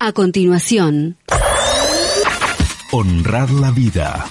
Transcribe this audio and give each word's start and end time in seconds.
A 0.00 0.12
continuación, 0.12 1.16
Honrar 2.92 3.50
la 3.50 3.72
vida. 3.72 4.24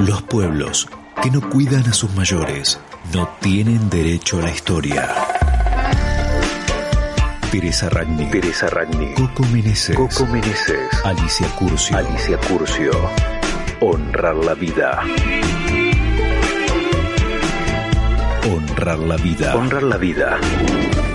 Los 0.00 0.22
pueblos 0.22 0.88
que 1.22 1.30
no 1.30 1.48
cuidan 1.48 1.86
a 1.88 1.92
sus 1.92 2.12
mayores 2.16 2.80
no 3.14 3.28
tienen 3.40 3.88
derecho 3.88 4.40
a 4.40 4.42
la 4.42 4.50
historia. 4.50 5.08
Teresa 7.52 7.88
Ragni. 7.88 8.28
Teresa 8.30 8.66
Ragni. 8.68 9.14
Coco 9.14 9.44
Meneses. 9.52 9.94
Coco 9.94 10.26
Meneses. 10.26 11.04
Alicia 11.04 11.46
Curcio. 11.54 11.96
Alicia 11.96 12.36
Curcio. 12.48 12.90
Honrar 13.80 14.34
la 14.34 14.54
vida. 14.54 15.02
Honrar 18.52 18.98
la 18.98 19.16
vida. 19.16 19.54
Honrar 19.54 19.82
la 19.84 19.96
vida. 19.96 20.38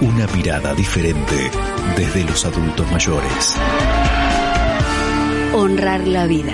Una 0.02 0.26
mirada 0.28 0.74
diferente 0.74 1.52
desde 1.98 2.24
los 2.24 2.46
adultos 2.46 2.90
mayores. 2.92 3.58
honrar 5.54 6.06
la 6.08 6.28
vida. 6.28 6.54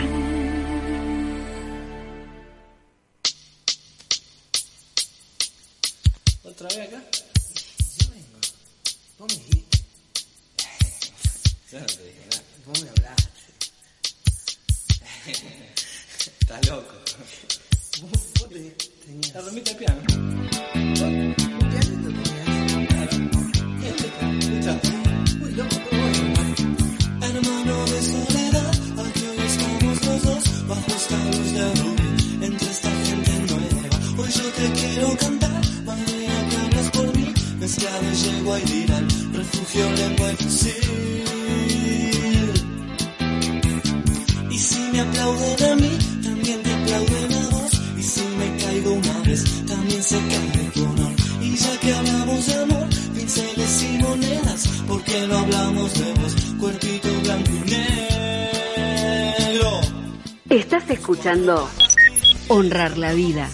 Honrar 62.50 62.98
la 62.98 63.14
vida. 63.14 63.50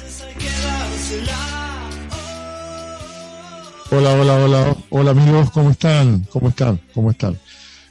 Hola, 3.92 4.14
hola, 4.16 4.34
hola, 4.34 4.78
hola 4.90 5.12
amigos, 5.12 5.52
¿cómo 5.52 5.70
están? 5.70 6.24
¿Cómo 6.24 6.50
están? 6.50 6.82
¿Cómo 6.96 7.12
están? 7.12 7.38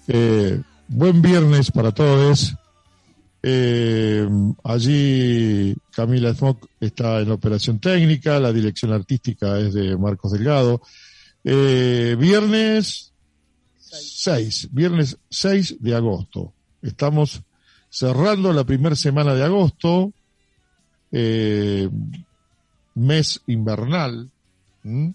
Eh, 0.08 0.60
buen 0.88 1.22
viernes 1.22 1.70
para 1.70 1.92
todos. 1.92 2.56
Eh, 3.44 4.28
allí 4.64 5.76
Camila 5.92 6.34
Smock 6.34 6.66
está 6.80 7.20
en 7.20 7.28
la 7.28 7.34
operación 7.34 7.78
técnica, 7.78 8.40
la 8.40 8.52
dirección 8.52 8.92
artística 8.92 9.56
es 9.60 9.72
de 9.72 9.96
Marcos 9.96 10.32
Delgado. 10.32 10.82
Eh, 11.44 12.16
viernes 12.18 13.12
6, 13.78 14.70
viernes 14.72 15.16
6 15.30 15.76
de 15.78 15.94
agosto. 15.94 16.54
Estamos 16.82 17.40
cerrando 17.98 18.53
la 18.53 18.65
primera 18.65 18.94
semana 18.94 19.34
de 19.34 19.43
agosto, 19.43 20.12
eh, 21.12 21.88
mes 22.94 23.41
invernal. 23.47 24.28
¿m? 24.84 25.15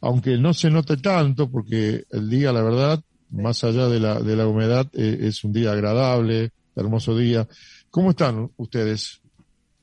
aunque 0.00 0.36
no 0.36 0.52
se 0.52 0.70
note 0.70 0.96
tanto, 0.96 1.48
porque 1.48 2.04
el 2.10 2.28
día, 2.28 2.52
la 2.52 2.62
verdad, 2.62 3.00
más 3.30 3.62
allá 3.64 3.88
de 3.88 4.00
la, 4.00 4.20
de 4.20 4.36
la 4.36 4.46
humedad, 4.46 4.86
eh, 4.92 5.18
es 5.22 5.44
un 5.44 5.52
día 5.52 5.72
agradable, 5.72 6.50
hermoso 6.74 7.16
día. 7.16 7.46
¿Cómo 7.90 8.10
están 8.10 8.50
ustedes? 8.56 9.20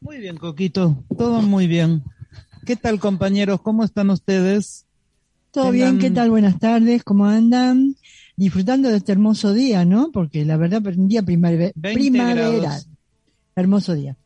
Muy 0.01 0.17
bien, 0.17 0.37
Coquito, 0.37 1.03
todo 1.17 1.41
muy 1.41 1.67
bien. 1.67 2.03
¿Qué 2.65 2.75
tal, 2.75 2.99
compañeros? 2.99 3.61
¿Cómo 3.61 3.83
están 3.83 4.09
ustedes? 4.09 4.85
Todo 5.51 5.71
bien, 5.71 5.97
¿qué 5.97 6.11
tal? 6.11 6.29
Buenas 6.29 6.59
tardes, 6.59 7.03
¿cómo 7.03 7.25
andan? 7.25 7.95
Disfrutando 8.35 8.89
de 8.89 8.97
este 8.97 9.11
hermoso 9.11 9.53
día, 9.53 9.85
¿no? 9.85 10.11
Porque 10.11 10.43
la 10.43 10.57
verdad, 10.57 10.81
un 10.87 11.07
día 11.07 11.21
primave- 11.21 11.71
20 11.75 11.99
primaveral. 11.99 12.81
Hermoso 13.55 13.93
día. 13.93 14.17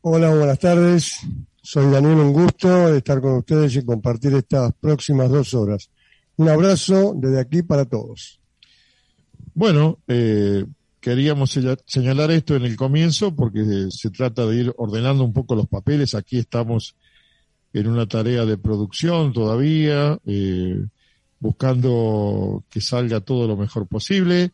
Hola, 0.00 0.30
buenas 0.34 0.58
tardes. 0.58 1.20
Soy 1.62 1.90
Daniel, 1.90 2.18
un 2.18 2.32
gusto 2.32 2.94
estar 2.94 3.20
con 3.20 3.38
ustedes 3.38 3.76
y 3.76 3.84
compartir 3.84 4.34
estas 4.34 4.72
próximas 4.80 5.30
dos 5.30 5.54
horas. 5.54 5.88
Un 6.36 6.48
abrazo 6.48 7.14
desde 7.16 7.40
aquí 7.40 7.62
para 7.62 7.84
todos. 7.84 8.40
Bueno, 9.54 9.98
eh, 10.06 10.64
queríamos 11.00 11.58
señalar 11.86 12.30
esto 12.30 12.56
en 12.56 12.64
el 12.64 12.76
comienzo 12.76 13.34
porque 13.34 13.88
se 13.90 14.10
trata 14.10 14.46
de 14.46 14.56
ir 14.56 14.74
ordenando 14.76 15.24
un 15.24 15.32
poco 15.32 15.54
los 15.54 15.66
papeles. 15.66 16.14
Aquí 16.14 16.38
estamos 16.38 16.94
en 17.72 17.86
una 17.86 18.06
tarea 18.06 18.44
de 18.44 18.58
producción 18.58 19.32
todavía, 19.32 20.18
eh, 20.26 20.84
buscando 21.46 22.64
que 22.68 22.80
salga 22.80 23.20
todo 23.20 23.46
lo 23.46 23.56
mejor 23.56 23.86
posible. 23.86 24.50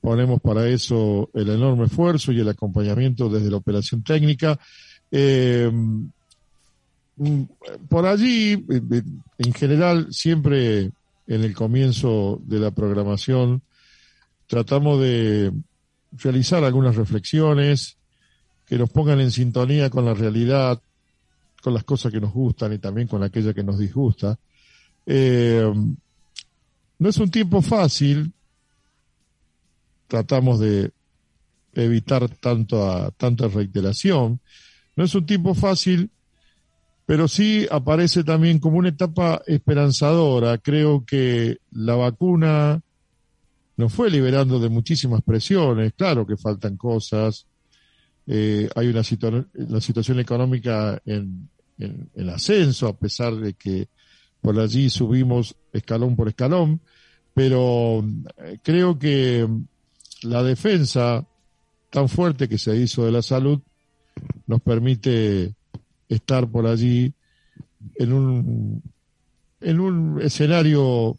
Ponemos 0.00 0.40
para 0.40 0.68
eso 0.68 1.28
el 1.34 1.48
enorme 1.48 1.86
esfuerzo 1.86 2.30
y 2.30 2.38
el 2.38 2.48
acompañamiento 2.48 3.28
desde 3.28 3.50
la 3.50 3.56
operación 3.56 4.04
técnica. 4.04 4.56
Eh, 5.10 5.68
mm, 7.16 7.42
por 7.88 8.06
allí, 8.06 8.52
eh, 8.52 8.80
eh, 8.92 9.02
en 9.38 9.52
general, 9.52 10.06
siempre 10.12 10.92
en 11.26 11.42
el 11.42 11.52
comienzo 11.52 12.40
de 12.44 12.60
la 12.60 12.70
programación, 12.70 13.62
tratamos 14.46 15.00
de 15.00 15.50
realizar 16.12 16.62
algunas 16.62 16.94
reflexiones 16.94 17.96
que 18.66 18.78
nos 18.78 18.90
pongan 18.90 19.18
en 19.20 19.32
sintonía 19.32 19.90
con 19.90 20.04
la 20.04 20.14
realidad, 20.14 20.80
con 21.60 21.74
las 21.74 21.82
cosas 21.82 22.12
que 22.12 22.20
nos 22.20 22.32
gustan 22.32 22.72
y 22.72 22.78
también 22.78 23.08
con 23.08 23.24
aquella 23.24 23.52
que 23.52 23.64
nos 23.64 23.80
disgusta. 23.80 24.38
No 26.98 27.08
es 27.08 27.18
un 27.18 27.30
tiempo 27.30 27.62
fácil, 27.62 28.32
tratamos 30.08 30.60
de 30.60 30.92
evitar 31.74 32.28
tanto 32.28 32.90
a, 32.90 33.10
tanta 33.10 33.48
reiteración, 33.48 34.40
no 34.94 35.04
es 35.04 35.14
un 35.14 35.26
tiempo 35.26 35.54
fácil, 35.54 36.10
pero 37.04 37.28
sí 37.28 37.66
aparece 37.70 38.24
también 38.24 38.58
como 38.58 38.78
una 38.78 38.88
etapa 38.88 39.42
esperanzadora. 39.46 40.58
Creo 40.58 41.04
que 41.04 41.58
la 41.70 41.94
vacuna 41.94 42.80
nos 43.76 43.92
fue 43.92 44.10
liberando 44.10 44.58
de 44.58 44.70
muchísimas 44.70 45.22
presiones, 45.22 45.92
claro 45.94 46.26
que 46.26 46.36
faltan 46.36 46.76
cosas, 46.76 47.46
eh, 48.26 48.68
hay 48.74 48.88
una, 48.88 49.04
situación 49.04 50.18
económica 50.18 51.00
en, 51.04 51.48
en, 51.78 52.10
en 52.14 52.28
ascenso, 52.30 52.88
a 52.88 52.96
pesar 52.96 53.36
de 53.36 53.54
que 53.54 53.88
por 54.46 54.60
allí 54.60 54.90
subimos 54.90 55.56
escalón 55.72 56.14
por 56.14 56.28
escalón, 56.28 56.80
pero 57.34 58.04
eh, 58.38 58.58
creo 58.62 58.96
que 58.96 59.44
la 60.22 60.44
defensa 60.44 61.26
tan 61.90 62.08
fuerte 62.08 62.48
que 62.48 62.56
se 62.56 62.76
hizo 62.76 63.04
de 63.04 63.10
la 63.10 63.22
salud 63.22 63.58
nos 64.46 64.60
permite 64.60 65.52
estar 66.08 66.46
por 66.48 66.68
allí 66.68 67.12
en 67.96 68.12
un, 68.12 68.82
en 69.62 69.80
un 69.80 70.22
escenario 70.22 71.18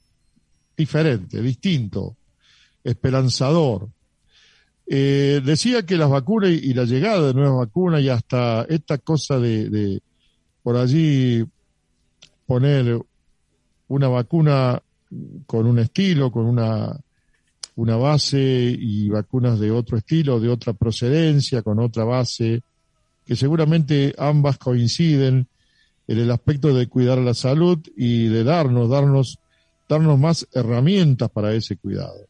diferente, 0.78 1.42
distinto, 1.42 2.16
esperanzador. 2.82 3.90
Eh, 4.86 5.42
decía 5.44 5.86
que 5.86 5.98
las 5.98 6.10
vacunas 6.10 6.52
y, 6.52 6.74
la 6.74 6.86
llegada 6.86 7.28
de 7.28 7.34
nuevas 7.34 7.68
vacunas 7.68 8.02
y 8.02 8.08
hasta 8.08 8.64
esta 8.70 8.98
cosa 9.00 9.38
de 9.38 10.02
por 10.64 10.78
allí 10.78 11.44
poner 12.46 13.02
una 13.88 14.08
vacuna 14.08 14.82
con 15.46 15.66
un 15.66 15.80
estilo, 15.80 16.32
con 16.32 16.46
una, 16.46 16.98
una 17.76 17.96
base 17.96 18.40
y 18.40 19.10
vacunas 19.10 19.60
de 19.60 19.72
otro 19.72 19.98
estilo, 19.98 20.40
de 20.40 20.50
otra 20.50 20.74
procedencia, 20.74 21.62
con 21.62 21.80
otra 21.80 22.04
base, 22.04 22.62
que 23.26 23.36
seguramente 23.36 24.14
ambas 24.18 24.58
coinciden 24.58 25.48
en 26.08 26.18
el 26.18 26.32
aspecto 26.32 26.74
de 26.74 26.88
cuidar 26.88 27.18
la 27.18 27.34
salud 27.34 27.80
y 27.96 28.28
de 28.28 28.44
darnos, 28.44 28.90
darnos, 28.90 29.40
darnos 29.88 30.18
más 30.18 30.48
herramientas 30.54 31.30
para 31.30 31.54
ese 31.54 31.78
cuidado. 31.78 32.26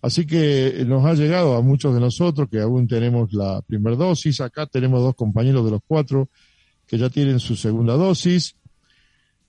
Así 0.00 0.26
que 0.26 0.84
nos 0.86 1.04
ha 1.04 1.14
llegado 1.14 1.56
a 1.56 1.62
muchos 1.62 1.94
de 1.94 2.00
nosotros 2.00 2.48
que 2.50 2.60
aún 2.60 2.88
tenemos 2.88 3.32
la 3.32 3.62
primera 3.62 3.94
dosis. 3.94 4.40
Acá 4.40 4.66
tenemos 4.66 5.00
dos 5.00 5.14
compañeros 5.14 5.64
de 5.64 5.70
los 5.70 5.80
cuatro 5.86 6.28
que 6.86 6.98
ya 6.98 7.08
tienen 7.08 7.38
su 7.38 7.54
segunda 7.54 7.94
dosis. 7.94 8.56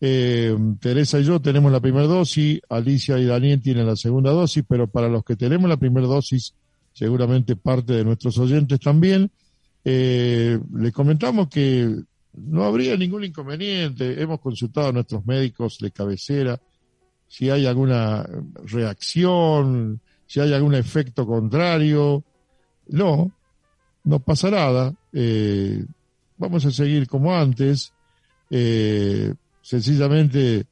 Eh, 0.06 0.54
Teresa 0.82 1.18
y 1.18 1.24
yo 1.24 1.40
tenemos 1.40 1.72
la 1.72 1.80
primera 1.80 2.06
dosis, 2.06 2.60
Alicia 2.68 3.18
y 3.18 3.24
Daniel 3.24 3.62
tienen 3.62 3.88
la 3.88 3.96
segunda 3.96 4.32
dosis, 4.32 4.66
pero 4.68 4.86
para 4.86 5.08
los 5.08 5.24
que 5.24 5.38
tenemos 5.38 5.70
la 5.70 5.78
primera 5.78 6.06
dosis, 6.06 6.54
seguramente 6.92 7.56
parte 7.56 7.94
de 7.94 8.04
nuestros 8.04 8.38
oyentes 8.38 8.82
también, 8.82 9.32
eh, 9.86 10.60
les 10.76 10.92
comentamos 10.92 11.48
que 11.48 12.04
no 12.34 12.66
habría 12.66 12.98
ningún 12.98 13.24
inconveniente. 13.24 14.22
Hemos 14.22 14.42
consultado 14.42 14.90
a 14.90 14.92
nuestros 14.92 15.26
médicos 15.26 15.78
de 15.80 15.92
cabecera 15.92 16.60
si 17.30 17.50
hay 17.50 17.66
alguna 17.66 18.28
reacción, 18.66 20.02
si 20.28 20.42
hay 20.42 20.52
algún 20.52 20.76
efecto 20.76 21.26
contrario. 21.26 22.26
No, 22.90 23.32
no 24.04 24.20
pasa 24.20 24.52
nada. 24.52 24.94
Eh, 25.14 25.86
vamos 26.38 26.66
a 26.66 26.72
seguir 26.72 27.08
como 27.08 27.34
antes. 27.34 27.94
Sencillamente 29.64 30.66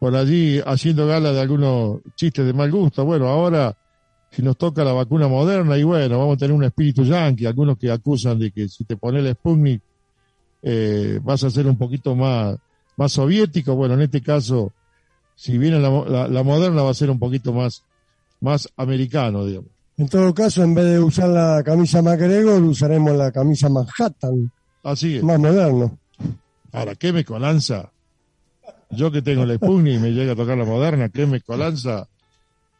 por 0.00 0.16
allí 0.16 0.60
haciendo 0.66 1.06
gala 1.06 1.32
de 1.32 1.40
algunos 1.40 2.00
chistes 2.16 2.44
de 2.44 2.52
mal 2.52 2.70
gusto. 2.72 3.04
Bueno, 3.04 3.28
ahora 3.28 3.76
si 4.30 4.42
nos 4.42 4.56
toca 4.56 4.82
la 4.84 4.92
vacuna 4.92 5.28
moderna 5.28 5.78
y 5.78 5.84
bueno, 5.84 6.18
vamos 6.18 6.36
a 6.36 6.38
tener 6.38 6.54
un 6.54 6.64
espíritu 6.64 7.04
yanqui, 7.04 7.46
algunos 7.46 7.78
que 7.78 7.90
acusan 7.90 8.38
de 8.38 8.50
que 8.50 8.68
si 8.68 8.84
te 8.84 8.96
pones 8.96 9.24
el 9.24 9.32
Sputnik 9.34 9.80
eh, 10.62 11.20
vas 11.22 11.44
a 11.44 11.50
ser 11.50 11.66
un 11.66 11.78
poquito 11.78 12.14
más, 12.16 12.56
más 12.96 13.12
soviético. 13.12 13.74
Bueno, 13.76 13.94
en 13.94 14.02
este 14.02 14.20
caso, 14.20 14.72
si 15.36 15.56
viene 15.56 15.78
la, 15.78 15.88
la, 16.06 16.28
la 16.28 16.42
moderna 16.42 16.82
va 16.82 16.90
a 16.90 16.94
ser 16.94 17.10
un 17.10 17.18
poquito 17.18 17.52
más, 17.52 17.82
más 18.40 18.68
americano, 18.76 19.46
digamos. 19.46 19.70
En 19.96 20.08
todo 20.08 20.32
caso, 20.32 20.62
en 20.62 20.74
vez 20.74 20.84
de 20.84 21.00
usar 21.00 21.28
la 21.28 21.62
camisa 21.64 22.02
MacGregor, 22.02 22.62
usaremos 22.62 23.16
la 23.16 23.32
camisa 23.32 23.68
Manhattan, 23.68 24.52
Así 24.84 25.16
es. 25.16 25.22
más 25.24 25.40
moderno. 25.40 25.98
Ahora, 26.72 26.94
¿qué 26.94 27.12
me 27.12 27.24
colanza? 27.24 27.90
Yo 28.90 29.10
que 29.10 29.22
tengo 29.22 29.42
el 29.42 29.56
Sputnik 29.56 29.96
y 29.96 29.98
me 29.98 30.10
llega 30.12 30.32
a 30.32 30.36
tocar 30.36 30.56
la 30.56 30.64
moderna, 30.64 31.08
¿qué 31.08 31.26
me 31.26 31.40
colanza? 31.40 32.08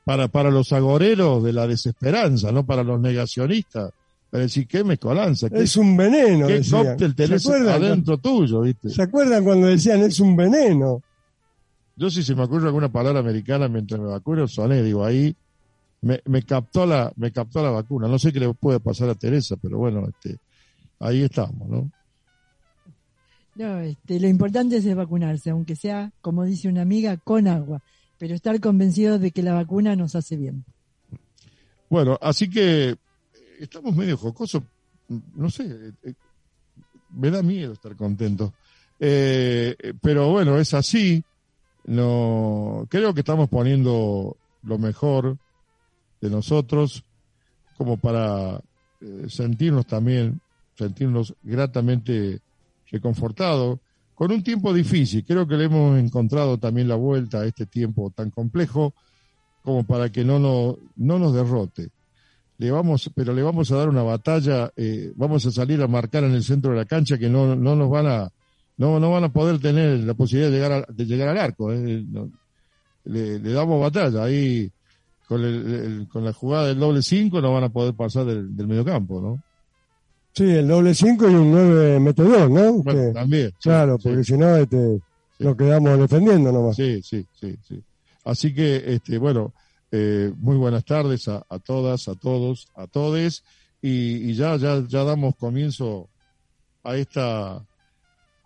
Para, 0.04 0.28
para 0.28 0.50
los 0.50 0.72
agoreros 0.72 1.42
de 1.42 1.52
la 1.52 1.66
desesperanza, 1.66 2.50
no 2.50 2.64
para 2.64 2.82
los 2.82 2.98
negacionistas. 2.98 3.92
Para 4.30 4.42
decir, 4.42 4.66
¿qué 4.66 4.84
me 4.84 4.98
colanza? 4.98 5.48
¿Qué, 5.48 5.62
Es 5.62 5.76
un 5.76 5.96
veneno, 5.96 6.46
qué 6.46 6.54
decían. 6.54 6.84
cóctel 6.84 7.10
¿Se 7.10 7.16
tenés 7.16 7.48
adentro 7.48 8.18
tuyo, 8.18 8.62
viste? 8.62 8.90
¿Se 8.90 9.02
acuerdan 9.02 9.44
cuando 9.44 9.66
decían 9.66 10.00
es 10.02 10.20
un 10.20 10.36
veneno? 10.36 11.02
Yo 11.96 12.10
si 12.10 12.22
se 12.22 12.34
me 12.34 12.44
ocurre 12.44 12.66
alguna 12.66 12.90
palabra 12.90 13.20
americana 13.20 13.68
mientras 13.68 14.00
me 14.00 14.06
vacuno, 14.06 14.46
soné, 14.46 14.82
digo, 14.82 15.04
ahí 15.04 15.34
me, 16.02 16.20
me 16.26 16.42
captó 16.42 16.86
la, 16.86 17.12
me 17.16 17.32
captó 17.32 17.62
la 17.62 17.70
vacuna. 17.70 18.06
No 18.06 18.18
sé 18.18 18.32
qué 18.32 18.40
le 18.40 18.52
puede 18.54 18.80
pasar 18.80 19.08
a 19.08 19.14
Teresa, 19.14 19.56
pero 19.60 19.78
bueno, 19.78 20.06
este, 20.08 20.38
ahí 21.00 21.22
estamos, 21.22 21.68
¿no? 21.68 21.90
No, 23.58 23.80
este, 23.80 24.20
lo 24.20 24.28
importante 24.28 24.76
es 24.76 24.94
vacunarse, 24.94 25.50
aunque 25.50 25.74
sea, 25.74 26.12
como 26.20 26.44
dice 26.44 26.68
una 26.68 26.82
amiga, 26.82 27.16
con 27.16 27.48
agua, 27.48 27.82
pero 28.16 28.36
estar 28.36 28.60
convencidos 28.60 29.20
de 29.20 29.32
que 29.32 29.42
la 29.42 29.52
vacuna 29.52 29.96
nos 29.96 30.14
hace 30.14 30.36
bien. 30.36 30.64
Bueno, 31.90 32.16
así 32.22 32.48
que 32.48 32.90
eh, 32.90 32.96
estamos 33.58 33.96
medio 33.96 34.16
jocosos, 34.16 34.62
no 35.34 35.50
sé, 35.50 35.64
eh, 35.64 35.92
eh, 36.04 36.14
me 37.10 37.32
da 37.32 37.42
miedo 37.42 37.72
estar 37.72 37.96
contento. 37.96 38.54
Eh, 39.00 39.74
pero 40.00 40.30
bueno, 40.30 40.56
es 40.58 40.72
así. 40.74 41.24
No, 41.84 42.86
creo 42.88 43.12
que 43.12 43.20
estamos 43.20 43.48
poniendo 43.48 44.36
lo 44.62 44.78
mejor 44.78 45.36
de 46.20 46.30
nosotros 46.30 47.02
como 47.76 47.96
para 47.96 48.60
sentirnos 49.28 49.86
también, 49.86 50.40
sentirnos 50.76 51.34
gratamente 51.42 52.40
reconfortados 52.90 53.78
con 54.14 54.32
un 54.32 54.42
tiempo 54.42 54.72
difícil. 54.72 55.24
Creo 55.24 55.46
que 55.46 55.56
le 55.56 55.64
hemos 55.64 55.98
encontrado 55.98 56.58
también 56.58 56.88
la 56.88 56.96
vuelta 56.96 57.40
a 57.40 57.46
este 57.46 57.66
tiempo 57.66 58.10
tan 58.14 58.30
complejo 58.30 58.94
como 59.62 59.84
para 59.84 60.10
que 60.10 60.24
no, 60.24 60.38
nos 60.38 60.76
no 60.96 61.18
nos 61.18 61.34
derrote. 61.34 61.90
Le 62.58 62.70
vamos, 62.72 63.10
pero 63.14 63.32
le 63.32 63.42
vamos 63.42 63.70
a 63.70 63.76
dar 63.76 63.88
una 63.88 64.02
batalla, 64.02 64.72
eh, 64.76 65.12
vamos 65.14 65.46
a 65.46 65.50
salir 65.52 65.80
a 65.80 65.86
marcar 65.86 66.24
en 66.24 66.32
el 66.32 66.42
centro 66.42 66.72
de 66.72 66.78
la 66.78 66.84
cancha 66.86 67.16
que 67.16 67.28
no, 67.28 67.54
no 67.54 67.76
nos 67.76 67.88
van 67.88 68.06
a, 68.08 68.28
no, 68.78 68.98
no 68.98 69.10
van 69.12 69.24
a 69.24 69.32
poder 69.32 69.60
tener 69.60 70.00
la 70.00 70.14
posibilidad 70.14 70.50
de 70.50 70.56
llegar, 70.56 70.72
a- 70.72 70.92
de 70.92 71.04
llegar 71.06 71.28
al 71.28 71.38
arco. 71.38 71.72
eh. 71.72 72.04
No, 72.08 72.30
le, 73.04 73.38
damos 73.38 73.80
batalla 73.80 74.24
ahí 74.24 74.70
con, 75.28 75.44
el- 75.44 76.08
con 76.10 76.24
la 76.24 76.32
jugada 76.32 76.66
del 76.68 76.78
doble 76.80 77.00
cinco 77.02 77.40
no 77.40 77.52
van 77.52 77.64
a 77.64 77.68
poder 77.68 77.94
pasar 77.94 78.24
del, 78.24 78.56
del 78.56 78.66
mediocampo, 78.66 79.20
¿no? 79.20 79.40
Sí, 80.34 80.44
el 80.44 80.68
doble 80.68 80.94
5 80.94 81.28
y 81.28 81.34
un 81.34 81.50
9 81.50 82.00
metedor, 82.00 82.50
¿no? 82.50 82.74
Bueno, 82.82 83.00
Que- 83.08 83.12
también. 83.12 83.52
claro, 83.60 83.96
sí. 83.98 84.08
porque 84.08 84.24
si 84.24 84.36
no 84.38 84.56
este, 84.56 84.96
Sí. 85.38 85.44
lo 85.44 85.56
quedamos 85.56 85.98
defendiendo 85.98 86.52
nomás. 86.52 86.76
Sí, 86.76 87.02
sí, 87.02 87.26
sí, 87.32 87.56
sí. 87.66 87.82
Así 88.24 88.54
que, 88.54 88.94
este, 88.94 89.18
bueno, 89.18 89.52
eh, 89.90 90.32
muy 90.36 90.56
buenas 90.56 90.84
tardes 90.84 91.26
a, 91.28 91.44
a 91.48 91.58
todas, 91.58 92.06
a 92.08 92.14
todos, 92.14 92.68
a 92.76 92.86
todes, 92.86 93.42
y, 93.80 94.30
y 94.30 94.34
ya, 94.34 94.56
ya, 94.56 94.84
ya 94.86 95.02
damos 95.04 95.34
comienzo 95.36 96.08
a 96.84 96.96
esta, 96.96 97.56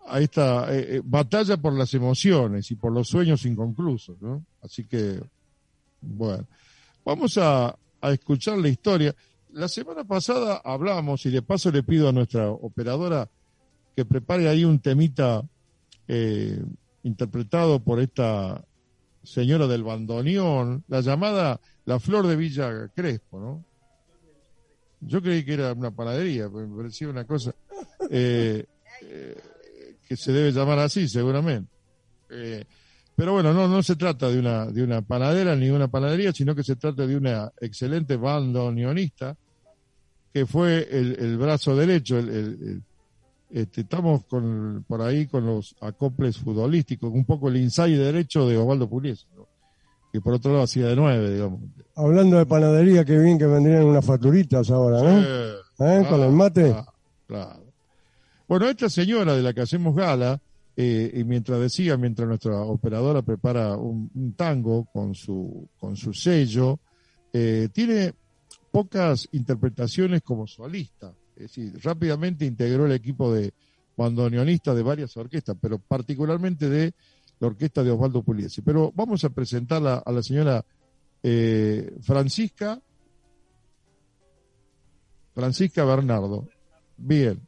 a 0.07 0.19
esta 0.19 0.73
eh, 0.75 0.97
eh, 0.97 1.01
batalla 1.03 1.57
por 1.57 1.73
las 1.73 1.93
emociones 1.93 2.71
y 2.71 2.75
por 2.75 2.91
los 2.91 3.07
sueños 3.07 3.45
inconclusos, 3.45 4.19
¿no? 4.21 4.45
Así 4.61 4.85
que, 4.85 5.19
bueno, 6.01 6.45
vamos 7.05 7.37
a, 7.37 7.75
a 8.01 8.11
escuchar 8.11 8.57
la 8.57 8.69
historia. 8.69 9.13
La 9.53 9.67
semana 9.67 10.03
pasada 10.03 10.61
hablamos, 10.63 11.23
y 11.27 11.29
de 11.29 11.43
paso 11.43 11.69
le 11.69 11.83
pido 11.83 12.09
a 12.09 12.11
nuestra 12.11 12.49
operadora 12.49 13.29
que 13.95 14.03
prepare 14.03 14.49
ahí 14.49 14.65
un 14.65 14.79
temita 14.79 15.43
eh, 16.07 16.59
interpretado 17.03 17.79
por 17.79 17.99
esta 17.99 18.65
señora 19.21 19.67
del 19.67 19.83
bandoneón, 19.83 20.83
la 20.87 21.01
llamada 21.01 21.61
La 21.85 21.99
Flor 21.99 22.25
de 22.25 22.35
Villa 22.35 22.89
Crespo, 22.95 23.39
¿no? 23.39 23.63
Yo 25.01 25.21
creí 25.21 25.45
que 25.45 25.53
era 25.53 25.73
una 25.73 25.91
panadería, 25.91 26.49
porque 26.49 26.67
me 26.67 26.77
parecía 26.77 27.09
una 27.09 27.25
cosa 27.25 27.53
eh, 28.09 28.65
eh, 29.03 29.37
que 30.07 30.17
se 30.17 30.31
debe 30.31 30.51
llamar 30.51 30.79
así, 30.79 31.07
seguramente. 31.07 31.69
Eh, 32.31 32.65
pero 33.15 33.33
bueno, 33.33 33.53
no, 33.53 33.67
no 33.67 33.83
se 33.83 33.97
trata 33.97 34.29
de 34.29 34.39
una, 34.39 34.65
de 34.65 34.81
una 34.81 35.03
panadera 35.03 35.55
ni 35.55 35.67
de 35.67 35.73
una 35.73 35.89
panadería, 35.89 36.31
sino 36.31 36.55
que 36.55 36.63
se 36.63 36.75
trata 36.75 37.05
de 37.05 37.15
una 37.15 37.51
excelente 37.61 38.15
bandoneonista 38.15 39.37
que 40.33 40.45
fue 40.45 40.87
el, 40.91 41.15
el 41.19 41.37
brazo 41.37 41.75
derecho, 41.75 42.17
el, 42.17 42.81
este, 43.51 43.81
estamos 43.81 44.25
con, 44.25 44.83
por 44.87 45.01
ahí 45.01 45.27
con 45.27 45.45
los 45.45 45.75
acoples 45.79 46.37
futbolísticos, 46.39 47.11
un 47.13 47.23
poco 47.23 47.49
el 47.49 47.57
inside 47.57 47.97
derecho 47.97 48.47
de 48.47 48.57
Osvaldo 48.57 48.89
Pugliese, 48.89 49.27
¿no? 49.35 49.47
que 50.11 50.21
por 50.21 50.33
otro 50.33 50.51
lado 50.51 50.63
hacía 50.63 50.87
de 50.87 50.95
nueve, 50.95 51.31
digamos. 51.33 51.59
Hablando 51.95 52.37
de 52.37 52.45
panadería, 52.45 53.05
qué 53.05 53.17
bien 53.17 53.37
que 53.37 53.47
vendrían 53.47 53.83
unas 53.83 54.05
facturitas 54.05 54.69
ahora, 54.69 55.01
¿no? 55.01 55.21
Eh. 55.21 56.05
Con 56.07 56.21
el 56.21 56.31
mate. 56.31 56.69
Claro, 56.69 56.93
claro. 57.27 57.63
Bueno, 58.47 58.69
esta 58.69 58.89
señora 58.89 59.35
de 59.35 59.41
la 59.41 59.53
que 59.53 59.61
hacemos 59.61 59.95
gala, 59.95 60.39
eh, 60.75 61.11
y 61.15 61.23
mientras 61.23 61.59
decía, 61.59 61.97
mientras 61.97 62.27
nuestra 62.27 62.61
operadora 62.61 63.21
prepara 63.21 63.75
un, 63.75 64.09
un 64.13 64.33
tango 64.33 64.85
con 64.85 65.15
su, 65.15 65.67
con 65.79 65.95
su 65.95 66.13
sello, 66.13 66.79
eh, 67.31 67.69
tiene 67.73 68.13
pocas 68.73 69.29
interpretaciones 69.33 70.23
como 70.23 70.47
solista. 70.47 71.13
Es 71.35 71.43
decir, 71.43 71.79
rápidamente 71.83 72.43
integró 72.43 72.87
el 72.87 72.93
equipo 72.93 73.31
de 73.31 73.53
bandoneonistas 73.95 74.75
de 74.75 74.81
varias 74.81 75.15
orquestas, 75.15 75.55
pero 75.61 75.77
particularmente 75.77 76.67
de 76.67 76.95
la 77.39 77.47
orquesta 77.47 77.83
de 77.83 77.91
Osvaldo 77.91 78.23
Pugliese. 78.23 78.63
Pero 78.63 78.91
vamos 78.95 79.23
a 79.25 79.29
presentarla 79.29 80.01
a 80.03 80.11
la 80.11 80.23
señora 80.23 80.65
eh, 81.21 81.95
Francisca 82.01 82.81
Francisca 85.35 85.85
Bernardo. 85.85 86.49
Bien. 86.97 87.47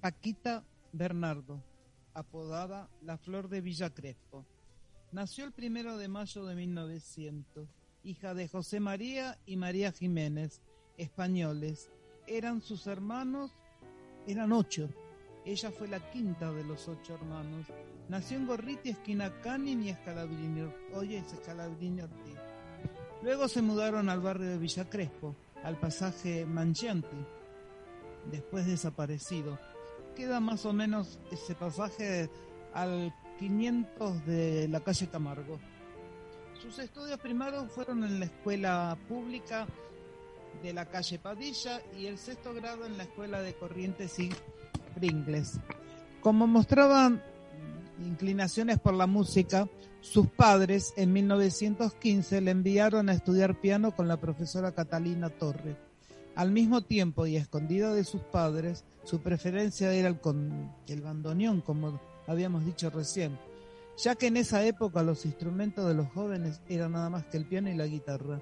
Paquita 0.00 0.64
Bernardo, 0.92 1.60
apodada 2.14 2.88
La 3.02 3.18
Flor 3.18 3.48
de 3.48 3.62
Villa 3.62 3.90
Crespo. 3.90 4.46
Nació 5.10 5.44
el 5.44 5.52
primero 5.52 5.98
de 5.98 6.06
mayo 6.06 6.44
de 6.44 6.54
1900, 6.54 7.68
hija 8.08 8.34
de 8.34 8.48
José 8.48 8.80
María 8.80 9.38
y 9.46 9.56
María 9.56 9.92
Jiménez, 9.92 10.60
españoles. 10.96 11.90
Eran 12.26 12.60
sus 12.60 12.86
hermanos, 12.86 13.52
eran 14.26 14.52
ocho. 14.52 14.88
Ella 15.44 15.70
fue 15.70 15.88
la 15.88 16.10
quinta 16.10 16.52
de 16.52 16.64
los 16.64 16.88
ocho 16.88 17.14
hermanos. 17.14 17.66
Nació 18.08 18.38
en 18.38 18.46
Gorriti, 18.46 18.90
esquina 18.90 19.40
Canin 19.40 19.82
y 19.82 19.90
Escalabrini. 19.90 20.68
Hoy 20.94 21.16
es 21.16 21.32
Escalabrini 21.32 22.02
Ortiz. 22.02 22.38
Luego 23.22 23.48
se 23.48 23.62
mudaron 23.62 24.08
al 24.08 24.20
barrio 24.20 24.48
de 24.48 24.58
Villa 24.58 24.88
Crespo, 24.88 25.34
al 25.62 25.78
pasaje 25.78 26.46
Mangianti, 26.46 27.16
después 28.30 28.66
desaparecido 28.66 29.58
queda 30.18 30.40
más 30.40 30.66
o 30.66 30.72
menos 30.72 31.20
ese 31.30 31.54
pasaje 31.54 32.28
al 32.74 33.14
500 33.38 34.26
de 34.26 34.66
la 34.66 34.80
calle 34.80 35.06
Camargo. 35.06 35.60
Sus 36.62 36.78
estudios 36.80 37.20
primarios 37.20 37.70
fueron 37.70 38.02
en 38.02 38.18
la 38.18 38.26
escuela 38.26 38.98
pública 39.08 39.66
de 40.62 40.72
la 40.72 40.86
calle 40.86 41.18
Padilla 41.18 41.80
y 41.96 42.06
el 42.06 42.18
sexto 42.18 42.52
grado 42.52 42.84
en 42.84 42.96
la 42.96 43.04
escuela 43.04 43.40
de 43.40 43.54
Corrientes 43.54 44.18
y 44.18 44.30
Pringles. 44.94 45.60
Como 46.20 46.48
mostraban 46.48 47.22
inclinaciones 48.04 48.80
por 48.80 48.94
la 48.94 49.06
música, 49.06 49.68
sus 50.00 50.26
padres 50.28 50.94
en 50.96 51.12
1915 51.12 52.40
le 52.40 52.50
enviaron 52.50 53.08
a 53.08 53.12
estudiar 53.12 53.60
piano 53.60 53.94
con 53.94 54.08
la 54.08 54.16
profesora 54.18 54.72
Catalina 54.72 55.30
Torre. 55.30 55.76
Al 56.34 56.50
mismo 56.50 56.82
tiempo 56.82 57.26
y 57.26 57.36
escondida 57.36 57.94
de 57.94 58.04
sus 58.04 58.22
padres, 58.22 58.84
su 59.04 59.20
preferencia 59.20 59.92
era 59.92 60.08
el, 60.08 60.20
con, 60.20 60.72
el 60.88 61.02
bandoneón, 61.02 61.60
como 61.60 62.00
habíamos 62.26 62.64
dicho 62.64 62.90
recién, 62.90 63.38
ya 64.02 64.14
que 64.14 64.28
en 64.28 64.36
esa 64.36 64.64
época 64.64 65.02
los 65.02 65.24
instrumentos 65.26 65.86
de 65.86 65.94
los 65.94 66.08
jóvenes 66.08 66.60
eran 66.68 66.92
nada 66.92 67.10
más 67.10 67.24
que 67.26 67.36
el 67.36 67.46
piano 67.46 67.68
y 67.68 67.76
la 67.76 67.86
guitarra. 67.86 68.40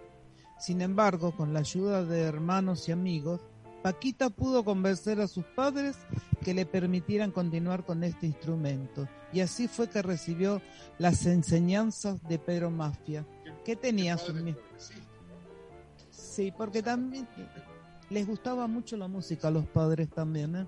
Sin 0.59 0.81
embargo, 0.83 1.35
con 1.37 1.53
la 1.53 1.61
ayuda 1.61 2.05
de 2.05 2.23
hermanos 2.23 2.89
y 2.89 2.93
amigos, 2.93 3.41
Paquita 3.83 4.31
pudo 4.31 4.65
convencer 4.65 5.21
a 5.21 5.29
sus 5.29 5.45
padres 5.45 5.97
que 6.45 6.55
le 6.55 6.67
permitieran 6.67 7.31
continuar 7.31 7.85
con 7.85 8.03
este 8.05 8.27
instrumento. 8.27 9.09
Y 9.33 9.41
así 9.41 9.69
fue 9.69 9.89
que 9.89 10.03
recibió 10.03 10.61
las 10.99 11.25
enseñanzas 11.27 12.23
de 12.29 12.39
Pedro 12.39 12.71
Mafia, 12.71 13.25
que 13.65 13.77
tenía 13.77 14.19
su 14.19 14.35
mismo. 14.35 14.61
Sí, 16.11 16.53
porque 16.57 16.83
también 16.83 17.29
les 18.11 18.27
gustaba 18.27 18.67
mucho 18.67 18.97
la 18.97 19.09
música 19.09 19.49
a 19.49 19.51
los 19.51 19.67
padres 19.67 20.09
también. 20.11 20.57
¿eh? 20.57 20.67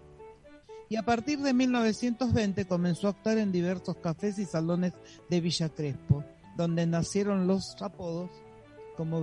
Y 0.89 0.97
a 0.97 1.03
partir 1.03 1.41
de 1.41 1.53
1920 1.53 2.67
comenzó 2.67 3.09
a 3.09 3.11
actuar 3.11 3.39
en 3.39 3.53
diversos 3.53 3.97
cafés 3.97 4.39
y 4.39 4.47
salones 4.47 4.95
de 5.29 5.41
Villa 5.41 5.69
Crespo, 5.69 6.25
donde 6.57 6.87
nacieron 6.87 7.47
los 7.47 7.77
apodos, 7.83 8.31
como 8.97 9.23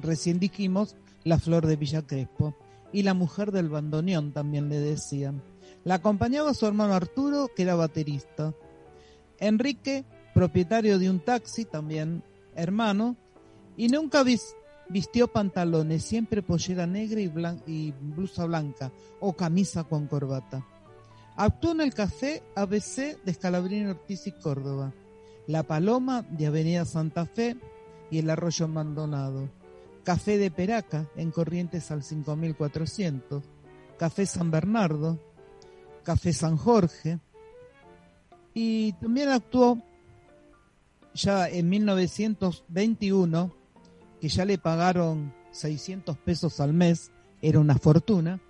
recién 0.00 0.38
dijimos, 0.38 0.96
la 1.24 1.38
flor 1.38 1.66
de 1.66 1.76
Villa 1.76 2.02
Crespo 2.02 2.56
y 2.92 3.02
la 3.02 3.14
mujer 3.14 3.52
del 3.52 3.68
bandoneón 3.68 4.32
también 4.32 4.68
le 4.68 4.80
decían. 4.80 5.42
La 5.84 5.96
acompañaba 5.96 6.54
su 6.54 6.66
hermano 6.66 6.94
Arturo, 6.94 7.48
que 7.54 7.62
era 7.62 7.74
baterista. 7.74 8.54
Enrique, 9.38 10.04
propietario 10.34 10.98
de 10.98 11.10
un 11.10 11.20
taxi, 11.20 11.64
también 11.64 12.22
hermano, 12.54 13.16
y 13.76 13.88
nunca 13.88 14.24
vistió 14.90 15.28
pantalones, 15.28 16.04
siempre 16.04 16.42
pollera 16.42 16.86
negra 16.86 17.20
y, 17.20 17.32
y 17.66 17.92
blusa 17.92 18.44
blanca 18.44 18.92
o 19.20 19.32
camisa 19.34 19.84
con 19.84 20.06
corbata. 20.06 20.66
Actuó 21.36 21.72
en 21.72 21.80
el 21.80 21.94
café 21.94 22.42
ABC 22.54 23.22
de 23.24 23.32
Scalabrini 23.32 23.86
Ortiz 23.86 24.26
y 24.26 24.32
Córdoba, 24.32 24.92
La 25.46 25.62
Paloma 25.62 26.22
de 26.22 26.46
Avenida 26.46 26.84
Santa 26.84 27.24
Fe 27.24 27.56
y 28.10 28.18
el 28.18 28.28
Arroyo 28.28 28.68
Maldonado. 28.68 29.48
Café 30.04 30.38
de 30.38 30.50
Peraca 30.50 31.08
en 31.14 31.30
Corrientes 31.30 31.90
al 31.90 32.02
5400, 32.02 33.44
Café 33.98 34.26
San 34.26 34.50
Bernardo, 34.50 35.18
Café 36.02 36.32
San 36.32 36.56
Jorge 36.56 37.20
y 38.54 38.92
también 38.94 39.28
actuó 39.28 39.78
ya 41.14 41.48
en 41.48 41.68
1921 41.68 43.59
que 44.20 44.28
ya 44.28 44.44
le 44.44 44.58
pagaron 44.58 45.32
600 45.52 46.16
pesos 46.18 46.60
al 46.60 46.72
mes, 46.72 47.10
era 47.42 47.58
una 47.58 47.76
fortuna, 47.76 48.40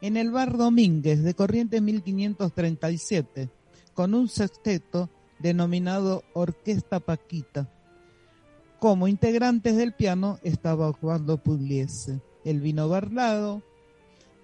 en 0.00 0.16
el 0.16 0.30
bar 0.30 0.56
Domínguez 0.56 1.22
de 1.22 1.34
Corrientes 1.34 1.80
1537, 1.80 3.50
con 3.94 4.14
un 4.14 4.28
sexteto 4.28 5.08
denominado 5.38 6.24
Orquesta 6.34 7.00
Paquita 7.00 7.68
como 8.82 9.06
integrantes 9.06 9.76
del 9.76 9.92
piano 9.92 10.40
estaba 10.42 10.88
Osvaldo 10.88 11.38
Pugliese, 11.38 12.20
Elvino 12.44 12.88
Barlado, 12.88 13.62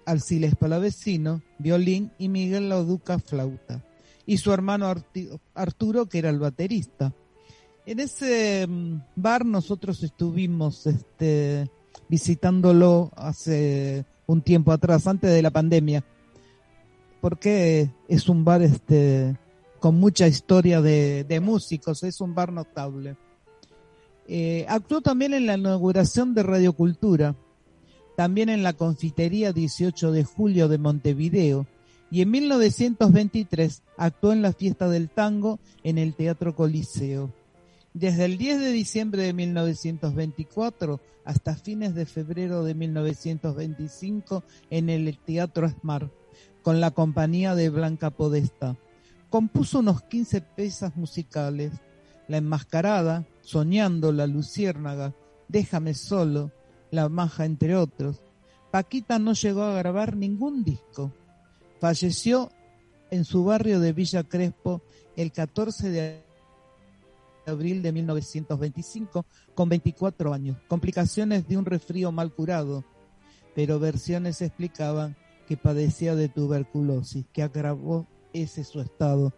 Alciles 0.05 0.55
Palavecino, 0.55 1.41
violín 1.57 2.13
y 2.17 2.29
Miguel 2.29 2.69
Lauduca 2.69 3.19
flauta. 3.19 3.83
Y 4.25 4.37
su 4.37 4.53
hermano 4.53 4.89
Arturo, 5.53 6.05
que 6.05 6.19
era 6.19 6.29
el 6.29 6.39
baterista. 6.39 7.13
En 7.89 7.99
ese 7.99 8.67
mm, 8.67 9.01
bar 9.15 9.43
nosotros 9.43 10.03
estuvimos 10.03 10.85
este, 10.85 11.71
visitándolo 12.07 13.09
hace 13.15 14.05
un 14.27 14.43
tiempo 14.43 14.71
atrás, 14.71 15.07
antes 15.07 15.31
de 15.31 15.41
la 15.41 15.49
pandemia, 15.49 16.05
porque 17.19 17.89
es 18.07 18.29
un 18.29 18.45
bar 18.45 18.61
este, 18.61 19.35
con 19.79 19.99
mucha 19.99 20.27
historia 20.27 20.81
de, 20.81 21.39
músicos, 21.41 22.03
es 22.03 22.21
un 22.21 22.35
bar 22.35 22.53
notable. 22.53 23.15
Eh, 24.27 24.67
actuó 24.69 25.01
también 25.01 25.33
en 25.33 25.47
la 25.47 25.57
inauguración 25.57 26.35
de 26.35 26.43
Radio 26.43 26.73
Cultura, 26.73 27.35
también 28.15 28.49
en 28.49 28.61
la 28.61 28.73
Confitería 28.73 29.51
18 29.51 30.11
de 30.11 30.23
Julio 30.25 30.67
de 30.67 30.77
Montevideo 30.77 31.65
y 32.11 32.21
en 32.21 32.29
1923 32.29 33.81
actuó 33.97 34.31
en 34.31 34.43
la 34.43 34.53
Fiesta 34.53 34.87
del 34.89 35.09
Tango 35.09 35.57
en 35.83 35.97
el 35.97 36.13
Teatro 36.13 36.55
Coliseo. 36.55 37.33
Desde 37.93 38.25
el 38.25 38.37
10 38.37 38.59
de 38.59 38.71
diciembre 38.71 39.23
de 39.23 39.33
1924 39.33 41.01
hasta 41.25 41.55
fines 41.55 41.95
de 41.95 42.05
febrero 42.05 42.63
de 42.63 42.75
1925 42.75 44.43
en 44.69 44.89
el 44.89 45.17
Teatro 45.17 45.65
Esmar, 45.65 46.11
con 46.61 46.79
la 46.81 46.91
compañía 46.91 47.55
de 47.55 47.69
Blanca 47.69 48.11
Podesta. 48.11 48.77
Compuso 49.29 49.79
unos 49.79 50.03
15 50.03 50.41
piezas 50.41 50.95
musicales, 50.95 51.71
La 52.27 52.37
Enmascarada, 52.37 53.25
Soñando, 53.41 54.11
La 54.11 54.27
Luciérnaga, 54.27 55.15
Déjame 55.47 55.95
Solo, 55.95 56.51
La 56.91 57.09
Maja, 57.09 57.45
entre 57.45 57.75
otros. 57.75 58.21
Paquita 58.71 59.17
no 59.17 59.33
llegó 59.33 59.63
a 59.63 59.73
grabar 59.73 60.15
ningún 60.15 60.63
disco. 60.63 61.11
Falleció 61.79 62.51
en 63.09 63.25
su 63.25 63.43
barrio 63.43 63.79
de 63.79 63.93
Villa 63.93 64.23
Crespo 64.23 64.83
el 65.15 65.31
14 65.31 65.89
de 65.89 66.28
abril 67.49 67.81
de 67.81 67.91
1925 67.91 69.25
con 69.53 69.69
24 69.69 70.33
años. 70.33 70.57
Complicaciones 70.67 71.47
de 71.47 71.57
un 71.57 71.65
resfrío 71.65 72.11
mal 72.11 72.33
curado, 72.33 72.83
pero 73.55 73.79
versiones 73.79 74.41
explicaban 74.41 75.15
que 75.47 75.57
padecía 75.57 76.15
de 76.15 76.29
tuberculosis, 76.29 77.25
que 77.33 77.43
agravó 77.43 78.07
ese 78.33 78.63
su 78.63 78.81
estado. 78.81 79.33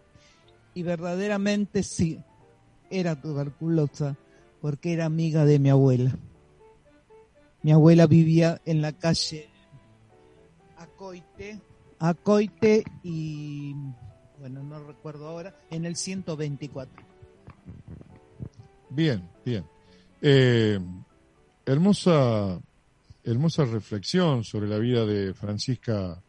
Y 0.74 0.82
verdaderamente 0.82 1.82
sí, 1.82 2.20
era 2.90 3.20
tuberculosa 3.20 4.16
porque 4.60 4.92
era 4.92 5.06
amiga 5.06 5.44
de 5.44 5.58
mi 5.58 5.70
abuela. 5.70 6.16
Mi 7.62 7.72
abuela 7.72 8.06
vivía 8.06 8.60
en 8.64 8.82
la 8.82 8.92
calle 8.92 9.48
Acoite, 10.76 11.60
Acoite 11.98 12.84
y, 13.02 13.74
bueno, 14.38 14.62
no 14.62 14.84
recuerdo 14.84 15.28
ahora, 15.28 15.56
en 15.70 15.84
el 15.84 15.96
124. 15.96 17.11
Bien, 18.94 19.26
bien. 19.44 19.64
Eh, 20.20 20.78
hermosa, 21.64 22.60
hermosa 23.24 23.64
reflexión 23.64 24.44
sobre 24.44 24.68
la 24.68 24.78
vida 24.78 25.06
de 25.06 25.32
Francisca 25.32 26.22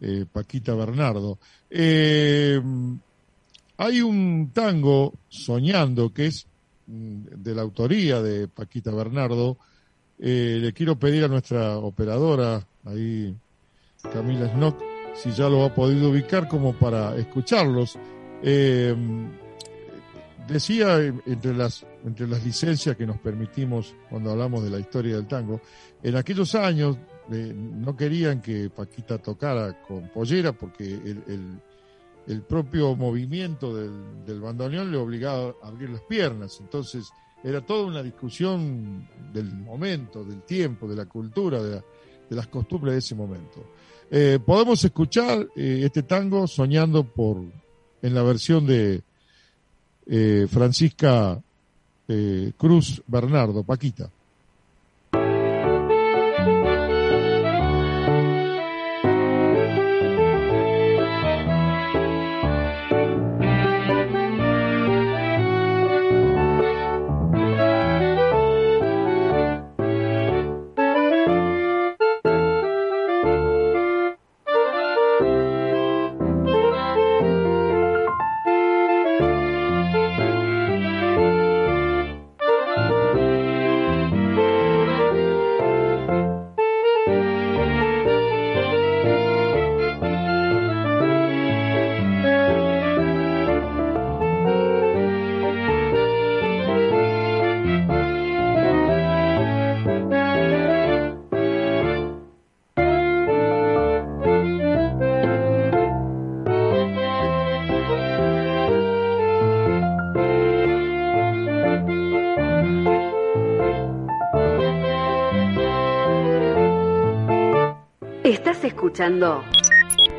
eh, 0.00 0.24
Paquita 0.30 0.74
Bernardo. 0.74 1.38
Eh, 1.68 2.60
hay 3.76 4.00
un 4.02 4.50
tango, 4.54 5.14
Soñando, 5.28 6.12
que 6.12 6.26
es 6.26 6.46
mm, 6.86 7.24
de 7.36 7.54
la 7.56 7.62
autoría 7.62 8.22
de 8.22 8.46
Paquita 8.46 8.92
Bernardo. 8.92 9.56
Le 10.18 10.72
quiero 10.74 10.98
pedir 10.98 11.24
a 11.24 11.28
nuestra 11.28 11.78
operadora, 11.78 12.62
ahí 12.84 13.34
Camila 14.12 14.52
Snock, 14.52 14.78
si 15.14 15.32
ya 15.32 15.48
lo 15.48 15.64
ha 15.64 15.74
podido 15.74 16.10
ubicar 16.10 16.46
como 16.46 16.74
para 16.74 17.16
escucharlos. 17.16 17.98
Decía 20.52 20.98
entre 20.98 21.54
las, 21.54 21.86
entre 22.04 22.26
las 22.26 22.44
licencias 22.44 22.96
que 22.96 23.06
nos 23.06 23.18
permitimos 23.18 23.94
cuando 24.08 24.30
hablamos 24.30 24.62
de 24.64 24.70
la 24.70 24.78
historia 24.78 25.16
del 25.16 25.26
tango, 25.26 25.60
en 26.02 26.16
aquellos 26.16 26.54
años 26.54 26.96
eh, 27.30 27.52
no 27.54 27.96
querían 27.96 28.40
que 28.40 28.70
Paquita 28.70 29.18
tocara 29.18 29.80
con 29.82 30.08
pollera 30.08 30.52
porque 30.52 30.94
el 30.94 31.60
el 32.26 32.42
propio 32.42 32.94
movimiento 32.94 33.74
del, 33.74 34.24
del 34.24 34.40
bandoneón 34.40 34.90
le 34.90 34.98
obligaba 34.98 35.54
a 35.62 35.68
abrir 35.68 35.90
las 35.90 36.02
piernas. 36.02 36.58
Entonces 36.60 37.10
era 37.42 37.60
toda 37.60 37.86
una 37.86 38.02
discusión 38.02 39.08
del 39.32 39.52
momento, 39.52 40.24
del 40.24 40.42
tiempo, 40.42 40.86
de 40.86 40.96
la 40.96 41.06
cultura, 41.06 41.60
de, 41.62 41.82
las 42.30 42.46
costumbres 42.46 42.92
de 42.94 42.98
ese 42.98 43.14
momento. 43.16 43.64
Eh, 44.10 44.38
podemos 44.44 44.84
escuchar 44.84 45.48
eh, 45.56 45.82
este 45.84 46.04
tango 46.04 46.46
soñando 46.46 47.02
por 47.02 47.42
en 48.02 48.14
la 48.14 48.22
versión 48.22 48.64
de 48.66 49.02
eh, 50.10 50.46
Francisca 50.50 51.40
Cruz 52.58 53.00
Bernardo, 53.06 53.62
Paquita. 53.62 54.10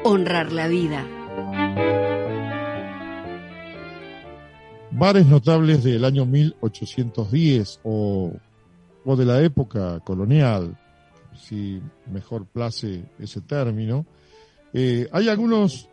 Honrar 0.03 0.51
la 0.51 0.67
Vida. 0.67 1.07
Bares 4.91 5.25
notables 5.27 5.81
del 5.85 6.03
año 6.03 6.25
1810 6.25 7.79
o, 7.85 8.33
o 9.05 9.15
de 9.15 9.25
la 9.25 9.41
época 9.41 10.01
colonial, 10.01 10.77
si 11.33 11.81
mejor 12.11 12.45
place 12.47 13.05
ese 13.17 13.39
término. 13.39 14.05
Eh, 14.73 15.07
hay 15.13 15.29
algunos 15.29 15.87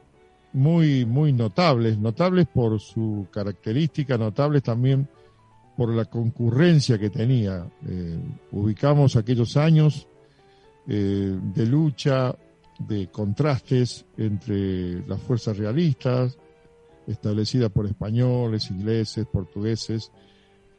muy, 0.52 1.06
muy 1.06 1.32
notables, 1.32 1.98
notables 1.98 2.48
por 2.52 2.80
su 2.80 3.28
característica, 3.30 4.18
notables 4.18 4.64
también 4.64 5.08
por 5.76 5.94
la 5.94 6.06
concurrencia 6.06 6.98
que 6.98 7.10
tenía. 7.10 7.64
Eh, 7.86 8.18
ubicamos 8.50 9.14
aquellos 9.14 9.56
años 9.56 10.08
eh, 10.88 11.38
de 11.54 11.66
lucha, 11.66 12.34
de 12.78 13.08
contrastes 13.08 14.04
entre 14.16 15.06
las 15.06 15.20
fuerzas 15.20 15.56
realistas, 15.56 16.38
establecida 17.06 17.68
por 17.68 17.86
españoles, 17.86 18.70
ingleses, 18.70 19.26
portugueses. 19.26 20.12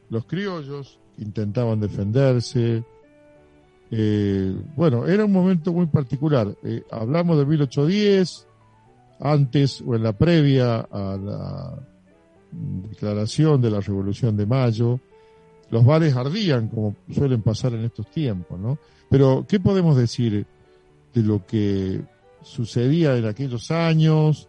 Los 0.08 0.24
criollos 0.24 0.98
intentaban 1.18 1.80
defenderse. 1.80 2.84
Eh, 3.90 4.56
bueno, 4.76 5.06
era 5.06 5.24
un 5.24 5.32
momento 5.32 5.72
muy 5.72 5.86
particular. 5.86 6.54
Eh, 6.62 6.82
hablamos 6.90 7.38
de 7.38 7.46
1810, 7.46 8.46
antes 9.20 9.82
o 9.86 9.94
en 9.94 10.02
la 10.02 10.12
previa 10.12 10.80
a 10.80 11.18
la 11.22 11.86
declaración 12.88 13.60
de 13.60 13.70
la 13.70 13.80
Revolución 13.80 14.36
de 14.36 14.46
Mayo. 14.46 15.00
Los 15.70 15.84
bares 15.84 16.16
ardían, 16.16 16.68
como 16.68 16.96
suelen 17.12 17.42
pasar 17.42 17.74
en 17.74 17.84
estos 17.84 18.10
tiempos, 18.10 18.58
¿no? 18.58 18.78
Pero, 19.08 19.44
¿qué 19.48 19.60
podemos 19.60 19.96
decir 19.96 20.46
de 21.14 21.22
lo 21.22 21.44
que 21.46 22.02
sucedía 22.42 23.16
en 23.16 23.26
aquellos 23.26 23.70
años, 23.70 24.48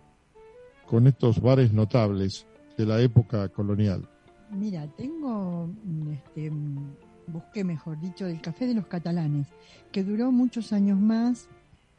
con 0.85 1.07
estos 1.07 1.41
bares 1.41 1.71
notables 1.71 2.45
de 2.77 2.85
la 2.85 3.01
época 3.01 3.49
colonial? 3.49 4.07
Mira, 4.51 4.85
tengo, 4.97 5.69
este, 6.11 6.51
busqué 7.27 7.63
mejor 7.63 7.99
dicho, 7.99 8.27
el 8.27 8.41
Café 8.41 8.67
de 8.67 8.73
los 8.73 8.87
Catalanes, 8.87 9.47
que 9.91 10.03
duró 10.03 10.31
muchos 10.31 10.73
años 10.73 10.99
más 10.99 11.47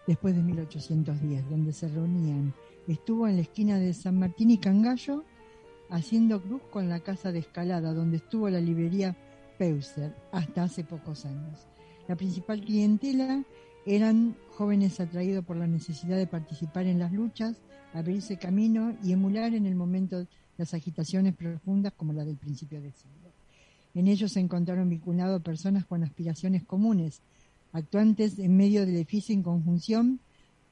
después 0.07 0.37
de 0.37 0.43
1810, 0.43 1.49
donde 1.49 1.73
se 1.73 1.89
reunían. 1.89 2.53
Estuvo 2.87 3.27
en 3.29 3.37
la 3.37 3.43
esquina 3.43 3.79
de 3.79 3.95
San 3.95 4.19
Martín 4.19 4.51
y 4.51 4.59
Cangallo, 4.59 5.25
haciendo 5.89 6.43
cruz 6.43 6.63
con 6.71 6.89
la 6.89 7.01
casa 7.01 7.33
de 7.33 7.39
Escalada, 7.39 7.95
donde 7.95 8.19
estuvo 8.19 8.49
la 8.51 8.61
librería 8.61 9.17
Peuser 9.59 10.15
hasta 10.33 10.65
hace 10.65 10.85
pocos 10.85 11.25
años. 11.25 11.67
La 12.09 12.17
principal 12.17 12.61
clientela 12.61 13.43
eran 13.87 14.37
jóvenes 14.57 15.01
atraídos 15.01 15.45
por 15.45 15.57
la 15.57 15.67
necesidad 15.67 16.17
de 16.17 16.27
participar 16.27 16.87
en 16.87 16.99
las 16.99 17.13
luchas, 17.13 17.57
abrirse 17.95 18.37
camino 18.37 18.97
y 19.03 19.13
emular 19.13 19.55
en 19.55 19.67
el 19.67 19.75
momento 19.75 20.27
las 20.57 20.75
agitaciones 20.75 21.35
profundas 21.35 21.93
como 21.97 22.13
la 22.13 22.25
del 22.25 22.37
principio 22.37 22.81
del 22.81 22.93
siglo. 22.93 23.31
En 23.95 24.09
ellos 24.09 24.33
se 24.33 24.41
encontraron 24.41 24.89
vinculados 24.89 25.43
personas 25.43 25.85
con 25.85 26.03
aspiraciones 26.03 26.65
comunes, 26.65 27.21
actuantes 27.73 28.39
en 28.39 28.57
medio 28.57 28.87
de 28.87 28.93
la 28.93 28.99
difícil 28.99 29.43
conjunción, 29.43 30.21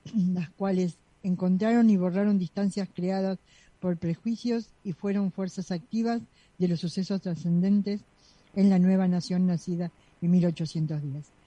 las 0.15 0.51
cuales 0.51 0.97
encontraron 1.23 1.91
y 1.91 1.97
borraron 1.97 2.39
distancias 2.39 2.89
creadas 2.95 3.39
por 3.81 3.97
prejuicios 3.97 4.69
y 4.85 4.93
fueron 4.93 5.33
fuerzas 5.33 5.71
activas 5.71 6.21
de 6.59 6.69
los 6.69 6.81
sucesos 6.81 7.21
trascendentes 7.21 8.03
en 8.55 8.71
la 8.71 8.79
nueva 8.79 9.09
nación 9.09 9.47
nacida 9.47 9.91
en 10.23 10.31
1810. 10.31 11.40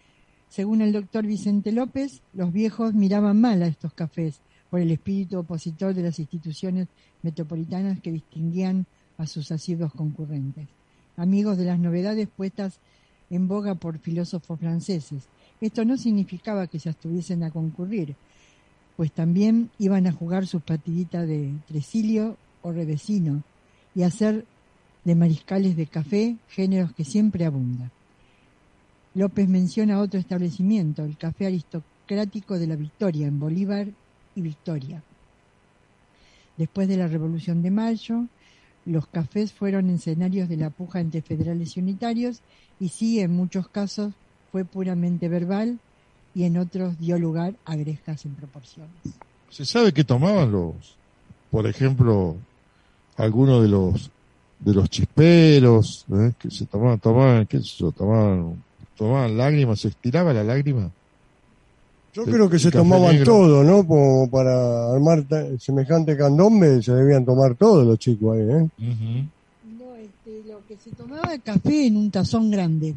Según 0.53 0.83
el 0.83 0.91
doctor 0.91 1.25
Vicente 1.25 1.71
López, 1.71 2.21
los 2.31 2.53
viejos 2.53 2.93
miraban 2.93 3.41
mal 3.41 3.63
a 3.63 3.65
estos 3.65 3.91
cafés 3.91 4.39
por 4.69 4.81
el 4.81 4.91
espíritu 4.91 5.39
opositor 5.39 5.95
de 5.95 6.03
las 6.03 6.19
instituciones 6.19 6.89
metropolitanas 7.23 7.99
que 8.01 8.11
distinguían 8.11 8.85
a 9.17 9.25
sus 9.25 9.51
asiduos 9.51 9.91
concurrentes. 9.93 10.67
Amigos 11.17 11.57
de 11.57 11.65
las 11.65 11.79
novedades 11.79 12.27
puestas 12.27 12.77
en 13.31 13.47
boga 13.47 13.73
por 13.73 13.97
filósofos 13.97 14.59
franceses. 14.59 15.23
Esto 15.59 15.85
no 15.85 15.97
significaba 15.97 16.67
que 16.67 16.77
se 16.77 16.91
estuviesen 16.91 17.41
a 17.41 17.49
concurrir, 17.49 18.15
pues 18.95 19.11
también 19.11 19.71
iban 19.79 20.05
a 20.05 20.11
jugar 20.11 20.45
sus 20.45 20.61
partiditas 20.61 21.27
de 21.27 21.51
tresilio 21.67 22.37
o 22.61 22.71
revesino 22.71 23.41
y 23.95 24.03
hacer 24.03 24.45
de 25.03 25.15
mariscales 25.15 25.75
de 25.75 25.87
café 25.87 26.37
géneros 26.47 26.93
que 26.93 27.05
siempre 27.05 27.43
abundan. 27.43 27.89
López 29.15 29.47
menciona 29.47 29.99
otro 29.99 30.19
establecimiento, 30.19 31.03
el 31.03 31.17
Café 31.17 31.47
Aristocrático 31.47 32.57
de 32.57 32.67
la 32.67 32.75
Victoria, 32.75 33.27
en 33.27 33.39
Bolívar 33.39 33.87
y 34.35 34.41
Victoria. 34.41 35.03
Después 36.57 36.87
de 36.87 36.97
la 36.97 37.07
Revolución 37.07 37.61
de 37.61 37.71
Mayo, 37.71 38.25
los 38.85 39.07
cafés 39.07 39.53
fueron 39.53 39.89
escenarios 39.89 40.49
de 40.49 40.57
la 40.57 40.69
puja 40.69 40.99
entre 40.99 41.21
federales 41.21 41.77
y 41.77 41.79
unitarios 41.79 42.41
y 42.79 42.89
sí, 42.89 43.19
en 43.19 43.31
muchos 43.31 43.67
casos, 43.67 44.13
fue 44.51 44.65
puramente 44.65 45.29
verbal 45.29 45.79
y 46.35 46.43
en 46.43 46.57
otros 46.57 46.99
dio 46.99 47.17
lugar 47.17 47.55
a 47.65 47.75
grescas 47.75 48.25
en 48.25 48.35
proporciones. 48.35 48.91
¿Se 49.49 49.65
sabe 49.65 49.93
qué 49.93 50.03
tomaban 50.03 50.51
los, 50.51 50.95
por 51.51 51.67
ejemplo, 51.67 52.35
algunos 53.17 53.61
de 53.61 53.69
los 53.69 54.11
de 54.59 54.73
los 54.73 54.89
chisperos, 54.89 56.05
¿eh? 56.09 56.31
que 56.39 56.49
se 56.49 56.65
tomaban, 56.65 56.97
tomaban, 56.99 57.45
qué 57.45 57.59
sé 57.59 57.83
tomaban, 57.91 58.63
tomaban 58.97 59.37
lágrimas, 59.37 59.79
se 59.79 59.89
estiraba 59.89 60.33
la 60.33 60.43
lágrima? 60.43 60.89
Yo 62.13 62.23
El- 62.25 62.31
creo 62.31 62.49
que 62.49 62.57
el 62.57 62.61
se 62.61 62.71
tomaban 62.71 63.15
negro. 63.15 63.25
todo, 63.25 63.63
¿no? 63.63 63.85
Como 63.87 64.29
para 64.29 64.91
armar 64.93 65.25
semejante 65.59 66.15
candombe, 66.15 66.81
se 66.83 66.93
debían 66.93 67.25
tomar 67.25 67.55
todos 67.55 67.85
los 67.87 67.97
chicos 67.97 68.35
ahí, 68.37 68.41
¿eh? 68.43 68.69
No, 69.79 69.95
este, 69.95 70.43
lo 70.47 70.59
que 70.67 70.77
se 70.77 70.91
tomaba 70.91 71.35
café 71.39 71.87
en 71.87 71.97
un 71.97 72.11
tazón 72.11 72.51
grande, 72.51 72.95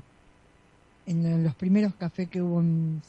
en 1.06 1.44
los 1.44 1.54
primeros 1.54 1.94
cafés 1.94 2.28
que 2.28 2.42
hubo 2.42 2.60
en... 2.60 3.00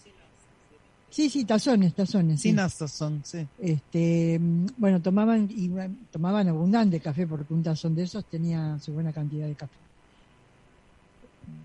Sí, 1.09 1.29
sí, 1.29 1.45
tazones, 1.45 1.95
tazones. 1.95 2.39
sí. 2.39 2.49
Sin 2.49 2.57
tazón, 2.57 3.21
sí. 3.25 3.45
Este, 3.59 4.37
mm, 4.39 4.67
bueno, 4.77 5.01
tomaban 5.01 5.47
y 5.49 5.67
bueno, 5.67 5.95
tomaban 6.11 6.47
abundante 6.47 6.99
café 6.99 7.25
porque 7.25 7.53
un 7.53 7.63
tazón 7.63 7.95
de 7.95 8.03
esos 8.03 8.23
tenía 8.25 8.77
su 8.79 8.93
buena 8.93 9.11
cantidad 9.11 9.47
de 9.47 9.55
café. 9.55 9.73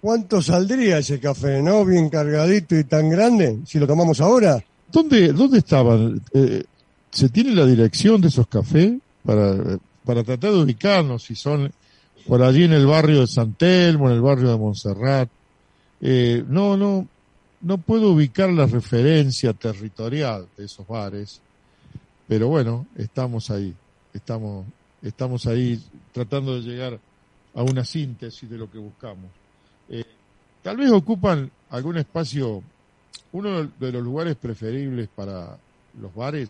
¿Cuánto 0.02 0.42
saldría 0.42 0.98
ese 0.98 1.20
café, 1.20 1.62
no? 1.62 1.86
Bien 1.86 2.10
cargadito 2.10 2.78
y 2.78 2.84
tan 2.84 3.10
grande, 3.10 3.60
si 3.66 3.80
lo 3.80 3.88
tomamos 3.88 4.20
ahora. 4.20 4.64
¿Dónde, 4.92 5.32
dónde 5.32 5.60
estaban? 5.60 6.22
Eh, 6.34 6.64
¿Se 7.10 7.30
tiene 7.30 7.56
la 7.56 7.66
dirección 7.66 8.20
de 8.20 8.28
esos 8.28 8.48
cafés 8.48 8.94
para, 9.24 9.80
para 10.04 10.24
tratar 10.24 10.52
de 10.52 10.62
ubicarnos 10.64 11.24
si 11.24 11.36
son 11.36 11.72
por 12.28 12.44
allí 12.44 12.66
en 12.66 12.74
el 12.74 12.86
barrio 12.86 13.22
de 13.22 13.28
San 13.28 13.54
Telmo, 13.54 14.10
en 14.10 14.16
el 14.16 14.22
barrio 14.22 14.50
de 14.50 14.58
Montserrat? 14.58 15.30
Eh, 16.02 16.44
no, 16.48 16.76
no, 16.76 17.08
no 17.62 17.78
puedo 17.78 18.12
ubicar 18.12 18.50
la 18.50 18.66
referencia 18.66 19.54
territorial 19.54 20.48
de 20.58 20.66
esos 20.66 20.86
bares, 20.86 21.40
pero 22.28 22.48
bueno, 22.48 22.88
estamos 22.96 23.50
ahí, 23.50 23.74
estamos, 24.14 24.66
estamos 25.02 25.46
ahí 25.46 25.82
tratando 26.12 26.56
de 26.56 26.62
llegar 26.62 27.00
a 27.54 27.64
una 27.64 27.84
síntesis 27.84 28.50
de 28.50 28.58
lo 28.58 28.70
que 28.72 28.78
buscamos. 28.78 29.30
Eh, 29.90 30.06
tal 30.62 30.78
vez 30.78 30.92
ocupan 30.92 31.52
algún 31.70 31.98
espacio 31.98 32.64
uno 33.34 33.64
de 33.64 33.92
los 33.92 34.04
lugares 34.04 34.36
preferibles 34.36 35.10
para 35.10 35.58
los 36.00 36.14
bares 36.14 36.50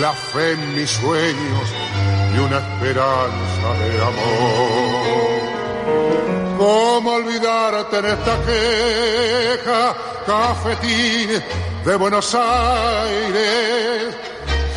la 0.00 0.12
fe 0.12 0.52
en 0.52 0.74
mis 0.74 0.90
sueños 0.90 1.68
y 2.34 2.38
una 2.38 2.58
esperanza 2.58 3.68
de 3.80 4.02
amor. 4.02 5.42
¿Cómo 6.58 7.12
olvidarte 7.14 7.98
en 7.98 8.06
esta 8.06 8.38
queja, 8.46 9.94
cafetín 10.26 11.42
de 11.84 11.96
Buenos 11.96 12.34
Aires? 12.34 14.14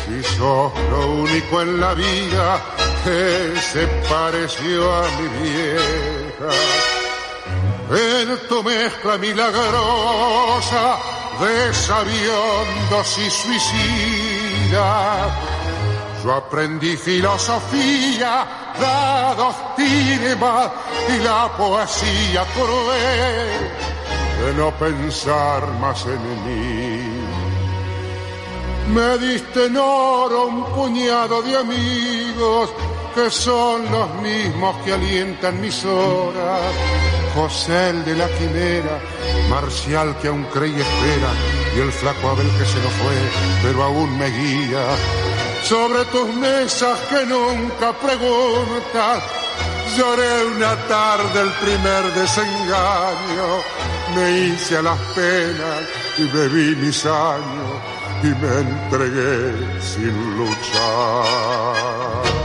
Si 0.04 0.22
sos 0.36 0.72
lo 0.90 1.10
único 1.22 1.62
en 1.62 1.80
la 1.80 1.94
vida 1.94 2.60
que 3.04 3.60
se 3.60 3.86
pareció 4.08 4.92
a 4.92 5.08
mi 5.16 5.28
vieja. 5.42 6.50
En 7.88 8.48
tu 8.48 8.64
mezcla 8.64 9.16
milagrosa 9.16 10.98
de 11.40 11.72
sabiondos 11.72 13.18
y 13.18 13.30
suicidas, 14.66 15.32
yo 16.24 16.32
aprendí 16.32 16.96
filosofía, 16.96 18.46
la 18.80 19.34
doctrina 19.36 20.72
y 21.08 21.22
la 21.22 21.50
poesía 21.56 22.44
cruel 22.54 23.70
de 24.40 24.54
no 24.54 24.70
pensar 24.72 25.66
más 25.80 26.04
en 26.06 26.20
mí. 26.44 27.16
Me 28.94 29.18
diste 29.18 29.66
en 29.66 29.76
oro 29.76 30.46
un 30.46 30.64
puñado 30.66 31.42
de 31.42 31.56
amigos 31.56 32.70
que 33.16 33.30
son 33.30 33.90
los 33.90 34.14
mismos 34.16 34.76
que 34.84 34.92
alientan 34.92 35.58
mis 35.58 35.82
horas. 35.86 36.60
José 37.34 37.88
el 37.90 38.04
de 38.04 38.14
la 38.14 38.28
quimera, 38.28 39.00
Marcial 39.48 40.14
que 40.20 40.28
aún 40.28 40.44
cree 40.52 40.68
y 40.68 40.80
espera, 40.80 41.30
y 41.74 41.80
el 41.80 41.90
flaco 41.92 42.28
Abel 42.28 42.50
que 42.58 42.66
se 42.66 42.78
nos 42.84 42.92
fue, 42.92 43.16
pero 43.62 43.84
aún 43.84 44.18
me 44.18 44.28
guía. 44.28 44.84
Sobre 45.62 46.04
tus 46.06 46.28
mesas 46.34 46.98
que 47.10 47.24
nunca 47.24 47.94
preguntas, 47.94 49.22
lloré 49.96 50.44
una 50.54 50.76
tarde 50.86 51.40
el 51.40 51.52
primer 51.64 52.12
desengaño, 52.12 53.48
me 54.14 54.40
hice 54.40 54.76
a 54.76 54.82
las 54.82 54.98
penas 55.14 55.80
y 56.18 56.24
bebí 56.24 56.76
mis 56.76 57.06
años 57.06 57.80
y 58.22 58.26
me 58.26 58.60
entregué 58.60 59.80
sin 59.80 60.36
luchar. 60.36 62.35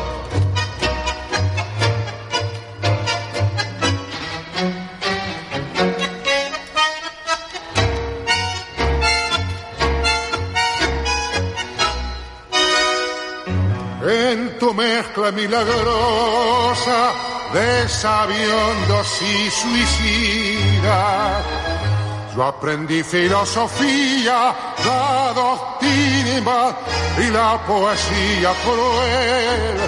Tu 14.62 14.71
mezcla 14.76 15.32
milagrosa 15.32 17.02
de 17.52 17.89
sabiondos 17.89 19.21
y 19.24 19.50
suicidas, 19.50 21.43
yo 22.36 22.43
aprendí 22.43 23.02
filosofía, 23.02 24.54
la 24.86 25.34
doctrina 25.34 26.78
y 27.17 27.32
la 27.32 27.60
poesía 27.65 28.54
cruel 28.63 29.80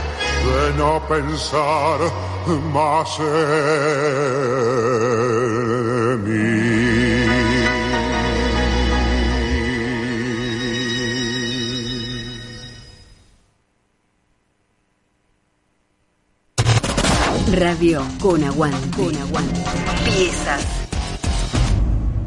de 0.48 0.74
no 0.76 1.00
pensar 1.08 2.00
más 2.74 3.20
en 3.20 3.28
mí. 6.26 6.63
Radio 17.54 18.02
con 18.20 18.44
aguante. 18.44 18.98
Con 18.98 19.16
aguante. 19.16 19.62
Piezas 20.06 20.66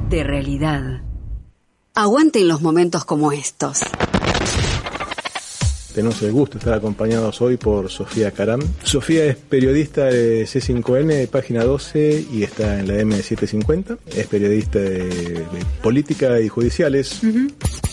de 0.09 0.23
realidad. 0.23 1.03
Aguante 1.95 2.39
en 2.39 2.47
los 2.47 2.63
momentos 2.63 3.05
como 3.05 3.33
estos. 3.33 3.81
Tenemos 5.97 6.21
el 6.21 6.33
gusto 6.33 6.57
de 6.57 6.59
estar 6.59 6.75
acompañados 6.75 7.41
hoy 7.41 7.57
por 7.57 7.91
Sofía 7.91 8.31
Caram. 8.31 8.61
Sofía 8.83 9.25
es 9.25 9.37
periodista 9.37 10.05
de 10.05 10.45
C5N, 10.45 11.07
de 11.07 11.27
página 11.27 11.65
12, 11.65 12.27
y 12.31 12.43
está 12.43 12.81
en 12.81 12.89
la 12.89 13.03
M750. 13.03 13.97
Es 14.15 14.27
periodista 14.27 14.79
de, 14.79 15.09
de 15.09 15.47
política 15.83 16.39
y 16.39 16.49
judiciales. 16.49 17.23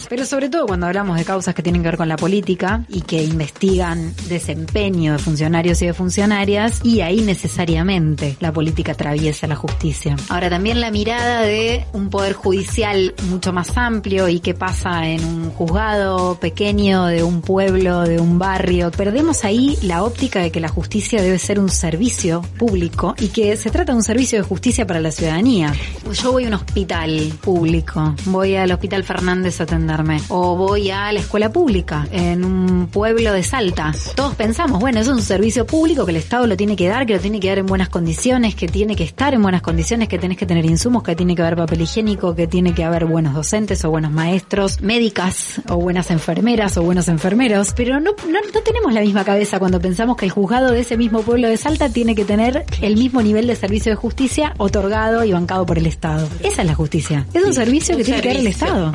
Pero 0.10 0.26
sobre 0.26 0.50
todo 0.50 0.68
cuando 0.68 0.86
hablamos 0.86 1.18
de 1.18 1.26
causas 1.26 1.56
que 1.56 1.64
tienen 1.64 1.82
que 1.82 1.88
ver 1.88 1.98
con 1.98 2.08
la 2.08 2.18
política 2.18 2.86
y 2.88 3.02
que 3.02 3.24
investigan 3.24 4.14
desempeño 4.28 5.14
de 5.14 5.18
funcionarios 5.18 5.82
y 5.82 5.88
de 5.88 5.94
funcionarias, 5.94 6.82
y 6.84 7.02
ahí 7.02 7.22
necesariamente 7.22 8.38
la 8.40 8.52
política 8.52 8.92
atraviesa 8.92 9.48
la 9.48 9.56
justicia. 9.56 10.16
Ahora 10.30 10.50
también 10.50 10.82
la 10.82 10.92
mirada 10.92 11.42
de 11.42 11.86
un 11.94 12.10
poder 12.10 12.34
judicial 12.34 13.16
mucho 13.30 13.54
más 13.54 13.76
amplio 13.78 14.28
y 14.28 14.40
qué 14.40 14.54
pasa 14.54 15.08
en 15.08 15.24
un 15.24 15.50
juzgado 15.50 16.38
pequeño 16.40 17.06
de 17.06 17.24
un 17.24 17.42
pueblo, 17.42 17.93
de 18.02 18.20
un 18.20 18.40
barrio. 18.40 18.92
Perdemos 18.92 19.46
ahí 19.46 19.78
la 19.82 20.04
óptica 20.04 20.40
de 20.42 20.52
que 20.52 20.60
la 20.60 20.68
justicia 20.68 21.22
debe 21.22 21.38
ser 21.40 21.60
un 21.60 21.70
servicio 21.70 22.42
público 22.58 23.16
y 23.20 23.28
que 23.30 23.56
se 23.56 23.70
trata 23.70 23.92
de 23.92 23.98
un 23.98 24.04
servicio 24.04 24.40
de 24.40 24.44
justicia 24.44 24.86
para 24.86 25.00
la 25.00 25.12
ciudadanía. 25.12 25.74
Yo 26.12 26.32
voy 26.32 26.46
a 26.46 26.48
un 26.48 26.56
hospital 26.56 27.34
público, 27.42 28.16
voy 28.26 28.56
al 28.56 28.72
Hospital 28.72 29.04
Fernández 29.04 29.60
a 29.62 29.64
atenderme, 29.64 30.22
o 30.30 30.56
voy 30.56 30.90
a 30.92 31.12
la 31.12 31.20
escuela 31.20 31.52
pública 31.52 32.08
en 32.12 32.44
un 32.44 32.88
pueblo 32.88 33.32
de 33.32 33.44
Salta. 33.44 33.94
Todos 34.16 34.36
pensamos, 34.36 34.80
bueno, 34.80 35.00
eso 35.00 35.12
es 35.12 35.18
un 35.18 35.24
servicio 35.24 35.66
público 35.66 36.06
que 36.06 36.12
el 36.12 36.18
Estado 36.18 36.48
lo 36.48 36.58
tiene 36.58 36.76
que 36.76 36.88
dar, 36.88 37.06
que 37.06 37.14
lo 37.14 37.20
tiene 37.20 37.40
que 37.40 37.50
dar 37.50 37.60
en 37.60 37.66
buenas 37.66 37.90
condiciones, 37.90 38.56
que 38.56 38.68
tiene 38.68 38.96
que 38.96 39.04
estar 39.04 39.34
en 39.34 39.42
buenas 39.42 39.62
condiciones, 39.62 40.08
que 40.08 40.18
tenés 40.18 40.38
que 40.38 40.46
tener 40.46 40.66
insumos, 40.66 41.04
que 41.04 41.16
tiene 41.16 41.36
que 41.36 41.42
haber 41.42 41.56
papel 41.56 41.82
higiénico, 41.82 42.36
que 42.36 42.48
tiene 42.48 42.74
que 42.74 42.84
haber 42.84 43.06
buenos 43.06 43.34
docentes 43.34 43.84
o 43.86 43.90
buenos 43.90 44.12
maestros, 44.12 44.82
médicas 44.82 45.62
o 45.70 45.78
buenas 45.78 46.12
enfermeras 46.12 46.78
o 46.78 46.84
buenos 46.84 47.08
enfermeros. 47.08 47.74
Pero 47.86 48.00
no, 48.00 48.12
no, 48.12 48.40
no 48.54 48.62
tenemos 48.62 48.94
la 48.94 49.02
misma 49.02 49.26
cabeza 49.26 49.60
cuando 49.60 49.82
pensamos 49.82 50.16
que 50.16 50.24
el 50.24 50.32
juzgado 50.32 50.72
de 50.72 50.80
ese 50.80 50.96
mismo 50.96 51.22
pueblo 51.22 51.50
de 51.50 51.58
Salta 51.58 51.90
tiene 51.90 52.16
que 52.16 52.24
tener 52.24 52.64
el 52.82 52.96
mismo 52.96 53.22
nivel 53.22 53.46
de 53.46 53.58
servicio 53.58 53.92
de 53.92 53.98
justicia 53.98 54.54
otorgado 54.58 55.26
y 55.26 55.34
bancado 55.34 55.66
por 55.66 55.78
el 55.78 55.86
Estado. 55.86 56.30
Esa 56.42 56.62
es 56.62 56.68
la 56.68 56.76
justicia. 56.76 57.28
Es 57.34 57.44
un 57.44 57.54
servicio 57.54 57.98
que 57.98 58.06
tiene 58.06 58.22
que 58.22 58.30
dar 58.30 58.38
el 58.38 58.48
Estado. 58.48 58.94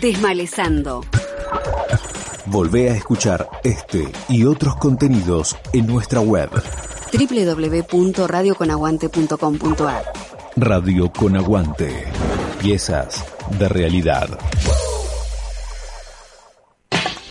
Desmalezando. 0.00 1.04
Volvé 2.46 2.88
a 2.88 2.94
escuchar 2.94 3.46
este 3.62 4.10
y 4.30 4.46
otros 4.46 4.76
contenidos 4.76 5.58
en 5.74 5.86
nuestra 5.86 6.22
web 6.22 6.48
www.radioconaguante.com.ar 7.12 10.04
Radio 10.56 11.12
con 11.12 11.36
Aguante. 11.36 12.04
Piezas 12.58 13.22
de 13.58 13.68
realidad. 13.68 14.30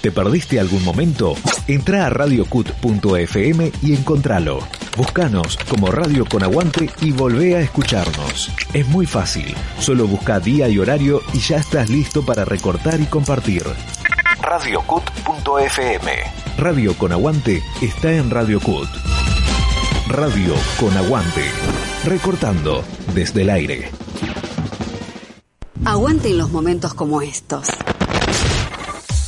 ¿Te 0.04 0.12
perdiste 0.12 0.60
algún 0.60 0.84
momento? 0.84 1.34
Entra 1.66 2.06
a 2.06 2.10
radiocut.fm 2.10 3.72
y 3.82 3.94
encontralo. 3.94 4.60
Búscanos 4.98 5.58
como 5.70 5.92
Radio 5.92 6.26
con 6.26 6.44
Aguante 6.44 6.89
y 7.00 7.13
volvé 7.13 7.56
a 7.56 7.62
escucharnos. 7.62 8.52
Es 8.74 8.86
muy 8.89 9.06
fácil. 9.06 9.56
Solo 9.80 10.06
busca 10.06 10.42
día 10.42 10.68
y 10.68 10.78
horario 10.78 11.22
y 11.32 11.39
ya 11.39 11.56
estás 11.56 11.89
listo 11.89 12.26
para 12.26 12.44
recortar 12.44 13.00
y 13.00 13.06
compartir. 13.06 13.63
radiocut.fm 14.42 16.12
Radio 16.58 16.98
con 16.98 17.13
Aguante 17.13 17.63
está 17.82 18.12
en 18.12 18.30
Radio 18.30 18.60
Cut. 18.60 18.89
Radio 20.10 20.54
con 20.82 20.98
Aguante. 20.98 21.46
Recortando 22.04 22.84
desde 23.13 23.44
el 23.44 23.50
aire. 23.50 23.89
Aguante 25.86 26.30
en 26.30 26.39
los 26.39 26.52
momentos 26.52 26.94
como 26.94 27.22
estos. 27.22 27.70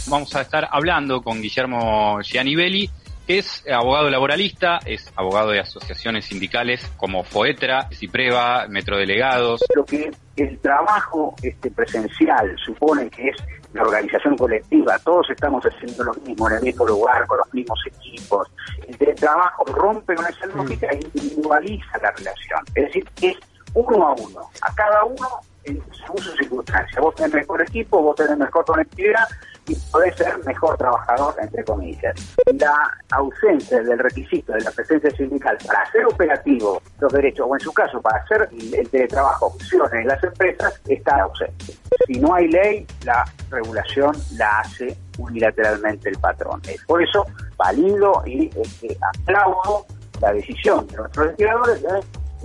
Vamos 0.08 0.36
a 0.36 0.41
estar 0.41 0.68
hablando 0.72 1.24
con 1.24 1.41
Guillermo 1.41 2.20
Gianibelli 2.22 2.88
Es 3.28 3.63
abogado 3.68 4.08
laboralista, 4.12 4.80
es 4.86 5.12
abogado 5.15 5.50
de 5.50 5.60
asociaciones 5.60 6.26
sindicales 6.26 6.88
como 6.96 7.24
FOETRA, 7.24 7.89
CIPREVA, 7.91 8.68
Metrodelegados. 8.68 9.65
Lo 9.76 9.84
que 9.84 10.12
el 10.38 10.60
trabajo 10.60 11.34
este, 11.41 11.72
presencial 11.72 12.56
supone 12.63 13.10
que 13.10 13.30
es 13.30 13.38
la 13.74 13.82
organización 13.82 14.38
colectiva, 14.38 15.00
todos 15.00 15.28
estamos 15.32 15.63
haciendo 15.65 16.04
lo 16.04 16.13
mismo 16.24 16.48
en 16.50 16.58
el 16.58 16.63
mismo 16.63 16.86
lugar, 16.86 17.26
con 17.26 17.39
los 17.39 17.52
mismos 17.52 17.80
equipos. 17.88 18.48
El 18.88 18.96
teletrabajo 18.96 19.65
rompe 19.65 20.13
con 20.13 20.26
esa 20.28 20.46
lógica 20.46 20.88
e 20.91 21.00
individualiza 21.04 21.98
la 22.04 22.12
relación. 22.12 22.60
Es 22.76 22.86
decir, 22.86 23.10
es 23.24 23.38
uno 23.74 24.08
a 24.08 24.13
uno, 24.13 24.50
a 24.62 24.74
cada 24.76 25.04
uno 25.04 25.28
en 25.63 25.82
según 25.94 26.20
sus 26.20 26.36
circunstancias. 26.38 27.02
Vos 27.02 27.15
tenés 27.15 27.34
mejor 27.34 27.63
equipo, 27.63 28.02
vos 28.04 28.15
tenés 28.15 28.38
mejor 28.38 28.63
conectividad 28.65 29.28
y 29.67 29.75
podés 29.91 30.15
ser 30.15 30.38
mejor 30.45 30.78
trabajador, 30.78 31.36
entre 31.41 31.63
comillas. 31.63 32.15
La 32.60 32.97
ausencia 33.12 33.82
del 33.82 33.99
requisito 33.99 34.54
de 34.54 34.62
la 34.62 34.71
presencia 34.71 35.10
sindical 35.12 35.58
para 35.65 35.82
hacer 35.82 36.06
operativo 36.06 36.82
los 36.99 37.12
derechos, 37.12 37.47
o 37.49 37.56
en 37.56 37.60
su 37.60 37.73
caso, 37.73 38.01
para 38.01 38.21
hacer 38.21 38.49
el 38.51 38.89
teletrabajo 38.89 39.51
funcione 39.51 40.01
en 40.01 40.08
las 40.08 40.23
empresas, 40.23 40.82
está 40.88 41.21
ausente. 41.21 41.73
Si 42.08 42.19
no 42.19 42.34
hay 42.34 42.47
ley, 42.47 42.88
la 43.04 43.25
regulación 43.49 44.15
la 44.38 44.60
hace 44.60 44.97
unilateralmente 45.17 46.10
el 46.10 46.17
patrón. 46.17 46.62
Por 46.88 47.01
eso, 47.01 47.25
valido 47.58 48.23
y 48.25 48.49
este, 48.56 48.97
aplaudo 49.01 49.86
la 50.21 50.34
decisión 50.34 50.88
de 50.88 50.97
nuestros 50.97 51.28
legisladores 51.28 51.82
de 51.82 51.89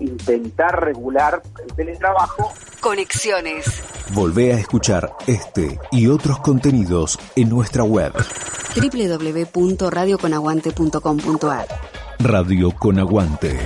intentar 0.01 0.85
regular 0.85 1.41
el 1.63 1.73
teletrabajo. 1.75 2.53
Conexiones. 2.81 3.67
Volvé 4.15 4.55
a 4.55 4.59
escuchar 4.59 5.13
este 5.27 5.79
y 5.93 6.07
otros 6.09 6.41
contenidos 6.41 7.19
en 7.37 7.49
nuestra 7.49 7.85
web. 7.85 8.13
www.radioconaguante.com.ar 8.75 11.69
Radio 12.19 12.73
con 12.73 12.99
Aguante. 12.99 13.57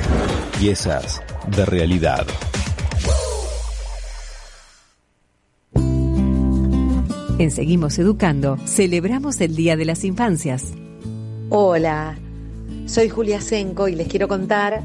Piezas 0.59 1.23
de 1.49 1.65
realidad. 1.65 2.27
En 7.39 7.51
Seguimos 7.51 7.99
Educando, 7.99 8.59
celebramos 8.65 9.41
el 9.41 9.57
Día 9.57 9.77
de 9.77 9.85
las 9.85 10.05
Infancias. 10.05 10.73
Hola, 11.51 12.17
soy 12.87 13.09
Julia 13.09 13.41
Senco 13.41 13.89
y 13.89 13.97
les 13.97 14.07
quiero 14.07 14.29
contar 14.29 14.85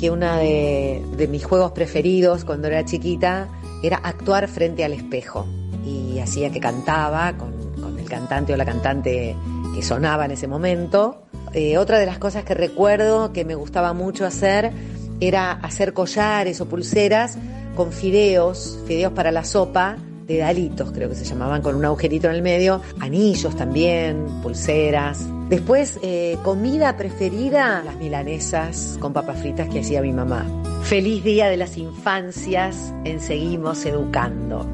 que 0.00 0.10
uno 0.10 0.34
de, 0.36 1.28
mis 1.28 1.44
juegos 1.44 1.72
preferidos 1.72 2.46
cuando 2.46 2.68
era 2.68 2.84
chiquita 2.86 3.48
era 3.82 3.98
actuar 3.98 4.48
frente 4.48 4.82
al 4.82 4.94
espejo. 4.94 5.46
Y 5.84 6.18
hacía 6.18 6.50
que 6.50 6.58
cantaba 6.58 7.36
con, 7.36 7.52
con 7.80 7.98
el 7.98 8.08
cantante 8.08 8.54
o 8.54 8.56
la 8.56 8.64
cantante 8.64 9.36
que 9.74 9.82
sonaba 9.82 10.24
en 10.24 10.30
ese 10.30 10.46
momento. 10.46 11.24
Eh, 11.52 11.76
otra 11.76 11.98
de 11.98 12.06
las 12.06 12.18
cosas 12.18 12.44
que 12.44 12.54
recuerdo 12.54 13.32
que 13.32 13.44
me 13.44 13.54
gustaba 13.54 13.92
mucho 13.92 14.24
hacer 14.24 14.72
era 15.20 15.52
hacer 15.52 15.92
collares 15.92 16.60
o 16.62 16.66
pulseras 16.66 17.36
con 17.76 17.92
fideos, 17.92 18.78
fideos 18.86 19.12
para 19.12 19.30
la 19.30 19.44
sopa, 19.44 19.98
de 20.26 20.38
dalitos 20.38 20.92
creo 20.92 21.08
que 21.08 21.16
se 21.16 21.24
llamaban, 21.24 21.60
con 21.60 21.74
un 21.74 21.84
agujerito 21.84 22.28
en 22.28 22.36
el 22.36 22.42
medio, 22.42 22.80
anillos 23.00 23.54
también, 23.56 24.24
pulseras. 24.42 25.26
Después, 25.50 25.98
eh, 26.00 26.38
comida 26.44 26.96
preferida, 26.96 27.82
las 27.82 27.96
milanesas 27.96 28.96
con 29.00 29.12
papas 29.12 29.40
fritas 29.40 29.68
que 29.68 29.80
hacía 29.80 30.00
mi 30.00 30.12
mamá. 30.12 30.46
Feliz 30.84 31.24
Día 31.24 31.48
de 31.48 31.56
las 31.56 31.76
Infancias 31.76 32.94
en 33.04 33.20
Seguimos 33.20 33.84
Educando. 33.84 34.64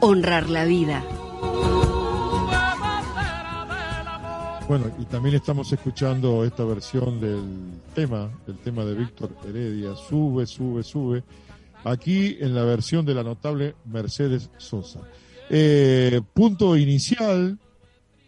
Honrar 0.00 0.48
la 0.48 0.64
Vida. 0.64 1.04
Bueno, 4.66 4.90
y 4.98 5.04
también 5.04 5.34
estamos 5.34 5.70
escuchando 5.70 6.42
esta 6.44 6.64
versión 6.64 7.20
del 7.20 7.78
tema, 7.94 8.30
del 8.46 8.56
tema 8.56 8.86
de 8.86 8.94
Víctor 8.94 9.36
Heredia, 9.46 9.94
Sube, 9.96 10.46
sube, 10.46 10.82
sube, 10.82 11.22
aquí 11.84 12.38
en 12.40 12.54
la 12.54 12.64
versión 12.64 13.04
de 13.04 13.12
la 13.12 13.22
notable 13.22 13.74
Mercedes 13.84 14.48
Sosa. 14.56 15.00
Eh, 15.50 16.22
punto 16.32 16.74
inicial 16.74 17.58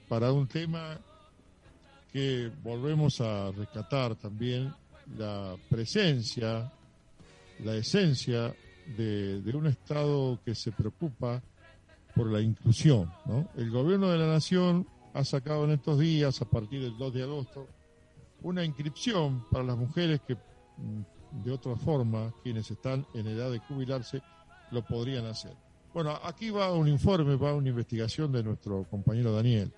para 0.06 0.32
un 0.32 0.46
tema 0.48 0.98
que 2.12 2.50
volvemos 2.62 3.22
a 3.22 3.52
rescatar 3.52 4.16
también 4.16 4.74
la 5.16 5.56
presencia, 5.70 6.70
la 7.64 7.74
esencia 7.74 8.54
de, 8.96 9.52
un 9.54 9.66
Estado 9.66 10.38
que 10.44 10.54
se 10.54 10.72
preocupa 10.72 11.42
por 12.14 12.30
la 12.30 12.40
inclusión. 12.40 13.10
¿no? 13.26 13.48
El 13.56 13.70
gobierno 13.70 14.08
de 14.08 14.18
la 14.18 14.26
nación 14.26 14.86
ha 15.14 15.24
sacado 15.24 15.64
en 15.64 15.72
estos 15.72 15.98
días, 15.98 16.40
a 16.40 16.44
partir 16.44 16.82
del 16.82 16.96
2 16.96 17.14
de 17.14 17.22
agosto, 17.22 17.66
una 18.42 18.64
inscripción 18.64 19.44
para 19.50 19.64
las 19.64 19.76
mujeres 19.76 20.20
que 20.26 20.34
mm, 20.34 21.44
de 21.44 21.52
otra 21.52 21.76
forma, 21.76 22.32
quienes 22.42 22.70
están 22.70 23.06
en 23.14 23.26
edad 23.26 23.50
de 23.50 23.58
jubilarse, 23.58 24.22
lo 24.70 24.84
podrían 24.84 25.26
hacer. 25.26 25.52
Bueno, 25.92 26.18
aquí 26.22 26.50
va 26.50 26.72
un 26.72 26.88
informe, 26.88 27.36
va 27.36 27.54
una 27.54 27.68
investigación 27.68 28.32
de 28.32 28.42
nuestro 28.42 28.84
compañero 28.84 29.32
Daniel. 29.32 29.72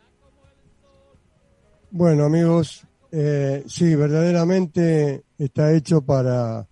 Bueno, 1.91 2.25
amigos, 2.25 2.87
eh, 3.11 3.65
sí, 3.67 3.95
verdaderamente 3.95 5.25
está 5.39 5.73
hecho 5.73 6.03
para 6.03 6.69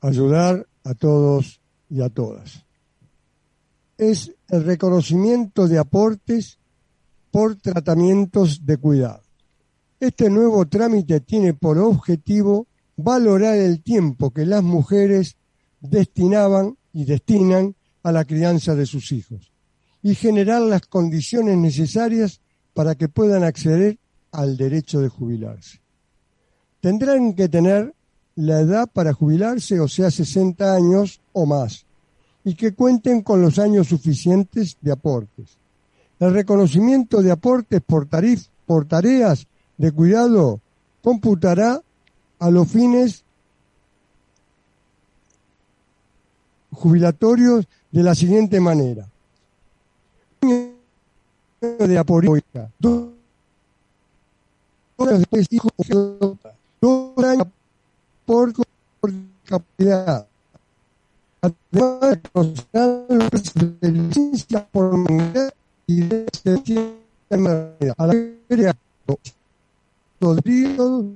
ayudar 0.00 0.66
a 0.84 0.94
todos 0.94 1.60
y 1.90 2.00
a 2.02 2.08
todas. 2.08 2.64
Es 3.96 4.32
el 4.48 4.64
reconocimiento 4.64 5.66
de 5.66 5.78
aportes 5.78 6.58
por 7.30 7.56
tratamientos 7.56 8.64
de 8.64 8.76
cuidado. 8.76 9.22
Este 9.98 10.30
nuevo 10.30 10.66
trámite 10.66 11.20
tiene 11.20 11.54
por 11.54 11.78
objetivo 11.78 12.66
valorar 12.96 13.56
el 13.56 13.82
tiempo 13.82 14.30
que 14.30 14.46
las 14.46 14.62
mujeres 14.62 15.36
destinaban 15.80 16.76
y 16.92 17.04
destinan 17.04 17.74
a 18.02 18.12
la 18.12 18.24
crianza 18.24 18.74
de 18.74 18.86
sus 18.86 19.12
hijos 19.12 19.52
y 20.02 20.14
generar 20.14 20.62
las 20.62 20.82
condiciones 20.82 21.56
necesarias 21.56 22.40
para 22.74 22.94
que 22.94 23.08
puedan 23.08 23.42
acceder 23.42 23.98
al 24.32 24.56
derecho 24.56 25.00
de 25.00 25.08
jubilarse. 25.08 25.80
Tendrán 26.80 27.34
que 27.34 27.48
tener 27.48 27.94
la 28.36 28.60
edad 28.60 28.88
para 28.92 29.12
jubilarse, 29.12 29.80
o 29.80 29.88
sea, 29.88 30.10
60 30.10 30.74
años 30.74 31.20
o 31.32 31.46
más, 31.46 31.84
y 32.44 32.54
que 32.54 32.74
cuenten 32.74 33.22
con 33.22 33.40
los 33.40 33.58
años 33.58 33.88
suficientes 33.88 34.76
de 34.80 34.92
aportes. 34.92 35.56
El 36.18 36.32
reconocimiento 36.32 37.22
de 37.22 37.30
aportes 37.30 37.80
por, 37.80 38.06
tarif, 38.06 38.46
por 38.66 38.86
tareas 38.86 39.46
de 39.76 39.92
cuidado 39.92 40.60
computará 41.02 41.82
a 42.38 42.50
los 42.50 42.68
fines 42.68 43.24
jubilatorios 46.70 47.66
de 47.90 48.02
la 48.02 48.14
siguiente 48.14 48.60
manera. 48.60 49.08
De 50.40 52.04
dos 56.80 57.24
años 57.24 57.46
por, 58.24 58.52
por 59.00 59.12
capacidad. 59.44 60.26
Además, 61.40 62.18
de 63.80 63.92
licencia 63.92 64.66
por 64.70 64.94
y 65.86 66.00
de 66.00 66.26
a 67.98 68.06
la 68.06 68.14
periodo 70.42 71.06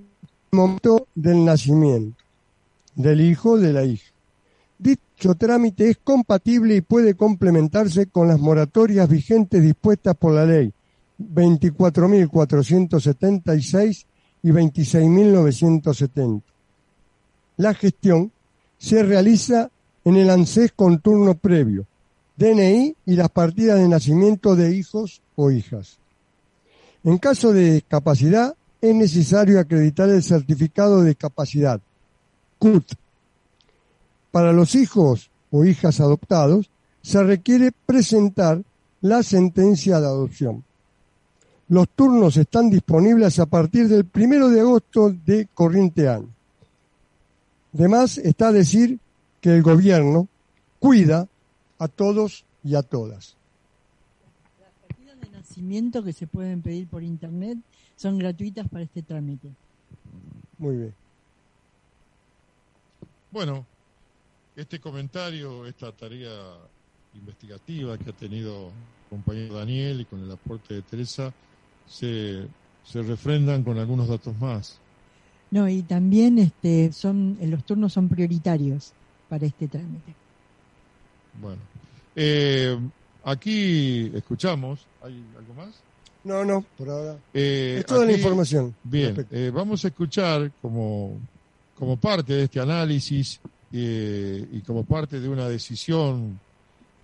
momento 0.50 1.06
del 1.14 1.44
nacimiento 1.44 2.16
del 2.94 3.20
hijo 3.20 3.58
de 3.58 3.72
la 3.72 3.84
hija. 3.84 4.10
Dicho 4.78 5.36
trámite 5.36 5.90
es 5.90 5.98
compatible 5.98 6.74
y 6.76 6.80
puede 6.80 7.14
complementarse 7.14 8.06
con 8.06 8.26
las 8.28 8.40
moratorias 8.40 9.08
vigentes 9.08 9.62
dispuestas 9.62 10.16
por 10.16 10.34
la 10.34 10.44
ley 10.44 10.72
24.476 11.18 14.04
y 14.42 14.50
26.970. 14.50 16.42
La 17.58 17.74
gestión 17.74 18.30
se 18.78 19.02
realiza 19.02 19.70
en 20.04 20.16
el 20.16 20.30
ANSES 20.30 20.72
con 20.72 21.00
turno 21.00 21.34
previo, 21.34 21.86
DNI 22.36 22.94
y 23.04 23.16
las 23.16 23.28
partidas 23.30 23.80
de 23.80 23.88
nacimiento 23.88 24.54
de 24.54 24.74
hijos 24.74 25.20
o 25.34 25.50
hijas. 25.50 25.98
En 27.02 27.18
caso 27.18 27.52
de 27.52 27.72
discapacidad, 27.72 28.54
es 28.80 28.94
necesario 28.94 29.58
acreditar 29.58 30.08
el 30.08 30.22
certificado 30.22 31.02
de 31.02 31.08
discapacidad, 31.08 31.80
CUT. 32.60 32.92
Para 34.30 34.52
los 34.52 34.76
hijos 34.76 35.28
o 35.50 35.64
hijas 35.64 35.98
adoptados, 35.98 36.70
se 37.02 37.22
requiere 37.24 37.72
presentar 37.86 38.62
la 39.00 39.24
sentencia 39.24 40.00
de 40.00 40.06
adopción. 40.06 40.62
Los 41.68 41.88
turnos 41.88 42.36
están 42.36 42.70
disponibles 42.70 43.40
a 43.40 43.46
partir 43.46 43.88
del 43.88 44.04
primero 44.04 44.48
de 44.48 44.60
agosto 44.60 45.10
de 45.10 45.48
corriente 45.52 46.08
año. 46.08 46.37
Además, 47.74 48.18
está 48.18 48.48
a 48.48 48.52
decir 48.52 48.98
que 49.40 49.54
el 49.54 49.62
gobierno 49.62 50.28
cuida 50.78 51.28
a 51.78 51.88
todos 51.88 52.44
y 52.64 52.74
a 52.74 52.82
todas. 52.82 53.36
de 55.20 55.30
nacimiento 55.30 56.02
que 56.02 56.12
se 56.12 56.26
pueden 56.26 56.62
pedir 56.62 56.86
por 56.88 57.02
internet 57.02 57.58
son 57.96 58.18
gratuitas 58.18 58.68
para 58.68 58.84
este 58.84 59.02
trámite. 59.02 59.48
Muy 60.58 60.76
bien. 60.76 60.94
Bueno, 63.30 63.66
este 64.56 64.80
comentario, 64.80 65.66
esta 65.66 65.92
tarea 65.92 66.56
investigativa 67.14 67.98
que 67.98 68.10
ha 68.10 68.12
tenido 68.12 68.68
el 68.68 69.08
compañero 69.10 69.54
Daniel 69.54 70.00
y 70.00 70.04
con 70.04 70.20
el 70.20 70.30
aporte 70.30 70.74
de 70.74 70.82
Teresa, 70.82 71.32
se, 71.86 72.46
se 72.84 73.02
refrendan 73.02 73.62
con 73.62 73.78
algunos 73.78 74.08
datos 74.08 74.36
más. 74.38 74.80
No, 75.50 75.68
y 75.68 75.82
también 75.82 76.38
este, 76.38 76.92
son, 76.92 77.38
los 77.40 77.64
turnos 77.64 77.92
son 77.92 78.08
prioritarios 78.08 78.92
para 79.28 79.46
este 79.46 79.68
trámite. 79.68 80.14
Bueno, 81.40 81.60
eh, 82.16 82.76
aquí 83.24 84.10
escuchamos, 84.14 84.80
¿hay 85.02 85.22
algo 85.38 85.54
más? 85.54 85.74
No, 86.24 86.44
no, 86.44 86.64
por 86.76 86.90
ahora. 86.90 87.16
Eh, 87.32 87.76
es 87.78 87.86
toda 87.86 88.04
la 88.04 88.12
información. 88.12 88.74
Bien, 88.82 89.26
eh, 89.30 89.50
vamos 89.54 89.84
a 89.84 89.88
escuchar 89.88 90.50
como, 90.60 91.16
como 91.74 91.96
parte 91.96 92.34
de 92.34 92.44
este 92.44 92.60
análisis 92.60 93.40
eh, 93.72 94.46
y 94.52 94.60
como 94.60 94.84
parte 94.84 95.20
de 95.20 95.28
una 95.28 95.48
decisión 95.48 96.38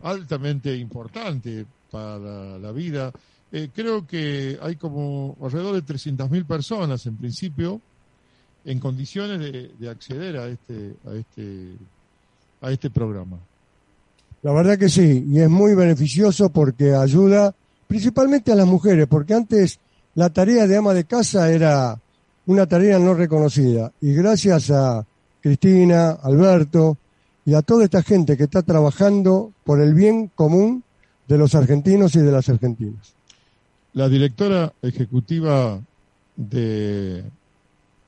altamente 0.03 0.77
importante 0.77 1.65
para 1.91 2.59
la 2.59 2.73
vida. 2.73 3.13
eh, 3.53 3.69
creo 3.73 4.07
que 4.07 4.59
hay 4.61 4.77
como 4.77 5.37
alrededor 5.41 5.75
de 5.81 5.95
300.000 5.95 6.45
personas 6.45 7.07
en 7.07 7.17
principio 7.17 7.81
en 8.65 8.79
condiciones 8.81 9.39
de, 9.41 9.71
de 9.79 9.91
acceder 9.91 10.37
a 10.37 10.49
este, 10.49 10.95
a 11.07 11.13
este, 11.15 11.73
a 12.61 12.71
este 12.71 12.91
programa. 12.91 13.39
La 14.43 14.53
verdad 14.53 14.79
que 14.79 14.89
sí, 14.89 15.25
y 15.29 15.41
es 15.41 15.49
muy 15.49 15.75
beneficioso 15.75 16.51
porque 16.51 16.95
ayuda 16.95 17.55
principalmente 17.87 18.53
a 18.53 18.55
las 18.55 18.67
mujeres, 18.67 19.07
porque 19.07 19.35
antes 19.35 19.79
la 20.15 20.31
tarea 20.31 20.67
de 20.67 20.77
ama 20.77 20.95
de 20.95 21.05
casa 21.05 21.51
era 21.51 21.99
una 22.47 22.67
tarea 22.67 22.99
no 22.99 23.15
reconocida. 23.15 23.93
Y 24.01 24.13
gracias 24.13 24.71
a 24.71 25.07
Cristina, 25.41 26.11
Alberto 26.11 26.99
y 27.47 27.55
a 27.55 27.63
toda 27.63 27.85
esta 27.85 28.03
gente 28.03 28.37
que 28.37 28.45
está 28.45 28.63
trabajando 28.63 29.53
por 29.65 29.81
el 29.81 29.95
bien 29.95 30.31
común 30.35 30.83
de 31.29 31.39
los 31.39 31.55
argentinos 31.55 32.15
y 32.15 32.21
de 32.21 32.33
las 32.33 32.49
argentinas. 32.49 33.15
La 33.93 34.09
directora 34.09 34.73
ejecutiva 34.83 35.81
de, 36.37 37.25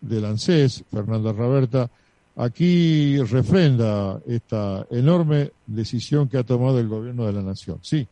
del 0.08 0.24
ANSES, 0.24 0.84
Fernanda 0.90 1.32
Raberta, 1.32 1.88
aquí 2.36 3.18
refrenda 3.18 4.20
esta 4.26 4.86
enorme 4.90 5.52
decisión 5.66 6.28
que 6.28 6.38
ha 6.38 6.44
tomado 6.44 6.78
el 6.78 6.88
gobierno 6.88 7.26
de 7.26 7.32
la 7.32 7.42
nación. 7.42 7.78
Sí, 7.82 8.06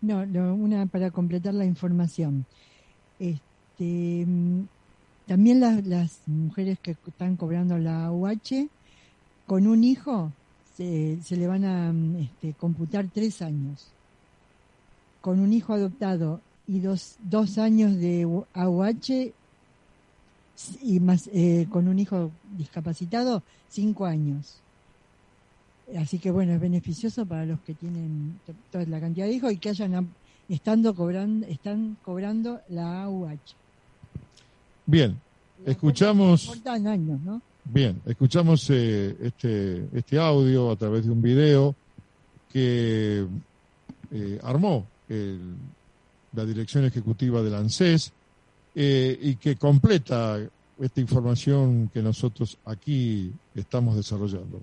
No, 0.00 0.26
lo- 0.26 0.54
una 0.54 0.84
para 0.84 1.10
completar 1.10 1.54
la 1.54 1.64
información. 1.64 2.44
Este, 3.18 4.26
también 5.26 5.60
las, 5.60 6.18
mujeres 6.26 6.78
que 6.80 6.90
están 7.06 7.36
cobrando 7.36 7.78
la 7.78 8.12
UH, 8.12 8.68
con 9.46 9.66
un 9.66 9.82
hijo 9.82 10.30
se, 10.76 11.18
se 11.22 11.36
le 11.38 11.46
van 11.46 11.64
a 11.64 11.94
este, 12.20 12.52
computar 12.52 13.06
tres 13.14 13.40
años. 13.40 13.86
Con 15.22 15.40
un 15.40 15.54
hijo 15.54 15.72
adoptado 15.72 16.42
y 16.66 16.80
dos, 16.80 17.16
dos 17.30 17.58
años 17.58 17.94
de 17.96 18.26
AUH 18.54 19.32
y 20.82 21.00
más 21.00 21.28
eh, 21.32 21.66
con 21.70 21.88
un 21.88 21.98
hijo 21.98 22.30
discapacitado, 22.56 23.42
cinco 23.70 24.06
años. 24.06 24.54
Así 25.98 26.18
que 26.18 26.30
bueno, 26.30 26.52
es 26.54 26.60
beneficioso 26.60 27.26
para 27.26 27.44
los 27.44 27.60
que 27.60 27.74
tienen 27.74 28.38
to- 28.46 28.54
toda 28.72 28.84
la 28.86 29.00
cantidad 29.00 29.26
de 29.26 29.32
hijos 29.32 29.52
y 29.52 29.58
que 29.58 29.68
hayan 29.70 30.08
estando 30.48 30.94
cobrando, 30.94 31.46
están 31.46 31.96
cobrando 32.04 32.60
la 32.70 33.02
AUH. 33.04 33.36
bien, 34.86 35.16
escuchamos, 35.66 36.44
Importan 36.46 36.86
años, 36.86 37.20
¿no? 37.20 37.42
bien, 37.64 38.00
escuchamos 38.06 38.68
eh, 38.70 39.14
este, 39.22 39.86
este 39.92 40.18
audio 40.18 40.70
a 40.70 40.76
través 40.76 41.04
de 41.04 41.10
un 41.10 41.20
video 41.20 41.74
que 42.52 43.26
eh, 44.12 44.38
armó 44.42 44.86
el- 45.08 45.54
la 46.34 46.44
dirección 46.44 46.84
ejecutiva 46.84 47.42
del 47.42 47.54
ANSES 47.54 48.12
eh, 48.74 49.18
y 49.20 49.36
que 49.36 49.56
completa 49.56 50.38
esta 50.80 51.00
información 51.00 51.90
que 51.92 52.02
nosotros 52.02 52.58
aquí 52.64 53.32
estamos 53.54 53.96
desarrollando. 53.96 54.60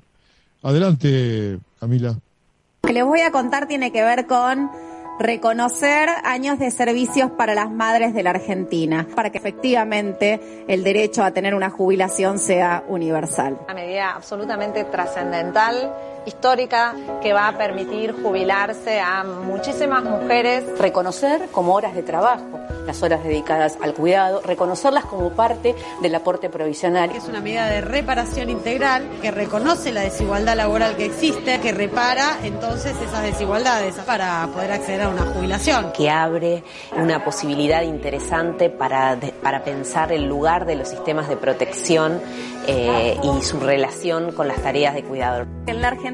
Adelante, 0.63 1.59
Camila. 1.79 2.09
Lo 2.09 2.87
que 2.87 2.93
les 2.93 3.05
voy 3.05 3.21
a 3.21 3.31
contar 3.31 3.67
tiene 3.67 3.91
que 3.91 4.03
ver 4.03 4.27
con 4.27 4.69
reconocer 5.19 6.09
años 6.23 6.59
de 6.59 6.71
servicios 6.71 7.31
para 7.31 7.53
las 7.53 7.69
madres 7.69 8.13
de 8.13 8.23
la 8.23 8.31
Argentina, 8.31 9.07
para 9.15 9.29
que 9.29 9.37
efectivamente 9.37 10.65
el 10.67 10.83
derecho 10.83 11.23
a 11.23 11.31
tener 11.31 11.53
una 11.53 11.69
jubilación 11.69 12.39
sea 12.39 12.83
universal. 12.87 13.59
Una 13.65 13.73
medida 13.73 14.11
absolutamente 14.15 14.83
trascendental, 14.85 15.93
histórica, 16.25 16.93
que 17.21 17.33
va 17.33 17.47
a 17.47 17.57
permitir 17.57 18.13
jubilarse 18.21 18.99
a 18.99 19.23
muchísimas 19.23 20.03
mujeres. 20.03 20.63
reconocer 20.79 21.47
como 21.51 21.73
horas 21.75 21.93
de 21.95 22.03
trabajo 22.03 22.59
las 22.85 23.03
horas 23.03 23.23
dedicadas 23.23 23.77
al 23.83 23.93
cuidado, 23.93 24.41
reconocerlas 24.43 25.05
como 25.05 25.29
parte 25.31 25.75
del 26.01 26.15
aporte 26.15 26.49
provisional. 26.49 27.11
Es 27.11 27.27
una 27.27 27.39
medida 27.39 27.67
de 27.67 27.79
reparación 27.81 28.49
integral 28.49 29.07
que 29.21 29.29
reconoce 29.29 29.91
la 29.91 30.01
desigualdad 30.01 30.55
laboral 30.57 30.95
que 30.97 31.05
existe, 31.05 31.59
que 31.59 31.71
repara 31.73 32.39
entonces 32.43 32.95
esas 32.99 33.21
desigualdades 33.21 33.95
para 33.99 34.47
poder 34.53 34.71
acceder 34.71 35.03
a 35.03 35.09
una 35.09 35.21
jubilación. 35.25 35.91
que 35.93 36.09
abre 36.09 36.63
una 36.97 37.23
posibilidad 37.23 37.83
interesante 37.83 38.69
para, 38.71 39.15
de- 39.15 39.31
para 39.31 39.63
pensar 39.63 40.11
el 40.11 40.25
lugar 40.25 40.65
de 40.65 40.75
los 40.75 40.87
sistemas 40.87 41.29
de 41.29 41.37
protección 41.37 42.19
eh, 42.67 43.15
y 43.23 43.41
su 43.43 43.59
relación 43.59 44.31
con 44.31 44.47
las 44.47 44.57
tareas 44.61 44.95
de 44.95 45.03
cuidado. 45.03 45.45
En 45.67 45.81
la 45.81 45.89
Argentina, 45.89 46.10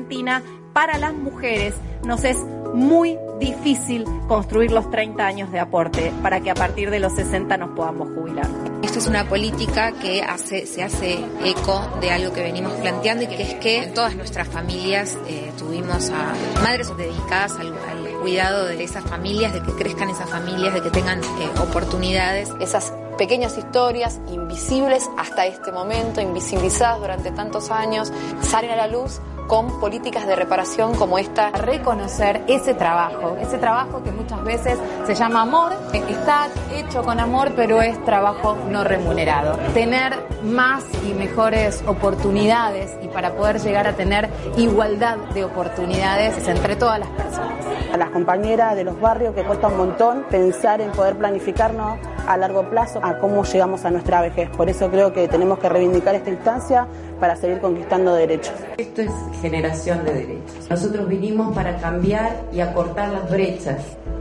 para 0.74 0.98
las 0.98 1.14
mujeres, 1.14 1.74
nos 2.04 2.24
es 2.24 2.38
muy 2.74 3.18
difícil 3.40 4.06
construir 4.28 4.72
los 4.72 4.90
30 4.92 5.26
años 5.26 5.52
de 5.52 5.60
aporte 5.60 6.12
para 6.22 6.42
que 6.42 6.52
a 6.52 6.54
partir 6.54 6.90
de 6.90 7.00
los 7.00 7.14
60 7.14 7.58
nos 7.58 7.70
podamos 7.72 8.10
jubilar. 8.10 8.48
Esto 8.84 9.00
es 9.00 9.08
una 9.08 9.28
política 9.28 9.94
que 9.94 10.22
hace, 10.22 10.66
se 10.66 10.84
hace 10.84 11.18
eco 11.44 11.82
de 12.00 12.12
algo 12.12 12.34
que 12.34 12.44
venimos 12.44 12.74
planteando 12.74 13.24
y 13.24 13.28
que 13.28 13.42
es 13.42 13.54
que 13.56 13.84
en 13.84 13.94
todas 13.94 14.16
nuestras 14.16 14.48
familias 14.48 15.18
eh, 15.28 15.52
tuvimos 15.58 16.10
a 16.10 16.34
madres 16.62 16.96
dedicadas 16.96 17.54
al, 17.54 17.68
al 17.68 18.12
cuidado 18.22 18.66
de 18.66 18.84
esas 18.84 19.04
familias, 19.04 19.54
de 19.54 19.62
que 19.62 19.72
crezcan 19.72 20.10
esas 20.10 20.30
familias, 20.30 20.74
de 20.74 20.82
que 20.82 20.90
tengan 20.92 21.22
eh, 21.22 21.50
oportunidades. 21.60 22.52
Esas 22.60 22.94
pequeñas 23.18 23.58
historias 23.58 24.20
invisibles 24.32 25.10
hasta 25.18 25.46
este 25.46 25.72
momento, 25.72 26.22
invisibilizadas 26.22 27.00
durante 27.00 27.32
tantos 27.32 27.72
años, 27.72 28.12
salen 28.42 28.72
a 28.72 28.76
la 28.76 28.88
luz 28.88 29.20
con 29.48 29.80
políticas 29.80 30.28
de 30.28 30.36
reparación 30.36 30.96
como 30.96 31.18
esta. 31.18 31.52
Reconocer 31.52 32.44
ese 32.48 32.74
trabajo, 32.74 33.38
ese 33.40 33.58
trabajo 33.58 34.04
que 34.04 34.12
muchas 34.12 34.44
veces 34.44 34.78
se 35.06 35.16
llama 35.16 35.42
amor, 35.42 35.74
está 35.94 36.48
hecho 36.74 37.02
con 37.02 37.20
amor, 37.20 37.54
pero 37.56 37.82
es 37.82 38.04
trabajo 38.04 38.58
no 38.70 38.84
remunerado. 38.84 39.58
Tener 39.74 40.14
más 40.44 40.84
y 41.08 41.14
mejores 41.14 41.84
oportunidades 41.88 42.92
y 43.02 43.08
para 43.08 43.34
poder 43.36 43.60
llegar 43.62 43.88
a 43.88 43.94
tener 43.94 44.30
igualdad 44.58 45.18
de 45.34 45.46
oportunidades 45.46 46.48
entre 46.48 46.76
todas 46.76 47.00
las 47.00 47.10
personas. 47.10 47.48
a 47.92 47.96
las 47.98 48.10
compañeras 48.10 48.76
de 48.76 48.84
los 48.84 49.00
barrios 49.00 49.34
que 49.34 49.44
cuesta 49.44 49.68
un 49.68 49.78
montón 49.78 50.26
pensar 50.30 50.82
en 50.82 50.92
poder 50.92 51.18
planificarnos 51.18 51.98
a 52.28 52.38
largo 52.38 52.70
plazo 52.70 53.00
a 53.04 53.20
cómo 53.20 53.44
llegamos 53.44 53.86
a 53.86 53.92
nuestra 53.92 54.22
vejez. 54.22 54.50
Por 54.50 54.70
eso 54.70 54.90
creo 54.90 55.14
que 55.14 55.28
tenemos 55.28 55.60
que 55.60 55.70
reivindicar 55.70 56.16
esta 56.16 56.30
instancia 56.30 56.88
para 57.20 57.36
seguir 57.36 57.60
conquistando 57.60 58.14
derechos. 58.14 58.54
Esto 58.78 59.02
es 59.02 59.12
generación 59.42 60.04
de 60.06 60.14
derechos. 60.14 60.70
Nosotros 60.70 61.08
vinimos 61.08 61.56
para 61.56 61.78
cambiar 61.78 62.36
y 62.52 62.60
acortar 62.60 63.10
las 63.10 63.30
brechas 63.30 63.78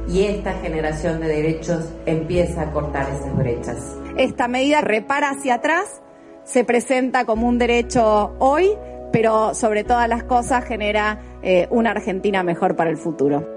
y 0.09 0.24
esta 0.24 0.52
generación 0.54 1.20
de 1.20 1.28
derechos 1.28 1.92
empieza 2.07 2.62
a 2.62 2.70
cortar 2.70 3.09
esas 3.11 3.36
brechas. 3.36 3.96
Esta 4.16 4.48
medida 4.48 4.80
repara 4.80 5.30
hacia 5.30 5.54
atrás, 5.54 6.00
se 6.44 6.64
presenta 6.64 7.24
como 7.24 7.48
un 7.48 7.59
derecho 7.59 8.34
hoy, 8.38 8.70
pero 9.12 9.54
sobre 9.54 9.84
todas 9.84 10.09
las 10.09 10.24
cosas 10.24 10.64
genera 10.64 11.20
eh, 11.42 11.66
una 11.70 11.90
Argentina 11.90 12.42
mejor 12.42 12.76
para 12.76 12.90
el 12.90 12.96
futuro. 12.96 13.55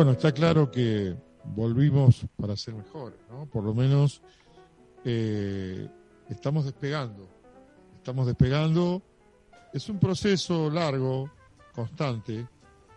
Bueno, 0.00 0.12
está 0.12 0.32
claro 0.32 0.70
que 0.70 1.14
volvimos 1.44 2.24
para 2.34 2.56
ser 2.56 2.72
mejores, 2.72 3.18
¿no? 3.28 3.44
Por 3.44 3.62
lo 3.62 3.74
menos 3.74 4.22
eh, 5.04 5.86
estamos 6.30 6.64
despegando, 6.64 7.28
estamos 7.98 8.26
despegando. 8.26 9.02
Es 9.74 9.90
un 9.90 9.98
proceso 9.98 10.70
largo, 10.70 11.30
constante, 11.74 12.48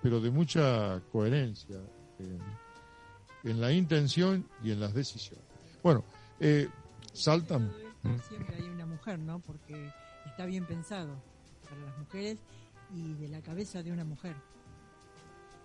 pero 0.01 0.22
de 0.22 0.32
mucha 0.32 1.01
coherencia 1.12 1.76
en, 3.43 3.60
la 3.60 3.74
intención 3.74 4.47
y 4.64 4.72
en 4.72 4.80
las 4.80 4.93
decisiones. 4.93 5.43
Bueno, 5.84 6.06
eh, 6.39 6.70
saltan. 7.12 7.70
Siempre 8.30 8.56
hay 8.56 8.70
una 8.70 8.86
mujer, 8.86 9.20
¿no? 9.20 9.39
Porque 9.39 9.91
está 10.26 10.45
bien 10.45 10.66
pensado 10.66 11.22
para 11.66 11.82
las 11.82 11.97
mujeres 11.97 12.38
y 12.95 13.14
de 13.16 13.28
la 13.28 13.41
cabeza 13.41 13.84
de 13.84 13.91
una 13.91 14.06
mujer. 14.06 14.38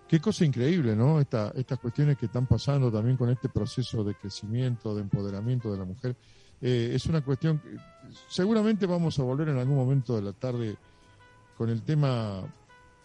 Qué 0.09 0.19
cosa 0.19 0.43
increíble, 0.43 0.95
¿no? 0.95 1.19
Esta, 1.19 1.53
estas 1.55 1.77
cuestiones 1.77 2.17
que 2.17 2.25
están 2.25 2.47
pasando 2.47 2.91
también 2.91 3.15
con 3.15 3.29
este 3.29 3.47
proceso 3.47 4.03
de 4.03 4.15
crecimiento, 4.15 4.95
de 4.95 5.01
empoderamiento 5.01 5.71
de 5.71 5.77
la 5.77 5.85
mujer. 5.85 6.15
Eh, 6.59 6.93
es 6.95 7.05
una 7.05 7.21
cuestión 7.21 7.59
que 7.59 7.77
seguramente 8.27 8.87
vamos 8.87 9.19
a 9.19 9.23
volver 9.23 9.49
en 9.49 9.59
algún 9.59 9.75
momento 9.75 10.15
de 10.15 10.23
la 10.23 10.33
tarde 10.33 10.75
con 11.55 11.69
el 11.69 11.83
tema 11.83 12.41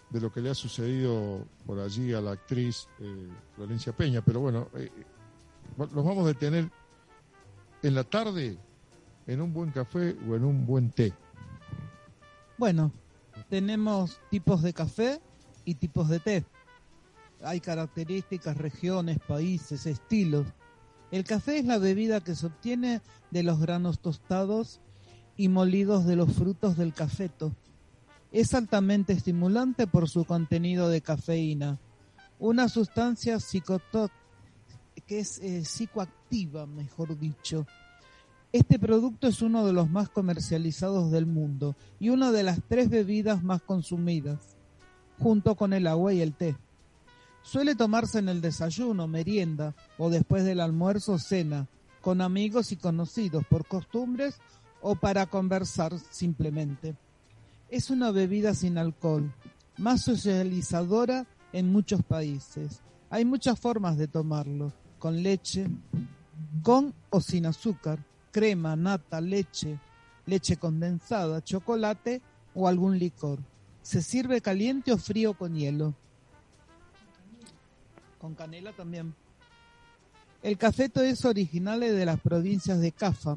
de 0.08 0.18
lo 0.18 0.32
que 0.32 0.40
le 0.40 0.48
ha 0.48 0.54
sucedido 0.54 1.44
por 1.66 1.78
allí 1.78 2.14
a 2.14 2.22
la 2.22 2.30
actriz 2.32 2.88
eh, 3.00 3.28
Florencia 3.54 3.92
Peña, 3.92 4.22
pero 4.22 4.40
bueno, 4.40 4.68
eh, 4.74 4.90
los 5.76 5.92
vamos 5.92 6.24
a 6.24 6.28
detener 6.28 6.70
en 7.82 7.94
la 7.94 8.04
tarde 8.04 8.56
en 9.26 9.42
un 9.42 9.52
buen 9.52 9.72
café 9.72 10.16
o 10.26 10.36
en 10.36 10.44
un 10.44 10.64
buen 10.64 10.90
té. 10.90 11.12
Bueno, 12.56 12.92
tenemos 13.50 14.20
tipos 14.30 14.62
de 14.62 14.72
café 14.72 15.20
y 15.66 15.74
tipos 15.74 16.08
de 16.08 16.20
té. 16.20 16.44
Hay 17.44 17.60
características, 17.60 18.56
regiones, 18.56 19.18
países, 19.18 19.86
estilos. 19.86 20.46
El 21.10 21.24
café 21.24 21.58
es 21.58 21.66
la 21.66 21.78
bebida 21.78 22.20
que 22.20 22.34
se 22.34 22.46
obtiene 22.46 23.02
de 23.30 23.42
los 23.42 23.60
granos 23.60 24.00
tostados 24.00 24.80
y 25.36 25.48
molidos 25.48 26.06
de 26.06 26.16
los 26.16 26.32
frutos 26.32 26.76
del 26.76 26.94
cafeto. 26.94 27.54
Es 28.32 28.54
altamente 28.54 29.12
estimulante 29.12 29.86
por 29.86 30.08
su 30.08 30.24
contenido 30.24 30.88
de 30.88 31.02
cafeína, 31.02 31.78
una 32.38 32.68
sustancia 32.68 33.38
que 35.06 35.18
es 35.18 35.38
eh, 35.38 35.64
psicoactiva, 35.64 36.66
mejor 36.66 37.18
dicho. 37.18 37.66
Este 38.52 38.78
producto 38.78 39.28
es 39.28 39.42
uno 39.42 39.66
de 39.66 39.72
los 39.72 39.90
más 39.90 40.08
comercializados 40.08 41.10
del 41.10 41.26
mundo 41.26 41.76
y 41.98 42.08
una 42.08 42.32
de 42.32 42.42
las 42.42 42.60
tres 42.68 42.88
bebidas 42.88 43.42
más 43.42 43.62
consumidas, 43.62 44.56
junto 45.18 45.56
con 45.56 45.72
el 45.72 45.86
agua 45.86 46.12
y 46.12 46.20
el 46.20 46.34
té. 46.34 46.56
Suele 47.44 47.74
tomarse 47.74 48.20
en 48.20 48.30
el 48.30 48.40
desayuno, 48.40 49.06
merienda 49.06 49.74
o 49.98 50.08
después 50.08 50.44
del 50.44 50.60
almuerzo 50.60 51.12
o 51.12 51.18
cena, 51.18 51.68
con 52.00 52.22
amigos 52.22 52.72
y 52.72 52.76
conocidos 52.76 53.44
por 53.46 53.66
costumbres 53.66 54.38
o 54.80 54.96
para 54.96 55.26
conversar 55.26 55.92
simplemente. 56.10 56.96
Es 57.68 57.90
una 57.90 58.10
bebida 58.12 58.54
sin 58.54 58.78
alcohol, 58.78 59.30
más 59.76 60.00
socializadora 60.00 61.26
en 61.52 61.70
muchos 61.70 62.02
países. 62.02 62.80
Hay 63.10 63.26
muchas 63.26 63.60
formas 63.60 63.98
de 63.98 64.08
tomarlo, 64.08 64.72
con 64.98 65.22
leche, 65.22 65.66
con 66.62 66.94
o 67.10 67.20
sin 67.20 67.44
azúcar, 67.44 67.98
crema, 68.32 68.74
nata, 68.74 69.20
leche, 69.20 69.78
leche 70.24 70.56
condensada, 70.56 71.44
chocolate 71.44 72.22
o 72.54 72.68
algún 72.68 72.98
licor. 72.98 73.38
Se 73.82 74.00
sirve 74.00 74.40
caliente 74.40 74.92
o 74.92 74.96
frío 74.96 75.34
con 75.34 75.54
hielo. 75.54 75.94
Con 78.24 78.34
canela 78.34 78.72
también. 78.72 79.14
El 80.42 80.56
cafeto 80.56 81.02
es 81.02 81.26
original 81.26 81.80
de 81.80 82.06
las 82.06 82.18
provincias 82.18 82.80
de 82.80 82.90
Cafa, 82.90 83.36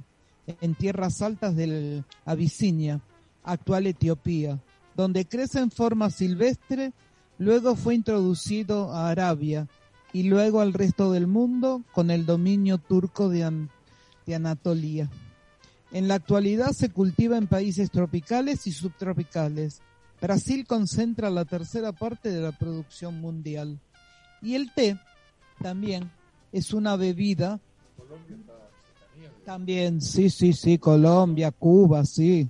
en 0.62 0.76
tierras 0.76 1.22
altas 1.22 1.58
del 1.58 2.06
Abisinia, 2.24 3.02
actual 3.44 3.88
Etiopía, 3.88 4.62
donde 4.96 5.26
crece 5.26 5.60
en 5.60 5.72
forma 5.72 6.10
silvestre, 6.10 6.94
luego 7.38 7.76
fue 7.76 7.96
introducido 7.96 8.94
a 8.94 9.10
Arabia 9.10 9.68
y 10.14 10.24
luego 10.24 10.62
al 10.62 10.72
resto 10.72 11.12
del 11.12 11.28
mundo 11.28 11.84
con 11.92 12.10
el 12.10 12.26
dominio 12.26 12.78
turco 12.78 13.28
de, 13.28 13.68
de 14.26 14.36
Anatolia. 14.36 15.10
En 15.92 16.08
la 16.08 16.16
actualidad 16.16 16.72
se 16.72 16.92
cultiva 16.92 17.36
en 17.36 17.48
países 17.48 17.92
tropicales 17.92 18.66
y 18.68 18.72
subtropicales. 18.72 19.82
Brasil 20.22 20.66
concentra 20.66 21.30
la 21.30 21.44
tercera 21.44 21.92
parte 21.92 22.32
de 22.32 22.40
la 22.40 22.54
producción 22.54 23.20
mundial. 23.20 23.82
Y 24.42 24.56
el 24.56 24.72
té 24.74 24.98
también 25.62 26.12
es 26.52 26.74
una 26.74 26.96
bebida. 26.96 27.60
También, 29.46 30.02
sí, 30.02 30.30
sí, 30.30 30.54
sí, 30.54 30.78
Colombia, 30.78 31.52
Cuba, 31.52 32.06
sí. 32.06 32.50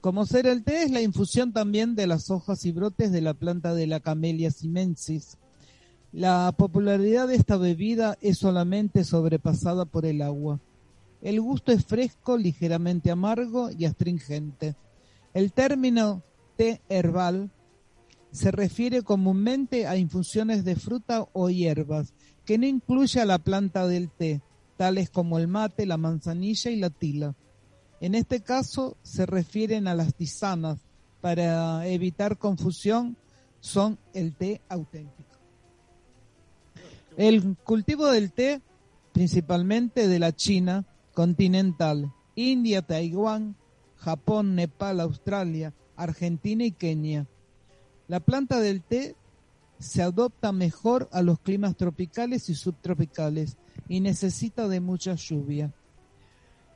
Como 0.00 0.26
ser 0.26 0.46
el 0.46 0.62
té 0.62 0.82
es 0.82 0.90
la 0.90 1.00
infusión 1.00 1.52
también 1.52 1.94
de 1.96 2.06
las 2.06 2.30
hojas 2.30 2.64
y 2.64 2.72
brotes 2.72 3.10
de 3.10 3.20
la 3.20 3.34
planta 3.34 3.74
de 3.74 3.86
la 3.86 4.00
Camellia 4.00 4.50
simensis. 4.50 5.38
La 6.12 6.54
popularidad 6.56 7.28
de 7.28 7.34
esta 7.34 7.56
bebida 7.56 8.16
es 8.20 8.38
solamente 8.38 9.04
sobrepasada 9.04 9.84
por 9.84 10.06
el 10.06 10.22
agua. 10.22 10.60
El 11.22 11.40
gusto 11.40 11.72
es 11.72 11.84
fresco, 11.84 12.36
ligeramente 12.36 13.10
amargo 13.10 13.70
y 13.70 13.84
astringente. 13.84 14.76
El 15.34 15.52
término 15.52 16.22
té 16.56 16.80
herbal 16.88 17.50
se 18.36 18.50
refiere 18.50 19.00
comúnmente 19.00 19.86
a 19.86 19.96
infusiones 19.96 20.62
de 20.62 20.76
fruta 20.76 21.26
o 21.32 21.48
hierbas, 21.48 22.12
que 22.44 22.58
no 22.58 22.66
incluye 22.66 23.18
a 23.18 23.24
la 23.24 23.38
planta 23.38 23.86
del 23.86 24.10
té, 24.10 24.42
tales 24.76 25.08
como 25.08 25.38
el 25.38 25.48
mate, 25.48 25.86
la 25.86 25.96
manzanilla 25.96 26.70
y 26.70 26.76
la 26.76 26.90
tila. 26.90 27.34
En 27.98 28.14
este 28.14 28.42
caso 28.42 28.98
se 29.02 29.24
refieren 29.24 29.88
a 29.88 29.94
las 29.94 30.14
tisanas. 30.14 30.80
Para 31.22 31.88
evitar 31.88 32.36
confusión, 32.36 33.16
son 33.60 33.98
el 34.12 34.34
té 34.34 34.60
auténtico. 34.68 35.34
El 37.16 37.56
cultivo 37.64 38.06
del 38.08 38.32
té, 38.32 38.60
principalmente 39.12 40.08
de 40.08 40.18
la 40.18 40.36
China 40.36 40.84
continental, 41.14 42.12
India, 42.34 42.82
Taiwán, 42.82 43.56
Japón, 43.96 44.54
Nepal, 44.54 45.00
Australia, 45.00 45.72
Argentina 45.96 46.66
y 46.66 46.72
Kenia. 46.72 47.26
La 48.08 48.20
planta 48.20 48.60
del 48.60 48.82
té 48.82 49.16
se 49.78 50.02
adopta 50.02 50.52
mejor 50.52 51.08
a 51.12 51.22
los 51.22 51.38
climas 51.40 51.76
tropicales 51.76 52.48
y 52.48 52.54
subtropicales 52.54 53.56
y 53.88 54.00
necesita 54.00 54.68
de 54.68 54.80
mucha 54.80 55.14
lluvia. 55.14 55.72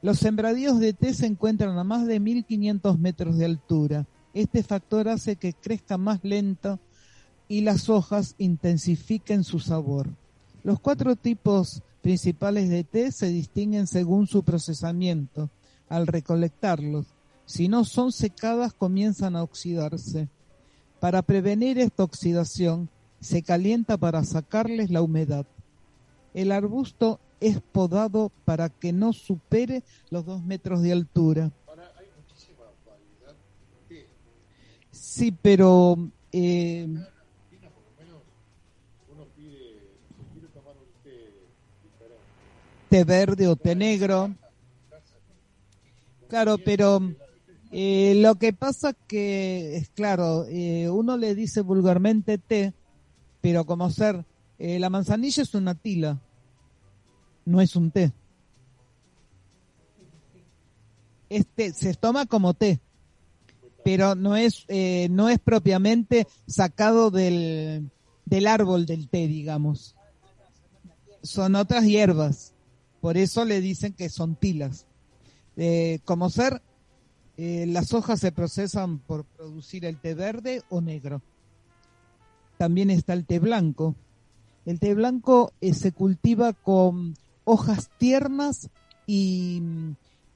Los 0.03 0.19
sembradíos 0.19 0.81
de 0.81 0.93
té 0.93 1.15
se 1.15 1.27
encuentran 1.27 1.79
a 1.79 1.85
más 1.85 2.07
de 2.07 2.21
1500 2.21 2.99
metros 2.99 3.37
de 3.37 3.45
altura. 3.45 4.07
Este 4.35 4.63
factor 4.63 5.09
hace 5.09 5.37
que 5.37 5.53
crezca 5.53 5.99
más 5.99 6.21
lento 6.23 6.79
y 7.49 7.61
las 7.63 7.89
hojas 7.89 8.35
intensifiquen 8.39 9.45
su 9.45 9.61
sabor. 9.61 10.09
Los 10.63 10.81
cuatro 10.81 11.17
tipos 11.17 11.83
principales 12.01 12.69
de 12.71 12.85
té 12.85 13.13
se 13.13 13.29
distinguen 13.29 13.87
según 13.87 14.27
su 14.27 14.43
procesamiento. 14.43 15.51
Al 15.89 16.07
recolectarlos, 16.07 17.07
si 17.45 17.69
no 17.69 17.85
son 17.85 18.13
secadas, 18.13 18.73
comienzan 18.73 19.37
a 19.37 19.43
oxidarse. 19.43 20.29
Para 21.01 21.23
prevenir 21.23 21.79
esta 21.79 22.05
oxidación, 22.05 22.91
se 23.21 23.43
calienta 23.43 23.97
para 23.97 24.23
sacarles 24.23 24.91
la 24.91 25.03
humedad. 25.03 25.47
El 26.35 26.53
arbusto 26.53 27.19
es 27.41 27.61
podado 27.61 28.31
para 28.45 28.69
que 28.69 28.93
no 28.93 29.13
supere 29.13 29.83
los 30.11 30.27
dos 30.27 30.45
metros 30.45 30.83
de 30.83 30.93
altura. 30.93 31.51
Sí, 34.91 35.33
pero 35.33 35.97
eh, 36.33 36.87
té 42.91 43.05
verde 43.05 43.49
o 43.49 43.57
té 43.57 43.75
negro. 43.75 44.35
Claro, 46.29 46.59
pero 46.59 47.01
eh, 47.73 48.15
lo 48.17 48.35
que 48.35 48.53
pasa 48.53 48.95
que, 49.07 49.77
es 49.77 49.91
claro, 49.91 50.45
eh, 50.49 50.89
uno 50.91 51.17
le 51.17 51.35
dice 51.37 51.61
vulgarmente 51.61 52.39
té 52.39 52.75
pero 53.41 53.65
como 53.65 53.89
ser, 53.91 54.27
eh, 54.59 54.79
la 54.79 54.91
manzanilla 54.91 55.43
es 55.43 55.55
una 55.55 55.75
tila, 55.75 56.21
no 57.47 57.63
es 57.63 57.75
un 57.75 57.91
té. 57.91 58.13
Este 61.31 61.73
se 61.73 61.95
toma 61.95 62.27
como 62.27 62.53
té, 62.53 62.81
pero 63.83 64.15
no 64.15 64.37
es, 64.37 64.67
no 65.09 65.31
es 65.31 65.39
propiamente 65.39 66.27
sacado 66.47 67.11
del, 67.11 67.91
del 68.27 68.47
árbol 68.47 68.85
del 68.85 69.09
té, 69.09 69.27
digamos. 69.27 69.97
Son 71.23 71.55
otras 71.55 71.85
hierbas, 71.85 72.53
por 73.01 73.17
eso 73.17 73.47
le 73.47 73.63
dicen 73.63 73.95
que 73.95 74.11
son 74.11 74.35
tilas. 74.35 74.85
Como 76.05 76.29
ser, 76.29 76.61
eh, 77.43 77.67
las 77.67 77.95
hojas 77.95 78.21
se 78.21 78.33
procesan 78.33 78.99
por 78.99 79.25
producir 79.25 79.85
el 79.87 79.97
té 79.97 80.15
verde 80.15 80.63
o 80.69 80.81
negro. 80.83 81.23
También 82.59 82.91
está 82.91 83.15
el 83.15 83.25
té 83.25 83.39
blanco. 83.39 83.95
El 84.67 84.79
té 84.79 84.95
blanco 84.95 85.53
eh, 85.63 85.73
se 85.73 85.93
cultiva 85.93 86.53
con 86.53 87.15
hojas 87.45 87.91
tiernas 87.97 88.69
y 89.07 89.63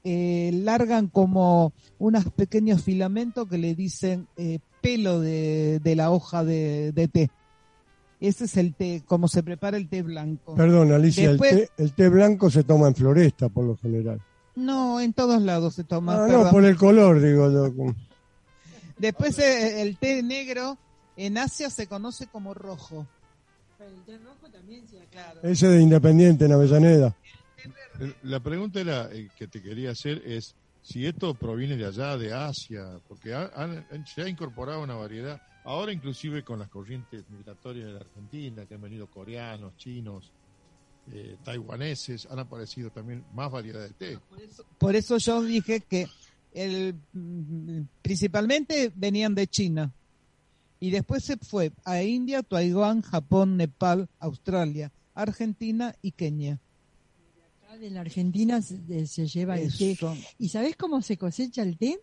eh, 0.03 0.49
largan 0.63 1.07
como 1.07 1.73
unos 1.99 2.25
pequeños 2.31 2.81
filamentos 2.83 3.47
que 3.47 3.57
le 3.59 3.75
dicen 3.75 4.27
pelo 4.81 5.19
de, 5.19 5.79
de 5.83 5.95
la 5.95 6.09
hoja 6.11 6.43
de, 6.43 6.91
de 6.91 7.07
té. 7.07 7.29
Ese 8.19 8.45
es 8.45 8.57
el 8.57 8.73
té, 8.73 9.03
como 9.05 9.27
se 9.27 9.43
prepara 9.43 9.77
el 9.77 9.87
té 9.89 10.01
blanco. 10.01 10.55
Perdón, 10.55 10.91
Alicia, 10.91 11.29
Después- 11.31 11.51
el, 11.53 11.59
té, 11.67 11.69
el 11.77 11.93
té 11.93 12.09
blanco 12.09 12.49
se 12.49 12.63
toma 12.63 12.87
en 12.87 12.95
floresta 12.95 13.49
por 13.49 13.65
lo 13.65 13.77
general. 13.77 14.19
No, 14.55 14.99
en 15.01 15.13
todos 15.13 15.41
lados 15.41 15.75
se 15.75 15.83
toma. 15.83 16.23
Ah, 16.25 16.27
no, 16.27 16.49
por 16.51 16.63
el 16.65 16.77
color, 16.77 17.21
digo 17.21 17.51
yo. 17.51 17.93
Después 18.97 19.37
eh, 19.39 19.81
el 19.81 19.97
té 19.97 20.23
negro 20.23 20.77
en 21.17 21.37
Asia 21.37 21.69
se 21.69 21.87
conoce 21.87 22.27
como 22.27 22.53
rojo. 22.53 23.05
El 23.79 24.01
té 24.05 24.17
rojo 24.23 24.47
también 24.51 24.87
se 24.87 24.97
claro. 25.11 25.41
Ese 25.43 25.67
de 25.67 25.81
Independiente 25.81 26.45
en 26.45 26.53
Avellaneda. 26.53 27.15
El- 27.99 28.15
La 28.23 28.39
pregunta 28.39 28.79
era, 28.79 29.09
eh, 29.11 29.29
que 29.37 29.47
te 29.47 29.61
quería 29.61 29.91
hacer 29.91 30.21
es 30.25 30.55
si 30.81 31.05
esto 31.05 31.33
proviene 31.33 31.75
de 31.75 31.85
allá, 31.87 32.15
de 32.17 32.31
Asia, 32.33 32.99
porque 33.07 33.33
ha- 33.33 33.51
han- 33.55 33.85
han- 33.91 34.05
se 34.07 34.21
ha 34.21 34.29
incorporado 34.29 34.81
una 34.83 34.93
variedad, 34.95 35.41
ahora 35.65 35.91
inclusive 35.91 36.43
con 36.43 36.59
las 36.59 36.69
corrientes 36.69 37.23
migratorias 37.29 37.87
de 37.87 37.93
la 37.93 37.99
Argentina, 38.01 38.65
que 38.65 38.75
han 38.75 38.81
venido 38.81 39.07
coreanos, 39.07 39.75
chinos, 39.77 40.31
eh, 41.11 41.37
taiwaneses, 41.43 42.27
han 42.29 42.39
aparecido 42.39 42.89
también 42.89 43.23
más 43.33 43.51
variedad 43.51 43.81
de 43.81 43.89
té. 43.89 44.19
Por 44.77 44.95
eso 44.95 45.17
yo 45.17 45.41
dije 45.43 45.81
que 45.81 46.07
el, 46.53 46.95
principalmente 48.01 48.91
venían 48.95 49.35
de 49.35 49.47
China. 49.47 49.91
Y 50.79 50.91
después 50.91 51.23
se 51.23 51.37
fue 51.37 51.71
a 51.83 52.01
India, 52.03 52.43
Taiwán, 52.43 53.01
Japón, 53.01 53.57
Nepal, 53.57 54.09
Australia, 54.19 54.91
Argentina 55.13 55.95
y 56.01 56.11
Kenia. 56.11 56.59
Acá 57.63 57.77
de 57.77 57.89
la 57.89 58.01
Argentina 58.01 58.61
se, 58.61 59.07
se 59.07 59.27
lleva 59.27 59.57
el 59.57 59.75
té. 59.75 59.91
Eso. 59.91 60.15
¿Y 60.37 60.49
sabés 60.49 60.75
cómo 60.75 61.01
se 61.01 61.17
cosecha 61.17 61.63
el 61.63 61.77
té? 61.77 61.99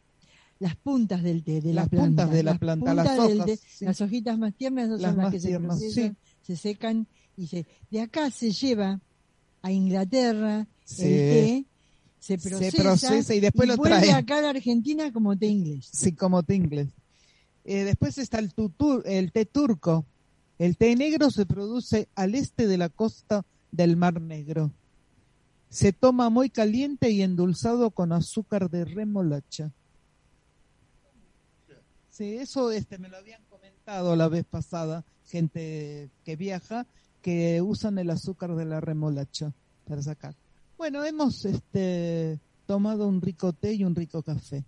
Las 0.59 0.77
puntas 0.77 1.23
del 1.23 1.43
té, 1.43 1.61
de 1.61 1.73
Las 1.75 1.87
la 1.87 1.91
planta. 1.91 2.07
puntas 2.07 2.31
de 2.31 2.43
la 2.43 2.55
planta, 2.59 2.95
las 2.95 3.19
hojas, 3.19 3.47
té, 3.47 3.57
sí. 3.57 3.85
Las 3.85 4.01
hojitas 4.01 4.39
más 4.39 4.55
tiernas 4.55 4.87
esas 4.87 5.01
Las 5.01 5.11
son 5.11 5.17
las 5.19 5.25
más 5.25 5.35
que 5.35 5.41
tiernas, 5.41 5.79
se 5.79 5.85
procesan, 5.87 6.17
se 6.43 6.57
secan 6.57 7.07
y 7.37 7.47
se... 7.47 7.67
De 7.91 8.01
acá 8.01 8.31
se 8.31 8.51
lleva 8.53 9.01
a 9.63 9.71
Inglaterra 9.73 10.67
Sí. 10.85 11.05
el 11.05 11.09
té, 11.09 11.65
se 12.19 12.39
Se 12.39 12.49
procesa, 12.51 12.83
procesa 12.83 13.35
y 13.35 13.41
después 13.41 13.69
lo 13.69 13.77
vuelve 13.77 13.99
traen. 14.01 14.15
acá 14.17 14.39
a 14.39 14.43
la 14.43 14.51
Argentina 14.51 15.13
como 15.13 15.37
té 15.37 15.47
inglés. 15.47 15.89
Sí, 15.93 16.13
como 16.13 16.43
té 16.43 16.55
inglés. 16.57 16.89
Eh, 17.65 17.85
después 17.85 18.19
está 18.19 18.39
el, 18.41 18.53
tutur- 18.55 19.03
el 19.07 19.33
té 19.33 19.47
turco. 19.47 20.05
El 20.59 20.77
té 20.77 20.95
negro 20.97 21.31
se 21.31 21.47
produce 21.47 22.09
al 22.15 22.35
este 22.35 22.67
de 22.67 22.77
la 22.79 22.89
costa 22.89 23.45
del 23.71 23.97
Mar 23.97 24.21
Negro. 24.21 24.71
Se 25.71 25.93
toma 25.93 26.29
muy 26.29 26.51
caliente 26.51 27.11
y 27.11 27.23
endulzado 27.23 27.91
con 27.91 28.13
azúcar 28.13 28.69
de 28.71 28.85
remolacha. 28.85 29.71
Sí, 32.11 32.37
eso 32.37 32.71
este, 32.71 32.99
me 32.99 33.09
lo 33.09 33.17
habían 33.17 33.43
comentado 33.49 34.15
la 34.17 34.29
vez 34.29 34.45
pasada, 34.45 35.05
gente 35.27 36.11
que 36.25 36.37
viaja, 36.37 36.87
que 37.23 37.63
usan 37.63 37.99
el 37.99 38.11
azúcar 38.11 38.55
de 38.57 38.65
la 38.65 38.81
remolacha 38.81 39.53
para 39.87 40.03
sacar. 40.03 40.35
Bueno, 40.77 41.05
hemos 41.05 41.45
este, 41.45 42.39
tomado 42.67 43.07
un 43.07 43.23
rico 43.23 43.53
té 43.53 43.73
y 43.75 43.85
un 43.85 43.95
rico 43.95 44.23
café. 44.23 44.65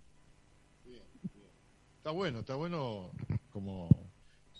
Está 1.97 2.11
bueno, 2.11 2.39
está 2.39 2.55
bueno 2.55 3.11
como... 3.51 3.89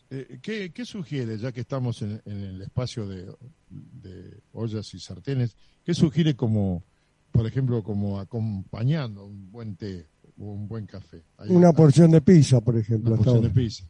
eh, 0.09 0.39
¿qué, 0.41 0.71
qué 0.71 0.83
sugiere, 0.85 1.37
ya 1.37 1.51
que 1.51 1.61
estamos 1.61 2.01
en, 2.01 2.21
en 2.25 2.37
el 2.41 2.61
espacio 2.63 3.07
de, 3.07 3.31
de 3.69 4.39
ollas 4.53 4.93
y 4.93 4.99
sartenes, 4.99 5.55
qué 5.85 5.93
sugiere 5.93 6.35
como, 6.35 6.83
por 7.31 7.45
ejemplo, 7.45 7.83
como 7.83 8.19
acompañando 8.19 9.25
un 9.25 9.51
buen 9.51 9.75
té 9.75 10.07
o 10.39 10.45
un 10.45 10.67
buen 10.67 10.87
café? 10.87 11.21
Ahí 11.37 11.49
Una 11.51 11.69
está. 11.69 11.77
porción 11.77 12.11
de 12.11 12.21
pizza, 12.21 12.61
por 12.61 12.77
ejemplo. 12.77 13.13
Una 13.13 13.23
porción 13.23 13.43
de 13.43 13.49
pizza. 13.51 13.85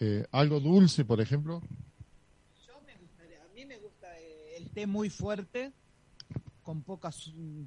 Eh, 0.00 0.26
algo 0.32 0.58
dulce, 0.60 1.04
por 1.04 1.20
ejemplo. 1.20 1.62
A 1.62 3.54
mí 3.54 3.66
me 3.66 3.76
gusta 3.78 4.08
eh, 4.18 4.56
el 4.56 4.69
té 4.80 4.86
muy 4.86 5.10
fuerte, 5.10 5.72
con 6.62 6.82
poca, 6.82 7.10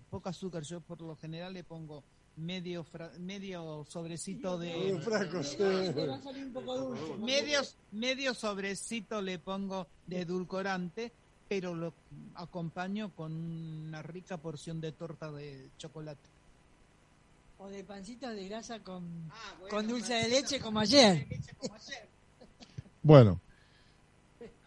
poca 0.09 0.30
azúcar. 0.32 0.64
Yo 0.64 0.82
por 0.82 1.01
lo 1.01 1.16
general 1.16 1.53
le 1.53 1.64
pongo 1.64 2.03
medio 2.38 2.84
fra- 2.84 3.11
medio 3.20 3.86
sobrecito 3.88 4.57
de 4.57 4.70
Medio 4.74 5.43
sí. 5.43 5.57
Medio, 7.20 7.61
medio 7.91 8.34
sobrecito 8.34 9.22
le 9.22 9.38
pongo 9.38 9.86
de 10.07 10.22
edulcorante, 10.22 11.11
pero 11.47 11.76
lo 11.76 11.93
acompaño 12.36 13.11
con 13.16 13.32
una 13.32 14.01
rica 14.01 14.38
porción 14.38 14.82
de 14.82 14.91
torta 14.91 15.32
de 15.32 15.70
chocolate. 15.78 16.30
O 17.59 17.68
de 17.70 17.84
pancita 17.84 18.32
de 18.32 18.47
grasa 18.49 18.80
con, 18.80 19.03
con 19.70 19.88
dulce 19.88 20.14
de 20.16 20.28
leche 20.30 20.59
como 20.59 20.80
ayer. 20.80 21.28
Bueno, 23.03 23.39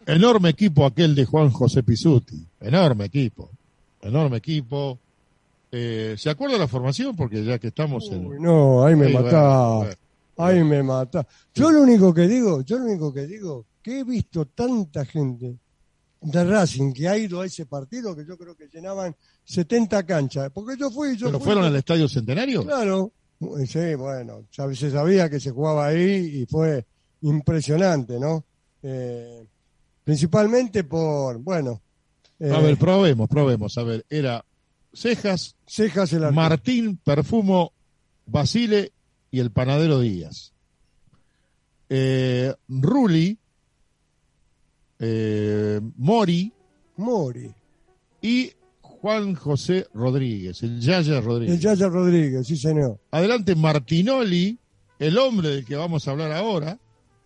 enorme 0.07 0.51
equipo 0.51 0.87
aquel 0.87 1.15
de 1.15 1.25
Juan 1.25 1.51
José 1.51 1.83
Pisuti. 1.83 2.47
Enorme 2.61 3.07
equipo. 3.07 3.51
Enorme 4.01 4.39
equipo. 4.39 4.99
Eh, 5.71 6.15
¿Se 6.17 6.31
acuerda 6.31 6.57
la 6.57 6.69
formación? 6.69 7.15
Porque 7.17 7.45
ya 7.45 7.59
que 7.59 7.69
estamos 7.69 8.11
en... 8.11 8.27
Uy, 8.27 8.37
no, 8.41 8.85
ahí 8.85 8.95
me 8.95 9.13
bueno, 9.13 9.23
matá. 9.23 9.69
bueno. 9.77 9.95
Ahí 10.39 10.65
me 10.65 10.83
matá. 10.83 11.27
Yo 11.55 11.71
lo 11.71 11.83
único 11.83 12.15
que 12.15 12.29
digo, 12.29 12.63
yo 12.63 12.79
lo 12.79 12.85
único 12.85 13.13
que 13.13 13.27
digo, 13.27 13.65
que 13.83 14.01
he 14.01 14.05
visto 14.05 14.47
tanta 14.47 15.05
gente 15.05 15.57
de 16.21 16.45
Racing 16.45 16.93
que 16.93 17.09
ha 17.09 17.17
ido 17.17 17.41
a 17.41 17.47
ese 17.47 17.67
partido 17.67 18.15
que 18.15 18.25
yo 18.25 18.37
creo 18.37 18.57
que 18.57 18.69
llenaban 18.69 19.15
70 19.45 20.05
canchas. 20.05 20.51
Porque 20.53 20.77
yo 20.79 20.91
fui, 20.91 21.17
yo 21.17 21.27
¿Pero 21.27 21.39
fui, 21.39 21.47
fueron 21.47 21.65
al 21.65 21.77
Estadio 21.77 22.09
Centenario? 22.09 22.65
Claro. 22.65 23.13
Sí, 23.67 23.95
bueno, 23.97 24.45
ya 24.51 24.73
se 24.75 24.91
sabía 24.91 25.29
que 25.29 25.39
se 25.39 25.51
jugaba 25.51 25.89
ahí 25.89 26.41
y 26.43 26.47
fue 26.47 26.87
impresionante, 27.21 28.19
¿no? 28.19 28.45
Eh, 28.83 29.47
principalmente 30.07 30.85
por, 30.85 31.39
bueno. 31.41 31.83
eh, 32.39 32.49
A 32.55 32.61
ver, 32.61 32.77
probemos, 32.79 33.29
probemos. 33.29 33.77
A 33.77 33.83
ver, 33.83 34.07
era 34.09 34.45
Cejas, 34.95 35.57
Cejas 35.67 36.13
el. 36.13 36.33
Martín, 36.33 36.97
Perfumo, 37.03 37.73
Basile 38.25 38.93
y 39.33 39.41
el 39.41 39.51
panadero 39.51 39.99
Díaz. 39.99 40.53
Eh, 41.89 42.55
Ruli, 42.69 43.37
eh, 45.01 45.81
Mori, 45.97 46.53
Mori, 46.97 47.53
y 48.23 48.53
Juan 48.81 49.35
José 49.35 49.87
Rodríguez, 49.93 50.63
el 50.63 50.81
Yaya 50.81 51.21
Rodríguez. 51.21 51.57
el 51.57 51.61
Yaya 51.61 51.89
Rodríguez, 51.89 52.47
sí 52.47 52.57
señor. 52.57 52.99
Adelante 53.11 53.55
Martinoli, 53.57 54.57
el 55.01 55.19
hombre 55.19 55.49
del 55.51 55.65
que 55.65 55.75
vamos 55.77 56.07
a 56.07 56.13
hablar 56.13 56.31
ahora, 56.33 56.79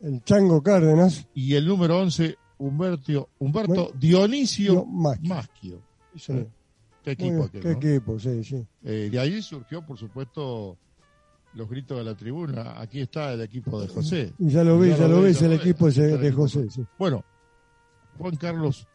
El 0.03 0.23
Chango 0.25 0.63
Cárdenas. 0.63 1.27
y 1.35 1.55
el 1.55 1.67
número 1.67 1.99
11, 2.01 2.37
Humberto, 2.61 3.29
Humberto 3.39 3.73
Bueno, 3.75 3.91
Dionisio 3.99 4.73
Dio- 4.73 4.85
Maschio. 4.87 5.29
Maschio. 5.35 5.83
Sí, 6.15 6.19
señor. 6.21 6.47
Qué 7.03 7.11
equipo 7.13 7.31
bien, 7.31 7.43
aquel, 7.45 7.61
qué 7.63 7.69
¿no? 7.69 7.79
equipo, 7.79 8.19
sí, 8.19 8.45
sí. 8.45 8.67
Eh, 8.85 9.09
de 9.11 9.19
ahí 9.19 9.41
surgió, 9.43 9.85
por 9.85 9.97
supuesto, 9.97 10.77
los 11.55 11.69
gritos 11.69 11.97
de 11.99 12.05
la 12.05 12.15
tribuna. 12.15 12.79
Aquí 12.81 13.01
está 13.01 13.33
el 13.33 13.41
equipo 13.41 13.81
de 13.81 13.89
José. 13.89 14.33
Y 14.39 14.51
ya 14.51 14.63
lo 14.63 14.79
vi, 14.79 14.91
ya, 14.91 15.09
lo 15.09 15.23
ves, 15.23 15.41
el 15.43 15.51
ves. 15.51 15.61
equipo 15.61 15.91
de. 15.91 16.31
José, 16.33 16.69
sí. 16.71 16.85
Bueno, 16.99 17.25
Juan 18.19 18.37
Carlos, 18.37 18.87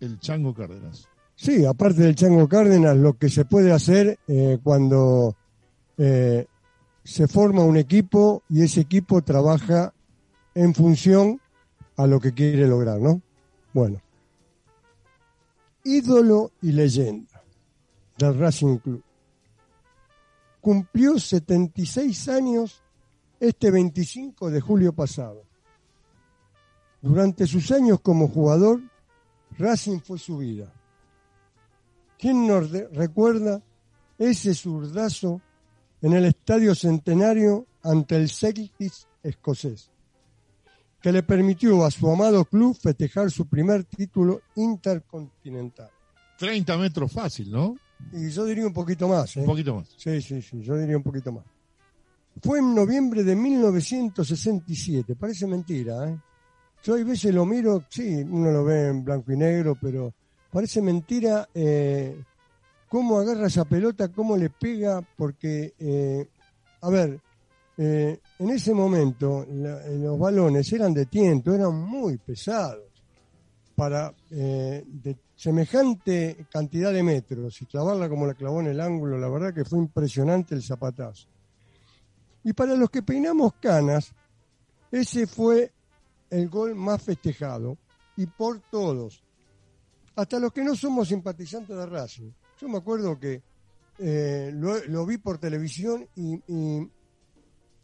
el 0.00 0.18
Chango 0.18 0.54
Cárdenas. 0.54 1.06
Sí, 1.36 1.64
aparte 1.66 2.00
del 2.02 2.14
Chango 2.14 2.48
Cárdenas, 2.48 2.96
lo 2.96 3.18
que 3.18 3.28
se 3.28 3.44
puede 3.44 3.72
hacer 3.72 4.18
eh, 4.26 4.58
cuando 4.62 5.36
eh, 5.98 6.46
se 7.02 7.28
forma 7.28 7.62
un 7.64 7.76
equipo 7.76 8.42
y 8.48 8.62
ese 8.62 8.80
equipo 8.80 9.20
trabaja 9.20 9.92
en 10.54 10.72
función 10.74 11.40
a 11.96 12.06
lo 12.06 12.20
que 12.20 12.32
quiere 12.32 12.66
lograr, 12.66 13.00
¿no? 13.00 13.20
Bueno, 13.72 14.00
ídolo 15.84 16.52
y 16.62 16.72
leyenda 16.72 17.42
del 18.16 18.38
Racing 18.38 18.78
Club. 18.78 19.02
Cumplió 20.60 21.18
76 21.18 22.28
años 22.28 22.82
este 23.38 23.70
25 23.70 24.50
de 24.50 24.60
julio 24.60 24.92
pasado. 24.92 25.44
Durante 27.02 27.46
sus 27.46 27.70
años 27.70 28.00
como 28.00 28.28
jugador, 28.28 28.80
Racing 29.58 30.00
fue 30.00 30.18
su 30.18 30.38
vida. 30.38 30.72
¿Quién 32.18 32.46
nos 32.46 32.70
recuerda 32.70 33.62
ese 34.18 34.54
zurdazo 34.54 35.42
en 36.00 36.12
el 36.12 36.26
Estadio 36.26 36.74
Centenario 36.74 37.66
ante 37.82 38.16
el 38.16 38.28
Celtics 38.28 39.08
escocés, 39.22 39.90
que 41.04 41.12
le 41.12 41.22
permitió 41.22 41.84
a 41.84 41.90
su 41.90 42.10
amado 42.10 42.46
club 42.46 42.74
festejar 42.80 43.30
su 43.30 43.46
primer 43.46 43.84
título 43.84 44.40
intercontinental? 44.56 45.90
30 46.38 46.78
metros 46.78 47.12
fácil, 47.12 47.50
¿no? 47.50 47.76
Y 48.10 48.30
yo 48.30 48.46
diría 48.46 48.66
un 48.66 48.72
poquito 48.72 49.06
más. 49.06 49.36
¿eh? 49.36 49.40
Un 49.40 49.44
poquito 49.44 49.74
más. 49.74 49.94
Sí, 49.98 50.22
sí, 50.22 50.40
sí, 50.40 50.62
yo 50.62 50.78
diría 50.78 50.96
un 50.96 51.02
poquito 51.02 51.30
más. 51.30 51.44
Fue 52.42 52.58
en 52.58 52.74
noviembre 52.74 53.22
de 53.22 53.36
1967, 53.36 55.14
parece 55.14 55.46
mentira, 55.46 56.08
¿eh? 56.08 56.18
Yo 56.82 56.94
a 56.94 57.04
veces 57.04 57.34
lo 57.34 57.44
miro, 57.44 57.84
sí, 57.90 58.24
uno 58.26 58.50
lo 58.50 58.64
ve 58.64 58.88
en 58.88 59.04
blanco 59.04 59.30
y 59.30 59.36
negro, 59.36 59.76
pero 59.78 60.14
parece 60.50 60.80
mentira 60.80 61.46
eh, 61.52 62.18
cómo 62.88 63.18
agarra 63.18 63.48
esa 63.48 63.66
pelota, 63.66 64.08
cómo 64.08 64.38
le 64.38 64.48
pega, 64.48 65.02
porque, 65.18 65.74
eh, 65.78 66.26
a 66.80 66.88
ver, 66.88 67.20
eh, 67.76 68.20
en 68.44 68.50
ese 68.50 68.74
momento 68.74 69.42
eh, 69.48 69.98
los 69.98 70.18
balones 70.18 70.70
eran 70.70 70.92
de 70.92 71.06
tiento, 71.06 71.54
eran 71.54 71.74
muy 71.74 72.18
pesados. 72.18 72.84
Para 73.74 74.14
eh, 74.30 74.84
de 74.86 75.16
semejante 75.34 76.46
cantidad 76.50 76.92
de 76.92 77.02
metros 77.02 77.60
y 77.60 77.66
clavarla 77.66 78.08
como 78.08 78.26
la 78.26 78.34
clavó 78.34 78.60
en 78.60 78.68
el 78.68 78.80
ángulo, 78.80 79.18
la 79.18 79.28
verdad 79.28 79.54
que 79.54 79.64
fue 79.64 79.78
impresionante 79.78 80.54
el 80.54 80.62
zapatazo. 80.62 81.26
Y 82.44 82.52
para 82.52 82.76
los 82.76 82.90
que 82.90 83.02
peinamos 83.02 83.54
canas, 83.54 84.12
ese 84.92 85.26
fue 85.26 85.72
el 86.30 86.48
gol 86.48 86.74
más 86.74 87.02
festejado 87.02 87.78
y 88.16 88.26
por 88.26 88.60
todos, 88.70 89.24
hasta 90.14 90.38
los 90.38 90.52
que 90.52 90.62
no 90.62 90.76
somos 90.76 91.08
simpatizantes 91.08 91.74
de 91.74 91.86
Racing. 91.86 92.30
Yo 92.60 92.68
me 92.68 92.78
acuerdo 92.78 93.18
que 93.18 93.42
eh, 93.98 94.52
lo, 94.54 95.06
vi 95.06 95.16
por 95.16 95.38
televisión 95.38 96.06
y 96.14 96.38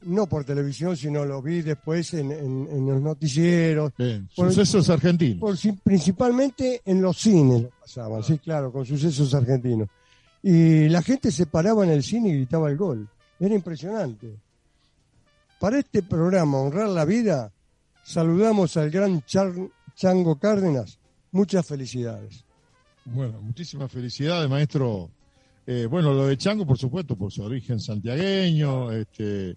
no 0.03 0.27
por 0.27 0.45
televisión, 0.45 0.97
sino 0.97 1.25
lo 1.25 1.43
vi 1.43 1.63
después 1.63 2.15
en, 2.15 2.33
en- 2.33 2.69
en 2.71 2.87
los 2.87 3.01
noticieros. 3.03 3.93
Por- 4.35 4.49
Sucesos 4.53 4.89
argentinos. 4.91 5.41
por 5.41 5.57
principalmente 5.83 6.81
en 6.85 7.03
los 7.03 7.17
cines 7.19 7.63
lo 7.63 7.71
pasaban, 7.81 8.23
sí, 8.23 8.39
claro, 8.39 8.73
con 8.73 8.85
sucesos 8.87 9.33
argentinos. 9.35 9.89
Y 10.43 10.89
la 10.89 11.03
gente 11.03 11.31
se 11.31 11.47
paraba 11.47 11.85
en 11.85 11.91
el 11.91 12.03
cine 12.03 12.31
y 12.31 12.35
gritaba 12.37 12.71
el 12.71 12.77
gol. 12.77 13.09
Era 13.39 13.55
impresionante. 13.55 14.37
Para 15.59 15.79
este 15.79 16.03
programa, 16.03 16.59
Honrar 16.59 16.89
la 16.89 17.05
Vida, 17.05 17.53
saludamos 18.03 18.77
al 18.79 18.91
gran 18.91 19.21
Char- 19.27 19.71
Chango 19.95 20.39
Cárdenas. 20.39 20.99
Muchas 21.33 21.67
felicidades. 21.67 22.45
Bueno, 23.05 23.41
muchísimas 23.43 23.93
felicidades, 23.93 24.49
maestro. 24.49 25.11
Eh, 25.67 25.87
bueno, 25.91 26.15
lo 26.15 26.27
de 26.27 26.37
Chango, 26.39 26.67
por 26.67 26.79
supuesto, 26.79 27.17
por 27.17 27.31
su 27.31 27.43
origen 27.43 27.79
santiagueño. 27.79 28.91
Este, 28.93 29.57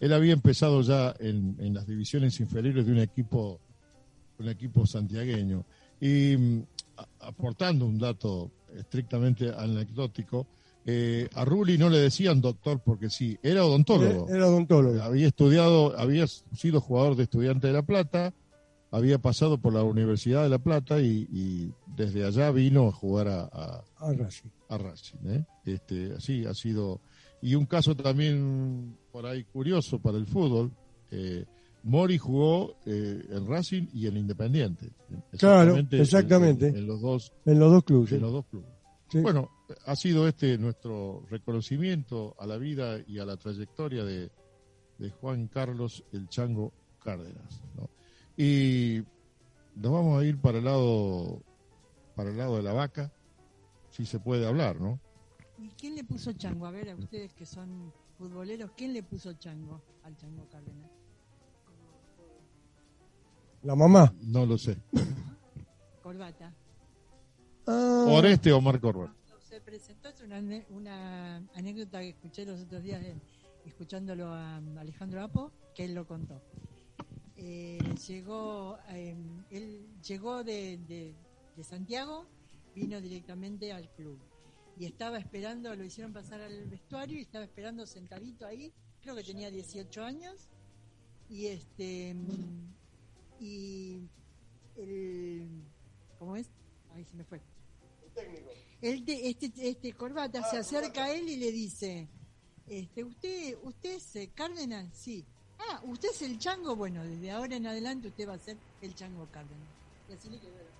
él 0.00 0.12
había 0.12 0.32
empezado 0.32 0.80
ya 0.82 1.14
en, 1.18 1.56
en 1.58 1.74
las 1.74 1.86
divisiones 1.86 2.38
inferiores 2.40 2.86
de 2.86 2.92
un 2.92 2.98
equipo, 2.98 3.60
un 4.38 4.48
equipo 4.48 4.86
santiagueño. 4.86 5.64
Y 6.00 6.36
mm, 6.36 6.62
a- 6.98 7.26
aportando 7.28 7.86
un 7.86 7.98
dato 7.98 8.50
estrictamente 8.76 9.50
anecdótico, 9.56 10.46
eh, 10.86 11.28
a 11.34 11.44
Rulli 11.44 11.76
no 11.76 11.90
le 11.90 11.98
decían 11.98 12.40
doctor 12.40 12.80
porque 12.82 13.10
sí, 13.10 13.36
era 13.42 13.64
odontólogo. 13.64 14.28
Era 14.28 14.46
odontólogo. 14.48 15.02
Había 15.02 15.26
estudiado, 15.26 15.98
había 15.98 16.26
sido 16.26 16.80
jugador 16.80 17.14
de 17.16 17.24
Estudiante 17.24 17.66
de 17.66 17.72
La 17.74 17.82
Plata, 17.82 18.32
había 18.90 19.18
pasado 19.18 19.58
por 19.58 19.74
la 19.74 19.82
Universidad 19.82 20.44
de 20.44 20.48
La 20.48 20.58
Plata 20.58 20.98
y, 21.02 21.28
y 21.30 21.72
desde 21.94 22.24
allá 22.24 22.50
vino 22.52 22.88
a 22.88 22.92
jugar 22.92 23.28
a, 23.28 23.40
a, 23.52 23.84
A 23.98 24.12
Racing. 24.14 24.48
a 24.70 24.78
Racing. 24.78 25.16
¿eh? 25.26 25.44
Este, 25.66 26.14
así 26.16 26.46
ha 26.46 26.54
sido. 26.54 27.00
Y 27.42 27.54
un 27.54 27.66
caso 27.66 27.94
también 27.94 28.96
por 29.18 29.26
ahí 29.26 29.42
curioso 29.42 29.98
para 29.98 30.16
el 30.16 30.26
fútbol. 30.26 30.70
eh, 31.10 31.44
Mori 31.82 32.18
jugó 32.18 32.76
eh, 32.86 33.24
en 33.30 33.46
Racing 33.48 33.88
y 33.92 34.06
en 34.06 34.16
Independiente. 34.16 34.90
Claro, 35.38 35.76
en- 35.76 35.88
en- 35.90 36.00
exactamente. 36.00 36.68
En, 36.68 36.86
los 36.86 37.00
dos, 37.00 37.32
En 37.44 37.58
los 37.58 37.72
dos 37.72 37.82
clubes. 37.82 38.12
en 38.12 38.20
los 38.20 38.30
dos 38.32 38.46
clubes. 38.46 38.68
Sí. 39.10 39.20
Bueno, 39.20 39.50
ha 39.86 39.96
sido 39.96 40.28
este 40.28 40.56
nuestro 40.56 41.24
reconocimiento 41.30 42.36
a 42.38 42.46
la 42.46 42.58
vida 42.58 42.98
y 43.08 43.18
a 43.18 43.24
la 43.24 43.36
trayectoria 43.36 44.04
de, 44.04 44.30
de 44.98 45.10
Juan 45.10 45.48
Carlos 45.48 46.04
el 46.12 46.28
Chango 46.28 46.72
Cárdenas. 47.02 47.60
¿no? 47.76 47.90
Y 48.36 49.02
nos 49.74 49.90
vamos 49.92 50.20
a 50.22 50.24
ir 50.24 50.38
para 50.38 50.58
el 50.58 50.64
lado 50.64 51.42
para 52.14 52.30
el 52.30 52.36
lado 52.36 52.56
de 52.56 52.62
la 52.62 52.72
vaca, 52.72 53.12
si 53.90 54.04
se 54.06 54.20
puede 54.20 54.46
hablar, 54.46 54.80
¿no? 54.80 55.00
¿Y 55.58 55.70
quién 55.70 55.96
le 55.96 56.04
puso 56.04 56.32
chango? 56.34 56.66
A 56.66 56.70
ver, 56.70 56.90
a 56.90 56.94
ustedes 56.96 57.32
que 57.34 57.46
son 57.46 57.92
futboleros, 58.18 58.72
¿quién 58.76 58.92
le 58.92 59.02
puso 59.02 59.32
chango 59.34 59.80
al 60.02 60.16
chango 60.16 60.46
Cárdenas? 60.50 60.90
La 63.62 63.74
mamá. 63.74 64.12
No 64.22 64.44
lo 64.46 64.58
sé. 64.58 64.76
Corbata. 66.02 66.54
Ah, 67.66 68.06
Oreste 68.08 68.52
o 68.52 68.60
Marco 68.60 68.92
Corral. 68.92 69.14
Se 69.48 69.60
presentó, 69.60 70.08
es 70.10 70.20
una, 70.20 70.38
una 70.70 71.36
anécdota 71.54 72.00
que 72.00 72.10
escuché 72.10 72.44
los 72.44 72.60
otros 72.60 72.82
días 72.82 73.02
escuchándolo 73.64 74.26
a 74.32 74.56
Alejandro 74.78 75.22
Apo, 75.22 75.50
que 75.74 75.84
él 75.86 75.94
lo 75.94 76.06
contó. 76.06 76.40
Eh, 77.36 77.78
llegó, 78.06 78.78
eh, 78.90 79.16
él 79.50 79.86
llegó 80.06 80.44
de, 80.44 80.78
de- 80.86 81.14
de 81.56 81.64
Santiago, 81.64 82.26
vino 82.74 83.00
directamente 83.00 83.72
al 83.72 83.88
club 83.94 84.18
y 84.78 84.86
estaba 84.86 85.18
esperando, 85.18 85.74
lo 85.74 85.84
hicieron 85.84 86.12
pasar 86.12 86.40
al 86.40 86.66
vestuario 86.68 87.18
y 87.18 87.22
estaba 87.22 87.44
esperando 87.44 87.86
sentadito 87.86 88.46
ahí, 88.46 88.72
creo 89.02 89.14
que 89.16 89.24
tenía 89.24 89.50
18 89.50 90.02
años 90.04 90.48
y 91.28 91.46
este 91.46 92.14
y 93.40 94.08
el 94.76 95.48
¿cómo 96.18 96.36
es? 96.36 96.48
Ahí 96.94 97.04
se 97.04 97.16
me 97.16 97.24
fue. 97.24 97.40
El 98.80 99.04
de- 99.04 99.28
este, 99.30 99.52
este 99.68 99.92
corbata 99.92 100.42
se 100.48 100.58
acerca 100.58 101.04
a 101.04 101.12
él 101.12 101.28
y 101.28 101.36
le 101.36 101.50
dice, 101.52 102.08
este, 102.66 103.04
usted, 103.04 103.56
usted 103.62 103.94
es 103.96 104.16
eh, 104.16 104.30
Cárdenas, 104.34 104.88
sí. 104.92 105.24
Ah, 105.58 105.80
usted 105.84 106.10
es 106.10 106.22
el 106.22 106.38
chango, 106.38 106.76
bueno, 106.76 107.04
desde 107.04 107.30
ahora 107.32 107.56
en 107.56 107.66
adelante 107.66 108.08
usted 108.08 108.28
va 108.28 108.34
a 108.34 108.38
ser 108.38 108.56
el 108.80 108.94
chango 108.94 109.26
Cárdenas. 109.30 109.68
Y 110.08 110.12
así 110.12 110.30
le 110.30 110.38
quedó 110.38 110.56
el. 110.58 110.77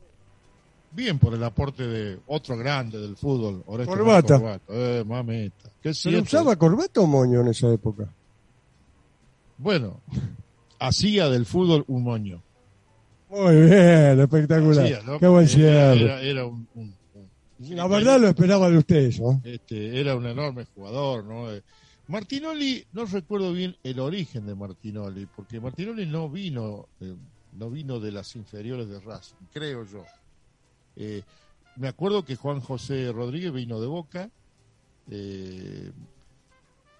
Bien 0.90 1.18
por 1.18 1.34
el 1.34 1.44
aporte 1.44 1.86
de 1.86 2.18
otro 2.26 2.56
grande 2.56 2.98
del 2.98 3.16
fútbol, 3.16 3.62
Corbata. 3.64 4.38
Corbata. 4.38 4.62
Eh, 4.68 5.04
mameta. 5.06 5.70
¿Qué 5.82 5.92
¿Se 5.94 6.10
le 6.10 6.20
usaba 6.20 6.56
corbata 6.56 7.00
o 7.00 7.06
moño 7.06 7.40
en 7.42 7.48
esa 7.48 7.70
época? 7.72 8.08
Bueno, 9.58 10.00
hacía 10.78 11.28
del 11.28 11.44
fútbol 11.46 11.84
un 11.88 12.02
moño. 12.04 12.42
Muy 13.30 13.56
bien, 13.56 14.18
espectacular. 14.20 14.84
Hacía, 14.86 15.02
¿no? 15.02 15.18
Qué 15.18 15.26
buen 15.26 15.46
cierre. 15.46 16.00
Era, 16.02 16.20
era 16.22 16.46
un, 16.46 16.66
un- 16.74 16.94
un- 17.14 17.76
La 17.76 17.86
verdad 17.86 18.18
lo 18.18 18.28
esperaba 18.28 18.70
de 18.70 18.78
usted 18.78 18.96
eso. 18.96 19.32
¿eh? 19.44 19.54
este, 19.56 20.00
era 20.00 20.16
un 20.16 20.26
enorme 20.26 20.64
jugador, 20.74 21.24
¿no? 21.24 21.52
Eh, 21.52 21.62
Martinoli, 22.06 22.86
no 22.94 23.04
recuerdo 23.04 23.52
bien 23.52 23.76
el 23.82 24.00
origen 24.00 24.46
de 24.46 24.54
Martinoli, 24.54 25.26
porque 25.36 25.60
Martinoli 25.60 26.06
no 26.06 26.30
vino, 26.30 26.86
eh, 27.00 27.14
no 27.58 27.68
vino 27.68 28.00
de 28.00 28.12
las 28.12 28.34
inferiores 28.36 28.88
de 28.88 28.98
Racing, 29.00 29.34
creo 29.52 29.84
yo. 29.84 30.04
Eh, 31.00 31.22
me 31.76 31.86
acuerdo 31.88 32.24
que 32.24 32.34
Juan 32.36 32.60
José 32.60 33.12
Rodríguez 33.12 33.52
vino 33.52 33.80
de 33.80 33.86
Boca 33.86 34.28
eh, 35.10 35.92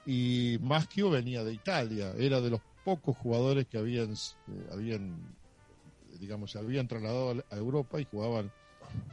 y 0.06 0.56
Maschio 0.62 1.10
venía 1.10 1.42
de 1.42 1.52
Italia, 1.52 2.12
era 2.16 2.40
de 2.40 2.50
los 2.50 2.60
pocos 2.84 3.16
jugadores 3.16 3.66
que 3.66 3.76
habían, 3.76 4.12
eh, 4.12 4.68
habían 4.72 5.16
digamos, 6.20 6.52
se 6.52 6.58
habían 6.58 6.86
trasladado 6.88 7.42
a 7.50 7.56
Europa 7.56 8.00
y 8.00 8.04
jugaban 8.10 8.50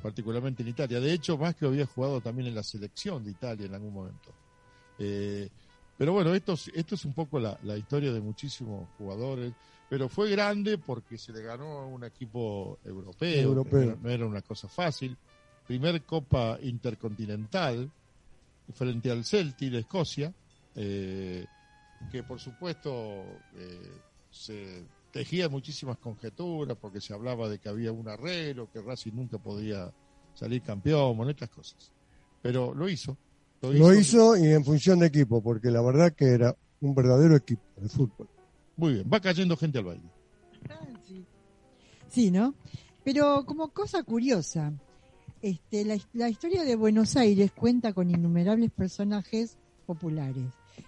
particularmente 0.01 0.61
en 0.63 0.69
Italia. 0.69 0.99
De 0.99 1.11
hecho, 1.13 1.37
Maschio 1.37 1.67
había 1.69 1.85
jugado 1.85 2.21
también 2.21 2.47
en 2.47 2.55
la 2.55 2.63
selección 2.63 3.23
de 3.23 3.31
Italia 3.31 3.65
en 3.65 3.73
algún 3.73 3.93
momento. 3.93 4.31
Pero 5.97 6.13
bueno, 6.13 6.33
esto, 6.35 6.53
es- 6.53 6.67
esto 6.73 6.95
es 6.95 7.05
un 7.05 7.13
poco 7.13 7.39
la 7.39 7.77
historia 7.77 8.11
de 8.13 8.21
muchísimos 8.21 8.87
jugadores, 8.97 9.53
pero 9.89 10.09
fue 10.09 10.29
grande 10.31 10.77
porque 10.77 11.17
se 11.17 11.31
le 11.31 11.41
ganó 11.41 11.79
a 11.79 11.85
un 11.85 12.03
equipo 12.03 12.79
europeo, 12.83 13.41
Europeo. 13.43 13.97
no- 14.01 14.09
era 14.09 14.25
una 14.25 14.41
cosa 14.41 14.67
fácil. 14.67 15.15
Primer 15.67 16.01
Copa 16.03 16.57
Intercontinental 16.61 17.89
frente 18.73 19.11
al 19.11 19.23
Celtic 19.23 19.71
de 19.71 19.79
Escocia, 19.79 20.33
eh, 20.75 21.45
que 22.11 22.23
por 22.23 22.39
supuesto 22.39 22.89
eh, 23.55 23.91
se 24.31 24.83
tejía 25.11 25.49
muchísimas 25.49 25.97
conjeturas 25.97 26.77
porque 26.79 26.99
se 26.99 27.13
hablaba 27.13 27.47
de 27.47 27.59
que 27.59 27.69
había 27.69 27.91
un 27.91 28.07
arreglo, 28.07 28.69
que 28.71 28.81
Racing 28.81 29.13
nunca 29.13 29.37
podía 29.37 29.91
salir 30.33 30.61
campeón, 30.61 31.15
bueno, 31.15 31.31
estas 31.31 31.49
cosas. 31.49 31.91
Pero 32.41 32.73
lo 32.73 32.89
hizo. 32.89 33.17
Lo 33.61 33.93
hizo 33.93 34.35
y 34.37 34.51
en 34.51 34.63
función 34.63 34.99
de 34.99 35.07
equipo, 35.07 35.41
porque 35.41 35.71
la 35.71 35.81
verdad 35.81 36.13
que 36.13 36.25
era 36.25 36.55
un 36.81 36.93
verdadero 36.93 37.35
equipo 37.35 37.63
de 37.77 37.89
fútbol. 37.89 38.27
Muy 38.77 38.93
bien, 38.93 39.09
va 39.11 39.19
cayendo 39.19 39.55
gente 39.57 39.79
al 39.79 39.85
baile. 39.85 40.09
Sí. 41.07 41.25
Sí, 42.09 42.31
¿no? 42.31 42.55
Pero 43.03 43.45
como 43.45 43.69
cosa 43.69 44.03
curiosa, 44.03 44.73
este, 45.41 45.85
la, 45.85 45.97
la 46.13 46.29
historia 46.29 46.63
de 46.63 46.75
Buenos 46.75 47.15
Aires 47.15 47.51
cuenta 47.51 47.93
con 47.93 48.09
innumerables 48.09 48.71
personajes 48.71 49.57
populares, 49.85 50.45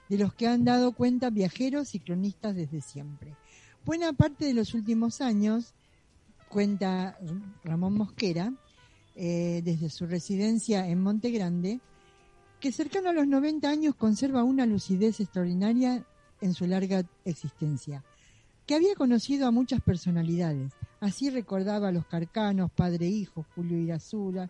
de 0.10 0.18
los 0.18 0.34
que 0.34 0.48
han 0.48 0.66
dado 0.66 0.94
cuenta 0.94 1.30
viajeros 1.30 1.94
y 1.96 2.00
cronistas 2.00 2.56
desde 2.56 2.82
siempre. 2.82 3.36
Buena 3.86 4.12
parte 4.14 4.46
de 4.46 4.54
los 4.54 4.74
últimos 4.74 5.22
años, 5.22 5.74
cuenta 6.50 7.18
Ramón 7.64 7.94
Mosquera, 7.94 8.54
eh, 9.16 9.62
desde 9.64 9.90
su 9.90 10.06
residencia 10.06 10.88
en 10.88 11.02
Monte 11.02 11.32
Grande, 11.32 11.80
que 12.60 12.72
cercano 12.72 13.10
a 13.10 13.14
los 13.14 13.28
90 13.28 13.70
años 13.70 13.96
conserva 13.96 14.44
una 14.44 14.66
lucidez 14.66 15.20
extraordinaria 15.20 16.06
en 16.42 16.54
su 16.54 16.68
larga 16.68 17.04
existencia, 17.26 18.04
que 18.66 18.76
había 18.76 18.96
conocido 18.96 19.48
a 19.48 19.52
muchas 19.52 19.82
personalidades. 19.82 20.74
Así 21.00 21.30
recordaba 21.30 21.88
a 21.88 21.92
los 21.92 22.06
Carcanos, 22.06 22.72
padre 22.72 23.06
e 23.06 23.10
hijo, 23.10 23.46
Julio 23.56 23.78
Irazura, 23.78 24.50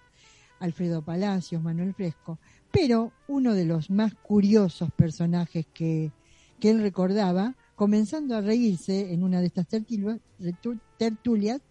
Alfredo 0.60 1.04
Palacios, 1.04 1.62
Manuel 1.62 1.94
Fresco, 1.94 2.40
pero 2.72 3.12
uno 3.28 3.54
de 3.54 3.66
los 3.66 3.90
más 3.90 4.14
curiosos 4.16 4.92
personajes 4.92 5.66
que, 5.74 6.12
que 6.60 6.70
él 6.70 6.82
recordaba, 6.82 7.56
comenzando 7.76 8.36
a 8.36 8.42
reírse 8.42 9.14
en 9.14 9.24
una 9.24 9.40
de 9.40 9.48
estas 9.48 9.68
tertulias, 9.68 11.62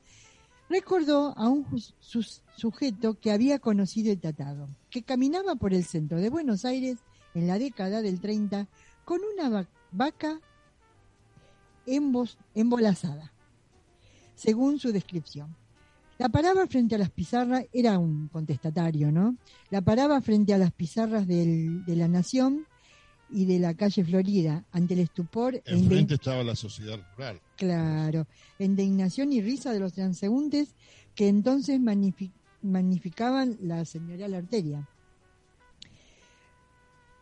recordó 0.68 1.36
a 1.36 1.48
un 1.48 1.66
sujeto 2.56 3.18
que 3.18 3.32
había 3.32 3.58
conocido 3.58 4.12
y 4.12 4.16
tratado, 4.16 4.68
que 4.90 5.02
caminaba 5.02 5.56
por 5.56 5.74
el 5.74 5.84
centro 5.84 6.20
de 6.20 6.30
Buenos 6.30 6.64
Aires 6.64 6.98
en 7.34 7.46
la 7.46 7.58
década 7.58 8.02
del 8.02 8.20
30 8.20 8.66
con 9.04 9.20
una 9.32 9.66
vaca 9.96 10.40
embolazada, 12.54 13.32
según 14.34 14.78
su 14.78 14.92
descripción. 14.92 15.56
La 16.18 16.28
paraba 16.28 16.66
frente 16.66 16.94
a 16.94 16.98
las 16.98 17.10
pizarras, 17.10 17.66
era 17.72 17.98
un 17.98 18.28
contestatario, 18.28 19.12
¿no? 19.12 19.36
La 19.70 19.82
paraba 19.82 20.20
frente 20.20 20.54
a 20.54 20.58
las 20.58 20.72
pizarras 20.72 21.26
de 21.26 21.82
la 21.86 22.08
Nación 22.08 22.66
y 23.28 23.44
de 23.44 23.58
la 23.58 23.74
calle 23.74 24.04
Florida, 24.04 24.64
ante 24.72 24.94
el 24.94 25.00
estupor. 25.00 25.56
E 25.56 25.62
Enfrente 25.66 26.14
estaba 26.14 26.42
la 26.42 26.56
sociedad 26.56 26.98
rural. 27.16 27.40
Claro, 27.56 28.26
indignación 28.58 29.32
y 29.32 29.42
risa 29.42 29.72
de 29.72 29.80
los 29.80 29.92
transeúntes 29.92 30.74
que 31.14 31.28
entonces 31.28 31.80
magnificaban 32.62 33.58
la 33.60 33.84
señorial 33.84 34.34
arteria. 34.34 34.88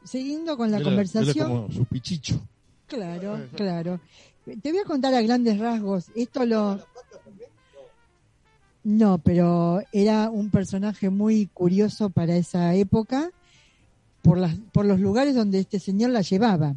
Siguiendo 0.04 0.56
con 0.56 0.70
la 0.70 0.82
conversación. 0.82 1.48
como 1.48 1.72
su 1.72 1.84
pichicho. 1.86 2.40
Claro, 2.86 3.40
claro. 3.54 4.00
Te 4.44 4.72
voy 4.72 4.80
a 4.80 4.84
contar 4.84 5.14
a 5.14 5.22
grandes 5.22 5.58
rasgos. 5.58 6.10
Esto 6.14 6.44
lo. 6.44 6.84
No, 8.82 9.18
pero 9.18 9.80
era 9.92 10.28
un 10.28 10.50
personaje 10.50 11.08
muy 11.08 11.46
curioso 11.46 12.10
para 12.10 12.36
esa 12.36 12.74
época 12.74 13.30
por, 14.20 14.36
las, 14.36 14.56
por 14.72 14.84
los 14.84 15.00
lugares 15.00 15.34
donde 15.34 15.60
este 15.60 15.80
señor 15.80 16.10
la 16.10 16.20
llevaba. 16.20 16.74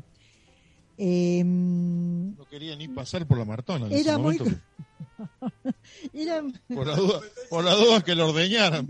Em, 0.97 2.35
no 2.35 2.45
quería 2.45 2.75
ni 2.75 2.87
pasar 2.87 3.27
por 3.27 3.37
la 3.37 3.45
Martona. 3.45 3.87
era 3.91 4.17
muy. 4.17 4.37
por, 4.37 4.47
la 6.87 6.95
duda, 6.95 7.21
por 7.49 7.63
la 7.63 7.75
duda 7.75 8.01
que 8.01 8.15
lo 8.15 8.29
ordeñaran. 8.29 8.87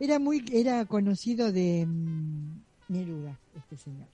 Era 0.00 0.18
muy 0.18 0.44
era 0.52 0.84
conocido 0.86 1.52
de 1.52 1.86
mm, 1.86 2.60
Neruda, 2.88 3.38
este 3.56 3.76
señor. 3.76 4.08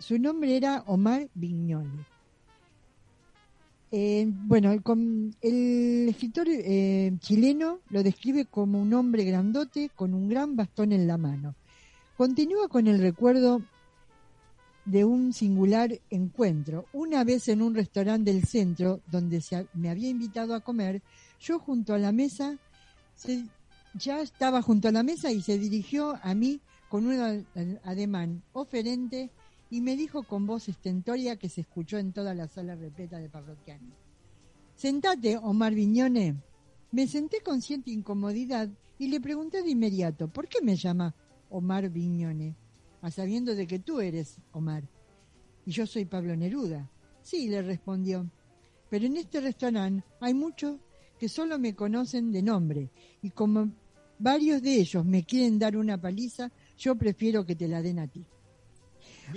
Su 0.00 0.18
nombre 0.18 0.56
era 0.56 0.82
Omar 0.86 1.28
Vignoli. 1.34 2.06
Eh, 3.92 4.26
bueno, 4.26 4.72
el, 4.72 6.06
escritor 6.08 6.46
eh, 6.48 7.12
chileno 7.18 7.80
lo 7.90 8.02
describe 8.02 8.46
como 8.46 8.80
un 8.80 8.94
hombre 8.94 9.24
grandote 9.24 9.90
con 9.94 10.14
un 10.14 10.28
gran 10.28 10.56
bastón 10.56 10.92
en 10.92 11.06
la 11.06 11.18
mano. 11.18 11.54
Continúa 12.16 12.68
con 12.68 12.86
el 12.86 12.98
recuerdo 12.98 13.60
de 14.86 15.04
un 15.04 15.34
singular 15.34 16.00
encuentro. 16.08 16.86
Una 16.94 17.22
vez 17.22 17.48
en 17.48 17.60
un 17.60 17.74
restaurante 17.74 18.32
del 18.32 18.44
centro 18.44 19.00
donde 19.10 19.42
se, 19.42 19.66
me 19.74 19.90
había 19.90 20.08
invitado 20.08 20.54
a 20.54 20.60
comer, 20.60 21.02
yo 21.40 21.58
junto 21.58 21.92
a 21.92 21.98
la 21.98 22.10
mesa, 22.10 22.56
ya 23.94 24.20
estaba 24.22 24.62
junto 24.62 24.88
a 24.88 24.92
la 24.92 25.02
mesa 25.02 25.30
y 25.30 25.42
se 25.42 25.58
dirigió 25.58 26.18
a 26.22 26.32
mí 26.34 26.60
con 26.88 27.06
un 27.06 27.46
ademán 27.84 28.42
oferente 28.54 29.30
y 29.70 29.80
me 29.80 29.96
dijo 29.96 30.24
con 30.24 30.46
voz 30.46 30.68
estentoria 30.68 31.36
que 31.36 31.48
se 31.48 31.62
escuchó 31.62 31.98
en 31.98 32.12
toda 32.12 32.34
la 32.34 32.48
sala 32.48 32.74
repleta 32.74 33.18
de 33.18 33.28
parroquianos. 33.28 33.94
Sentate, 34.74 35.36
Omar 35.36 35.74
Viñone. 35.74 36.36
Me 36.90 37.06
senté 37.06 37.40
con 37.40 37.62
cierta 37.62 37.90
incomodidad 37.90 38.68
y 38.98 39.08
le 39.08 39.20
pregunté 39.20 39.62
de 39.62 39.70
inmediato, 39.70 40.28
¿por 40.28 40.48
qué 40.48 40.60
me 40.60 40.76
llama 40.76 41.14
Omar 41.48 41.88
Viñone? 41.88 42.56
A 43.00 43.10
sabiendo 43.10 43.54
de 43.54 43.66
que 43.66 43.78
tú 43.78 44.00
eres 44.00 44.38
Omar. 44.52 44.82
Y 45.64 45.70
yo 45.70 45.86
soy 45.86 46.04
Pablo 46.04 46.34
Neruda. 46.34 46.90
Sí, 47.22 47.48
le 47.48 47.62
respondió. 47.62 48.28
Pero 48.88 49.06
en 49.06 49.16
este 49.16 49.40
restaurante 49.40 50.04
hay 50.20 50.34
muchos 50.34 50.78
que 51.18 51.28
solo 51.28 51.58
me 51.58 51.74
conocen 51.74 52.32
de 52.32 52.42
nombre 52.42 52.90
y 53.22 53.30
como 53.30 53.70
varios 54.18 54.62
de 54.62 54.74
ellos 54.74 55.04
me 55.04 55.22
quieren 55.22 55.58
dar 55.58 55.76
una 55.76 56.00
paliza, 56.00 56.50
yo 56.76 56.96
prefiero 56.96 57.44
que 57.46 57.54
te 57.54 57.68
la 57.68 57.82
den 57.82 57.98
a 57.98 58.08
ti. 58.08 58.26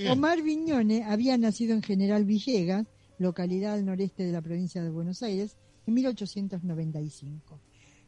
Omar 0.09 0.41
Viñone 0.41 1.03
había 1.03 1.37
nacido 1.37 1.73
en 1.73 1.81
General 1.81 2.25
Villegas, 2.25 2.85
localidad 3.17 3.73
al 3.73 3.85
noreste 3.85 4.23
de 4.23 4.31
la 4.31 4.41
provincia 4.41 4.83
de 4.83 4.89
Buenos 4.89 5.23
Aires, 5.23 5.57
en 5.85 5.93
1895. 5.93 7.59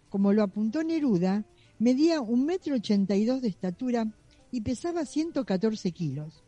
Como 0.10 0.34
lo 0.34 0.44
apuntó 0.44 0.84
Neruda, 0.84 1.44
medía 1.80 2.22
un 2.22 2.46
metro 2.46 2.76
ochenta 2.76 3.16
y 3.16 3.26
dos 3.26 3.42
de 3.42 3.50
estatura 3.50 4.08
y 4.52 4.62
pesaba 4.62 5.06
114 5.06 5.92
kilos. 5.92 6.44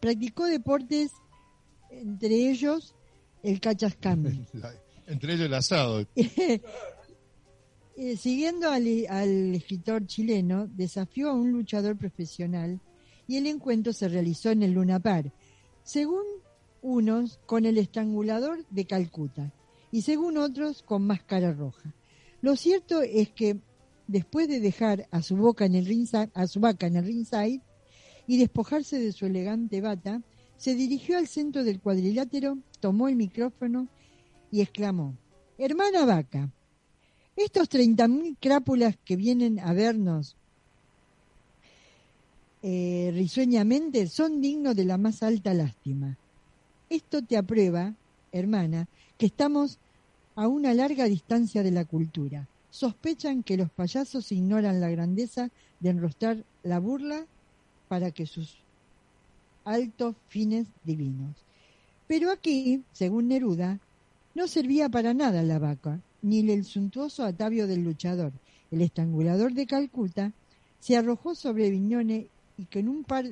Practicó 0.00 0.46
deportes, 0.46 1.12
entre 1.90 2.50
ellos 2.50 2.94
el 3.42 3.60
cachascambi. 3.60 4.44
entre 5.06 5.34
ellos 5.34 5.46
el 5.46 5.54
asado. 5.54 6.06
Eh, 7.94 8.16
siguiendo 8.16 8.70
al, 8.70 8.86
al 9.10 9.54
escritor 9.54 10.06
chileno, 10.06 10.66
desafió 10.66 11.28
a 11.28 11.34
un 11.34 11.52
luchador 11.52 11.98
profesional 11.98 12.80
y 13.26 13.36
el 13.36 13.46
encuentro 13.46 13.92
se 13.92 14.08
realizó 14.08 14.50
en 14.50 14.62
el 14.62 14.72
Luna 14.72 15.00
Par, 15.00 15.32
según 15.82 16.24
unos 16.82 17.38
con 17.46 17.64
el 17.64 17.78
estrangulador 17.78 18.66
de 18.70 18.84
Calcuta 18.86 19.52
y 19.90 20.02
según 20.02 20.36
otros 20.36 20.82
con 20.82 21.06
máscara 21.06 21.52
roja. 21.52 21.94
Lo 22.40 22.56
cierto 22.56 23.02
es 23.02 23.30
que 23.30 23.58
después 24.08 24.48
de 24.48 24.60
dejar 24.60 25.08
a 25.10 25.22
su, 25.22 25.36
a 26.34 26.46
su 26.46 26.60
vaca 26.60 26.86
en 26.86 26.96
el 26.96 27.04
ringside 27.06 27.60
y 28.26 28.38
despojarse 28.38 28.98
de 28.98 29.12
su 29.12 29.26
elegante 29.26 29.80
bata, 29.80 30.22
se 30.56 30.74
dirigió 30.74 31.18
al 31.18 31.26
centro 31.26 31.64
del 31.64 31.80
cuadrilátero, 31.80 32.58
tomó 32.80 33.08
el 33.08 33.16
micrófono 33.16 33.88
y 34.50 34.60
exclamó, 34.60 35.16
Hermana 35.58 36.04
vaca, 36.04 36.50
estos 37.36 37.68
treinta 37.68 38.08
mil 38.08 38.36
crápulas 38.38 38.96
que 39.04 39.16
vienen 39.16 39.58
a 39.60 39.72
vernos 39.72 40.36
eh, 42.62 43.10
risueñamente 43.14 44.06
son 44.06 44.40
dignos 44.40 44.76
de 44.76 44.84
la 44.84 44.96
más 44.96 45.22
alta 45.22 45.52
lástima. 45.52 46.16
Esto 46.88 47.22
te 47.22 47.36
aprueba, 47.36 47.94
hermana, 48.30 48.88
que 49.18 49.26
estamos 49.26 49.78
a 50.36 50.46
una 50.46 50.72
larga 50.72 51.06
distancia 51.06 51.62
de 51.62 51.72
la 51.72 51.84
cultura. 51.84 52.48
Sospechan 52.70 53.42
que 53.42 53.56
los 53.56 53.70
payasos 53.70 54.30
ignoran 54.32 54.80
la 54.80 54.90
grandeza 54.90 55.50
de 55.80 55.90
enrostrar 55.90 56.44
la 56.62 56.78
burla 56.78 57.26
para 57.88 58.10
que 58.12 58.26
sus 58.26 58.58
altos 59.64 60.14
fines 60.28 60.66
divinos. 60.84 61.36
Pero 62.06 62.30
aquí, 62.30 62.82
según 62.92 63.28
Neruda, 63.28 63.78
no 64.34 64.46
servía 64.46 64.88
para 64.88 65.14
nada 65.14 65.42
la 65.42 65.58
vaca, 65.58 66.00
ni 66.22 66.40
el 66.50 66.64
suntuoso 66.64 67.24
atavio 67.24 67.66
del 67.66 67.82
luchador. 67.82 68.32
El 68.70 68.80
estrangulador 68.80 69.52
de 69.52 69.66
Calcuta 69.66 70.32
se 70.80 70.96
arrojó 70.96 71.34
sobre 71.34 71.70
Viñone 71.70 72.28
y 72.56 72.64
que 72.64 72.80
en 72.80 72.88
un 72.88 73.04
par 73.04 73.26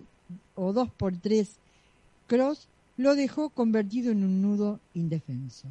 o 0.55 0.73
dos 0.73 0.91
por 0.91 1.16
tres 1.16 1.57
cross 2.27 2.68
lo 2.97 3.14
dejó 3.16 3.51
convertido 3.51 4.12
en 4.12 4.25
un 4.25 4.43
nudo 4.43 4.79
indefenso. 4.95 5.68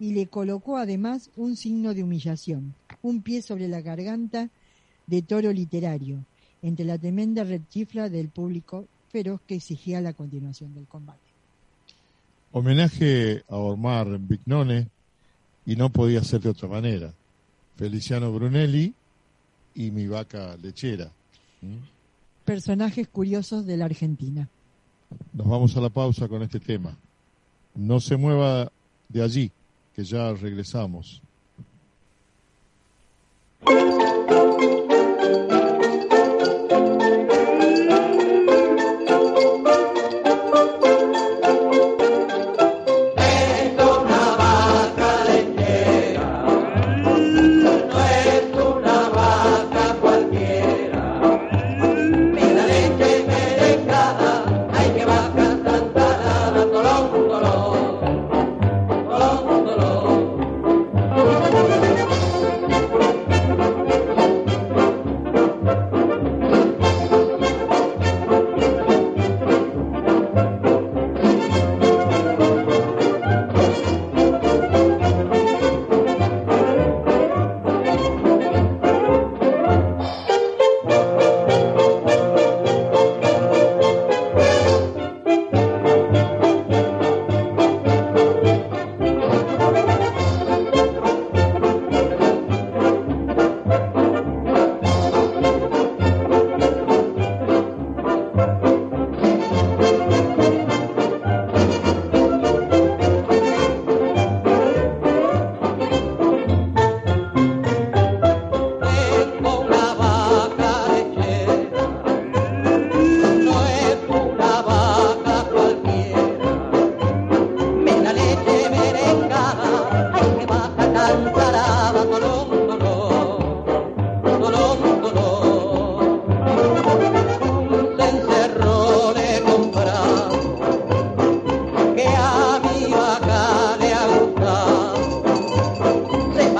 Y 0.00 0.12
le 0.12 0.26
colocó 0.26 0.76
además 0.76 1.30
un 1.36 1.56
signo 1.56 1.94
de 1.94 2.02
humillación, 2.02 2.74
un 3.02 3.22
pie 3.22 3.42
sobre 3.42 3.68
la 3.68 3.80
garganta 3.80 4.50
de 5.06 5.22
toro 5.22 5.52
literario, 5.52 6.24
entre 6.62 6.84
la 6.84 6.98
tremenda 6.98 7.44
rechifla 7.44 8.08
del 8.08 8.28
público 8.28 8.86
feroz 9.10 9.40
que 9.46 9.56
exigía 9.56 10.00
la 10.00 10.12
continuación 10.12 10.74
del 10.74 10.86
combate. 10.86 11.18
Homenaje 12.52 13.42
a 13.48 13.56
Omar 13.56 14.18
Vignone 14.18 14.88
y 15.66 15.76
no 15.76 15.90
podía 15.90 16.24
ser 16.24 16.40
de 16.40 16.50
otra 16.50 16.68
manera. 16.68 17.12
Feliciano 17.76 18.32
Brunelli 18.32 18.94
y 19.74 19.90
mi 19.90 20.06
vaca 20.06 20.56
lechera. 20.56 21.10
¿Mm? 21.60 21.97
Personajes 22.48 23.06
curiosos 23.06 23.66
de 23.66 23.76
la 23.76 23.84
Argentina. 23.84 24.48
Nos 25.34 25.46
vamos 25.46 25.76
a 25.76 25.82
la 25.82 25.90
pausa 25.90 26.26
con 26.28 26.42
este 26.42 26.58
tema. 26.58 26.96
No 27.74 28.00
se 28.00 28.16
mueva 28.16 28.72
de 29.10 29.22
allí, 29.22 29.52
que 29.94 30.02
ya 30.02 30.32
regresamos. 30.32 31.20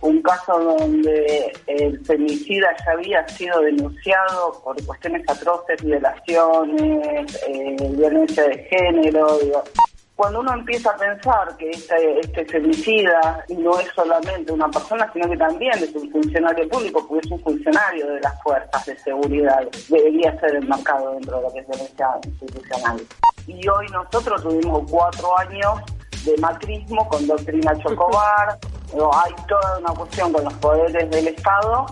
un 0.00 0.22
caso 0.22 0.58
donde 0.58 1.52
el 1.66 2.04
femicida 2.04 2.68
ya 2.84 2.92
había 2.92 3.28
sido 3.28 3.60
denunciado 3.60 4.60
por 4.62 4.84
cuestiones 4.84 5.22
atroces, 5.28 5.82
violaciones, 5.82 7.42
eh, 7.48 7.76
violencia 7.90 8.44
de 8.44 8.58
género. 8.64 9.38
Cuando 10.14 10.40
uno 10.40 10.54
empieza 10.54 10.90
a 10.90 10.96
pensar 10.96 11.56
que 11.58 11.70
este, 11.70 12.20
este 12.20 12.44
femicida 12.46 13.44
no 13.58 13.78
es 13.78 13.88
solamente 13.94 14.50
una 14.52 14.68
persona, 14.68 15.10
sino 15.12 15.28
que 15.28 15.36
también 15.36 15.74
es 15.74 15.94
un 15.94 16.10
funcionario 16.10 16.66
público, 16.68 17.06
porque 17.06 17.26
es 17.26 17.32
un 17.32 17.40
funcionario 17.40 18.06
de 18.06 18.20
las 18.20 18.42
fuerzas 18.42 18.86
de 18.86 18.96
seguridad, 18.98 19.68
debería 19.88 20.38
ser 20.40 20.56
enmarcado 20.56 21.12
dentro 21.12 21.36
de 21.36 21.42
lo 21.42 21.52
que 21.52 21.58
es 21.58 21.68
violencia 21.68 22.08
institucional 22.24 23.00
y 23.46 23.68
hoy 23.68 23.86
nosotros 23.92 24.42
tuvimos 24.42 24.90
cuatro 24.90 25.38
años 25.38 25.80
de 26.26 26.36
macrismo 26.38 27.08
con 27.08 27.26
doctrina 27.26 27.72
Chocobar, 27.78 28.58
hay 28.92 29.32
toda 29.48 29.78
una 29.78 29.94
cuestión 29.94 30.32
con 30.32 30.44
los 30.44 30.54
poderes 30.54 31.10
del 31.10 31.28
Estado, 31.28 31.86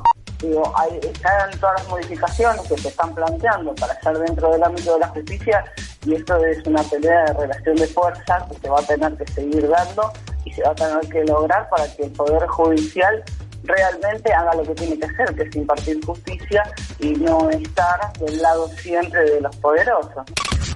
hay, 0.77 0.99
están 1.03 1.51
todas 1.59 1.81
las 1.81 1.89
modificaciones 1.89 2.61
que 2.63 2.77
se 2.77 2.89
están 2.89 3.15
planteando 3.15 3.75
para 3.77 3.95
estar 3.95 4.19
dentro 4.19 4.51
del 4.51 4.63
ámbito 4.63 4.95
de 4.95 5.01
la 5.01 5.09
justicia 5.09 5.65
y 6.05 6.15
esto 6.15 6.37
es 6.45 6.67
una 6.67 6.83
pelea 6.83 7.25
de 7.25 7.33
relación 7.33 7.77
de 7.77 7.87
fuerzas 7.87 8.43
que 8.51 8.59
se 8.59 8.69
va 8.69 8.81
a 8.81 8.83
tener 8.83 9.17
que 9.17 9.27
seguir 9.33 9.69
dando 9.69 10.13
y 10.45 10.53
se 10.53 10.63
va 10.63 10.73
a 10.73 10.75
tener 10.75 11.01
que 11.09 11.25
lograr 11.25 11.69
para 11.71 11.87
que 11.95 12.05
el 12.05 12.13
Poder 12.13 12.47
Judicial 12.47 13.25
realmente 13.65 14.33
haga 14.33 14.55
lo 14.55 14.63
que 14.63 14.75
tiene 14.75 14.97
que 14.99 15.05
hacer, 15.07 15.35
que 15.35 15.43
es 15.43 15.57
impartir 15.57 16.01
justicia 16.05 16.63
y 16.99 17.15
no 17.15 17.51
estar 17.51 18.13
del 18.21 18.41
lado 18.41 18.69
siempre 18.77 19.21
de 19.23 19.41
los 19.41 19.57
poderosos. 19.57 20.23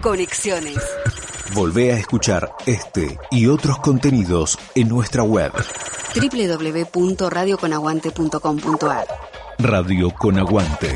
Conexiones. 0.01 0.79
Volvé 1.55 1.93
a 1.93 1.97
escuchar 1.97 2.51
este 2.67 3.17
y 3.31 3.47
otros 3.47 3.79
contenidos 3.79 4.59
en 4.75 4.89
nuestra 4.89 5.23
web 5.23 5.53
www.radioconaguante.com.ar 6.15 9.07
Radio 9.59 10.11
con 10.11 10.39
Aguante. 10.39 10.95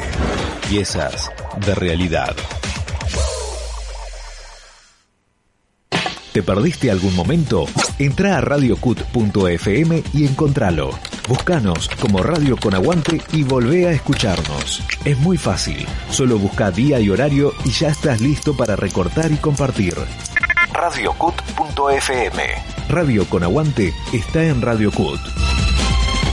Piezas 0.68 1.30
de 1.66 1.74
realidad. 1.74 2.34
¿Te 6.33 6.43
perdiste 6.43 6.91
algún 6.91 7.14
momento? 7.14 7.66
Entra 7.99 8.39
a 8.39 8.41
radiocut.fm 8.41 10.03
y 10.14 10.26
encontralo. 10.26 10.99
Búscanos 11.28 11.91
como 12.01 12.22
Radio 12.22 12.57
con 12.57 12.74
Aguante 12.74 13.20
y 13.33 13.43
volvé 13.43 13.87
a 13.87 13.93
escucharnos. 13.93 14.83
Es 15.05 15.18
muy 15.18 15.37
fácil. 15.37 15.87
Solo 16.11 16.39
busca 16.39 16.70
día 16.70 16.99
y 17.01 17.11
horario 17.11 17.53
y 17.66 17.70
ya 17.70 17.89
estás 17.89 18.22
listo 18.22 18.57
para 18.57 18.76
recortar 18.76 19.30
y 19.30 19.37
compartir. 19.37 19.95
Radiocut.fm. 20.72 22.43
Radio 22.89 23.28
con 23.28 23.43
Aguante 23.43 23.93
está 24.14 24.43
en 24.45 24.62
Radio 24.62 24.91
Cut. 24.91 25.20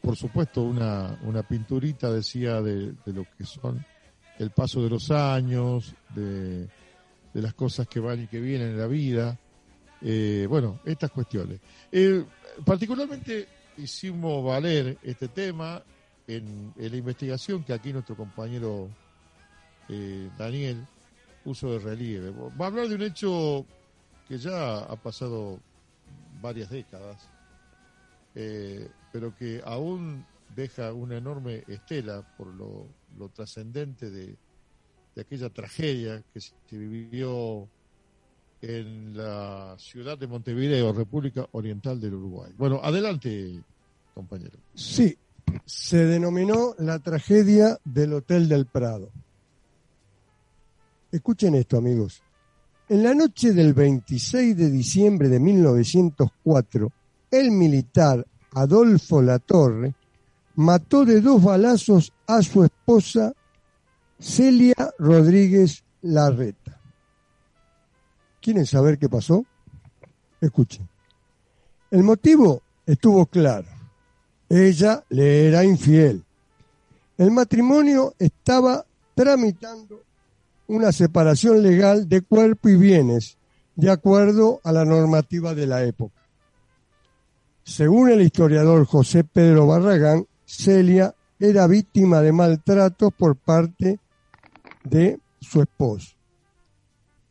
por 0.00 0.16
supuesto 0.16 0.62
una, 0.62 1.18
una 1.22 1.42
pinturita 1.42 2.10
decía 2.10 2.62
de, 2.62 2.94
lo 3.06 3.26
que 3.36 3.44
son 3.44 3.84
el 4.38 4.50
paso 4.50 4.82
de 4.82 4.90
los 4.90 5.10
años, 5.10 5.94
de, 6.14 6.68
de 7.34 7.42
las 7.42 7.54
cosas 7.54 7.88
que 7.88 8.00
van 8.00 8.22
y 8.22 8.26
que 8.26 8.40
vienen 8.40 8.70
en 8.70 8.78
la 8.78 8.86
vida. 8.86 9.38
Eh, 10.00 10.46
bueno, 10.48 10.80
estas 10.84 11.10
cuestiones. 11.10 11.60
Eh, 11.90 12.24
particularmente 12.64 13.48
hicimos 13.78 14.44
valer 14.44 14.98
este 15.02 15.28
tema 15.28 15.82
en, 16.26 16.72
la 16.76 16.96
investigación 16.96 17.64
que 17.64 17.72
aquí 17.72 17.92
nuestro 17.92 18.16
compañero 18.16 18.88
eh, 19.88 20.30
Daniel 20.38 20.86
puso 21.42 21.72
de 21.72 21.78
relieve. 21.78 22.30
Va 22.30 22.66
a 22.66 22.68
hablar 22.68 22.88
de 22.88 22.94
un 22.94 23.02
hecho 23.02 23.64
que 24.28 24.38
ya 24.38 24.78
ha 24.78 24.96
pasado 24.96 25.58
varias 26.40 26.70
décadas, 26.70 27.28
pero 29.12 29.34
que 29.34 29.60
aún 29.64 30.24
deja 30.54 30.92
una 30.92 31.16
enorme 31.16 31.64
estela 31.68 32.26
por 32.36 32.48
lo, 32.48 32.86
lo 33.18 33.28
trascendente 33.28 34.10
de, 34.10 34.36
de 35.14 35.20
aquella 35.20 35.50
tragedia 35.50 36.22
que 36.32 36.40
se 36.40 36.54
vivió 36.70 37.68
en 38.60 39.16
la 39.16 39.76
ciudad 39.78 40.18
de 40.18 40.26
Montevideo, 40.26 40.92
República 40.92 41.46
Oriental 41.52 42.00
del 42.00 42.14
Uruguay. 42.14 42.52
Bueno, 42.56 42.80
adelante, 42.82 43.62
compañero. 44.14 44.58
Sí, 44.74 45.16
se 45.64 46.04
denominó 46.04 46.74
la 46.78 46.98
tragedia 46.98 47.78
del 47.84 48.14
Hotel 48.14 48.48
del 48.48 48.66
Prado. 48.66 49.10
Escuchen 51.10 51.54
esto, 51.54 51.78
amigos. 51.78 52.22
En 52.88 53.02
la 53.02 53.14
noche 53.14 53.52
del 53.52 53.74
26 53.74 54.56
de 54.56 54.70
diciembre 54.70 55.28
de 55.28 55.38
1904, 55.38 56.92
el 57.30 57.50
militar 57.50 58.26
Adolfo 58.52 59.22
Latorre 59.22 59.94
mató 60.56 61.04
de 61.04 61.20
dos 61.20 61.42
balazos 61.42 62.12
a 62.26 62.42
su 62.42 62.64
esposa 62.64 63.32
Celia 64.18 64.74
Rodríguez 64.98 65.84
Larreta. 66.02 66.80
¿Quieren 68.40 68.66
saber 68.66 68.98
qué 68.98 69.08
pasó? 69.08 69.44
Escuchen. 70.40 70.88
El 71.90 72.02
motivo 72.02 72.62
estuvo 72.86 73.26
claro. 73.26 73.68
Ella 74.48 75.04
le 75.10 75.46
era 75.46 75.64
infiel. 75.64 76.24
El 77.16 77.30
matrimonio 77.30 78.14
estaba 78.18 78.84
tramitando 79.14 80.02
una 80.68 80.92
separación 80.92 81.62
legal 81.62 82.08
de 82.08 82.22
cuerpo 82.22 82.68
y 82.68 82.76
bienes 82.76 83.36
de 83.74 83.90
acuerdo 83.90 84.60
a 84.64 84.72
la 84.72 84.84
normativa 84.84 85.54
de 85.54 85.66
la 85.66 85.84
época. 85.84 86.17
Según 87.68 88.08
el 88.08 88.22
historiador 88.22 88.86
José 88.86 89.24
Pedro 89.24 89.66
Barragán, 89.66 90.26
Celia 90.46 91.14
era 91.38 91.66
víctima 91.66 92.22
de 92.22 92.32
maltratos 92.32 93.12
por 93.12 93.36
parte 93.36 94.00
de 94.84 95.20
su 95.38 95.60
esposo. 95.60 96.16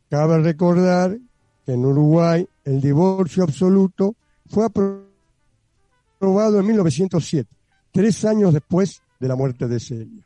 Cabe 0.08 0.38
recordar 0.38 1.18
que 1.66 1.72
en 1.72 1.84
Uruguay 1.84 2.48
el 2.64 2.80
divorcio 2.80 3.42
absoluto 3.42 4.14
fue 4.48 4.64
aprobado 4.64 6.60
en 6.60 6.66
1907, 6.66 7.50
tres 7.90 8.24
años 8.24 8.54
después 8.54 9.02
de 9.18 9.26
la 9.26 9.34
muerte 9.34 9.66
de 9.66 9.80
Celia. 9.80 10.24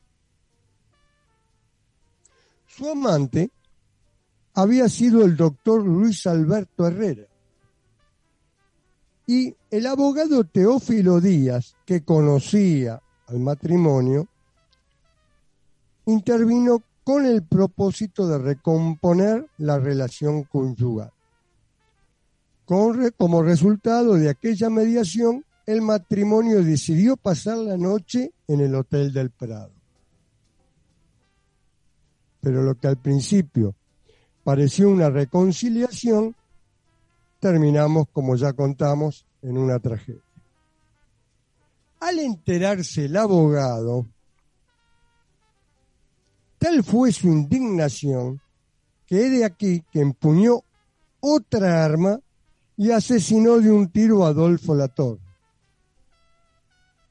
Su 2.66 2.86
amante 2.86 3.50
había 4.52 4.90
sido 4.90 5.24
el 5.24 5.38
doctor 5.38 5.82
Luis 5.82 6.26
Alberto 6.26 6.86
Herrera. 6.86 7.24
Y 9.26 9.56
el 9.72 9.86
abogado 9.86 10.44
Teófilo 10.44 11.18
Díaz, 11.18 11.76
que 11.86 12.04
conocía 12.04 13.00
al 13.26 13.40
matrimonio, 13.40 14.28
intervino 16.04 16.82
con 17.02 17.24
el 17.24 17.42
propósito 17.42 18.28
de 18.28 18.36
recomponer 18.36 19.46
la 19.56 19.78
relación 19.78 20.42
conyugal. 20.42 21.10
Con 22.66 23.10
como 23.16 23.42
resultado 23.42 24.12
de 24.16 24.28
aquella 24.28 24.68
mediación, 24.68 25.42
el 25.64 25.80
matrimonio 25.80 26.62
decidió 26.62 27.16
pasar 27.16 27.56
la 27.56 27.78
noche 27.78 28.30
en 28.48 28.60
el 28.60 28.74
Hotel 28.74 29.10
del 29.10 29.30
Prado. 29.30 29.72
Pero 32.42 32.62
lo 32.62 32.74
que 32.74 32.88
al 32.88 32.98
principio 32.98 33.74
pareció 34.44 34.90
una 34.90 35.08
reconciliación, 35.08 36.36
terminamos, 37.40 38.06
como 38.12 38.36
ya 38.36 38.52
contamos, 38.52 39.24
en 39.42 39.58
una 39.58 39.78
tragedia. 39.78 40.22
Al 42.00 42.18
enterarse 42.18 43.04
el 43.04 43.16
abogado, 43.16 44.06
tal 46.58 46.82
fue 46.82 47.12
su 47.12 47.28
indignación 47.28 48.40
que 49.06 49.26
he 49.26 49.30
de 49.30 49.44
aquí 49.44 49.84
que 49.90 50.00
empuñó 50.00 50.62
otra 51.20 51.84
arma 51.84 52.18
y 52.76 52.90
asesinó 52.90 53.58
de 53.58 53.70
un 53.70 53.88
tiro 53.90 54.24
a 54.24 54.28
Adolfo 54.28 54.74
Latorre. 54.74 55.20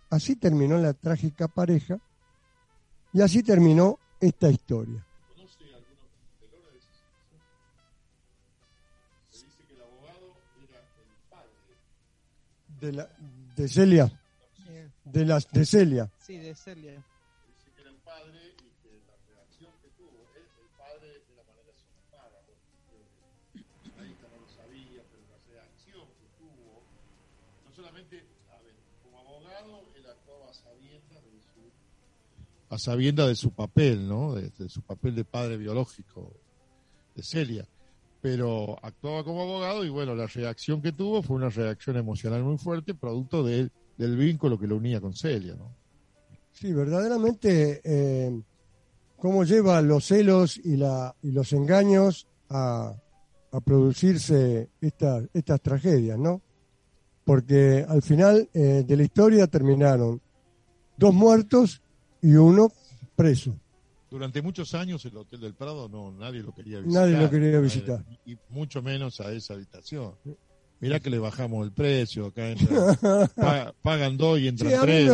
Así 0.10 0.36
terminó 0.36 0.78
la 0.78 0.94
trágica 0.94 1.48
pareja 1.48 2.00
y 3.14 3.22
así 3.22 3.44
terminó 3.44 3.98
esta 4.20 4.50
historia. 4.50 5.06
De, 12.82 12.92
la, 12.92 13.08
de 13.56 13.68
Celia. 13.68 14.12
De, 15.06 15.24
las, 15.24 15.48
de 15.52 15.66
Celia. 15.68 16.12
Sí, 16.18 16.38
de 16.38 16.56
Celia. 16.56 17.06
no 27.64 27.76
solamente, 27.76 28.24
a 28.50 28.62
ver, 28.64 28.74
como 29.04 29.20
abogado, 29.20 29.84
él 29.96 30.06
actuaba 30.10 30.50
a 30.50 30.54
sabiendas 30.54 31.24
de 31.24 31.40
su, 31.40 32.74
a 32.74 32.80
sabiendas 32.80 33.28
de 33.28 33.36
su 33.36 33.52
papel, 33.52 34.08
¿no? 34.08 34.34
De, 34.34 34.50
de 34.50 34.70
su 34.70 34.82
papel 34.82 35.14
de 35.14 35.24
padre 35.24 35.58
biológico 35.58 36.34
de 37.14 37.22
Celia. 37.22 37.68
Pero 38.22 38.78
actuaba 38.84 39.24
como 39.24 39.42
abogado 39.42 39.84
y 39.84 39.90
bueno, 39.90 40.14
la 40.16 40.28
reacción 40.28 40.82
que 40.82 40.92
tuvo 40.92 41.24
fue 41.24 41.36
una 41.38 41.50
reacción 41.50 41.98
emocional 41.98 42.44
muy 42.44 42.58
fuerte, 42.58 42.94
producto 42.94 43.44
de, 43.44 43.70
del 43.98 44.16
vínculo 44.16 44.60
que 44.60 44.68
lo 44.68 44.78
unía 44.78 45.02
con 45.02 45.14
Celia, 45.16 45.56
¿no? 45.56 45.76
Sí, 46.52 46.72
verdaderamente, 46.72 47.82
eh, 47.84 48.42
cómo 49.18 49.44
lleva 49.44 49.82
los 49.82 50.06
celos 50.06 50.58
y, 50.64 50.78
la, 50.78 51.16
y 51.24 51.32
los 51.32 51.52
engaños 51.54 52.28
a, 52.50 52.94
a 53.52 53.60
producirse 53.62 54.70
esta- 54.82 55.24
estas 55.34 55.62
tragedias, 55.62 56.20
¿no? 56.20 56.42
Porque 57.26 57.86
al 57.88 58.02
final 58.02 58.50
eh, 58.54 58.84
de 58.86 58.98
la 58.98 59.04
historia 59.04 59.48
terminaron 59.48 60.22
dos 60.98 61.14
muertos 61.14 61.82
y 62.22 62.34
uno 62.36 62.72
preso. 63.16 63.56
Durante 64.12 64.42
muchos 64.42 64.74
años 64.76 65.06
el 65.06 65.16
Hotel 65.16 65.40
del 65.40 65.56
Prado 65.56 65.88
no 65.88 66.12
nadie 66.12 66.44
lo 66.44 66.54
quería 66.54 66.80
visitar. 66.82 67.08
Nadie 67.08 67.18
lo 67.18 67.30
quería 67.30 67.60
visitar. 67.62 68.04
Y 68.26 68.38
mucho 68.50 68.82
menos 68.84 69.22
a 69.22 69.32
esa 69.32 69.54
habitación. 69.54 70.16
Mirá 70.82 71.00
que 71.00 71.10
le 71.10 71.18
bajamos 71.18 71.66
el 71.66 71.72
precio, 71.72 72.26
acá 72.26 72.50
entra, 72.50 72.68
pa- 73.36 73.74
pagan 73.82 74.18
dos 74.18 74.38
y 74.40 74.48
entran 74.50 74.70
Sí, 74.72 74.76
a 74.76 74.80
mí 74.82 74.86
tres. 74.86 75.06
me, 75.06 75.12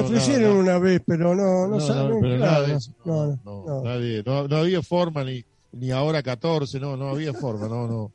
ofrecieron 0.00 0.42
nada, 0.42 0.52
una 0.60 0.78
vez, 0.78 1.00
pero 1.06 1.34
no, 1.34 1.66
no, 1.68 1.80
saben, 1.80 2.14
no, 2.16 2.20
pero 2.20 2.36
claro, 2.36 2.52
nada 2.52 2.66
de 2.66 2.74
eso, 2.74 2.90
no, 3.04 3.26
no, 3.26 3.38
no, 3.44 3.64
no, 3.66 3.82
nadie, 3.84 4.22
no, 4.26 4.56
había 4.56 4.82
forma 4.82 5.22
ni, 5.24 5.44
ni 5.72 5.92
ahora 5.92 6.22
14, 6.24 6.78
no, 6.80 6.96
no 6.96 7.08
había 7.08 7.32
forma, 7.32 7.68
no, 7.68 7.86
no. 7.86 8.12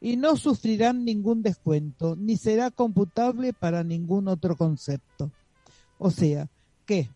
Y 0.00 0.16
no 0.16 0.36
sufrirán 0.36 1.04
ningún 1.04 1.42
descuento, 1.42 2.16
ni 2.16 2.36
será 2.36 2.70
computable 2.70 3.52
para 3.52 3.84
ningún 3.84 4.28
otro 4.28 4.56
concepto. 4.56 5.30
O 5.98 6.10
sea, 6.10 6.48
que, 6.86 7.10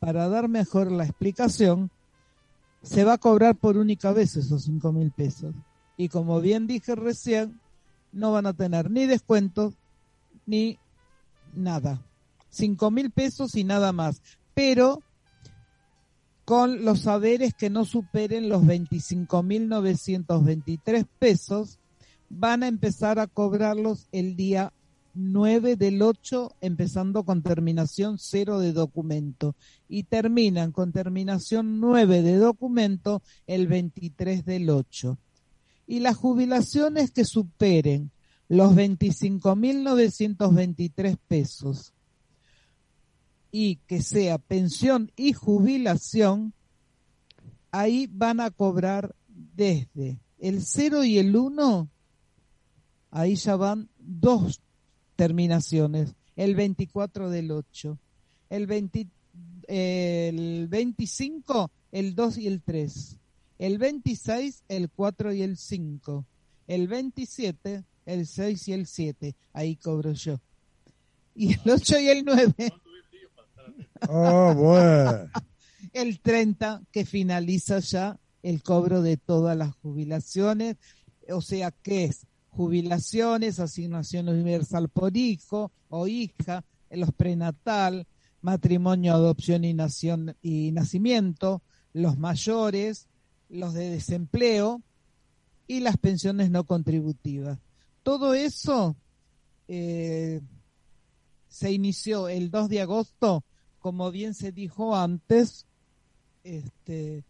para 0.00 0.28
dar 0.28 0.48
mejor 0.48 0.90
la 0.90 1.04
explicación, 1.04 1.90
se 2.82 3.04
va 3.04 3.14
a 3.14 3.18
cobrar 3.18 3.56
por 3.56 3.76
única 3.76 4.12
vez 4.12 4.36
esos 4.36 4.64
cinco 4.64 4.90
mil 4.92 5.10
pesos. 5.10 5.54
Y 5.98 6.08
como 6.08 6.40
bien 6.40 6.66
dije 6.66 6.94
recién, 6.94 7.60
no 8.10 8.32
van 8.32 8.46
a 8.46 8.54
tener 8.54 8.90
ni 8.90 9.06
descuentos 9.06 9.74
ni 10.46 10.78
nada 11.54 12.00
cinco 12.52 12.92
mil 12.92 13.10
pesos 13.10 13.56
y 13.56 13.64
nada 13.64 13.92
más, 13.92 14.22
pero 14.54 15.02
con 16.44 16.84
los 16.84 17.00
saberes 17.00 17.54
que 17.54 17.70
no 17.70 17.84
superen 17.84 18.48
los 18.48 18.64
25 18.66 19.42
mil 19.42 19.68
923 19.68 21.06
pesos, 21.18 21.80
van 22.28 22.62
a 22.62 22.68
empezar 22.68 23.18
a 23.18 23.26
cobrarlos 23.26 24.06
el 24.12 24.36
día 24.36 24.72
9 25.14 25.76
del 25.76 26.00
8, 26.02 26.56
empezando 26.60 27.24
con 27.24 27.42
terminación 27.42 28.18
0 28.18 28.60
de 28.60 28.72
documento, 28.72 29.56
y 29.88 30.04
terminan 30.04 30.70
con 30.72 30.92
terminación 30.92 31.80
9 31.80 32.22
de 32.22 32.36
documento 32.36 33.22
el 33.46 33.66
23 33.66 34.44
del 34.44 34.70
8. 34.70 35.18
Y 35.86 36.00
las 36.00 36.16
jubilaciones 36.16 37.12
que 37.12 37.24
superen 37.24 38.10
los 38.48 38.74
25.923 38.74 41.16
pesos 41.28 41.91
y 43.52 43.76
que 43.86 44.02
sea 44.02 44.38
pensión 44.38 45.12
y 45.14 45.34
jubilación, 45.34 46.54
ahí 47.70 48.08
van 48.10 48.40
a 48.40 48.50
cobrar 48.50 49.14
desde 49.28 50.18
el 50.38 50.64
0 50.64 51.04
y 51.04 51.18
el 51.18 51.36
1, 51.36 51.88
ahí 53.10 53.36
ya 53.36 53.54
van 53.56 53.90
dos 53.98 54.62
terminaciones, 55.16 56.14
el 56.34 56.54
24 56.56 57.28
del 57.28 57.50
8, 57.50 57.98
el, 58.48 58.66
20, 58.66 59.06
el 59.68 60.66
25, 60.68 61.70
el 61.92 62.14
2 62.14 62.38
y 62.38 62.46
el 62.46 62.62
3, 62.62 63.18
el 63.58 63.78
26, 63.78 64.64
el 64.68 64.88
4 64.88 65.34
y 65.34 65.42
el 65.42 65.58
5, 65.58 66.26
el 66.68 66.88
27, 66.88 67.84
el 68.06 68.26
6 68.26 68.68
y 68.68 68.72
el 68.72 68.86
7, 68.86 69.36
ahí 69.52 69.76
cobro 69.76 70.14
yo. 70.14 70.40
Y 71.34 71.52
el 71.52 71.70
8 71.70 72.00
y 72.00 72.08
el 72.08 72.24
9 72.24 72.54
Oh, 74.08 74.54
bueno. 74.54 75.30
el 75.92 76.20
30 76.20 76.82
que 76.90 77.04
finaliza 77.04 77.78
ya 77.80 78.18
el 78.42 78.62
cobro 78.62 79.02
de 79.02 79.16
todas 79.16 79.56
las 79.56 79.74
jubilaciones, 79.76 80.76
o 81.28 81.40
sea 81.40 81.70
que 81.70 82.04
es 82.04 82.26
jubilaciones, 82.50 83.60
asignación 83.60 84.28
universal 84.28 84.88
por 84.88 85.16
hijo 85.16 85.72
o 85.88 86.06
hija, 86.06 86.64
los 86.90 87.12
prenatal, 87.12 88.06
matrimonio, 88.42 89.14
adopción 89.14 89.64
y, 89.64 89.72
nación, 89.72 90.36
y 90.42 90.72
nacimiento, 90.72 91.62
los 91.92 92.18
mayores, 92.18 93.08
los 93.48 93.72
de 93.72 93.90
desempleo 93.90 94.82
y 95.66 95.80
las 95.80 95.96
pensiones 95.96 96.50
no 96.50 96.64
contributivas. 96.64 97.58
Todo 98.02 98.34
eso 98.34 98.96
eh, 99.68 100.40
se 101.48 101.72
inició 101.72 102.28
el 102.28 102.50
2 102.50 102.68
de 102.68 102.80
agosto 102.82 103.44
como 103.82 104.12
bien 104.12 104.32
se 104.32 104.52
dijo 104.52 104.96
antes, 104.96 105.66
este, 106.44 107.24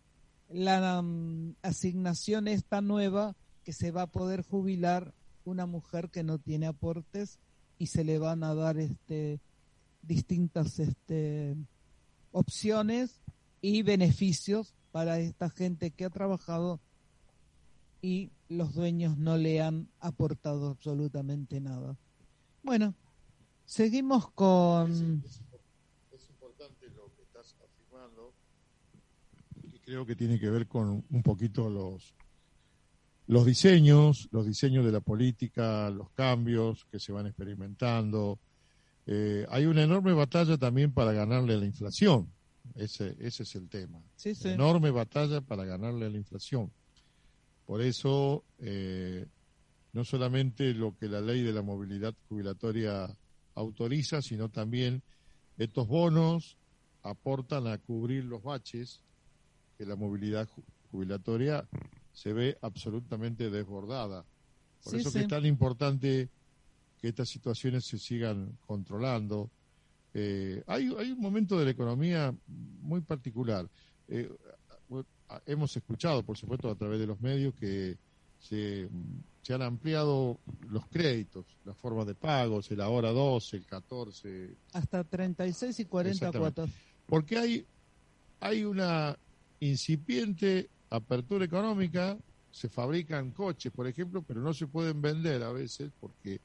la 0.50 1.00
um, 1.00 1.54
asignación 1.62 2.46
esta 2.46 2.82
nueva 2.82 3.34
que 3.64 3.72
se 3.72 3.90
va 3.90 4.02
a 4.02 4.06
poder 4.06 4.42
jubilar 4.42 5.14
una 5.44 5.64
mujer 5.66 6.10
que 6.10 6.22
no 6.22 6.38
tiene 6.38 6.66
aportes 6.66 7.38
y 7.78 7.86
se 7.86 8.04
le 8.04 8.18
van 8.18 8.44
a 8.44 8.54
dar 8.54 8.78
este 8.78 9.40
distintas 10.02 10.78
este 10.78 11.56
opciones 12.32 13.20
y 13.60 13.82
beneficios 13.82 14.74
para 14.90 15.18
esta 15.20 15.48
gente 15.48 15.90
que 15.90 16.04
ha 16.04 16.10
trabajado 16.10 16.80
y 18.02 18.30
los 18.48 18.74
dueños 18.74 19.16
no 19.16 19.36
le 19.38 19.62
han 19.62 19.88
aportado 20.00 20.68
absolutamente 20.68 21.60
nada. 21.60 21.96
Bueno, 22.62 22.94
seguimos 23.64 24.30
con 24.32 25.22
creo 29.84 30.06
que 30.06 30.16
tiene 30.16 30.38
que 30.38 30.50
ver 30.50 30.66
con 30.66 31.04
un 31.08 31.22
poquito 31.22 31.68
los, 31.68 32.14
los 33.26 33.46
diseños, 33.46 34.28
los 34.32 34.46
diseños 34.46 34.84
de 34.84 34.92
la 34.92 35.00
política, 35.00 35.90
los 35.90 36.10
cambios 36.10 36.86
que 36.90 36.98
se 36.98 37.12
van 37.12 37.26
experimentando. 37.26 38.38
Eh, 39.06 39.46
hay 39.50 39.66
una 39.66 39.82
enorme 39.82 40.12
batalla 40.12 40.56
también 40.56 40.92
para 40.92 41.12
ganarle 41.12 41.54
a 41.54 41.58
la 41.58 41.66
inflación. 41.66 42.28
Ese, 42.74 43.16
ese 43.18 43.42
es 43.42 43.54
el 43.56 43.68
tema. 43.68 44.00
Enorme 44.44 44.90
batalla 44.90 45.40
para 45.40 45.64
ganarle 45.64 46.06
a 46.06 46.10
la 46.10 46.16
inflación. 46.16 46.70
Por 47.66 47.82
eso, 47.82 48.44
eh, 48.60 49.26
no 49.92 50.04
solamente 50.04 50.72
lo 50.74 50.96
que 50.96 51.08
la 51.08 51.20
ley 51.20 51.42
de 51.42 51.52
la 51.52 51.62
movilidad 51.62 52.14
jubilatoria 52.28 53.08
autoriza, 53.54 54.22
sino 54.22 54.48
también 54.48 55.02
estos 55.58 55.86
bonos 55.86 56.56
aportan 57.02 57.66
a 57.66 57.78
cubrir 57.78 58.24
los 58.24 58.42
baches 58.42 59.02
la 59.86 59.96
movilidad 59.96 60.48
jubilatoria 60.90 61.66
se 62.12 62.32
ve 62.32 62.58
absolutamente 62.60 63.50
desbordada. 63.50 64.24
Por 64.84 64.96
eso 64.96 65.12
que 65.12 65.20
es 65.20 65.28
tan 65.28 65.46
importante 65.46 66.28
que 67.00 67.08
estas 67.08 67.28
situaciones 67.28 67.84
se 67.84 67.98
sigan 67.98 68.58
controlando. 68.66 69.50
Eh, 70.14 70.62
hay, 70.66 70.94
hay 70.98 71.12
un 71.12 71.20
momento 71.20 71.58
de 71.58 71.64
la 71.64 71.70
economía 71.70 72.34
muy 72.82 73.00
particular. 73.00 73.68
Eh, 74.08 74.30
hemos 75.46 75.76
escuchado, 75.76 76.22
por 76.22 76.36
supuesto, 76.36 76.70
a 76.70 76.74
través 76.74 77.00
de 77.00 77.06
los 77.06 77.20
medios 77.20 77.54
que 77.54 77.96
se, 78.38 78.88
se, 79.42 79.54
han 79.54 79.62
ampliado 79.62 80.38
los 80.68 80.86
créditos, 80.88 81.46
las 81.64 81.76
formas 81.76 82.06
de 82.06 82.14
pagos, 82.14 82.70
el 82.70 82.80
ahora 82.80 83.10
12, 83.10 83.56
el 83.56 83.66
14. 83.66 84.54
Hasta 84.72 85.04
36 85.04 85.80
y 85.80 85.84
40 85.84 86.32
cuotas. 86.32 86.70
Porque 87.06 87.38
hay, 87.38 87.66
hay 88.40 88.64
una 88.64 89.16
incipiente 89.66 90.68
apertura 90.90 91.44
económica, 91.44 92.16
se 92.50 92.68
fabrican 92.68 93.30
coches, 93.30 93.72
por 93.72 93.86
ejemplo, 93.86 94.22
pero 94.22 94.40
no 94.40 94.52
se 94.52 94.66
pueden 94.66 95.00
vender 95.00 95.42
a 95.42 95.52
veces 95.52 95.90
porque 96.00 96.40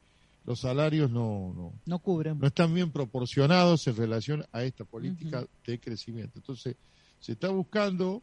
los 0.45 0.61
salarios 0.61 1.11
no, 1.11 1.53
no, 1.53 1.73
no 1.85 1.99
cubren. 1.99 2.39
No 2.39 2.47
están 2.47 2.73
bien 2.73 2.91
proporcionados 2.91 3.85
en 3.87 3.95
relación 3.97 4.45
a 4.53 4.63
esta 4.63 4.85
política 4.85 5.45
de 5.65 5.79
crecimiento. 5.79 6.39
Entonces, 6.39 6.75
se 7.19 7.33
está 7.33 7.49
buscando 7.49 8.21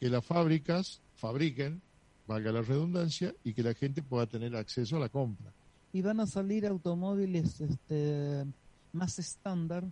que 0.00 0.08
las 0.08 0.24
fábricas 0.24 1.02
fabriquen 1.16 1.82
valga 2.28 2.52
la 2.52 2.62
redundancia, 2.62 3.34
y 3.42 3.54
que 3.54 3.62
la 3.62 3.74
gente 3.74 4.02
pueda 4.02 4.26
tener 4.26 4.54
acceso 4.54 4.96
a 4.98 5.00
la 5.00 5.08
compra. 5.08 5.50
Y 5.92 6.02
van 6.02 6.20
a 6.20 6.26
salir 6.26 6.66
automóviles 6.66 7.60
este, 7.62 8.44
más 8.92 9.18
estándar 9.18 9.84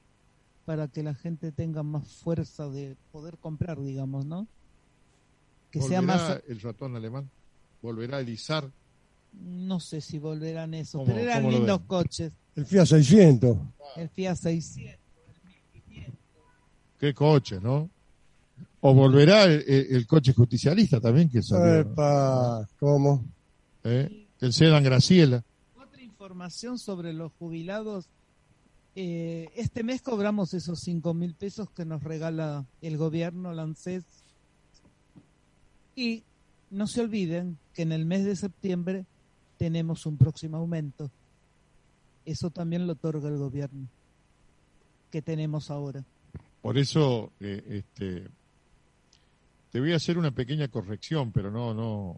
para 0.66 0.88
que 0.88 1.02
la 1.02 1.14
gente 1.14 1.52
tenga 1.52 1.82
más 1.84 2.06
fuerza 2.08 2.68
de 2.68 2.96
poder 3.12 3.38
comprar, 3.38 3.80
digamos, 3.80 4.26
¿no? 4.26 4.48
Que 5.70 5.80
sea 5.80 6.02
más... 6.02 6.42
el 6.48 6.60
ratón 6.60 6.96
alemán? 6.96 7.30
¿Volverá 7.80 8.18
a 8.18 8.20
Elizar? 8.20 8.68
No 9.32 9.78
sé 9.78 10.00
si 10.00 10.18
volverán 10.18 10.74
eso, 10.74 11.04
pero 11.06 11.18
eran 11.18 11.48
lindos 11.48 11.80
coches. 11.86 12.32
El 12.56 12.66
Fiat 12.66 12.86
600. 12.86 13.56
El 13.96 14.08
Fiat 14.08 14.36
600. 14.36 14.98
Qué 16.98 17.14
coche, 17.14 17.60
¿no? 17.60 17.88
O 18.80 18.94
volverá 18.94 19.44
el, 19.44 20.06
coche 20.06 20.32
justicialista 20.32 21.00
también 21.00 21.28
que 21.28 21.42
salió. 21.42 21.80
Epa, 21.80 22.66
¿Cómo? 22.80 23.24
¿Eh? 23.84 24.26
El 24.40 24.52
Sedan 24.52 24.82
Graciela. 24.82 25.44
Otra 25.80 26.02
información 26.02 26.78
sobre 26.78 27.12
los 27.12 27.30
jubilados. 27.38 28.08
Eh, 28.98 29.50
este 29.54 29.84
mes 29.84 30.00
cobramos 30.00 30.54
esos 30.54 30.80
cinco 30.80 31.12
mil 31.12 31.34
pesos 31.34 31.68
que 31.70 31.84
nos 31.84 32.02
regala 32.02 32.64
el 32.80 32.96
gobierno, 32.96 33.52
Lancés. 33.52 34.04
Y 35.94 36.24
no 36.70 36.86
se 36.86 37.02
olviden 37.02 37.58
que 37.74 37.82
en 37.82 37.92
el 37.92 38.06
mes 38.06 38.24
de 38.24 38.36
septiembre 38.36 39.04
tenemos 39.58 40.06
un 40.06 40.16
próximo 40.16 40.56
aumento. 40.56 41.10
Eso 42.24 42.48
también 42.48 42.86
lo 42.86 42.94
otorga 42.94 43.28
el 43.28 43.36
gobierno 43.36 43.86
que 45.10 45.20
tenemos 45.20 45.70
ahora. 45.70 46.02
Por 46.62 46.78
eso, 46.78 47.32
eh, 47.40 47.62
este, 47.68 48.26
te 49.70 49.78
voy 49.78 49.92
a 49.92 49.96
hacer 49.96 50.16
una 50.16 50.30
pequeña 50.30 50.68
corrección, 50.68 51.32
pero 51.32 51.50
no, 51.50 51.74
no, 51.74 52.16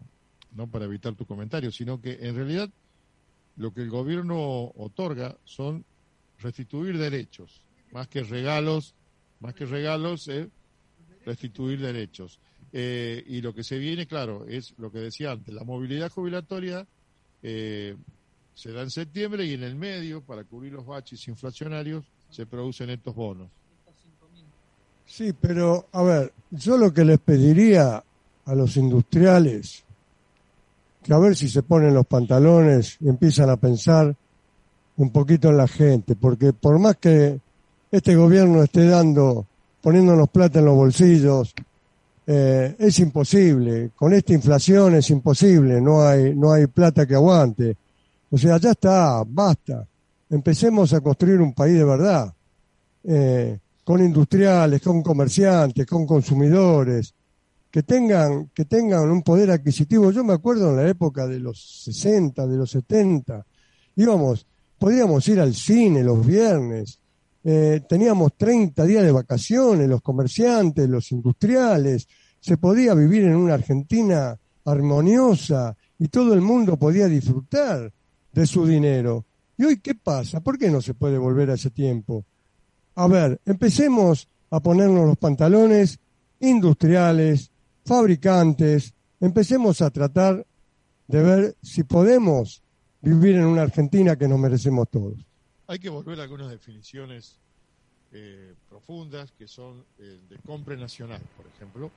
no 0.55 0.67
para 0.67 0.85
evitar 0.85 1.13
tu 1.15 1.25
comentario, 1.25 1.73
sino 1.73 1.99
que 1.99 2.19
en 2.21 2.35
realidad 2.35 2.69
lo 3.57 3.73
que 3.73 3.81
el 3.81 3.89
gobierno 3.89 4.71
otorga 4.77 5.35
son 5.43 5.83
restituir 6.41 6.97
derechos, 6.97 7.61
más 7.91 8.07
que 8.07 8.23
regalos, 8.23 8.95
más 9.39 9.53
que 9.53 9.65
regalos 9.65 10.27
es 10.27 10.47
restituir 11.25 11.79
derechos. 11.79 12.39
Eh, 12.71 13.23
y 13.27 13.41
lo 13.41 13.53
que 13.53 13.63
se 13.63 13.77
viene, 13.77 14.05
claro, 14.05 14.45
es 14.47 14.73
lo 14.77 14.91
que 14.91 14.99
decía 14.99 15.31
antes, 15.31 15.53
la 15.53 15.63
movilidad 15.63 16.11
jubilatoria 16.11 16.85
eh, 17.41 17.95
se 18.53 18.71
da 18.71 18.81
en 18.81 18.89
septiembre 18.89 19.45
y 19.45 19.53
en 19.53 19.63
el 19.63 19.75
medio, 19.75 20.21
para 20.21 20.43
cubrir 20.43 20.73
los 20.73 20.85
baches 20.85 21.27
inflacionarios, 21.27 22.05
se 22.29 22.45
producen 22.45 22.89
estos 22.89 23.15
bonos. 23.15 23.49
Sí, 25.05 25.33
pero 25.33 25.87
a 25.91 26.03
ver, 26.03 26.33
yo 26.51 26.77
lo 26.77 26.93
que 26.93 27.03
les 27.03 27.19
pediría 27.19 28.03
a 28.45 28.55
los 28.55 28.77
industriales, 28.77 29.83
que 31.01 31.13
a 31.13 31.17
ver 31.17 31.35
si 31.35 31.49
se 31.49 31.63
ponen 31.63 31.95
los 31.95 32.05
pantalones 32.05 32.97
y 32.99 33.09
empiezan 33.09 33.49
a 33.49 33.57
pensar 33.57 34.15
un 34.99 35.11
poquito 35.11 35.49
en 35.49 35.57
la 35.57 35.67
gente, 35.67 36.15
porque 36.15 36.53
por 36.53 36.77
más 36.77 36.97
que 36.97 37.39
este 37.91 38.15
gobierno 38.15 38.61
esté 38.61 38.85
dando, 38.85 39.47
poniéndonos 39.81 40.29
plata 40.29 40.59
en 40.59 40.65
los 40.65 40.75
bolsillos, 40.75 41.53
eh, 42.27 42.75
es 42.77 42.99
imposible. 42.99 43.91
Con 43.95 44.13
esta 44.13 44.33
inflación 44.33 44.95
es 44.95 45.09
imposible, 45.09 45.81
no 45.81 46.03
hay, 46.03 46.35
no 46.35 46.51
hay 46.51 46.67
plata 46.67 47.07
que 47.07 47.15
aguante. 47.15 47.77
O 48.29 48.37
sea, 48.37 48.57
ya 48.57 48.71
está, 48.71 49.23
basta. 49.25 49.87
Empecemos 50.29 50.93
a 50.93 51.01
construir 51.01 51.41
un 51.41 51.53
país 51.53 51.77
de 51.77 51.85
verdad. 51.85 52.33
Eh, 53.03 53.57
con 53.83 54.03
industriales, 54.03 54.81
con 54.81 55.01
comerciantes, 55.01 55.87
con 55.87 56.05
consumidores, 56.05 57.15
que 57.71 57.83
tengan, 57.83 58.51
que 58.53 58.65
tengan 58.65 59.09
un 59.09 59.23
poder 59.23 59.49
adquisitivo. 59.49 60.11
Yo 60.11 60.23
me 60.23 60.33
acuerdo 60.33 60.71
en 60.71 60.75
la 60.75 60.87
época 60.87 61.25
de 61.25 61.39
los 61.39 61.83
60, 61.85 62.45
de 62.45 62.57
los 62.57 62.69
70, 62.69 63.45
íbamos, 63.95 64.45
podíamos 64.79 65.27
ir 65.27 65.39
al 65.39 65.53
cine 65.53 66.03
los 66.03 66.25
viernes, 66.25 66.99
eh, 67.43 67.81
teníamos 67.87 68.33
30 68.35 68.83
días 68.85 69.03
de 69.03 69.11
vacaciones, 69.11 69.87
los 69.87 70.01
comerciantes, 70.01 70.89
los 70.89 71.11
industriales, 71.11 72.07
se 72.39 72.57
podía 72.57 72.93
vivir 72.93 73.23
en 73.25 73.35
una 73.35 73.55
Argentina 73.55 74.37
armoniosa 74.65 75.75
y 75.97 76.07
todo 76.07 76.33
el 76.33 76.41
mundo 76.41 76.77
podía 76.77 77.07
disfrutar 77.07 77.91
de 78.31 78.47
su 78.47 78.65
dinero. 78.65 79.25
¿Y 79.57 79.65
hoy 79.65 79.79
qué 79.79 79.95
pasa? 79.95 80.39
¿Por 80.39 80.57
qué 80.57 80.71
no 80.71 80.81
se 80.81 80.93
puede 80.93 81.17
volver 81.17 81.49
a 81.51 81.55
ese 81.55 81.69
tiempo? 81.69 82.25
A 82.95 83.07
ver, 83.07 83.41
empecemos 83.45 84.27
a 84.49 84.59
ponernos 84.61 85.05
los 85.05 85.17
pantalones 85.17 85.99
industriales, 86.39 87.51
fabricantes, 87.85 88.93
empecemos 89.19 89.81
a 89.81 89.89
tratar 89.89 90.45
de 91.07 91.21
ver 91.21 91.57
si 91.61 91.83
podemos 91.83 92.63
vivir 93.01 93.35
en 93.35 93.45
una 93.45 93.63
Argentina 93.63 94.15
que 94.15 94.27
nos 94.27 94.39
merecemos 94.39 94.89
todos. 94.89 95.13
Hay 95.67 95.79
que 95.79 95.89
volver 95.89 96.19
a 96.19 96.23
algunas 96.23 96.49
definiciones 96.49 97.37
eh, 98.11 98.55
profundas 98.67 99.31
que 99.37 99.47
son 99.47 99.85
eh, 99.99 100.19
de 100.27 100.37
compra 100.39 100.75
nacional, 100.75 101.21
por 101.37 101.45
ejemplo, 101.47 101.91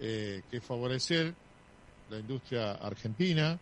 eh, 0.00 0.42
que 0.50 0.60
favorecer 0.60 1.34
la 2.08 2.18
industria 2.18 2.72
argentina, 2.72 3.58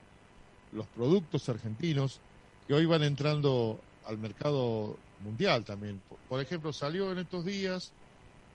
los 0.73 0.87
productos 0.89 1.49
argentinos 1.49 2.21
que 2.67 2.75
hoy 2.75 2.85
van 2.85 3.03
entrando 3.03 3.81
al 4.07 4.19
mercado 4.19 4.97
mundial 5.25 5.65
también. 5.65 6.01
Por 6.29 6.41
ejemplo, 6.41 6.73
salió 6.73 7.11
en 7.11 7.19
estos 7.19 7.45
días 7.45 7.93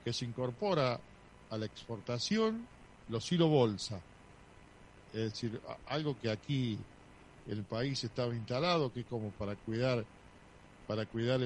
que 0.04 0.14
se 0.14 0.26
incorpora 0.26 1.00
a 1.50 1.58
la 1.58 1.66
exportación 1.66 2.68
los 3.10 3.32
hilo 3.32 3.48
bolsa. 3.48 4.00
Es 5.14 5.32
decir, 5.32 5.60
algo 5.88 6.18
que 6.20 6.30
aquí 6.30 6.78
el 7.48 7.64
país 7.64 8.04
estaba 8.04 8.34
instalado, 8.34 8.92
que 8.92 9.02
es 9.02 9.06
como 9.06 9.30
para 9.32 9.56
cuidar, 9.56 10.06
para 10.88 11.06
cuidar 11.06 11.40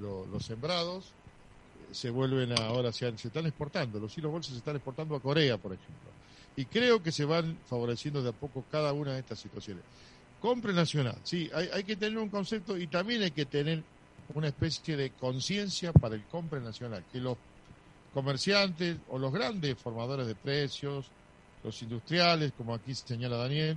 los 0.00 0.44
sembrados, 0.44 1.12
se 1.92 2.10
vuelven 2.10 2.52
ahora, 2.58 2.92
se, 2.92 3.16
se 3.16 3.28
están 3.28 3.46
exportando, 3.46 3.98
los 3.98 4.16
hilos 4.16 4.30
bolsa 4.30 4.50
se 4.50 4.58
están 4.58 4.76
exportando 4.76 5.16
a 5.16 5.20
Corea, 5.20 5.56
por 5.56 5.72
ejemplo. 5.72 6.10
Y 6.56 6.64
creo 6.66 7.02
que 7.02 7.12
se 7.12 7.24
van 7.24 7.56
favoreciendo 7.66 8.22
de 8.22 8.30
a 8.30 8.32
poco 8.32 8.64
cada 8.70 8.92
una 8.92 9.12
de 9.12 9.20
estas 9.20 9.38
situaciones. 9.38 9.84
Compre 10.40 10.72
nacional, 10.72 11.16
sí, 11.22 11.50
hay, 11.54 11.68
hay 11.72 11.84
que 11.84 11.96
tener 11.96 12.18
un 12.18 12.28
concepto 12.28 12.76
y 12.76 12.86
también 12.86 13.22
hay 13.22 13.30
que 13.30 13.46
tener 13.46 13.82
una 14.34 14.48
especie 14.48 14.96
de 14.96 15.10
conciencia 15.10 15.92
para 15.92 16.14
el 16.14 16.22
compra 16.24 16.60
nacional, 16.60 17.04
que 17.10 17.18
los 17.18 17.36
comerciantes 18.12 18.96
o 19.08 19.18
los 19.18 19.32
grandes 19.32 19.76
formadores 19.78 20.26
de 20.26 20.34
precios, 20.34 21.06
los 21.64 21.82
industriales, 21.82 22.52
como 22.56 22.74
aquí 22.74 22.94
señala 22.94 23.36
Daniel, 23.36 23.76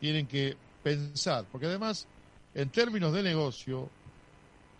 tienen 0.00 0.26
que 0.26 0.56
pensar, 0.88 1.44
porque 1.50 1.66
además, 1.66 2.06
en 2.54 2.70
términos 2.70 3.12
de 3.12 3.22
negocio, 3.22 3.88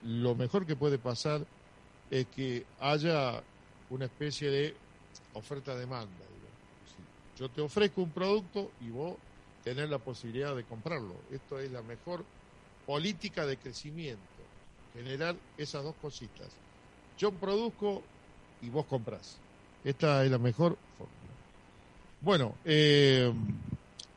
lo 0.05 0.35
mejor 0.35 0.65
que 0.65 0.77
puede 0.77 0.99
pasar 0.99 1.45
es 2.11 2.27
que 2.29 2.65
haya 2.81 3.43
una 3.91 4.07
especie 4.07 4.51
de 4.51 4.75
oferta-demanda. 5.35 6.25
Yo 7.39 7.49
te 7.51 7.61
ofrezco 7.61 8.03
un 8.03 8.11
producto 8.11 8.71
y 8.81 8.91
vos 8.91 9.17
tenés 9.63 9.89
la 9.89 9.99
posibilidad 9.99 10.57
de 10.57 10.65
comprarlo. 10.65 11.15
Esto 11.31 11.59
es 11.61 11.71
la 11.71 11.83
mejor 11.83 12.25
política 12.87 13.47
de 13.47 13.57
crecimiento 13.57 14.23
generar 14.95 15.37
esas 15.57 15.85
dos 15.85 15.95
cositas. 16.01 16.49
Yo 17.19 17.31
produzco 17.31 18.03
y 18.63 18.71
vos 18.71 18.87
comprás. 18.87 19.37
Esta 19.85 20.25
es 20.25 20.31
la 20.31 20.39
mejor 20.39 20.77
forma. 20.97 21.13
Bueno, 22.21 22.55
eh, 22.65 23.33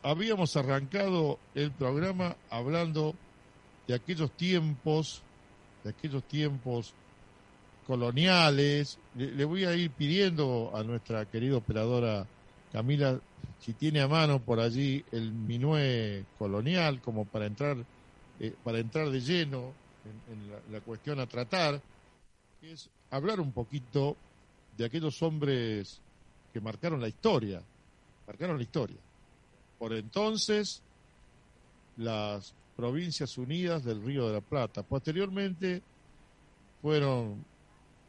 habíamos 0.03 0.55
arrancado 0.55 1.39
el 1.55 1.71
programa 1.71 2.35
hablando 2.49 3.15
de 3.87 3.95
aquellos 3.95 4.31
tiempos, 4.31 5.21
de 5.83 5.91
aquellos 5.91 6.23
tiempos 6.23 6.93
coloniales. 7.87 8.99
Le, 9.15 9.45
voy 9.45 9.65
a 9.65 9.75
ir 9.75 9.91
pidiendo 9.91 10.71
a 10.73 10.83
nuestra 10.83 11.25
querida 11.25 11.57
operadora 11.57 12.25
Camila 12.71 13.19
si 13.59 13.73
tiene 13.73 14.01
a 14.01 14.07
mano 14.07 14.39
por 14.39 14.59
allí 14.59 15.03
el 15.11 15.31
minué 15.31 16.25
colonial 16.37 17.01
como 17.01 17.25
para 17.25 17.45
entrar 17.45 17.77
eh, 18.43 18.55
para 18.63 18.79
entrar 18.79 19.07
de 19.11 19.21
lleno 19.21 19.71
en, 20.31 20.73
la, 20.73 20.81
cuestión 20.81 21.19
a 21.19 21.27
tratar, 21.27 21.79
que 22.59 22.71
es 22.71 22.89
hablar 23.11 23.39
un 23.39 23.51
poquito 23.51 24.17
de 24.75 24.85
aquellos 24.85 25.21
hombres 25.21 26.01
que 26.51 26.59
marcaron 26.59 26.99
la 26.99 27.07
historia, 27.07 27.61
marcaron 28.25 28.57
la 28.57 28.63
historia. 28.63 28.97
Por 29.81 29.93
entonces, 29.93 30.83
las 31.97 32.53
Provincias 32.75 33.35
Unidas 33.39 33.83
del 33.83 34.03
Río 34.03 34.27
de 34.27 34.33
la 34.33 34.41
Plata. 34.41 34.83
Posteriormente, 34.83 35.81
fueron 36.83 37.43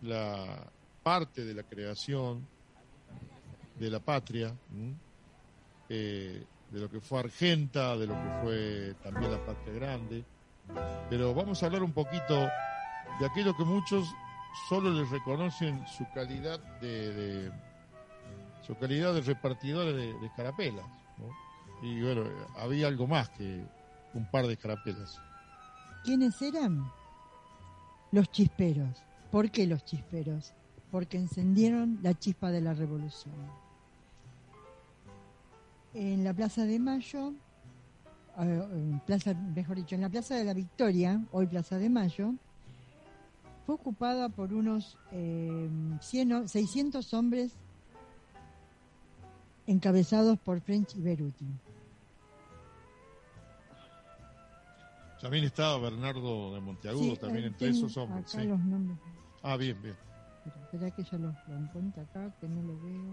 la 0.03 0.71
parte 1.03 1.47
de 1.47 1.55
la 1.55 1.63
creación 1.63 2.47
de 3.81 3.89
la 3.89 4.01
patria, 4.01 4.55
eh, 5.89 6.45
de 6.71 6.79
lo 6.79 6.91
que 6.91 7.01
fue 7.01 7.21
Argenta, 7.21 7.97
de 7.97 8.07
lo 8.07 8.15
que 8.17 8.41
fue 8.43 8.95
también 9.03 9.33
la 9.33 9.43
patria 9.43 9.73
grande, 9.73 10.25
pero 11.09 11.33
vamos 11.33 11.63
a 11.63 11.67
hablar 11.67 11.83
un 11.83 11.93
poquito 11.93 12.35
de 13.19 13.27
aquello 13.27 13.57
que 13.57 13.65
muchos 13.65 14.07
solo 14.69 14.91
les 14.91 15.09
reconocen 15.09 15.83
su 15.89 16.05
calidad 16.13 16.61
de, 16.83 17.51
su 18.61 18.77
calidad 18.77 19.15
de 19.15 19.23
repartidores 19.23 19.97
de, 19.97 20.13
de 20.13 20.27
escarapelas. 20.27 20.85
Y 21.83 22.01
bueno, 22.01 22.25
había 22.57 22.87
algo 22.89 23.07
más 23.07 23.29
que 23.31 23.65
un 24.15 24.31
par 24.31 24.47
de 24.47 24.53
escarapelas. 24.55 25.19
¿Quiénes 26.05 26.41
eran? 26.43 26.85
Los 28.13 28.31
chisperos. 28.31 29.03
¿Por 29.31 29.51
qué 29.51 29.67
los 29.67 29.85
chisperos? 29.85 30.53
Porque 30.91 31.17
encendieron 31.17 31.99
la 32.03 32.15
chispa 32.15 32.51
de 32.51 32.61
la 32.61 32.75
revolución. 32.75 33.35
En 35.95 36.25
la 36.25 36.33
Plaza 36.35 36.65
de 36.65 36.79
Mayo, 36.79 37.33
eh, 38.39 39.01
plaza, 39.07 39.35
mejor 39.35 39.77
dicho, 39.77 39.95
en 39.95 40.01
la 40.03 40.09
Plaza 40.09 40.37
de 40.37 40.45
la 40.45 40.55
Victoria, 40.55 41.21
hoy 41.33 41.47
Plaza 41.47 41.79
de 41.79 41.89
Mayo, 41.91 42.35
fue 43.67 43.75
ocupada 43.77 44.29
por 44.29 44.53
unos 44.53 44.97
eh, 45.13 45.69
100 46.01 46.33
o- 46.33 46.49
600 46.49 47.13
hombres 47.15 47.53
encabezados 49.67 50.39
por 50.39 50.61
French 50.61 50.97
y 50.97 51.01
Beruti. 51.01 51.47
También 55.23 55.45
estaba 55.45 55.79
Bernardo 55.79 56.53
de 56.53 56.61
Monteagudo, 56.61 57.15
Sí, 57.15 57.21
también 57.21 57.45
eh, 57.45 57.49
entre 57.49 57.69
esos 57.69 57.97
hombres. 57.97 58.27
acá 58.35 58.43
sí. 58.43 58.49
los 58.49 58.59
nombres. 58.59 58.99
Ah, 59.43 59.57
bien, 59.57 59.81
bien. 59.81 59.95
Espera 60.65 60.91
que 60.91 61.05
ya 61.05 61.17
lo, 61.17 61.33
lo 61.47 61.57
encuentro 61.57 62.03
acá, 62.03 62.35
que 62.41 62.49
no 62.49 62.61
lo 62.63 62.77
veo. 62.83 63.13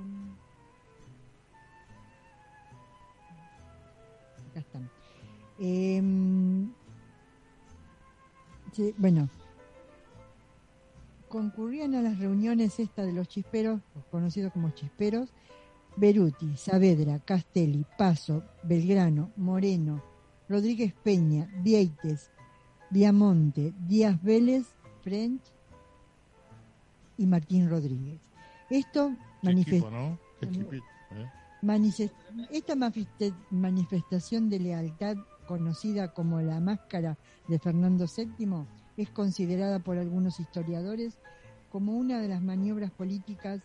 Acá 4.49 4.59
están. 4.59 4.89
Em, 5.59 6.71
sí, 8.73 8.95
bueno, 8.97 9.29
concurrían 11.27 11.93
a 11.93 12.01
las 12.01 12.17
reuniones 12.17 12.79
esta 12.79 13.05
de 13.05 13.13
los 13.13 13.27
chisperos, 13.27 13.81
los 13.93 14.05
conocidos 14.05 14.51
como 14.51 14.71
chisperos, 14.71 15.29
Beruti, 15.95 16.55
Saavedra, 16.57 17.19
Castelli, 17.19 17.85
Paso, 17.97 18.43
Belgrano, 18.63 19.31
Moreno, 19.35 20.01
Rodríguez 20.49 20.93
Peña, 21.03 21.47
Vieites, 21.61 22.31
Viamonte, 22.89 23.71
Díaz 23.87 24.21
Vélez, 24.23 24.65
French 25.03 25.41
y 27.17 27.25
Martín 27.27 27.69
Rodríguez. 27.69 28.19
Esto 28.69 29.15
manifestó. 29.43 29.87
¿eh? 31.11 31.25
Esta 32.51 32.75
manifestación 33.51 34.49
de 34.49 34.59
lealtad, 34.59 35.17
conocida 35.47 36.13
como 36.13 36.39
la 36.41 36.59
máscara 36.59 37.17
de 37.47 37.59
Fernando 37.59 38.05
VII, 38.07 38.65
es 38.97 39.09
considerada 39.09 39.79
por 39.79 39.97
algunos 39.97 40.39
historiadores 40.39 41.17
como 41.71 41.93
una 41.93 42.19
de 42.19 42.27
las 42.27 42.41
maniobras 42.41 42.91
políticas 42.91 43.61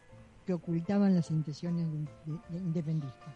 que 0.47 0.53
ocultaban 0.55 1.15
las 1.15 1.31
intenciones 1.31 1.87
de- 1.91 1.99
de- 2.33 2.39
de 2.51 2.59
independistas. 2.59 3.35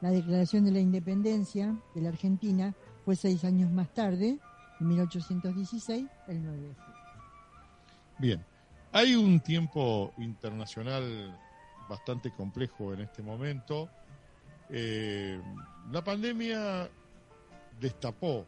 La 0.00 0.10
declaración 0.10 0.64
de 0.64 0.72
la 0.72 0.80
independencia 0.80 1.76
de 1.94 2.00
la 2.00 2.08
Argentina 2.08 2.74
fue 3.04 3.16
seis 3.16 3.44
años 3.44 3.70
más 3.70 3.92
tarde, 3.92 4.38
en 4.80 4.88
1816, 4.88 6.06
el 6.28 6.42
9 6.42 6.58
de 6.58 6.74
julio. 6.74 7.00
Bien. 8.18 8.44
Hay 8.92 9.14
un 9.14 9.38
tiempo 9.40 10.12
internacional 10.18 11.38
bastante 11.88 12.32
complejo 12.32 12.92
en 12.94 13.00
este 13.02 13.22
momento. 13.22 13.88
Eh, 14.68 15.40
la 15.92 16.02
pandemia 16.02 16.88
destapó 17.78 18.46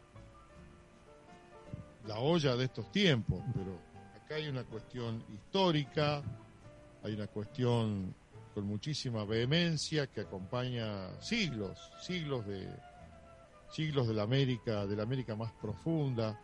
la 2.07 2.19
olla 2.19 2.55
de 2.55 2.65
estos 2.65 2.91
tiempos, 2.91 3.41
pero 3.53 3.77
acá 4.15 4.35
hay 4.35 4.47
una 4.47 4.63
cuestión 4.63 5.23
histórica, 5.33 6.21
hay 7.03 7.13
una 7.13 7.27
cuestión 7.27 8.13
con 8.53 8.65
muchísima 8.65 9.25
vehemencia 9.25 10.07
que 10.07 10.21
acompaña 10.21 11.19
siglos, 11.21 11.79
siglos 12.01 12.45
de 12.45 12.67
siglos 13.71 14.07
de 14.07 14.13
la 14.13 14.23
América, 14.23 14.85
de 14.85 14.95
la 14.95 15.03
América 15.03 15.35
más 15.35 15.51
profunda, 15.53 16.39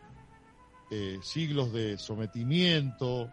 eh, 0.90 1.20
siglos 1.22 1.72
de 1.72 1.96
sometimiento, 1.96 3.30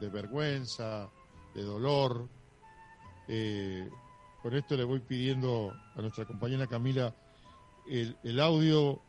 de 0.00 0.08
vergüenza, 0.08 1.08
de 1.54 1.62
dolor. 1.62 2.28
Eh, 3.28 3.88
con 4.42 4.54
esto 4.54 4.76
le 4.76 4.82
voy 4.82 4.98
pidiendo 5.00 5.72
a 5.94 6.00
nuestra 6.00 6.24
compañera 6.24 6.66
Camila 6.66 7.14
el, 7.88 8.40
audio 8.40 9.00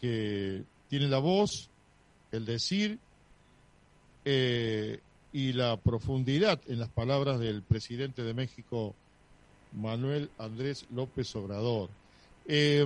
que 0.00 0.64
tiene 0.88 1.06
la 1.06 1.18
voz, 1.18 1.70
el 2.32 2.44
decir 2.44 2.98
eh, 4.24 5.00
y 5.38 5.52
la 5.52 5.80
profundidad 5.80 6.60
en 6.66 6.80
las 6.80 6.88
palabras 6.90 7.38
del 7.38 7.62
presidente 7.62 8.24
de 8.24 8.34
México, 8.34 8.96
Manuel 9.70 10.32
Andrés 10.36 10.84
López 10.90 11.34
Obrador. 11.36 11.90
Eh, 12.44 12.84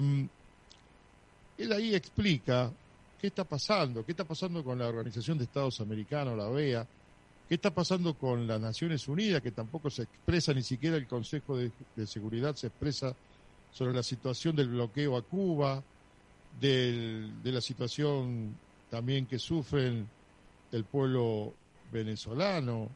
él 1.57 1.73
ahí 1.73 1.95
explica 1.95 2.71
qué 3.19 3.29
está 3.29 3.45
pasando, 3.45 4.05
qué 4.05 4.13
está 4.13 4.25
pasando 4.27 4.63
con 4.63 4.79
la 4.79 4.87
Organización 4.89 5.39
de 5.39 5.45
Estados 5.45 5.81
Americanos, 5.81 6.37
la 6.37 6.49
OEA, 6.49 6.87
qué 7.49 7.55
está 7.55 7.73
pasando 7.75 8.19
con 8.19 8.47
las 8.47 8.61
Naciones 8.61 9.09
Unidas, 9.09 9.41
que 9.41 9.53
tampoco 9.53 9.89
se 9.89 10.03
expresa, 10.03 10.53
ni 10.53 10.63
siquiera 10.63 10.97
el 10.99 11.07
Consejo 11.07 11.57
de, 11.57 11.73
de 11.97 12.07
Seguridad 12.07 12.55
se 12.55 12.67
expresa 12.67 13.17
sobre 13.71 13.95
la 13.95 14.03
situación 14.03 14.55
del 14.55 14.69
bloqueo 14.69 15.17
a 15.17 15.23
Cuba, 15.23 15.83
del- 16.61 17.41
de 17.43 17.53
la 17.53 17.63
situación 17.63 18.55
también 18.91 19.27
que 19.27 19.39
sufren 19.39 20.07
el 20.71 20.85
pueblo 20.85 21.55
venezolano. 21.93 22.89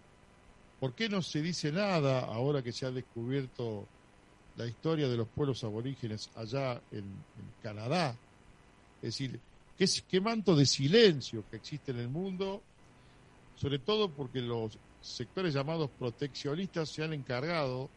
¿Por 0.80 0.94
qué 0.94 1.08
no 1.08 1.22
se 1.22 1.42
dice 1.42 1.70
nada 1.70 2.20
ahora 2.20 2.62
que 2.62 2.72
se 2.72 2.86
ha 2.86 2.90
descubierto 2.90 3.86
la 4.56 4.66
historia 4.66 5.08
de 5.08 5.16
los 5.16 5.28
pueblos 5.28 5.62
aborígenes 5.64 6.30
allá 6.34 6.80
en, 6.90 7.04
Canadá? 7.62 8.16
Es 8.96 9.18
decir, 9.18 9.38
¿qué, 9.78 9.86
qué 10.08 10.20
manto 10.20 10.56
de 10.56 10.66
silencio 10.66 11.44
que 11.50 11.56
existe 11.56 11.92
en 11.92 11.98
el 11.98 12.08
mundo, 12.08 12.62
sobre 13.56 13.78
todo 13.78 14.10
porque 14.10 14.40
los 14.40 14.78
sectores 15.00 15.54
llamados 15.54 15.90
proteccionistas 15.98 16.88
se 16.88 17.04
han 17.04 17.12
encargado 17.12 17.88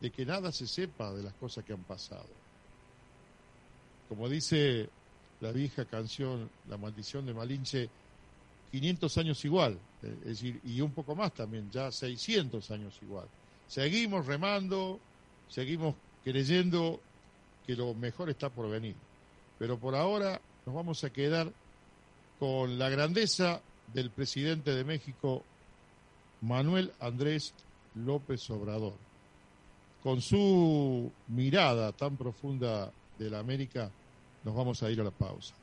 de 0.00 0.10
que 0.10 0.26
nada 0.26 0.52
se 0.52 0.66
sepa 0.66 1.12
de 1.12 1.22
las 1.22 1.32
cosas 1.34 1.64
que 1.64 1.72
han 1.72 1.84
pasado. 1.84 2.28
Como 4.08 4.28
dice 4.28 4.88
la 5.40 5.52
vieja 5.52 5.84
canción 5.84 6.48
La 6.68 6.76
maldición 6.76 7.26
de 7.26 7.34
Malinche, 7.34 7.90
500 8.70 9.18
años 9.18 9.44
igual, 9.44 9.78
eh, 10.02 10.16
es 10.22 10.28
decir, 10.28 10.60
y 10.64 10.80
un 10.80 10.92
poco 10.92 11.14
más 11.14 11.32
también, 11.34 11.70
ya 11.70 11.90
600 11.90 12.70
años 12.70 12.98
igual. 13.02 13.26
Seguimos 13.68 14.26
remando, 14.26 15.00
seguimos 15.48 15.94
creyendo 16.24 17.00
que 17.66 17.74
lo 17.74 17.94
mejor 17.94 18.30
está 18.30 18.48
por 18.48 18.70
venir. 18.70 18.94
Pero 19.58 19.78
por 19.78 19.94
ahora 19.94 20.40
nos 20.64 20.74
vamos 20.74 21.02
a 21.04 21.10
quedar 21.10 21.52
con 22.38 22.78
la 22.78 22.88
grandeza 22.88 23.60
del 23.92 24.10
presidente 24.10 24.74
de 24.74 24.84
México, 24.84 25.42
Manuel 26.42 26.92
Andrés 27.00 27.54
López 27.94 28.48
Obrador. 28.50 28.94
Con 30.02 30.20
su 30.20 31.10
mirada 31.28 31.92
tan 31.92 32.16
profunda 32.16 32.92
de 33.18 33.30
la 33.30 33.40
América, 33.40 33.90
nos 34.44 34.54
vamos 34.54 34.82
a 34.82 34.90
ir 34.90 35.00
a 35.00 35.04
la 35.04 35.10
pausa. 35.10 35.54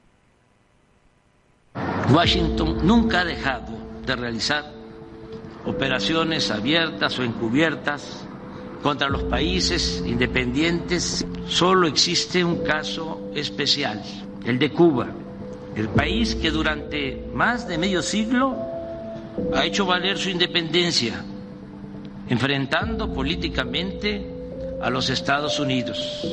Washington 2.11 2.85
nunca 2.85 3.21
ha 3.21 3.25
dejado 3.25 3.77
de 4.05 4.15
realizar 4.15 4.71
operaciones 5.65 6.51
abiertas 6.51 7.17
o 7.19 7.23
encubiertas 7.23 8.25
contra 8.81 9.09
los 9.09 9.23
países 9.23 10.03
independientes. 10.05 11.25
Solo 11.47 11.88
existe 11.88 12.43
un 12.43 12.63
caso 12.63 13.31
especial, 13.34 14.03
el 14.45 14.59
de 14.59 14.71
Cuba, 14.71 15.07
el 15.75 15.89
país 15.89 16.35
que 16.35 16.51
durante 16.51 17.25
más 17.34 17.67
de 17.67 17.77
medio 17.77 18.01
siglo 18.01 18.55
ha 19.55 19.65
hecho 19.65 19.85
valer 19.85 20.17
su 20.17 20.30
independencia, 20.30 21.23
enfrentando 22.30 23.11
políticamente 23.11 24.30
a 24.81 24.89
los 24.89 25.09
Estados 25.09 25.59
Unidos. 25.59 26.27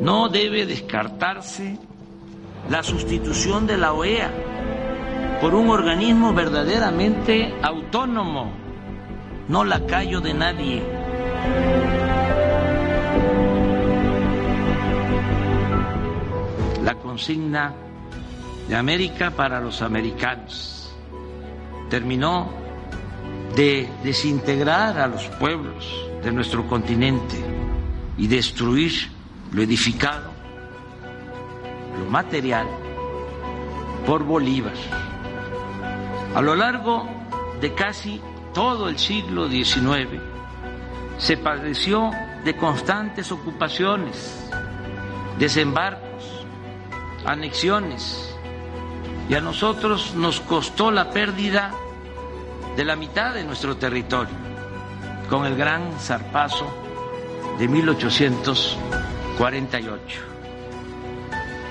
No 0.00 0.28
debe 0.28 0.66
descartarse 0.66 1.78
la 2.68 2.82
sustitución 2.82 3.66
de 3.66 3.78
la 3.78 3.92
OEA 3.92 4.53
por 5.40 5.54
un 5.54 5.68
organismo 5.68 6.32
verdaderamente 6.32 7.54
autónomo, 7.62 8.52
no 9.48 9.64
lacayo 9.64 10.20
de 10.20 10.34
nadie. 10.34 10.82
La 16.82 16.94
consigna 16.96 17.74
de 18.68 18.76
América 18.76 19.30
para 19.30 19.60
los 19.60 19.82
americanos 19.82 20.94
terminó 21.90 22.50
de 23.54 23.88
desintegrar 24.02 24.98
a 24.98 25.06
los 25.06 25.26
pueblos 25.38 25.86
de 26.22 26.32
nuestro 26.32 26.66
continente 26.66 27.36
y 28.16 28.26
destruir 28.26 28.92
lo 29.52 29.62
edificado, 29.62 30.32
lo 31.98 32.10
material, 32.10 32.66
por 34.06 34.24
Bolívar. 34.24 34.74
A 36.34 36.42
lo 36.42 36.56
largo 36.56 37.08
de 37.60 37.72
casi 37.74 38.20
todo 38.52 38.88
el 38.88 38.98
siglo 38.98 39.48
XIX 39.48 40.20
se 41.16 41.36
padeció 41.36 42.10
de 42.44 42.56
constantes 42.56 43.30
ocupaciones 43.30 44.44
desembarcos, 45.38 46.44
anexiones, 47.24 48.34
y 49.28 49.34
a 49.34 49.40
nosotros 49.40 50.14
nos 50.14 50.40
costó 50.40 50.90
la 50.90 51.10
pérdida 51.10 51.70
de 52.76 52.84
la 52.84 52.96
mitad 52.96 53.34
de 53.34 53.44
nuestro 53.44 53.76
territorio, 53.76 54.34
con 55.30 55.46
el 55.46 55.54
gran 55.56 55.92
zarpazo 56.00 56.66
de 57.58 57.68
1848. 57.68 60.20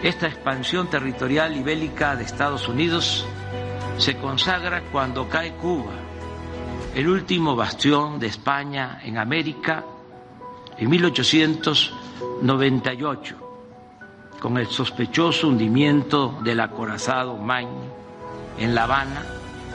Esta 0.01 0.27
expansión 0.27 0.89
territorial 0.89 1.55
y 1.55 1.61
bélica 1.63 2.15
de 2.15 2.23
Estados 2.23 2.67
Unidos 2.67 3.27
se 3.97 4.17
consagra 4.17 4.81
cuando 4.91 5.29
cae 5.29 5.53
Cuba, 5.53 5.93
el 6.95 7.07
último 7.07 7.55
bastión 7.55 8.19
de 8.19 8.27
España 8.27 8.99
en 9.03 9.17
América, 9.17 9.83
en 10.77 10.89
1898, 10.89 13.35
con 14.39 14.57
el 14.57 14.67
sospechoso 14.67 15.47
hundimiento 15.47 16.39
del 16.43 16.59
acorazado 16.59 17.37
Maine 17.37 18.03
en 18.57 18.75
La 18.75 18.83
Habana, 18.83 19.23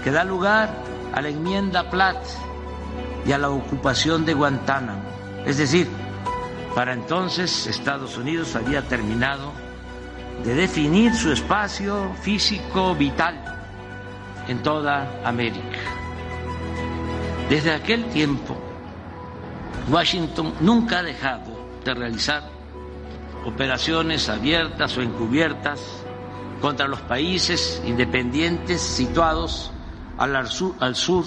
que 0.02 0.10
da 0.10 0.24
lugar 0.24 0.74
a 1.12 1.20
la 1.20 1.28
enmienda 1.28 1.90
Platt 1.90 2.24
y 3.26 3.32
a 3.32 3.38
la 3.38 3.50
ocupación 3.50 4.24
de 4.24 4.34
Guantánamo. 4.34 5.02
Es 5.46 5.58
decir, 5.58 5.88
para 6.74 6.92
entonces 6.92 7.66
Estados 7.66 8.16
Unidos 8.16 8.54
había 8.54 8.82
terminado 8.82 9.50
de 10.44 10.54
definir 10.54 11.12
su 11.14 11.32
espacio 11.32 12.12
físico 12.22 12.94
vital 12.94 13.57
en 14.48 14.62
toda 14.62 15.20
América. 15.24 15.78
Desde 17.48 17.72
aquel 17.72 18.04
tiempo, 18.06 18.56
Washington 19.90 20.54
nunca 20.60 20.98
ha 20.98 21.02
dejado 21.02 21.58
de 21.84 21.94
realizar 21.94 22.42
operaciones 23.44 24.28
abiertas 24.28 24.96
o 24.98 25.02
encubiertas 25.02 25.80
contra 26.60 26.88
los 26.88 27.00
países 27.02 27.80
independientes 27.86 28.82
situados 28.82 29.70
al 30.18 30.46
sur, 30.48 31.24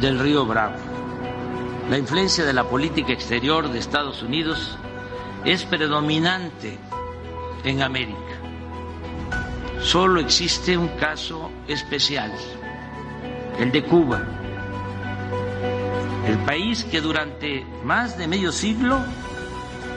del 0.00 0.18
río 0.18 0.46
Bravo. 0.46 0.76
La 1.90 1.98
influencia 1.98 2.44
de 2.44 2.52
la 2.52 2.64
política 2.64 3.12
exterior 3.12 3.68
de 3.70 3.78
Estados 3.78 4.22
Unidos 4.22 4.76
es 5.44 5.64
predominante 5.64 6.78
en 7.62 7.82
América. 7.82 8.18
Solo 9.80 10.18
existe 10.20 10.76
un 10.76 10.88
caso 10.96 11.50
especial, 11.68 12.32
el 13.58 13.72
de 13.72 13.82
Cuba, 13.84 14.22
el 16.26 16.38
país 16.38 16.84
que 16.84 17.00
durante 17.00 17.64
más 17.84 18.18
de 18.18 18.28
medio 18.28 18.52
siglo 18.52 18.98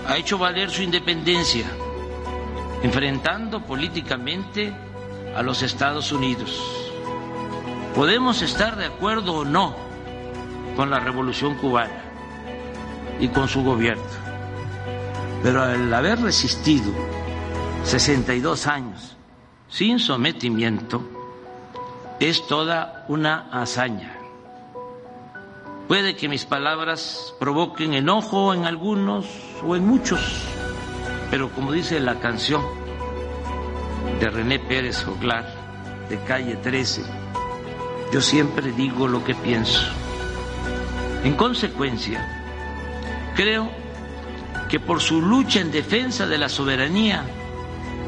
ha 0.07 0.17
hecho 0.17 0.37
valer 0.37 0.69
su 0.69 0.81
independencia, 0.81 1.65
enfrentando 2.83 3.65
políticamente 3.65 4.73
a 5.35 5.43
los 5.43 5.61
Estados 5.61 6.11
Unidos. 6.11 6.59
Podemos 7.95 8.41
estar 8.41 8.75
de 8.75 8.85
acuerdo 8.85 9.33
o 9.33 9.45
no 9.45 9.75
con 10.75 10.89
la 10.89 10.99
revolución 10.99 11.55
cubana 11.55 12.03
y 13.19 13.27
con 13.27 13.47
su 13.47 13.63
gobierno, 13.63 14.03
pero 15.43 15.63
al 15.63 15.93
haber 15.93 16.21
resistido 16.21 16.91
62 17.83 18.67
años 18.67 19.17
sin 19.67 19.99
sometimiento, 19.99 21.18
es 22.19 22.45
toda 22.47 23.05
una 23.07 23.47
hazaña. 23.51 24.15
Puede 25.87 26.15
que 26.15 26.27
mis 26.27 26.45
palabras 26.45 27.33
provoquen 27.39 27.93
enojo 27.93 28.53
en 28.53 28.65
algunos 28.65 29.25
o 29.65 29.75
en 29.75 29.87
muchos, 29.87 30.19
pero 31.31 31.49
como 31.49 31.71
dice 31.71 31.99
la 31.99 32.19
canción 32.19 32.61
de 34.19 34.29
René 34.29 34.59
Pérez 34.59 35.03
Joglar, 35.03 35.45
de 36.09 36.19
calle 36.23 36.57
13, 36.57 37.03
yo 38.11 38.21
siempre 38.21 38.71
digo 38.73 39.07
lo 39.07 39.23
que 39.23 39.33
pienso. 39.33 39.81
En 41.23 41.35
consecuencia, 41.35 42.25
creo 43.35 43.69
que 44.67 44.79
por 44.79 44.99
su 44.99 45.21
lucha 45.21 45.61
en 45.61 45.71
defensa 45.71 46.27
de 46.27 46.37
la 46.37 46.49
soberanía 46.49 47.23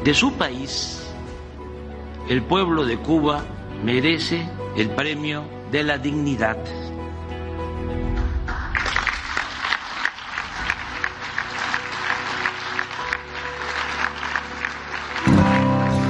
de 0.04 0.14
su 0.14 0.34
país, 0.34 1.02
el 2.28 2.42
pueblo 2.42 2.84
de 2.84 2.98
Cuba 2.98 3.44
merece 3.82 4.46
el 4.76 4.90
premio 4.90 5.44
de 5.70 5.82
la 5.82 5.98
dignidad. 5.98 6.56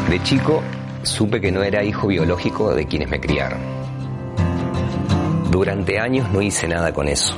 De 0.09 0.23
chico 0.23 0.63
supe 1.03 1.41
que 1.41 1.51
no 1.51 1.63
era 1.63 1.83
hijo 1.83 2.09
biológico 2.09 2.75
de 2.75 2.87
quienes 2.87 3.09
me 3.09 3.19
criaron. 3.19 3.61
Durante 5.51 5.99
años 5.99 6.31
no 6.31 6.43
hice 6.43 6.69
nada 6.69 6.93
con 6.93 7.09
eso. 7.09 7.35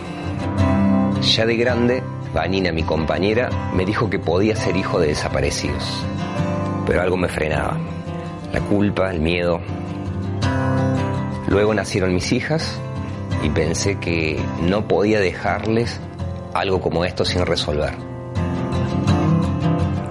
Ya 1.22 1.46
de 1.46 1.56
grande, 1.56 2.02
Vanina, 2.32 2.72
mi 2.72 2.82
compañera, 2.82 3.48
me 3.74 3.84
dijo 3.84 4.10
que 4.10 4.18
podía 4.18 4.56
ser 4.56 4.76
hijo 4.76 4.98
de 4.98 5.08
desaparecidos. 5.08 6.04
Pero 6.86 7.00
algo 7.00 7.16
me 7.16 7.28
frenaba. 7.28 7.78
La 8.52 8.60
culpa, 8.60 9.10
el 9.10 9.20
miedo. 9.20 9.60
Luego 11.54 11.72
nacieron 11.72 12.12
mis 12.12 12.32
hijas 12.32 12.80
y 13.44 13.48
pensé 13.48 14.00
que 14.00 14.40
no 14.62 14.88
podía 14.88 15.20
dejarles 15.20 16.00
algo 16.52 16.80
como 16.80 17.04
esto 17.04 17.24
sin 17.24 17.46
resolver. 17.46 17.94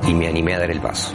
Y 0.07 0.13
me 0.13 0.29
animé 0.29 0.53
a 0.53 0.59
dar 0.59 0.71
el 0.71 0.79
paso. 0.79 1.13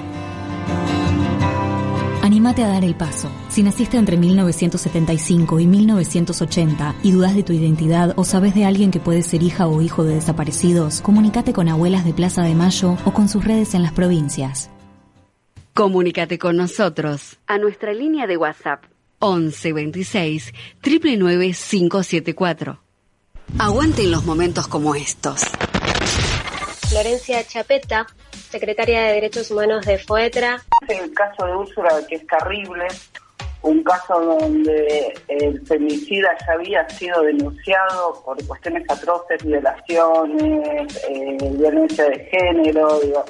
Anímate 2.20 2.62
a 2.62 2.68
dar 2.68 2.84
el 2.84 2.94
paso. 2.94 3.30
Si 3.48 3.62
naciste 3.62 3.96
entre 3.96 4.18
1975 4.18 5.60
y 5.60 5.66
1980 5.66 6.96
y 7.02 7.12
dudas 7.12 7.34
de 7.34 7.42
tu 7.42 7.54
identidad 7.54 8.12
o 8.16 8.24
sabes 8.24 8.54
de 8.54 8.66
alguien 8.66 8.90
que 8.90 9.00
puede 9.00 9.22
ser 9.22 9.42
hija 9.42 9.66
o 9.66 9.80
hijo 9.80 10.04
de 10.04 10.16
desaparecidos, 10.16 11.00
comunícate 11.00 11.54
con 11.54 11.70
abuelas 11.70 12.04
de 12.04 12.12
Plaza 12.12 12.42
de 12.42 12.54
Mayo 12.54 12.98
o 13.06 13.14
con 13.14 13.30
sus 13.30 13.46
redes 13.46 13.72
en 13.72 13.82
las 13.82 13.92
provincias. 13.92 14.68
Comunícate 15.72 16.38
con 16.38 16.58
nosotros 16.58 17.38
a 17.46 17.56
nuestra 17.56 17.94
línea 17.94 18.26
de 18.26 18.36
WhatsApp 18.36 18.84
11 19.18 19.72
26 19.72 20.52
999 20.82 21.54
574. 21.54 22.80
Aguante 23.58 24.02
en 24.02 24.10
los 24.10 24.24
momentos 24.24 24.68
como 24.68 24.94
estos. 24.94 25.42
Florencia 26.88 27.44
Chapeta, 27.46 28.06
secretaria 28.50 29.02
de 29.02 29.12
Derechos 29.14 29.50
Humanos 29.50 29.84
de 29.86 29.98
FOETRA. 29.98 30.62
El 30.88 31.12
caso 31.12 31.46
de 31.46 31.54
Úrsula, 31.54 31.90
que 32.08 32.16
es 32.16 32.26
terrible, 32.26 32.86
un 33.62 33.82
caso 33.82 34.20
donde 34.20 35.14
el 35.28 35.66
femicida 35.66 36.28
ya 36.46 36.52
había 36.52 36.88
sido 36.90 37.22
denunciado 37.22 38.22
por 38.24 38.42
cuestiones 38.46 38.84
atroces, 38.88 39.44
violaciones, 39.44 41.04
eh, 41.08 41.36
violencia 41.58 42.04
de 42.04 42.24
género, 42.30 43.00
digo. 43.00 43.24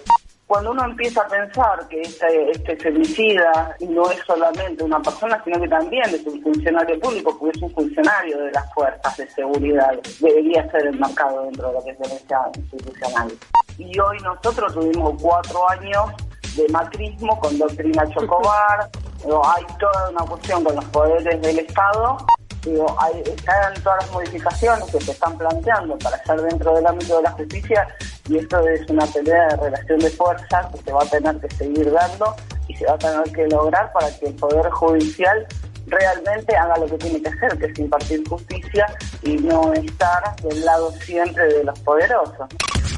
Cuando 0.48 0.70
uno 0.70 0.82
empieza 0.82 1.20
a 1.20 1.28
pensar 1.28 1.86
que 1.88 2.00
este, 2.00 2.50
este 2.52 2.74
femicida 2.76 3.76
no 3.86 4.10
es 4.10 4.18
solamente 4.26 4.82
una 4.82 4.98
persona, 4.98 5.38
sino 5.44 5.60
que 5.60 5.68
también 5.68 6.04
es 6.06 6.24
un 6.24 6.40
funcionario 6.42 6.98
público, 6.98 7.38
porque 7.38 7.58
es 7.58 7.62
un 7.62 7.70
funcionario 7.74 8.38
de 8.38 8.52
las 8.52 8.72
fuerzas 8.72 9.14
de 9.18 9.28
seguridad, 9.28 9.90
debería 10.20 10.66
ser 10.70 10.86
enmarcado 10.86 11.42
dentro 11.44 11.68
de 11.68 11.74
lo 11.74 11.84
que 11.84 11.90
es 11.90 11.98
violencia 11.98 12.38
institucional. 12.56 13.30
Y 13.76 14.00
hoy 14.00 14.16
nosotros 14.24 14.72
tuvimos 14.72 15.20
cuatro 15.20 15.68
años 15.68 16.12
de 16.56 16.66
macrismo 16.70 17.38
con 17.40 17.58
doctrina 17.58 18.04
Chocobar, 18.14 18.90
hay 19.24 19.64
toda 19.78 20.10
una 20.10 20.24
cuestión 20.24 20.64
con 20.64 20.76
los 20.76 20.84
poderes 20.86 21.42
del 21.42 21.58
Estado 21.58 22.18
digo, 22.64 22.96
hay, 22.98 23.22
están 23.22 23.74
todas 23.82 24.04
las 24.04 24.12
modificaciones 24.12 24.84
que 24.90 25.00
se 25.00 25.12
están 25.12 25.36
planteando 25.36 25.98
para 25.98 26.16
estar 26.16 26.40
dentro 26.40 26.74
del 26.74 26.86
ámbito 26.86 27.16
de 27.16 27.22
la 27.22 27.30
justicia 27.32 27.88
y 28.28 28.38
esto 28.38 28.66
es 28.68 28.88
una 28.90 29.06
pelea 29.06 29.48
de 29.48 29.56
relación 29.56 29.98
de 30.00 30.10
fuerzas 30.10 30.66
que 30.72 30.82
se 30.82 30.92
va 30.92 31.02
a 31.02 31.06
tener 31.06 31.40
que 31.40 31.54
seguir 31.54 31.90
dando 31.90 32.34
y 32.66 32.74
se 32.74 32.84
va 32.86 32.94
a 32.94 32.98
tener 32.98 33.32
que 33.32 33.46
lograr 33.48 33.90
para 33.92 34.10
que 34.18 34.26
el 34.26 34.34
Poder 34.34 34.70
Judicial 34.70 35.46
realmente 35.86 36.54
haga 36.54 36.76
lo 36.76 36.86
que 36.86 36.98
tiene 36.98 37.22
que 37.22 37.28
hacer, 37.30 37.58
que 37.58 37.66
es 37.66 37.78
impartir 37.78 38.28
justicia 38.28 38.86
y 39.22 39.36
no 39.36 39.72
estar 39.72 40.36
del 40.42 40.64
lado 40.64 40.92
siempre 41.00 41.46
de 41.46 41.64
los 41.64 41.78
poderosos. 41.80 42.46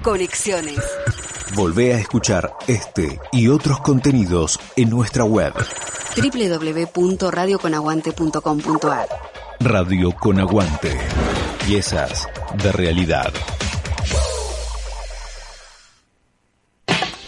Conexiones. 0.02 0.78
Volvé 1.54 1.94
a 1.94 1.98
escuchar 1.98 2.52
este 2.66 3.20
y 3.32 3.48
otros 3.48 3.80
contenidos 3.80 4.58
en 4.76 4.90
nuestra 4.90 5.24
web 5.24 5.54
www.radioconaguante.com.ar 6.16 9.08
Radio 9.60 10.12
con 10.12 10.38
Aguante. 10.40 10.96
Piezas 11.66 12.28
de 12.62 12.72
realidad. 12.72 13.32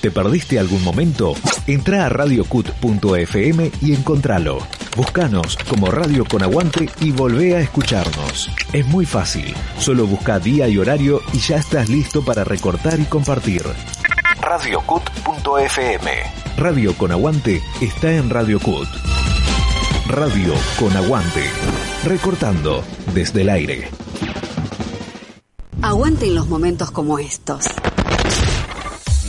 ¿Te 0.03 0.11
perdiste 0.11 0.59
algún 0.59 0.83
momento? 0.83 1.35
Entra 1.69 2.05
a 2.05 2.09
radiocut.fm 2.09 3.71
y 3.81 3.95
encontralo. 3.95 4.59
Búscanos 4.97 5.57
como 5.69 5.93
Radio 5.93 6.25
con 6.25 6.43
Aguante 6.43 6.89
y 7.01 7.13
volvé 7.13 7.55
a 7.55 7.61
escucharnos. 7.61 8.51
Es 8.73 8.85
muy 8.89 9.07
fácil. 9.07 9.55
Solo 9.79 10.09
busca 10.09 10.41
día 10.41 10.67
y 10.67 10.77
horario 10.77 11.21
y 11.33 11.39
ya 11.39 11.55
estás 11.55 11.89
listo 11.89 12.25
para 12.25 12.43
recortar 12.43 12.99
y 12.99 13.05
compartir. 13.05 13.63
radiocut.fm. 14.41 16.11
Radio 16.57 16.99
con 16.99 17.13
Aguante 17.13 17.63
está 17.81 18.13
en 18.13 18.29
Radio 18.29 18.59
Cut. 18.59 18.89
Radio 20.09 20.53
con 20.81 20.97
Aguante. 20.97 21.45
Recortando 22.05 22.83
desde 23.15 23.43
el 23.43 23.51
aire. 23.51 23.89
Aguante 25.81 26.27
en 26.27 26.35
los 26.35 26.49
momentos 26.49 26.91
como 26.91 27.21
estos. 27.21 27.67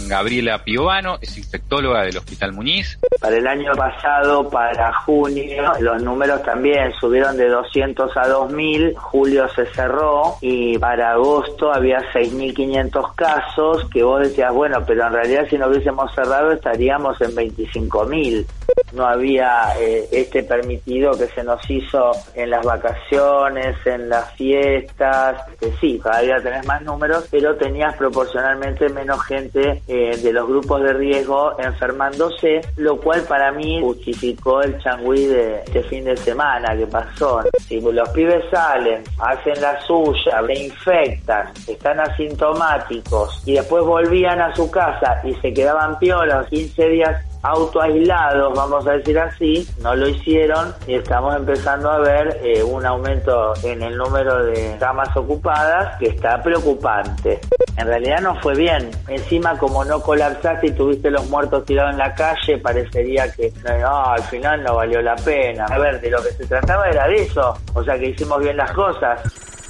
Gabriela 0.07 0.63
Piovano, 0.63 1.17
es 1.21 1.37
infectóloga 1.37 2.03
del 2.03 2.17
Hospital 2.17 2.53
Muñiz. 2.53 2.99
Para 3.19 3.37
el 3.37 3.47
año 3.47 3.71
pasado, 3.73 4.49
para 4.49 4.93
junio, 5.01 5.71
los 5.79 6.01
números 6.03 6.43
también 6.43 6.91
subieron 6.99 7.37
de 7.37 7.49
200 7.49 8.15
a 8.17 8.27
2.000, 8.27 8.95
julio 8.95 9.47
se 9.49 9.65
cerró 9.67 10.37
y 10.41 10.77
para 10.77 11.11
agosto 11.11 11.73
había 11.73 11.99
6.500 12.13 13.15
casos 13.15 13.89
que 13.89 14.03
vos 14.03 14.21
decías, 14.21 14.53
bueno, 14.53 14.83
pero 14.85 15.07
en 15.07 15.13
realidad 15.13 15.47
si 15.49 15.57
no 15.57 15.67
hubiésemos 15.67 16.13
cerrado 16.13 16.51
estaríamos 16.51 17.19
en 17.21 17.31
25.000 17.31 18.45
no 18.93 19.05
había 19.05 19.73
eh, 19.79 20.07
este 20.11 20.43
permitido 20.43 21.11
que 21.17 21.27
se 21.27 21.43
nos 21.43 21.59
hizo 21.69 22.11
en 22.35 22.49
las 22.49 22.63
vacaciones, 22.63 23.75
en 23.85 24.09
las 24.09 24.31
fiestas, 24.33 25.41
que 25.59 25.71
sí, 25.81 25.99
cada 26.01 26.21
día 26.21 26.37
tenés 26.41 26.65
más 26.65 26.81
números, 26.83 27.27
pero 27.31 27.55
tenías 27.55 27.95
proporcionalmente 27.95 28.89
menos 28.89 29.21
gente 29.23 29.81
eh, 29.93 30.17
de 30.17 30.33
los 30.33 30.47
grupos 30.47 30.81
de 30.81 30.91
riesgo 30.91 31.53
enfermándose, 31.59 32.61
lo 32.77 32.97
cual 32.97 33.21
para 33.27 33.51
mí 33.51 33.79
justificó 33.79 34.63
el 34.63 34.81
changüí 34.81 35.27
de 35.27 35.59
este 35.59 35.83
fin 35.83 36.05
de 36.05 36.17
semana 36.17 36.75
que 36.75 36.87
pasó. 36.87 37.41
Si 37.59 37.79
los 37.79 38.09
pibes 38.09 38.43
salen, 38.49 39.03
hacen 39.19 39.61
la 39.61 39.79
suya, 39.81 40.41
se 40.47 40.63
infectan, 40.63 41.51
están 41.67 41.99
asintomáticos 41.99 43.43
y 43.45 43.53
después 43.53 43.83
volvían 43.83 44.41
a 44.41 44.55
su 44.55 44.71
casa 44.71 45.21
y 45.23 45.35
se 45.35 45.53
quedaban 45.53 45.99
piolos 45.99 46.47
15 46.47 46.89
días 46.89 47.32
autoaislados, 47.43 48.53
vamos 48.55 48.87
a 48.87 48.93
decir 48.93 49.19
así, 49.19 49.67
no 49.81 49.95
lo 49.95 50.07
hicieron 50.07 50.73
y 50.87 50.95
estamos 50.95 51.35
empezando 51.35 51.91
a 51.91 51.99
ver 51.99 52.39
eh, 52.41 52.63
un 52.63 52.85
aumento 52.85 53.53
en 53.63 53.83
el 53.83 53.97
número 53.97 54.45
de 54.45 54.77
camas 54.79 55.15
ocupadas 55.15 55.97
que 55.99 56.07
está 56.07 56.41
preocupante. 56.41 57.39
En 57.77 57.87
realidad 57.87 58.21
no 58.21 58.39
fue 58.41 58.55
bien. 58.55 58.89
Encima, 59.09 59.57
como 59.57 59.83
no 59.83 59.99
colapsaste 60.01 60.67
y 60.67 60.71
tuviste 60.71 61.11
los 61.11 61.29
muertos 61.29 61.65
tirados 61.65 61.91
en 61.91 61.97
la 61.97 62.15
calle, 62.15 62.57
parecería 62.59 63.29
que 63.31 63.51
no, 63.81 64.05
al 64.05 64.23
final 64.23 64.63
no 64.63 64.75
valió 64.75 65.01
la 65.01 65.15
pena. 65.15 65.65
A 65.65 65.77
ver, 65.77 65.99
de 65.99 66.09
lo 66.09 66.23
que 66.23 66.31
se 66.31 66.45
trataba 66.45 66.87
era 66.87 67.07
de 67.07 67.23
eso. 67.23 67.57
O 67.73 67.83
sea 67.83 67.97
que 67.97 68.07
hicimos 68.09 68.39
bien 68.39 68.55
las 68.55 68.71
cosas. 68.71 69.21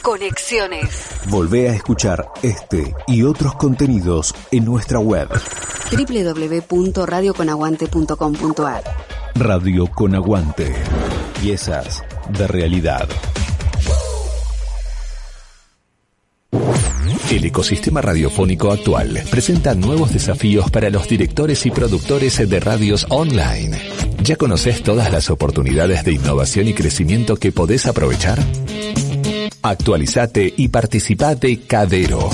Conexiones. 0.04 0.90
Volvé 1.30 1.70
a 1.70 1.74
escuchar 1.74 2.30
este 2.44 2.94
y 3.08 3.24
otros 3.24 3.56
contenidos 3.56 4.36
en 4.52 4.66
nuestra 4.66 5.00
web 5.00 5.30
www.radioconaguante.com.ar 5.92 8.84
Radio 9.36 9.88
con 9.88 10.14
Aguante. 10.14 10.76
Piezas 11.42 12.04
de 12.38 12.48
realidad. 12.48 13.08
El 17.32 17.46
ecosistema 17.46 18.02
radiofónico 18.02 18.72
actual 18.72 19.24
presenta 19.32 19.74
nuevos 19.74 20.12
desafíos 20.14 20.70
para 20.70 20.90
los 20.90 21.08
directores 21.08 21.66
y 21.66 21.72
productores 21.72 22.38
de 22.48 22.60
radios 22.60 23.08
online. 23.10 23.80
¿Ya 24.22 24.36
conoces 24.36 24.84
todas 24.84 25.10
las 25.12 25.30
oportunidades 25.30 26.04
de 26.04 26.12
innovación 26.12 26.68
y 26.68 26.74
crecimiento 26.74 27.38
que 27.38 27.54
podés 27.54 27.88
aprovechar? 27.88 28.40
Actualizate 29.66 30.54
y 30.58 30.68
participate 30.68 31.62
Cadero. 31.62 32.30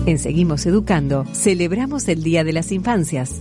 En 0.04 0.18
Seguimos 0.18 0.66
Educando, 0.66 1.24
celebramos 1.32 2.06
el 2.08 2.22
Día 2.22 2.44
de 2.44 2.52
las 2.52 2.70
Infancias. 2.70 3.40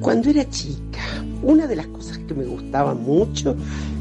Cuando 0.00 0.28
era 0.28 0.50
chica, 0.50 1.24
una 1.42 1.66
de 1.66 1.76
las 1.76 1.86
cosas 1.86 2.18
que 2.18 2.34
me 2.34 2.44
gustaba 2.44 2.92
mucho 2.92 3.56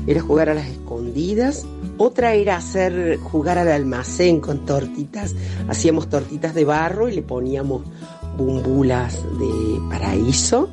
era 0.06 0.20
jugar 0.20 0.50
a 0.50 0.54
las 0.54 0.68
escondidas 0.68 1.66
otra 1.98 2.34
era 2.34 2.58
hacer 2.58 3.20
jugar 3.20 3.58
al 3.58 3.70
almacén 3.70 4.40
con 4.40 4.66
tortitas. 4.66 5.36
Hacíamos 5.68 6.10
tortitas 6.10 6.54
de 6.56 6.66
barro 6.66 7.10
y 7.10 7.14
le 7.14 7.22
poníamos 7.22 7.84
bumbulas 8.38 9.22
de 9.40 9.80
paraíso. 9.90 10.70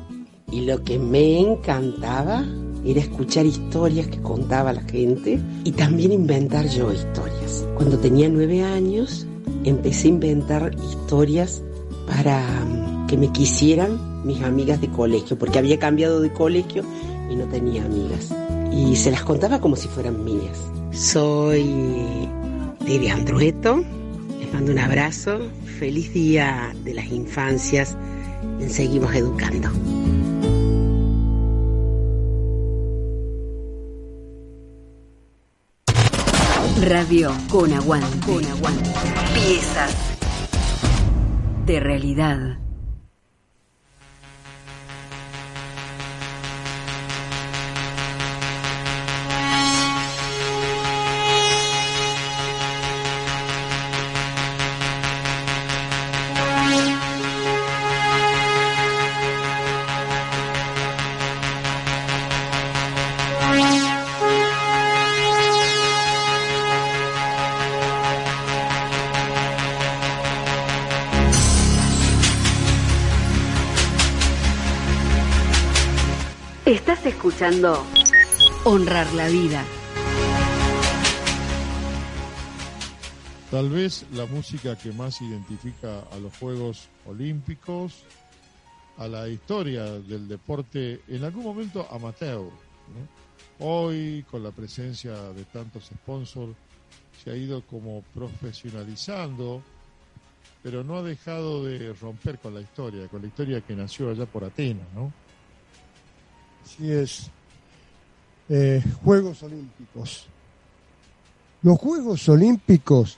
Y 0.51 0.61
lo 0.61 0.83
que 0.83 0.99
me 0.99 1.39
encantaba 1.39 2.43
era 2.83 2.99
escuchar 2.99 3.45
historias 3.45 4.07
que 4.07 4.21
contaba 4.21 4.73
la 4.73 4.81
gente 4.81 5.39
y 5.63 5.71
también 5.71 6.11
inventar 6.11 6.67
yo 6.67 6.91
historias. 6.91 7.65
Cuando 7.75 7.97
tenía 7.99 8.27
nueve 8.27 8.63
años 8.63 9.27
empecé 9.63 10.07
a 10.07 10.11
inventar 10.11 10.71
historias 10.91 11.61
para 12.07 12.41
mm, 12.65 13.07
que 13.07 13.17
me 13.17 13.31
quisieran 13.31 14.25
mis 14.25 14.41
amigas 14.41 14.81
de 14.81 14.89
colegio, 14.89 15.37
porque 15.37 15.59
había 15.59 15.79
cambiado 15.79 16.19
de 16.19 16.31
colegio 16.33 16.83
y 17.29 17.35
no 17.35 17.45
tenía 17.45 17.85
amigas. 17.85 18.33
Y 18.71 18.95
se 18.95 19.11
las 19.11 19.23
contaba 19.23 19.59
como 19.59 19.75
si 19.75 19.87
fueran 19.87 20.23
mías. 20.23 20.57
Soy 20.91 22.27
Debbie 22.81 23.11
Andrueto. 23.11 23.83
Les 24.39 24.53
mando 24.53 24.71
un 24.71 24.79
abrazo. 24.79 25.39
Feliz 25.79 26.13
día 26.13 26.73
de 26.83 26.93
las 26.93 27.07
infancias. 27.07 27.97
Seguimos 28.67 29.15
educando. 29.15 29.69
Radio 36.81 37.31
con 37.49 37.71
aguante. 37.71 38.25
Con 38.25 38.45
aguante. 38.45 38.89
Piezas 39.33 39.95
de 41.65 41.79
realidad. 41.79 42.60
Escuchando 77.21 77.85
Honrar 78.63 79.13
la 79.13 79.27
Vida. 79.27 79.63
Tal 83.51 83.69
vez 83.69 84.07
la 84.13 84.25
música 84.25 84.75
que 84.75 84.91
más 84.91 85.21
identifica 85.21 85.99
a 86.11 86.17
los 86.17 86.35
Juegos 86.37 86.89
Olímpicos, 87.05 88.05
a 88.97 89.07
la 89.07 89.27
historia 89.27 89.83
del 89.83 90.27
deporte, 90.27 91.01
en 91.07 91.23
algún 91.23 91.43
momento 91.43 91.87
amateur. 91.91 92.39
¿no? 92.39 93.67
Hoy, 93.67 94.25
con 94.31 94.41
la 94.41 94.49
presencia 94.49 95.13
de 95.13 95.45
tantos 95.45 95.91
sponsors, 95.93 96.55
se 97.23 97.29
ha 97.29 97.35
ido 97.35 97.61
como 97.67 98.01
profesionalizando, 98.15 99.61
pero 100.63 100.83
no 100.83 100.97
ha 100.97 101.03
dejado 101.03 101.65
de 101.65 101.93
romper 101.93 102.39
con 102.39 102.55
la 102.55 102.61
historia, 102.61 103.07
con 103.09 103.21
la 103.21 103.27
historia 103.27 103.61
que 103.61 103.75
nació 103.75 104.09
allá 104.09 104.25
por 104.25 104.43
Atenas, 104.43 104.87
¿no? 104.95 105.13
Así 106.71 106.91
es. 106.91 107.29
Eh, 108.47 108.83
Juegos 109.03 109.43
Olímpicos. 109.43 110.27
Los 111.63 111.77
Juegos 111.77 112.29
Olímpicos 112.29 113.17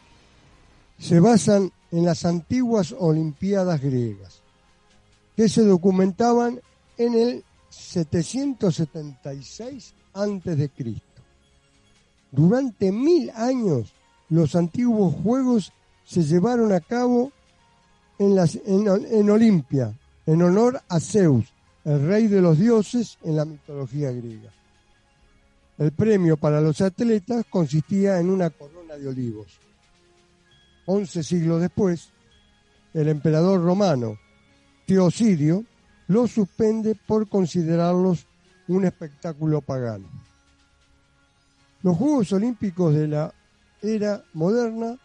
se 0.97 1.19
basan 1.19 1.71
en 1.91 2.05
las 2.05 2.25
antiguas 2.25 2.95
Olimpiadas 2.97 3.79
griegas, 3.79 4.41
que 5.35 5.47
se 5.49 5.63
documentaban 5.63 6.59
en 6.97 7.13
el 7.13 7.43
776 7.69 9.93
a.C. 10.13 10.71
Durante 12.31 12.91
mil 12.91 13.29
años, 13.35 13.93
los 14.29 14.55
antiguos 14.55 15.13
Juegos 15.21 15.71
se 16.05 16.23
llevaron 16.23 16.73
a 16.73 16.79
cabo 16.79 17.31
en, 18.17 18.33
las, 18.35 18.55
en, 18.65 18.87
en 18.87 19.29
Olimpia, 19.29 19.93
en 20.25 20.41
honor 20.41 20.81
a 20.89 20.99
Zeus, 20.99 21.52
el 21.85 22.07
rey 22.07 22.27
de 22.27 22.41
los 22.41 22.57
dioses 22.57 23.17
en 23.23 23.35
la 23.35 23.45
mitología 23.45 24.11
griega. 24.11 24.51
El 25.77 25.91
premio 25.91 26.37
para 26.37 26.61
los 26.61 26.79
atletas 26.81 27.45
consistía 27.49 28.19
en 28.19 28.29
una 28.29 28.49
corona 28.49 28.95
de 28.95 29.07
olivos. 29.07 29.47
Once 30.85 31.23
siglos 31.23 31.61
después, 31.61 32.09
el 32.93 33.07
emperador 33.07 33.61
romano 33.61 34.17
Teocidio 34.85 35.65
los 36.07 36.31
suspende 36.31 36.95
por 36.95 37.27
considerarlos 37.27 38.27
un 38.67 38.85
espectáculo 38.85 39.61
pagano. 39.61 40.07
Los 41.81 41.97
Juegos 41.97 42.31
Olímpicos 42.33 42.93
de 42.93 43.07
la 43.07 43.33
era 43.81 44.23
moderna 44.33 44.97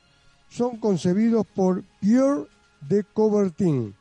son 0.48 0.78
concebidos 0.78 1.46
por 1.46 1.82
Pierre 2.00 2.46
de 2.88 3.04
Coubertin 3.04 3.94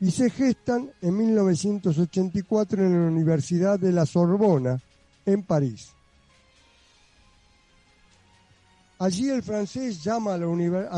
y 0.00 0.10
se 0.10 0.30
gestan 0.30 0.90
en 1.00 1.16
1984 1.16 2.84
en 2.84 2.92
la 2.92 3.08
Universidad 3.08 3.78
de 3.78 3.92
la 3.92 4.04
Sorbona, 4.04 4.80
en 5.24 5.42
París. 5.42 5.92
Allí 8.98 9.28
el 9.28 9.42
francés 9.42 10.02
llama 10.02 10.34
a, 10.34 10.38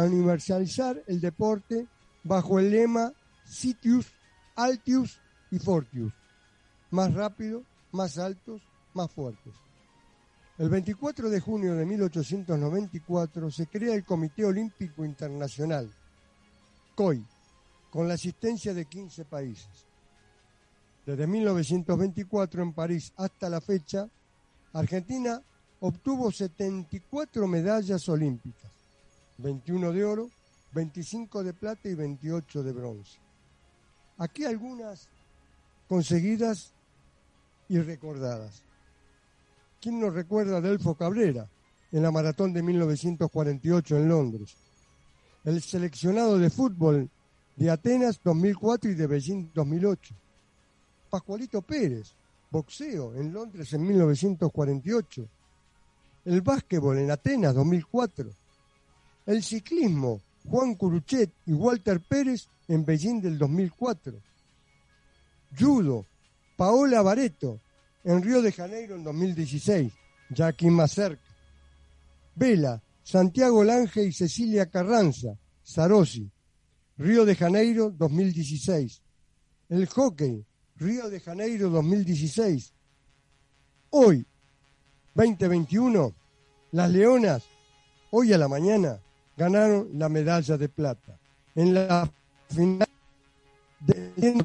universalizar 0.04 1.02
el 1.06 1.20
deporte 1.20 1.86
bajo 2.22 2.58
el 2.58 2.70
lema 2.70 3.12
Sitius, 3.44 4.06
Altius 4.54 5.18
y 5.50 5.58
Fortius, 5.58 6.12
más 6.90 7.12
rápido, 7.14 7.62
más 7.92 8.18
altos, 8.18 8.62
más 8.94 9.10
fuertes. 9.10 9.54
El 10.58 10.68
24 10.68 11.30
de 11.30 11.40
junio 11.40 11.74
de 11.74 11.86
1894 11.86 13.50
se 13.50 13.66
crea 13.66 13.94
el 13.94 14.04
Comité 14.04 14.44
Olímpico 14.44 15.04
Internacional, 15.04 15.88
COI, 16.94 17.24
con 17.98 18.06
la 18.06 18.14
asistencia 18.14 18.72
de 18.72 18.84
15 18.84 19.24
países. 19.24 19.84
Desde 21.04 21.26
1924 21.26 22.62
en 22.62 22.72
París 22.72 23.12
hasta 23.16 23.50
la 23.50 23.60
fecha, 23.60 24.08
Argentina 24.72 25.42
obtuvo 25.80 26.30
74 26.30 27.48
medallas 27.48 28.08
olímpicas, 28.08 28.70
21 29.38 29.90
de 29.90 30.04
oro, 30.04 30.30
25 30.74 31.42
de 31.42 31.52
plata 31.54 31.88
y 31.88 31.96
28 31.96 32.62
de 32.62 32.72
bronce. 32.72 33.18
Aquí 34.18 34.44
algunas 34.44 35.08
conseguidas 35.88 36.72
y 37.68 37.80
recordadas. 37.80 38.62
¿Quién 39.80 39.98
nos 39.98 40.14
recuerda 40.14 40.58
a 40.58 40.60
Delfo 40.60 40.94
Cabrera 40.94 41.50
en 41.90 42.04
la 42.04 42.12
maratón 42.12 42.52
de 42.52 42.62
1948 42.62 43.96
en 43.96 44.08
Londres? 44.08 44.54
El 45.44 45.60
seleccionado 45.60 46.38
de 46.38 46.48
fútbol 46.48 47.10
de 47.58 47.70
Atenas 47.70 48.20
2004 48.22 48.92
y 48.92 48.94
de 48.94 49.06
Beijing 49.08 49.50
2008. 49.52 50.14
Pascualito 51.10 51.60
Pérez, 51.60 52.14
boxeo 52.50 53.16
en 53.16 53.32
Londres 53.32 53.72
en 53.72 53.84
1948. 53.84 55.28
El 56.24 56.40
básquetbol 56.42 56.98
en 56.98 57.10
Atenas 57.10 57.54
2004. 57.56 58.30
El 59.26 59.42
ciclismo, 59.42 60.20
Juan 60.48 60.76
Curuchet 60.76 61.32
y 61.46 61.52
Walter 61.52 62.00
Pérez 62.00 62.46
en 62.68 62.84
Beijing 62.84 63.20
del 63.20 63.36
2004. 63.36 64.14
Judo, 65.58 66.06
Paola 66.56 67.02
Bareto 67.02 67.60
en 68.04 68.22
Río 68.22 68.40
de 68.40 68.52
Janeiro 68.52 68.94
en 68.94 69.02
2016, 69.02 69.92
ya 70.30 70.46
aquí 70.46 70.70
más 70.70 70.92
cerca. 70.92 71.24
Vela, 72.36 72.80
Santiago 73.02 73.64
Lange 73.64 74.04
y 74.04 74.12
Cecilia 74.12 74.66
Carranza, 74.66 75.36
Sarosi, 75.64 76.30
Río 76.98 77.24
de 77.24 77.36
Janeiro 77.36 77.90
2016. 77.90 79.00
El 79.68 79.86
hockey, 79.86 80.44
Río 80.76 81.08
de 81.08 81.20
Janeiro 81.20 81.70
2016. 81.70 82.72
Hoy, 83.90 84.26
2021, 85.14 86.12
las 86.72 86.90
Leonas, 86.90 87.44
hoy 88.10 88.32
a 88.32 88.38
la 88.38 88.48
mañana, 88.48 89.00
ganaron 89.36 89.88
la 89.94 90.08
medalla 90.08 90.56
de 90.56 90.68
plata. 90.68 91.18
En 91.54 91.74
la 91.74 92.10
final 92.48 92.88
de 93.80 94.44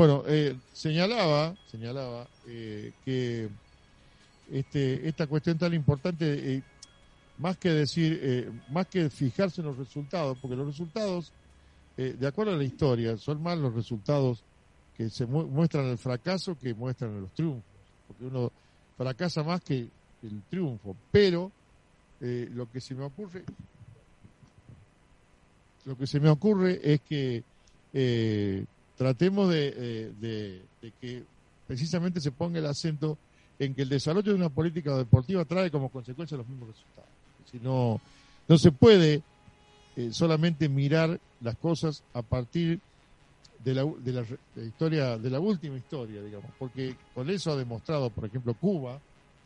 Bueno, 0.00 0.24
eh, 0.26 0.56
señalaba, 0.72 1.54
señalaba 1.70 2.26
eh, 2.46 2.90
que 3.04 3.50
este, 4.50 5.06
esta 5.06 5.26
cuestión 5.26 5.58
tan 5.58 5.74
importante, 5.74 6.54
eh, 6.54 6.62
más 7.36 7.58
que 7.58 7.68
decir, 7.68 8.50
más 8.70 8.86
que 8.86 9.10
fijarse 9.10 9.60
en 9.60 9.66
los 9.66 9.76
resultados, 9.76 10.38
porque 10.40 10.56
los 10.56 10.68
resultados, 10.68 11.30
de 11.98 12.26
acuerdo 12.26 12.54
a 12.54 12.56
la 12.56 12.64
historia, 12.64 13.18
son 13.18 13.42
más 13.42 13.58
los 13.58 13.74
resultados 13.74 14.42
que 14.96 15.10
se 15.10 15.26
muestran 15.26 15.84
el 15.84 15.98
fracaso 15.98 16.56
que 16.58 16.72
muestran 16.72 17.20
los 17.20 17.32
triunfos, 17.32 17.62
porque 18.08 18.24
uno 18.24 18.50
fracasa 18.96 19.42
más 19.42 19.60
que 19.60 19.86
el 20.22 20.42
triunfo, 20.48 20.96
pero 21.12 21.52
lo 22.20 22.72
que 22.72 22.80
se 22.80 22.94
me 22.94 23.04
ocurre, 23.04 23.44
lo 25.84 25.94
que 25.94 26.06
se 26.06 26.20
me 26.20 26.30
ocurre 26.30 26.80
es 26.82 27.02
que 27.02 27.44
tratemos 29.00 29.48
de, 29.48 30.12
de 30.20 30.92
que 31.00 31.22
precisamente 31.66 32.20
se 32.20 32.32
ponga 32.32 32.58
el 32.58 32.66
acento 32.66 33.16
en 33.58 33.74
que 33.74 33.80
el 33.80 33.88
desarrollo 33.88 34.30
de 34.30 34.38
una 34.38 34.50
política 34.50 34.94
deportiva 34.94 35.42
trae 35.46 35.70
como 35.70 35.88
consecuencia 35.88 36.36
los 36.36 36.46
mismos 36.46 36.68
resultados. 36.68 37.08
Si 37.50 37.58
no, 37.60 37.98
no 38.46 38.58
se 38.58 38.72
puede 38.72 39.22
eh, 39.96 40.10
solamente 40.12 40.68
mirar 40.68 41.18
las 41.40 41.56
cosas 41.56 42.02
a 42.12 42.20
partir 42.20 42.78
de 43.64 43.72
la, 43.72 43.86
de 43.86 44.12
la, 44.12 44.24
historia, 44.62 45.16
de 45.16 45.30
la 45.30 45.40
última 45.40 45.78
historia, 45.78 46.22
digamos, 46.22 46.50
porque 46.58 46.94
con 47.14 47.30
eso 47.30 47.52
ha 47.52 47.56
demostrado, 47.56 48.10
por 48.10 48.26
ejemplo, 48.26 48.52
Cuba, 48.52 49.00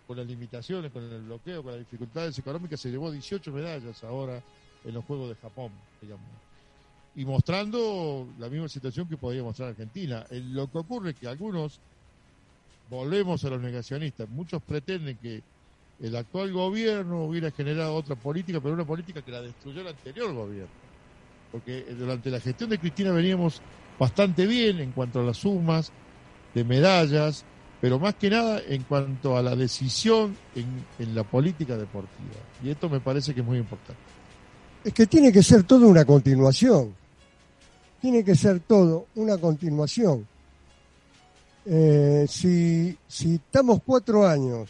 con 0.09 0.17
las 0.17 0.27
limitaciones, 0.27 0.91
con 0.91 1.05
el 1.05 1.23
bloqueo, 1.23 1.63
con 1.63 1.71
las 1.71 1.81
dificultades 1.81 2.37
económicas, 2.37 2.81
se 2.81 2.91
llevó 2.91 3.13
18 3.13 3.53
medallas 3.53 4.03
ahora 4.03 4.43
en 4.85 4.95
los 4.95 5.05
Juegos 5.05 5.29
de 5.29 5.37
Japón, 5.37 5.71
digamos. 6.03 6.44
Y 7.16 7.24
mostrando 7.24 8.27
la 8.39 8.49
misma 8.49 8.69
situación 8.69 9.09
que 9.09 9.16
podría 9.16 9.43
mostrar 9.43 9.70
Argentina. 9.70 10.27
lo 10.31 10.70
que 10.70 10.78
ocurre 10.78 11.11
es 11.11 11.16
que 11.16 11.28
algunos, 11.28 11.78
volvemos 12.91 13.45
a 13.45 13.51
los 13.51 13.61
negacionistas, 13.61 14.28
muchos 14.28 14.61
pretenden 14.62 15.16
que 15.19 15.43
el 16.01 16.16
actual 16.16 16.53
gobierno 16.53 17.24
hubiera 17.24 17.51
generado 17.51 17.95
otra 17.95 18.16
política, 18.16 18.61
pero 18.61 18.74
una 18.74 18.85
política 18.85 19.23
que 19.23 19.31
la 19.31 19.43
destruyó 19.43 19.81
el 19.81 19.89
anterior 19.89 20.32
gobierno. 20.32 20.85
Porque 21.53 21.85
durante 21.97 22.31
la 22.31 22.41
gestión 22.41 22.70
de 22.70 22.78
Cristina 22.78 23.12
veníamos 23.12 23.61
bastante 23.99 24.47
bien 24.47 24.81
en 24.81 24.93
cuanto 24.93 25.20
a 25.20 25.23
las 25.23 25.36
sumas 25.36 25.93
de 26.53 26.65
medallas, 26.65 27.45
pero 27.81 27.99
más 27.99 28.15
que 28.15 28.31
nada 28.31 28.61
en 28.66 28.82
cuanto 28.85 29.36
a 29.36 29.43
la 29.43 29.55
decisión 29.55 30.36
en, 30.55 31.15
la 31.15 31.23
política 31.23 31.77
deportiva. 31.77 32.41
Y 32.62 32.70
esto 32.70 32.89
me 32.89 33.01
parece 33.01 33.35
que 33.35 33.41
es 33.41 33.47
muy 33.47 33.59
importante. 33.59 34.01
Es 34.82 34.93
que 34.93 35.07
tiene 35.07 35.32
que 35.32 35.43
ser 35.43 35.65
todo 35.65 35.86
una 35.86 36.05
continuación. 36.05 36.95
Tiene 38.05 38.23
que 38.23 38.35
ser 38.35 38.61
todo 38.61 39.07
una 39.15 39.39
continuación. 39.39 40.27
Eh, 41.65 42.27
si, 42.29 42.95
si 43.09 43.37
estamos 43.37 43.81
cuatro 43.83 44.29
años 44.29 44.69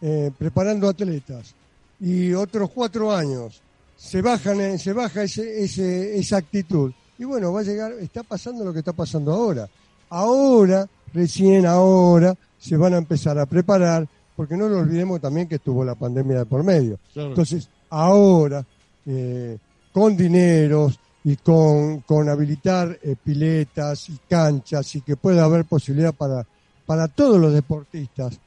eh, 0.00 0.30
preparando 0.38 0.88
atletas 0.88 1.56
y 1.98 2.32
otros 2.34 2.70
cuatro 2.70 3.12
años 3.12 3.60
se 3.96 4.22
bajan 4.22 4.60
eh, 4.60 4.78
se 4.78 4.92
baja 4.92 5.24
ese, 5.24 5.64
ese, 5.64 6.16
esa 6.16 6.36
actitud 6.36 6.92
y 7.18 7.24
bueno 7.24 7.52
va 7.52 7.62
a 7.62 7.64
llegar 7.64 7.90
está 7.94 8.22
pasando 8.22 8.64
lo 8.64 8.72
que 8.72 8.78
está 8.78 8.92
pasando 8.92 9.32
ahora. 9.32 9.68
Ahora 10.08 10.88
recién 11.12 11.66
ahora 11.66 12.32
se 12.60 12.76
van 12.76 12.94
a 12.94 12.98
empezar 12.98 13.40
a 13.40 13.46
preparar 13.46 14.06
porque 14.36 14.56
no 14.56 14.68
lo 14.68 14.78
olvidemos 14.78 15.20
también 15.20 15.48
que 15.48 15.56
estuvo 15.56 15.84
la 15.84 15.96
pandemia 15.96 16.38
de 16.38 16.46
por 16.46 16.62
medio. 16.62 16.96
Entonces 17.12 17.68
ahora 17.90 18.64
eh, 19.04 19.58
con 19.92 20.16
dineros 20.16 21.00
y 21.28 21.36
con, 21.36 22.00
con 22.00 22.28
habilitar 22.30 22.98
piletas 23.22 24.08
y 24.08 24.18
canchas 24.28 24.94
y 24.94 25.02
que 25.02 25.16
pueda 25.16 25.44
haber 25.44 25.66
posibilidad 25.66 26.14
para, 26.14 26.46
para 26.86 27.06
todos 27.08 27.38
los 27.38 27.52
deportistas. 27.52 28.40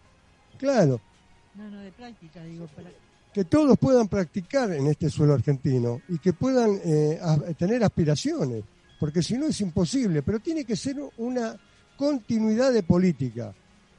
Claro, 0.58 1.00
no, 1.54 1.70
no, 1.70 1.80
de 1.82 1.92
práctica, 1.92 2.44
digo, 2.44 2.68
Que 3.32 3.46
todos 3.46 3.78
puedan 3.78 4.08
practicar 4.08 4.72
en 4.72 4.88
este 4.88 5.12
suelo 5.12 5.36
argentino 5.36 6.02
y 6.10 6.18
que 6.18 6.34
puedan 6.34 6.80
eh, 6.84 7.20
tener 7.56 7.84
aspiraciones, 7.84 8.64
porque 9.00 9.22
si 9.22 9.38
no 9.38 9.46
es 9.46 9.62
imposible, 9.62 10.24
pero 10.24 10.40
tiene 10.40 10.66
que 10.66 10.76
ser 10.76 10.98
una 11.18 11.56
continuidad 11.96 12.74
de 12.74 12.82
política. 12.82 13.54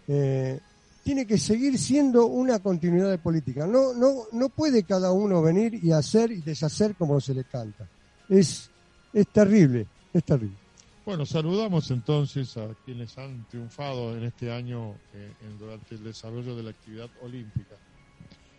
Eh, 0.09 0.59
tiene 1.05 1.25
que 1.25 1.39
seguir 1.39 1.79
siendo 1.79 2.27
una 2.27 2.59
continuidad 2.59 3.11
de 3.11 3.19
política. 3.19 3.65
No, 3.65 3.93
no, 3.95 4.25
no 4.33 4.49
puede 4.49 4.83
cada 4.83 5.13
uno 5.13 5.41
venir 5.41 5.79
y 5.81 5.93
hacer 5.93 6.33
y 6.33 6.41
deshacer 6.41 6.97
como 6.97 7.21
se 7.21 7.35
le 7.35 7.45
canta. 7.45 7.87
Es, 8.29 8.71
es 9.13 9.27
terrible, 9.29 9.87
es 10.13 10.25
terrible. 10.25 10.57
Bueno, 11.05 11.27
saludamos 11.27 11.91
entonces 11.91 12.57
a 12.57 12.69
quienes 12.85 13.19
han 13.19 13.45
triunfado 13.51 14.17
en 14.17 14.25
este 14.25 14.53
año 14.53 14.95
eh, 15.15 15.33
durante 15.59 15.97
el 15.97 16.05
desarrollo 16.05 16.55
de 16.55 16.63
la 16.63 16.71
actividad 16.71 17.11
olímpica. 17.23 17.75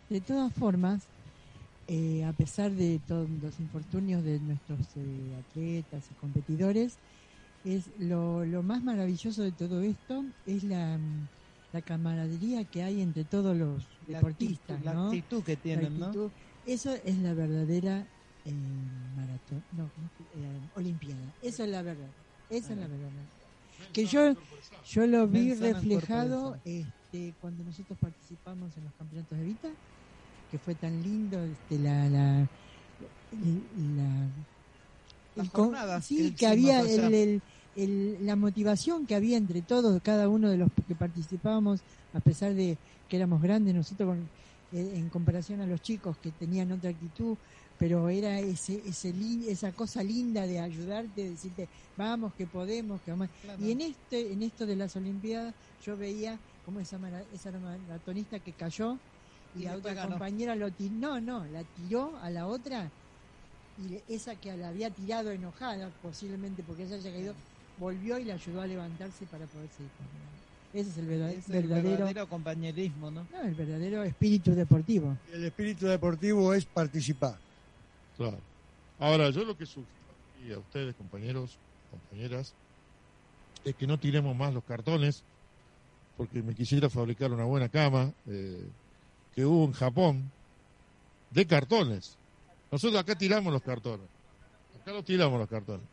De 0.09 0.19
todas 0.19 0.51
formas, 0.53 1.03
eh, 1.87 2.25
a 2.25 2.33
pesar 2.33 2.71
de 2.71 2.99
todos 3.07 3.29
los 3.41 3.59
infortunios 3.59 4.23
de 4.25 4.39
nuestros 4.39 4.79
eh, 4.97 5.35
atletas 5.39 6.03
y 6.11 6.13
competidores, 6.15 6.97
es 7.63 7.85
lo, 7.97 8.43
más 8.61 8.83
maravilloso 8.83 9.41
de 9.41 9.53
todo 9.53 9.81
esto 9.81 10.25
es 10.45 10.65
la, 10.65 10.99
camaradería 11.85 12.65
que 12.65 12.83
hay 12.83 13.01
entre 13.01 13.23
todos 13.23 13.57
los 13.57 13.83
deportistas, 14.05 14.83
la 14.83 15.05
actitud 15.05 15.43
que 15.43 15.55
tienen, 15.55 15.97
¿no? 15.97 16.29
Eso 16.67 16.93
es 17.03 17.17
la 17.17 17.33
verdadera 17.33 18.05
maratón, 18.51 19.63
no, 19.73 19.89
olimpiada. 20.75 21.21
Eso 21.41 21.63
es 21.63 21.69
la 21.69 21.81
verdad. 21.81 22.09
Esa 22.49 22.73
es 22.73 22.79
la 22.79 22.87
verdad. 22.87 23.09
Que 23.91 24.05
yo, 24.05 24.35
yo 24.85 25.07
lo 25.07 25.27
vi 25.27 25.53
reflejado 25.53 26.57
este, 26.65 27.33
cuando 27.41 27.63
nosotros 27.63 27.97
participamos 27.99 28.75
en 28.77 28.85
los 28.85 28.93
campeonatos 28.93 29.37
de 29.37 29.43
Vita, 29.43 29.69
que 30.51 30.57
fue 30.57 30.75
tan 30.75 31.01
lindo 31.01 31.43
este, 31.43 31.79
la, 31.79 32.07
la, 32.09 32.47
la, 35.35 36.01
sí, 36.01 36.31
que 36.31 36.47
había 36.47 36.81
el, 36.81 37.41
el, 37.75 38.17
la 38.25 38.35
motivación 38.35 39.05
que 39.05 39.15
había 39.15 39.37
entre 39.37 39.61
todos, 39.61 40.01
cada 40.01 40.29
uno 40.29 40.49
de 40.49 40.57
los 40.57 40.69
que 40.87 40.95
participábamos, 40.95 41.81
a 42.13 42.19
pesar 42.19 42.53
de 42.53 42.77
que 43.09 43.17
éramos 43.17 43.41
grandes, 43.41 43.73
nosotros 43.73 44.17
eh, 44.71 44.93
en 44.95 45.09
comparación 45.09 45.61
a 45.61 45.67
los 45.67 45.81
chicos 45.81 46.17
que 46.17 46.31
tenían 46.31 46.71
otra 46.71 46.89
actitud, 46.89 47.35
pero 47.83 48.07
era 48.07 48.39
ese, 48.39 48.81
ese 48.87 49.13
esa 49.49 49.73
cosa 49.73 50.01
linda 50.01 50.47
de 50.47 50.57
ayudarte, 50.57 51.21
de 51.21 51.31
decirte, 51.31 51.67
vamos, 51.97 52.33
que 52.33 52.47
podemos, 52.47 53.01
que 53.01 53.11
vamos. 53.11 53.27
Y 53.59 53.73
en 53.73 53.81
este, 53.81 54.31
en 54.31 54.41
esto 54.41 54.65
de 54.65 54.77
las 54.77 54.95
Olimpiadas, 54.95 55.53
yo 55.85 55.97
veía 55.97 56.39
como 56.63 56.79
esa, 56.79 56.97
esa 57.33 57.51
maratonista 57.51 58.39
que 58.39 58.53
cayó 58.53 58.97
y, 59.59 59.63
la 59.63 59.75
otra 59.75 60.07
compañera 60.07 60.55
lo 60.55 60.71
tiró, 60.71 60.93
no, 60.93 61.19
no, 61.19 61.45
la 61.47 61.65
tiró 61.75 62.17
a 62.21 62.29
la 62.29 62.47
otra 62.47 62.89
y 63.77 64.13
esa 64.13 64.37
que 64.37 64.55
la 64.55 64.69
había 64.69 64.89
tirado 64.89 65.31
enojada, 65.31 65.89
posiblemente 66.01 66.63
porque 66.63 66.83
ella 66.83 66.95
haya 66.95 67.11
caído, 67.11 67.33
volvió 67.81 68.17
y 68.17 68.23
le 68.23 68.31
ayudó 68.31 68.61
a 68.61 68.67
levantarse 68.67 69.25
para 69.25 69.45
poder 69.47 69.67
seguir 69.75 69.91
ese 70.73 70.89
es 70.89 70.97
el 70.97 71.67
verdadero, 71.67 72.27
compañerismo, 72.27 73.11
¿no? 73.11 73.27
¿no? 73.31 73.41
El 73.43 73.53
verdadero 73.53 74.03
espíritu 74.03 74.55
deportivo. 74.55 75.15
El 75.31 75.43
espíritu 75.43 75.85
deportivo 75.85 76.51
es 76.51 76.65
participar. 76.65 77.37
Claro. 78.17 78.37
Ahora, 78.99 79.29
yo 79.29 79.43
lo 79.43 79.57
que 79.57 79.65
sugiero 79.65 80.55
a 80.55 80.59
ustedes, 80.59 80.95
compañeros, 80.95 81.57
compañeras, 81.91 82.53
es 83.65 83.75
que 83.75 83.87
no 83.87 83.99
tiremos 83.99 84.35
más 84.35 84.53
los 84.53 84.63
cartones, 84.63 85.23
porque 86.17 86.41
me 86.41 86.53
quisiera 86.53 86.89
fabricar 86.89 87.31
una 87.31 87.45
buena 87.45 87.69
cama 87.69 88.11
eh, 88.27 88.67
que 89.35 89.45
hubo 89.45 89.65
en 89.65 89.73
Japón 89.73 90.31
de 91.31 91.47
cartones. 91.47 92.17
Nosotros 92.71 92.99
acá 92.99 93.15
tiramos 93.15 93.51
los 93.51 93.61
cartones. 93.61 94.07
Acá 94.81 94.91
los 94.91 95.05
tiramos 95.05 95.39
los 95.39 95.49
cartones. 95.49 95.85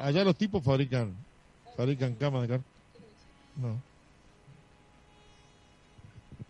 Allá 0.00 0.24
los 0.24 0.36
tipos 0.36 0.62
fabrican 0.62 1.14
fabrican 1.78 2.14
camas 2.16 2.42
de 2.42 2.48
cartón. 2.48 2.72
No. 3.56 3.80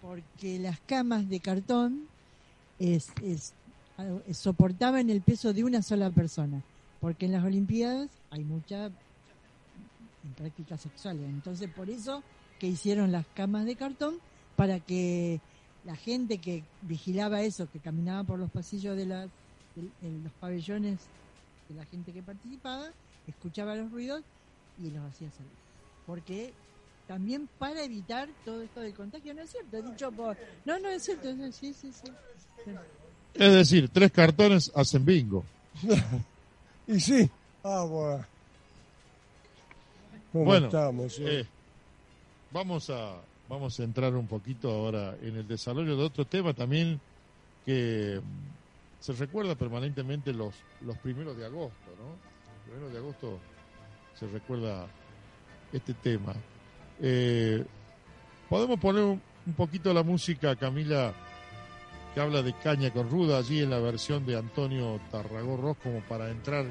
Porque 0.00 0.58
las 0.58 0.80
camas 0.80 1.28
de 1.28 1.38
cartón 1.40 2.08
es, 2.78 3.10
es 3.22 3.52
soportaban 4.32 5.10
el 5.10 5.22
peso 5.22 5.52
de 5.52 5.64
una 5.64 5.82
sola 5.82 6.10
persona, 6.10 6.62
porque 7.00 7.26
en 7.26 7.32
las 7.32 7.44
Olimpiadas 7.44 8.10
hay 8.30 8.44
mucha 8.44 8.90
práctica 10.36 10.76
sexual, 10.76 11.18
entonces 11.24 11.70
por 11.70 11.90
eso 11.90 12.22
que 12.58 12.66
hicieron 12.66 13.12
las 13.12 13.26
camas 13.34 13.64
de 13.64 13.76
cartón 13.76 14.16
para 14.56 14.80
que 14.80 15.40
la 15.84 15.96
gente 15.96 16.38
que 16.38 16.64
vigilaba 16.82 17.42
eso, 17.42 17.70
que 17.70 17.78
caminaba 17.78 18.24
por 18.24 18.38
los 18.38 18.50
pasillos 18.50 18.96
de, 18.96 19.06
la, 19.06 19.22
los 19.22 20.32
pabellones 20.40 20.98
de 21.68 21.74
la 21.74 21.84
gente 21.86 22.12
que 22.12 22.22
participaba, 22.22 22.90
escuchaba 23.26 23.74
los 23.74 23.90
ruidos 23.90 24.22
y 24.78 24.90
los 24.90 25.04
hacía 25.04 25.30
salir. 25.30 25.52
Porque 26.06 26.52
también 27.06 27.48
para 27.58 27.82
evitar 27.82 28.28
todo 28.44 28.62
esto 28.62 28.80
del 28.80 28.94
contagio, 28.94 29.32
no 29.34 29.42
es 29.42 29.50
cierto, 29.50 29.80
dicho 29.82 30.12
por... 30.12 30.36
No, 30.64 30.78
no 30.78 30.88
es 30.88 31.04
cierto, 31.04 31.28
sí, 31.52 31.72
sí, 31.72 31.92
sí. 31.92 32.10
Es 33.38 33.52
decir, 33.52 33.88
tres 33.88 34.10
cartones 34.10 34.70
hacen 34.74 35.04
bingo. 35.04 35.44
y 36.86 37.00
sí. 37.00 37.30
Ah, 37.62 37.84
bueno. 40.32 40.66
estamos? 40.66 41.18
Eh? 41.18 41.40
Eh, 41.40 41.46
vamos 42.50 42.90
a 42.90 43.16
vamos 43.48 43.80
a 43.80 43.84
entrar 43.84 44.14
un 44.14 44.26
poquito 44.26 44.70
ahora 44.70 45.16
en 45.22 45.36
el 45.36 45.48
desarrollo 45.48 45.96
de 45.96 46.02
otro 46.02 46.26
tema 46.26 46.52
también 46.52 47.00
porque 47.68 48.20
mm, 48.22 49.02
se 49.02 49.12
recuerda 49.12 49.54
permanentemente 49.54 50.32
los, 50.32 50.54
los 50.80 50.96
primeros 50.98 51.36
de 51.36 51.44
agosto, 51.44 51.90
¿no? 51.98 52.16
Primero 52.64 52.90
de 52.90 52.98
agosto 52.98 53.38
se 54.18 54.26
recuerda 54.26 54.86
este 55.72 55.92
tema. 55.94 56.34
Eh, 57.00 57.64
Podemos 58.48 58.80
poner 58.80 59.02
un, 59.02 59.20
un 59.46 59.52
poquito 59.52 59.92
la 59.92 60.02
música, 60.02 60.56
Camila, 60.56 61.12
que 62.14 62.20
habla 62.20 62.42
de 62.42 62.52
caña 62.54 62.90
con 62.92 63.10
ruda 63.10 63.38
allí 63.38 63.62
en 63.62 63.70
la 63.70 63.78
versión 63.78 64.24
de 64.26 64.36
Antonio 64.36 65.00
Tarragó 65.10 65.56
Ross 65.56 65.76
como 65.82 66.00
para 66.00 66.30
entrar 66.30 66.66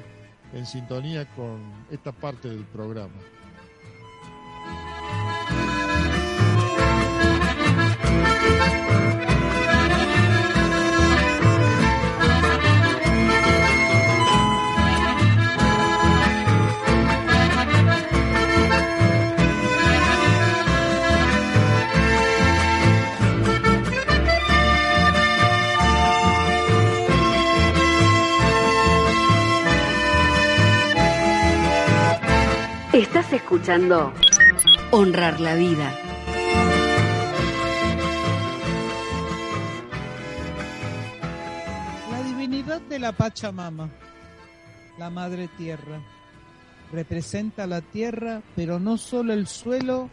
en 0.52 0.66
sintonía 0.66 1.26
con 1.34 1.60
esta 1.90 2.12
parte 2.12 2.48
del 2.48 2.64
programa. 2.64 3.14
Honrar 34.92 35.40
la 35.40 35.54
Vida. 35.54 35.92
La 42.10 42.22
divinidad 42.22 42.80
de 42.82 42.98
la 42.98 43.12
Pachamama, 43.12 43.90
la 44.98 45.10
Madre 45.10 45.48
Tierra, 45.58 46.00
representa 46.92 47.66
la 47.66 47.80
tierra, 47.80 48.42
pero 48.54 48.78
no 48.78 48.96
solo 48.96 49.32
el 49.32 49.46
suelo 49.46 50.08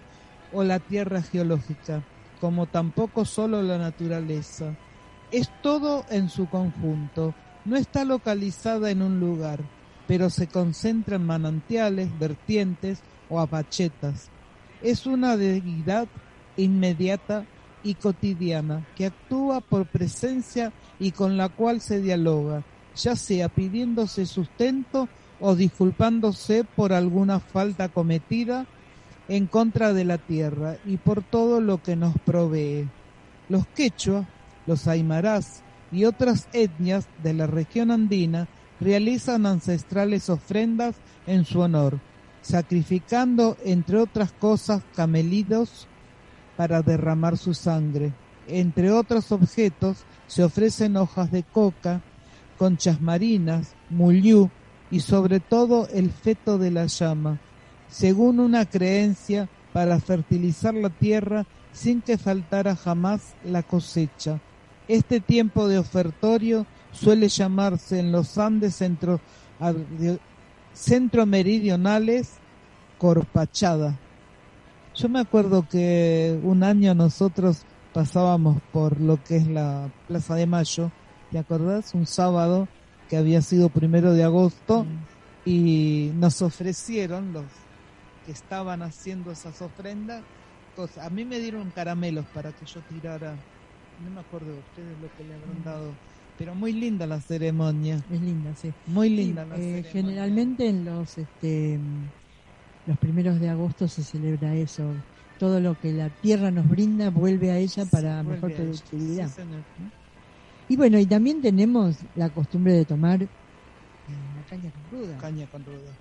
o 0.51 0.63
la 0.63 0.79
tierra 0.79 1.21
geológica, 1.21 2.03
como 2.41 2.65
tampoco 2.65 3.25
solo 3.25 3.61
la 3.61 3.77
naturaleza. 3.77 4.75
Es 5.31 5.49
todo 5.61 6.05
en 6.09 6.29
su 6.29 6.47
conjunto, 6.49 7.33
no 7.63 7.75
está 7.77 8.05
localizada 8.05 8.89
en 8.91 9.01
un 9.01 9.19
lugar, 9.19 9.59
pero 10.07 10.29
se 10.29 10.47
concentra 10.47 11.15
en 11.15 11.25
manantiales, 11.25 12.09
vertientes 12.19 13.01
o 13.29 13.39
apachetas. 13.39 14.29
Es 14.81 15.05
una 15.05 15.37
deidad 15.37 16.07
inmediata 16.57 17.45
y 17.83 17.95
cotidiana 17.95 18.85
que 18.95 19.05
actúa 19.05 19.61
por 19.61 19.85
presencia 19.85 20.73
y 20.99 21.11
con 21.11 21.37
la 21.37 21.49
cual 21.49 21.81
se 21.81 22.01
dialoga, 22.01 22.63
ya 22.95 23.15
sea 23.15 23.49
pidiéndose 23.49 24.25
sustento 24.25 25.07
o 25.39 25.55
disculpándose 25.55 26.63
por 26.63 26.93
alguna 26.93 27.39
falta 27.39 27.89
cometida 27.89 28.65
en 29.27 29.47
contra 29.47 29.93
de 29.93 30.05
la 30.05 30.17
tierra 30.17 30.77
y 30.85 30.97
por 30.97 31.23
todo 31.23 31.61
lo 31.61 31.81
que 31.81 31.95
nos 31.95 32.17
provee. 32.19 32.87
Los 33.49 33.67
quechua, 33.67 34.25
los 34.65 34.87
aymarás 34.87 35.61
y 35.91 36.05
otras 36.05 36.47
etnias 36.53 37.07
de 37.23 37.33
la 37.33 37.47
región 37.47 37.91
andina 37.91 38.47
realizan 38.79 39.45
ancestrales 39.45 40.29
ofrendas 40.29 40.95
en 41.27 41.45
su 41.45 41.59
honor, 41.59 41.99
sacrificando, 42.45 43.57
entre 43.65 43.97
otras 43.97 44.31
cosas, 44.31 44.83
camelidos 44.95 45.87
para 46.55 46.83
derramar 46.83 47.37
su 47.37 47.55
sangre. 47.55 48.13
Entre 48.47 48.91
otros 48.91 49.31
objetos 49.31 49.97
se 50.27 50.43
ofrecen 50.43 50.95
hojas 50.95 51.31
de 51.31 51.41
coca, 51.41 52.01
conchas 52.59 53.01
marinas, 53.01 53.73
muliú 53.89 54.51
y 54.91 54.99
sobre 54.99 55.39
todo 55.39 55.87
el 55.91 56.11
feto 56.11 56.59
de 56.59 56.69
la 56.69 56.85
llama, 56.85 57.39
según 57.89 58.39
una 58.39 58.65
creencia 58.65 59.49
para 59.73 59.99
fertilizar 59.99 60.75
la 60.75 60.91
tierra 60.91 61.47
sin 61.73 62.01
que 62.01 62.19
faltara 62.19 62.75
jamás 62.75 63.33
la 63.43 63.63
cosecha. 63.63 64.39
Este 64.87 65.19
tiempo 65.19 65.67
de 65.67 65.79
ofertorio 65.79 66.67
suele 66.91 67.27
llamarse 67.27 67.99
en 67.99 68.11
los 68.11 68.37
Andes 68.37 68.75
centro, 68.75 69.19
centro 70.75 71.25
meridionales 71.25 72.33
Corpachada. 72.97 73.97
Yo 74.95 75.09
me 75.09 75.19
acuerdo 75.19 75.67
que 75.67 76.39
un 76.43 76.63
año 76.63 76.93
nosotros 76.95 77.63
pasábamos 77.93 78.61
por 78.71 79.01
lo 79.01 79.21
que 79.21 79.37
es 79.37 79.47
la 79.47 79.89
Plaza 80.07 80.35
de 80.35 80.45
Mayo, 80.45 80.91
¿te 81.31 81.37
acordás? 81.37 81.93
Un 81.93 82.05
sábado 82.05 82.67
que 83.09 83.17
había 83.17 83.41
sido 83.41 83.69
primero 83.69 84.13
de 84.13 84.23
agosto 84.23 84.85
y 85.45 86.11
nos 86.15 86.41
ofrecieron 86.41 87.33
los 87.33 87.45
que 88.25 88.31
estaban 88.31 88.81
haciendo 88.81 89.31
esas 89.31 89.61
ofrendas. 89.61 90.23
A 91.01 91.09
mí 91.09 91.25
me 91.25 91.39
dieron 91.39 91.71
caramelos 91.71 92.25
para 92.33 92.51
que 92.51 92.65
yo 92.65 92.79
tirara, 92.89 93.35
no 94.03 94.11
me 94.13 94.21
acuerdo 94.21 94.47
de 94.47 94.59
ustedes 94.59 94.97
lo 95.01 95.13
que 95.17 95.23
le 95.23 95.35
habrán 95.35 95.63
dado 95.63 95.91
pero 96.37 96.55
muy 96.55 96.73
linda 96.73 97.07
la 97.07 97.21
ceremonia. 97.21 98.03
Es 98.09 98.21
linda, 98.21 98.55
sí. 98.55 98.73
Muy 98.85 99.09
linda 99.09 99.43
Sí, 99.43 99.49
la 99.49 99.55
eh, 99.55 99.59
ceremonia. 99.59 99.91
Generalmente 99.91 100.67
en 100.69 100.85
los 100.85 101.17
este 101.17 101.79
los 102.85 102.97
primeros 102.99 103.39
de 103.39 103.49
agosto 103.49 103.87
se 103.87 104.03
celebra 104.03 104.55
eso. 104.55 104.95
Todo 105.37 105.59
lo 105.59 105.75
que 105.75 105.91
la 105.91 106.09
tierra 106.09 106.51
nos 106.51 106.67
brinda 106.67 107.09
vuelve 107.09 107.51
a 107.51 107.57
ella 107.57 107.85
para 107.85 108.23
mejor 108.23 108.53
productividad. 108.53 109.29
Sí. 109.29 109.91
Y 110.67 110.77
bueno, 110.77 110.99
y 110.99 111.05
también 111.05 111.41
tenemos 111.41 112.05
la 112.15 112.29
costumbre 112.29 112.73
de 112.73 112.85
tomar 112.85 113.23
eh, 113.23 113.29
la 114.35 114.43
caña 114.43 114.71
con 114.71 114.89
ruda. 114.89 115.17
Caña 115.17 115.47
con 115.47 115.65
ruda. 115.65 115.97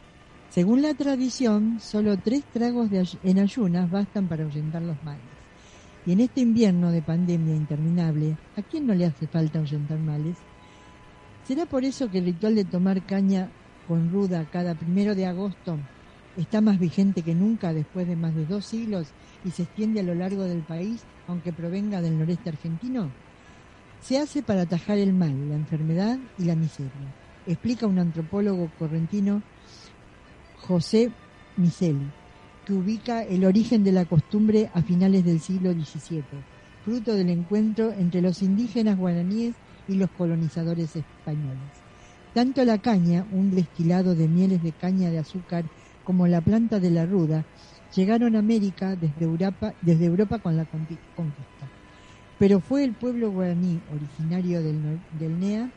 Según 0.49 0.83
la 0.83 0.95
tradición, 0.95 1.81
solo 1.81 2.17
tres 2.19 2.47
tragos 2.51 2.89
de 2.91 3.01
ay- 3.01 3.19
en 3.23 3.39
ayunas 3.41 3.91
bastan 3.91 4.29
para 4.29 4.45
ahuyentar 4.45 4.83
los 4.83 5.03
males. 5.03 5.34
Y 6.07 6.13
en 6.13 6.21
este 6.21 6.43
invierno 6.43 6.91
de 6.91 7.01
pandemia 7.01 7.55
interminable, 7.55 8.37
¿a 8.57 8.63
quién 8.63 8.87
no 8.87 8.95
le 8.95 9.07
hace 9.07 9.27
falta 9.27 9.59
ahuyentar 9.59 9.99
males? 9.99 10.37
¿Será 11.47 11.67
por 11.67 11.85
eso 11.85 12.11
que 12.11 12.19
el 12.19 12.27
ritual 12.27 12.55
de 12.55 12.65
tomar 12.65 13.05
caña 13.07 13.51
con 13.89 14.11
ruda 14.11 14.47
cada 14.51 14.75
primero 14.75 15.15
de 15.15 15.27
agosto 15.27 15.79
está 16.37 16.61
más 16.61 16.79
vigente 16.79 17.23
que 17.23 17.35
nunca 17.35 17.73
después 17.73 18.07
de 18.07 18.17
más 18.17 18.35
de 18.35 18.47
dos 18.47 18.65
siglos 18.67 19.09
y 19.45 19.51
se 19.51 19.63
extiende 19.63 20.01
a 20.01 20.05
lo 20.05 20.15
largo 20.15 20.45
del 20.45 20.63
país, 20.63 21.05
aunque 21.29 21.53
provenga 21.53 22.01
del 22.01 22.19
noreste 22.19 22.51
argentino? 22.51 23.11
Se 24.01 24.19
hace 24.19 24.43
para 24.43 24.63
atajar 24.63 24.99
el 24.99 25.15
mal, 25.15 25.49
la 25.49 25.55
enfermedad 25.55 26.19
y 26.39 26.45
la 26.45 26.55
miseria, 26.55 26.91
explica 27.47 27.87
un 27.87 27.99
antropólogo 27.99 28.71
correntino 28.79 29.43
José 30.59 31.11
Miseli, 31.57 32.11
que 32.65 32.73
ubica 32.75 33.23
el 33.25 33.45
origen 33.45 33.83
de 33.85 33.93
la 33.93 34.07
costumbre 34.07 34.71
a 34.73 34.83
finales 34.83 35.25
del 35.25 35.41
siglo 35.41 35.73
XVII, 35.75 36.47
fruto 36.81 37.15
del 37.15 37.31
encuentro 37.31 37.93
entre 37.93 38.21
los 38.23 38.43
indígenas 38.43 38.97
guaraníes 38.97 39.61
y 39.87 39.97
los 39.97 40.11
colonizadores 40.11 40.97
españoles. 40.97 41.85
Tanto 42.33 42.65
la 42.65 42.79
caña, 42.79 43.25
un 43.29 43.51
destilado 43.51 44.15
de 44.15 44.29
mieles 44.29 44.63
de 44.63 44.73
caña 44.73 45.11
de 45.11 45.19
azúcar, 45.19 45.71
como 46.03 46.27
la 46.27 46.43
planta 46.43 46.81
de 46.81 46.91
la 46.91 47.07
ruda, 47.07 47.47
llegaron 47.95 48.37
a 48.37 48.41
América 48.41 48.97
desde 48.97 49.25
Europa, 49.25 49.75
desde 49.81 50.07
Europa 50.07 50.39
con 50.41 50.57
la 50.57 50.67
conqui- 50.67 51.01
conquista. 51.15 51.73
Pero 52.37 52.61
fue 52.61 52.85
el 52.85 52.95
pueblo 52.97 53.31
guaraní, 53.31 53.85
originario 53.87 54.63
del, 54.63 55.03
del 55.11 55.39
NEA, 55.39 55.73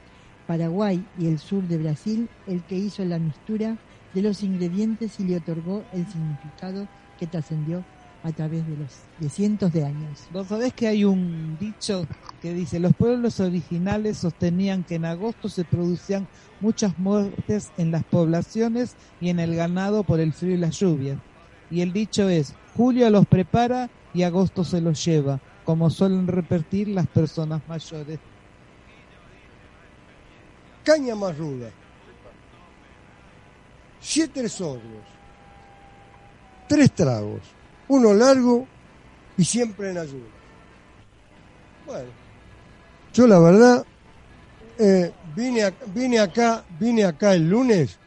Paraguay 0.46 1.10
y 1.14 1.28
el 1.28 1.40
sur 1.40 1.68
de 1.68 1.78
Brasil, 1.78 2.32
el 2.46 2.66
que 2.66 2.78
hizo 2.78 3.04
la 3.06 3.20
mistura 3.20 3.80
de 4.14 4.22
los 4.22 4.44
ingredientes 4.44 5.20
y 5.20 5.24
le 5.24 5.38
otorgó 5.38 5.84
el 5.94 6.06
significado 6.08 6.88
que 7.20 7.28
trascendió 7.28 7.84
a 8.24 8.32
través 8.32 8.68
de 8.68 8.76
los 8.76 8.90
de 9.20 9.30
cientos 9.30 9.72
de 9.72 9.86
años. 9.86 10.28
Vos 10.34 10.48
sabés 10.48 10.74
que 10.74 10.88
hay 10.88 11.06
un 11.06 11.58
dicho 11.60 12.06
que 12.42 12.54
dice, 12.54 12.80
los 12.80 12.94
pueblos 12.94 13.40
originales 13.40 14.18
sostenían 14.18 14.84
que 14.84 14.96
en 14.96 15.06
agosto 15.06 15.50
se 15.50 15.64
producían 15.64 16.28
muchas 16.60 16.98
muertes 17.00 17.72
en 17.78 17.92
las 17.92 18.04
poblaciones 18.04 18.96
y 19.22 19.30
en 19.30 19.40
el 19.40 19.56
ganado 19.56 20.04
por 20.04 20.20
el 20.20 20.34
frío 20.34 20.56
y 20.56 20.58
las 20.58 20.80
lluvias. 20.80 21.18
Y 21.70 21.82
el 21.82 21.94
dicho 21.94 22.30
es, 22.30 22.54
julio 22.76 23.10
los 23.10 23.26
prepara 23.26 23.90
y 24.14 24.24
agosto 24.24 24.64
se 24.64 24.82
los 24.82 25.04
lleva, 25.04 25.40
como 25.64 25.90
suelen 25.90 26.28
repetir 26.28 26.88
las 26.88 27.08
personas 27.08 27.62
mayores. 27.68 28.20
Caña 30.84 31.16
más 31.16 31.38
ruda. 31.38 31.70
Siete 34.00 34.48
sordos. 34.50 34.82
Tres 36.68 36.92
tragos. 36.94 37.42
Uno 37.88 38.14
largo 38.14 38.68
y 39.38 39.44
siempre 39.44 39.92
en 39.92 39.98
ayuda. 39.98 40.28
Bueno, 41.86 42.10
yo 43.14 43.28
la 43.28 43.40
verdad 43.40 43.86
eh, 44.78 45.12
vine, 45.36 45.64
a- 45.64 45.74
vine 45.94 46.20
acá 46.20 46.64
vine 46.80 47.06
acá 47.06 47.34
el 47.34 47.50
lunes 47.50 47.98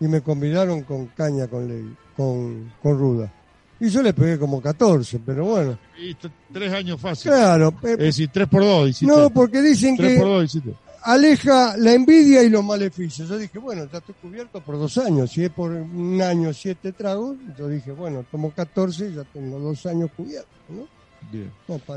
y 0.00 0.06
me 0.06 0.20
convidaron 0.20 0.82
con 0.82 1.06
caña 1.08 1.48
con 1.48 1.66
ley, 1.66 1.96
con, 2.16 2.72
con 2.82 2.98
ruda. 2.98 3.32
Y 3.80 3.88
yo 3.88 4.02
le 4.02 4.14
pegué 4.14 4.38
como 4.38 4.62
14, 4.62 5.20
pero 5.26 5.44
bueno. 5.46 5.76
Y 5.98 6.14
tres 6.52 6.72
años 6.72 7.00
fácil. 7.00 7.32
Claro. 7.32 7.74
eh, 7.82 7.92
Es 7.92 7.98
decir, 7.98 8.30
tres 8.32 8.46
por 8.48 8.62
dos. 8.62 8.88
hiciste. 8.88 9.06
no, 9.12 9.28
porque 9.30 9.60
dicen 9.60 9.96
Tres 9.96 10.12
que 10.12 10.18
por 10.20 10.28
dos 10.28 10.44
hiciste. 10.44 10.74
Aleja 11.04 11.76
la 11.76 11.92
envidia 11.92 12.42
y 12.42 12.48
los 12.50 12.64
maleficios. 12.64 13.28
Yo 13.28 13.38
dije, 13.38 13.58
bueno, 13.58 13.88
ya 13.90 13.98
estoy 13.98 14.14
cubierto 14.20 14.60
por 14.62 14.78
dos 14.78 14.96
años. 14.98 15.30
Si 15.30 15.44
es 15.44 15.50
por 15.50 15.70
un 15.70 16.20
año 16.22 16.52
siete 16.52 16.92
tragos, 16.92 17.36
yo 17.58 17.68
dije, 17.68 17.92
bueno, 17.92 18.24
tomo 18.30 18.50
14 18.52 19.08
y 19.10 19.14
ya 19.14 19.24
tengo 19.24 19.58
dos 19.60 19.84
años 19.86 20.10
cubiertos, 20.16 20.48
¿no? 20.68 20.86
Bien. 21.30 21.50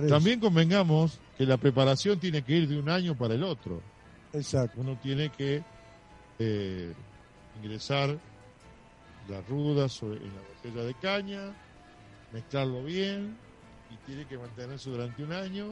También 0.08 0.40
convengamos 0.40 1.20
que 1.38 1.46
la 1.46 1.58
preparación 1.58 2.20
tiene 2.20 2.42
que 2.44 2.54
ir 2.58 2.68
de 2.70 2.80
un 2.80 2.90
año 2.90 3.16
para 3.18 3.34
el 3.34 3.44
otro. 3.44 3.82
Exacto. 4.34 4.80
Uno 4.82 4.98
tiene 5.02 5.30
que 5.30 5.64
eh, 6.40 6.94
ingresar 7.62 8.18
la 9.30 9.42
ruda 9.50 9.90
sobre- 9.90 10.18
en 10.18 10.32
la 10.34 10.42
botella 10.56 10.84
de 10.88 10.94
caña, 10.96 11.42
mezclarlo 12.32 12.84
bien 12.84 13.36
y 13.92 13.98
tiene 14.06 14.26
que 14.26 14.38
mantenerse 14.38 14.90
durante 14.90 15.24
un 15.24 15.34
año 15.34 15.66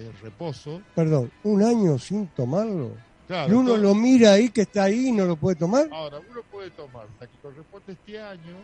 en 0.00 0.12
reposo. 0.20 0.80
Perdón, 0.94 1.30
un 1.44 1.62
año 1.62 1.98
sin 1.98 2.26
tomarlo. 2.28 2.92
Claro, 3.26 3.52
y 3.52 3.56
uno 3.56 3.76
lo 3.76 3.94
mira 3.94 4.32
ahí 4.32 4.50
que 4.50 4.62
está 4.62 4.84
ahí 4.84 5.08
y 5.08 5.12
no 5.12 5.24
lo 5.24 5.36
puede 5.36 5.56
tomar. 5.56 5.88
Ahora, 5.92 6.18
uno 6.18 6.40
puede 6.50 6.70
tomar 6.70 7.06
la 7.20 7.26
que 7.26 7.36
corresponde 7.42 7.92
este 7.92 8.20
año 8.20 8.56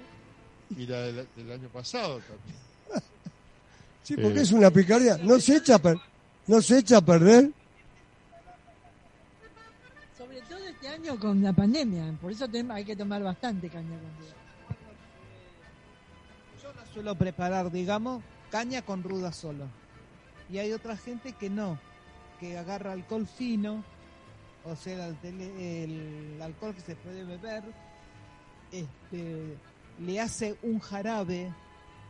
y 0.76 0.86
la 0.86 1.00
del, 1.02 1.28
del 1.36 1.52
año 1.52 1.68
pasado 1.68 2.18
también. 2.20 2.59
Sí, 4.02 4.14
porque 4.16 4.38
Eh, 4.38 4.42
es 4.42 4.52
una 4.52 4.70
picardía. 4.70 5.18
No 5.18 5.38
se 5.38 5.56
echa 5.56 5.74
a, 5.74 5.78
per- 5.78 6.00
no 6.46 6.62
se 6.62 6.78
echa 6.78 6.96
a 6.96 7.00
perder. 7.02 7.50
Sobre 10.16 10.40
todo 10.42 10.59
este 10.66 10.88
año 10.88 11.18
con 11.20 11.42
la 11.42 11.52
pandemia, 11.52 12.14
por 12.20 12.32
eso 12.32 12.46
hay 12.70 12.84
que 12.84 12.96
tomar 12.96 13.22
bastante 13.22 13.68
caña 13.68 13.90
con 13.98 14.24
ruda. 14.24 14.34
Yo 16.62 16.72
la 16.72 16.86
suelo 16.92 17.14
preparar, 17.16 17.70
digamos, 17.70 18.22
caña 18.50 18.80
con 18.82 19.02
ruda 19.02 19.30
solo. 19.32 19.66
Y 20.50 20.58
hay 20.58 20.72
otra 20.72 20.96
gente 20.96 21.32
que 21.32 21.50
no, 21.50 21.78
que 22.40 22.56
agarra 22.56 22.92
alcohol 22.92 23.26
fino, 23.26 23.84
o 24.64 24.76
sea, 24.76 25.08
el, 25.22 26.38
alcohol 26.42 26.74
que 26.74 26.80
se 26.80 26.96
puede 26.96 27.24
beber, 27.24 27.62
este, 28.72 29.56
le 29.98 30.20
hace 30.20 30.56
un 30.62 30.78
jarabe 30.78 31.52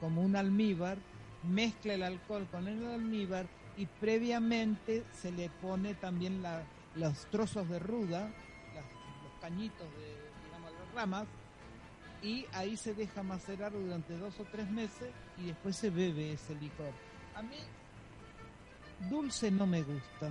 como 0.00 0.22
un 0.22 0.36
almíbar, 0.36 0.98
mezcla 1.42 1.94
el 1.94 2.02
alcohol 2.02 2.46
con 2.50 2.68
el 2.68 2.84
almíbar 2.86 3.46
y 3.76 3.86
previamente 3.86 5.04
se 5.20 5.30
le 5.32 5.50
pone 5.50 5.94
también 5.94 6.42
la- 6.42 6.64
los 6.94 7.26
trozos 7.30 7.68
de 7.68 7.78
ruda, 7.78 8.28
los 8.74 9.40
cañitos 9.40 9.86
de, 9.96 10.16
digamos, 10.44 10.72
las 10.72 10.94
ramas, 10.94 11.26
y 12.22 12.44
ahí 12.52 12.76
se 12.76 12.94
deja 12.94 13.22
macerar 13.22 13.72
durante 13.72 14.16
dos 14.16 14.38
o 14.40 14.44
tres 14.44 14.68
meses 14.70 15.10
y 15.38 15.46
después 15.46 15.76
se 15.76 15.90
bebe 15.90 16.32
ese 16.32 16.54
licor. 16.56 16.90
A 17.36 17.42
mí 17.42 17.56
dulce 19.10 19.50
no 19.50 19.66
me 19.66 19.82
gusta, 19.82 20.30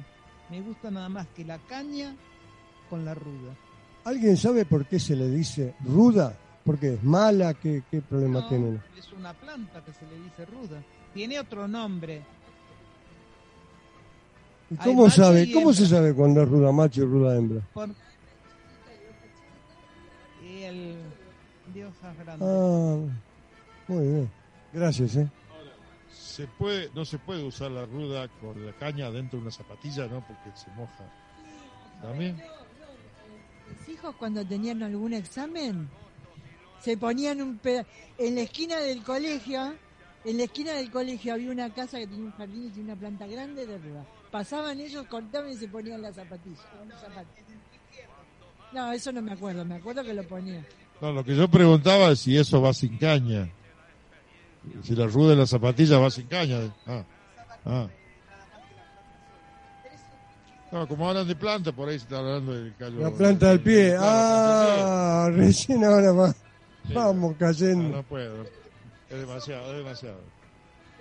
me 0.50 0.62
gusta 0.62 0.92
nada 0.92 1.10
más 1.10 1.28
que 1.36 1.44
la 1.46 1.58
caña 1.60 2.16
con 2.90 3.06
la 3.06 3.14
ruda. 3.14 3.56
¿Alguien 4.04 4.38
sabe 4.38 4.66
por 4.66 4.86
qué 4.86 5.00
se 5.00 5.16
le 5.16 5.30
dice 5.30 5.76
ruda? 5.86 6.34
¿Porque 6.64 6.94
es 6.96 7.04
mala? 7.04 7.54
¿Qué, 7.54 7.84
qué 7.90 8.02
problema 8.02 8.42
No, 8.42 8.48
tiene? 8.50 8.80
es 8.98 9.12
una 9.14 9.34
planta 9.34 9.84
que 9.84 9.94
se 9.94 10.06
le 10.06 10.20
dice 10.22 10.46
ruda. 10.46 10.82
Tiene 11.14 11.40
otro 11.40 11.68
nombre. 11.68 12.22
¿Y 14.70 14.76
cómo 14.76 15.10
sabe? 15.10 15.44
y 15.44 15.52
¿Cómo 15.54 15.72
se 15.74 15.86
sabe 15.88 16.14
cuando 16.14 16.42
es 16.44 16.50
ruda 16.50 16.72
macho 16.72 17.02
y 17.04 17.06
ruda 17.06 17.38
hembra? 17.38 17.62
Por... 17.74 17.90
Y 20.46 20.64
el 20.64 20.96
Dios 21.74 21.94
es 21.96 22.26
grande. 22.26 22.46
Ah, 22.46 22.98
muy 23.88 24.08
bien. 24.08 24.30
Gracias, 24.74 25.16
¿eh? 25.16 25.30
Se 26.38 26.46
puede, 26.46 26.92
no 26.94 27.04
se 27.04 27.18
puede 27.18 27.44
usar 27.44 27.72
la 27.72 27.84
ruda 27.88 28.28
con 28.40 28.64
la 28.64 28.72
caña 28.74 29.10
dentro 29.10 29.40
de 29.40 29.46
una 29.46 29.52
zapatilla, 29.52 30.06
¿no? 30.06 30.24
Porque 30.28 30.56
se 30.56 30.70
moja. 30.76 31.12
¿También? 32.00 32.40
Mis 33.80 33.90
hijos 33.90 34.14
cuando 34.20 34.46
tenían 34.46 34.84
algún 34.84 35.14
examen 35.14 35.90
se 36.80 36.96
ponían 36.96 37.42
un 37.42 37.58
peda- 37.58 37.88
en 38.20 38.36
la 38.36 38.42
esquina 38.42 38.78
del 38.78 39.02
colegio, 39.02 39.74
en 40.26 40.38
la 40.38 40.44
esquina 40.44 40.74
del 40.74 40.92
colegio 40.92 41.34
había 41.34 41.50
una 41.50 41.74
casa 41.74 41.98
que 41.98 42.06
tenía 42.06 42.26
un 42.26 42.32
jardín 42.34 42.66
y 42.68 42.70
tenía 42.70 42.94
una 42.94 43.00
planta 43.00 43.26
grande 43.26 43.66
de 43.66 43.78
ruda. 43.80 44.06
Pasaban 44.30 44.80
ellos, 44.80 45.08
cortaban 45.08 45.50
y 45.50 45.56
se 45.56 45.68
ponían 45.68 46.04
las 46.04 46.14
zapatillas. 46.18 46.60
unos 46.84 47.02
zapatos. 47.02 47.32
No, 48.74 48.92
eso 48.92 49.12
no 49.12 49.24
me 49.24 49.32
acuerdo, 49.32 49.66
me 49.66 49.76
acuerdo 49.76 50.04
que 50.04 50.14
lo 50.14 50.22
ponían. 50.28 50.64
No, 51.02 51.12
lo 51.14 51.24
que 51.24 51.36
yo 51.36 51.48
preguntaba 51.50 52.12
es 52.12 52.20
si 52.20 52.38
eso 52.38 52.62
va 52.62 52.74
sin 52.76 52.96
caña. 53.00 53.50
Si 54.84 54.96
la 54.96 55.08
ruda 55.08 55.32
de 55.32 55.36
la 55.38 55.46
zapatilla 55.48 55.98
va 56.00 56.10
sin 56.10 56.28
caña. 56.28 56.60
Ah, 56.86 57.04
ah. 57.66 57.88
No, 60.72 60.88
como 60.88 61.08
hablan 61.10 61.28
de 61.28 61.36
planta, 61.36 61.72
por 61.72 61.88
ahí 61.88 61.98
se 61.98 62.04
está 62.04 62.18
hablando 62.20 62.54
del 62.54 62.76
callo. 62.76 63.00
La 63.00 63.12
planta 63.12 63.50
del 63.50 63.62
pie. 63.62 63.96
Ah, 63.98 65.30
recién 65.32 65.84
ahora 65.86 66.12
va. 66.12 66.32
Sí. 66.32 66.94
Vamos 66.94 67.32
No, 67.32 67.38
cayendo. 67.38 67.98
no 67.98 68.04
puedo. 68.04 68.44
Es 69.10 69.18
demasiado, 69.20 69.72
es 69.72 69.78
demasiado. 69.78 70.20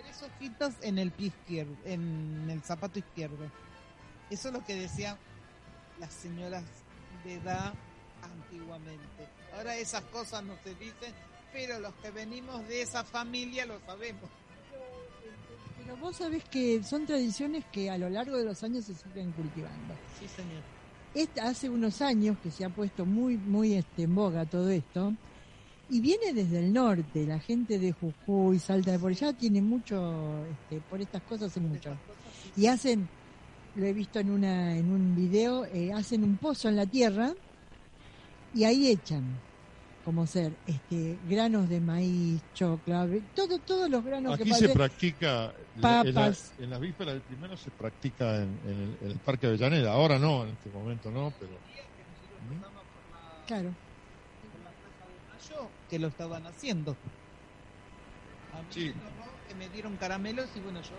Tres 0.00 0.22
hojitas 0.22 0.74
en 0.82 0.98
el 0.98 1.10
pie 1.10 1.28
izquierdo, 1.28 1.74
en 1.84 2.46
el 2.48 2.62
zapato 2.62 2.98
izquierdo. 3.00 3.36
Eso 4.30 4.48
es 4.48 4.54
lo 4.54 4.64
que 4.64 4.76
decían 4.76 5.16
las 5.98 6.12
señoras 6.12 6.62
de 7.24 7.34
edad 7.34 7.72
antiguamente. 8.22 9.04
Ahora 9.56 9.76
esas 9.76 10.02
cosas 10.04 10.44
no 10.44 10.54
se 10.62 10.74
dicen, 10.76 11.12
pero 11.56 11.80
los 11.80 11.94
que 12.02 12.10
venimos 12.10 12.68
de 12.68 12.82
esa 12.82 13.02
familia 13.02 13.64
lo 13.64 13.80
sabemos. 13.86 14.28
Pero 15.78 15.96
vos 15.96 16.14
sabés 16.14 16.44
que 16.44 16.82
son 16.82 17.06
tradiciones 17.06 17.64
que 17.72 17.88
a 17.88 17.96
lo 17.96 18.10
largo 18.10 18.36
de 18.36 18.44
los 18.44 18.62
años 18.62 18.84
se 18.84 18.94
siguen 18.94 19.32
cultivando. 19.32 19.94
Sí, 20.20 20.28
señor. 20.28 20.60
Esta- 21.14 21.48
hace 21.48 21.70
unos 21.70 22.02
años 22.02 22.36
que 22.42 22.50
se 22.50 22.62
ha 22.66 22.68
puesto 22.68 23.06
muy, 23.06 23.38
muy 23.38 23.72
este, 23.72 24.02
en 24.02 24.14
boga 24.14 24.44
todo 24.44 24.68
esto, 24.68 25.14
y 25.88 26.00
viene 26.00 26.34
desde 26.34 26.58
el 26.58 26.74
norte, 26.74 27.24
la 27.24 27.38
gente 27.38 27.78
de 27.78 27.92
Jujuy, 27.92 28.58
Salta 28.58 28.90
de 28.92 28.98
por 28.98 29.12
allá 29.12 29.32
tiene 29.32 29.62
mucho, 29.62 30.44
este, 30.50 30.80
por 30.90 31.00
estas 31.00 31.22
cosas 31.22 31.52
hace 31.52 31.60
mucho. 31.60 31.96
Y 32.54 32.66
hacen, 32.66 33.08
lo 33.76 33.86
he 33.86 33.94
visto 33.94 34.18
en 34.18 34.28
una, 34.30 34.76
en 34.76 34.90
un 34.92 35.16
video, 35.16 35.64
eh, 35.64 35.90
hacen 35.94 36.22
un 36.22 36.36
pozo 36.36 36.68
en 36.68 36.76
la 36.76 36.84
tierra 36.84 37.32
y 38.54 38.64
ahí 38.64 38.88
echan, 38.88 39.24
como 40.06 40.24
ser, 40.28 40.56
este, 40.66 41.18
granos 41.24 41.68
de 41.68 41.80
maíz, 41.80 42.40
chocla, 42.52 43.08
todo, 43.34 43.58
todos 43.58 43.90
los 43.90 44.04
granos 44.04 44.36
que 44.36 44.44
Aquí 44.44 44.52
se 44.52 44.68
practica, 44.68 45.52
en, 45.74 45.80
la- 45.82 46.04
papas. 46.04 46.54
en 46.58 46.70
las 46.70 46.78
vísperas 46.78 47.14
del 47.14 47.22
primero 47.24 47.56
se 47.56 47.72
practica 47.72 48.36
en, 48.36 48.60
en 48.62 48.70
el, 48.82 48.98
en 49.00 49.10
el 49.10 49.18
Parque 49.18 49.48
Avellaneda. 49.48 49.90
Ahora 49.92 50.16
no, 50.20 50.44
en 50.44 50.50
este 50.50 50.70
momento 50.70 51.10
no, 51.10 51.32
pero 51.40 51.58
Claro. 53.48 53.74
Yo 55.50 55.68
que 55.90 55.98
lo 55.98 56.06
estaban 56.06 56.46
haciendo. 56.46 56.92
A 58.52 58.62
mí 58.62 58.68
Sí. 58.70 58.92
que 59.48 59.54
me 59.56 59.68
dieron 59.70 59.96
caramelos 59.96 60.46
y 60.54 60.60
bueno, 60.60 60.82
yo 60.82 60.94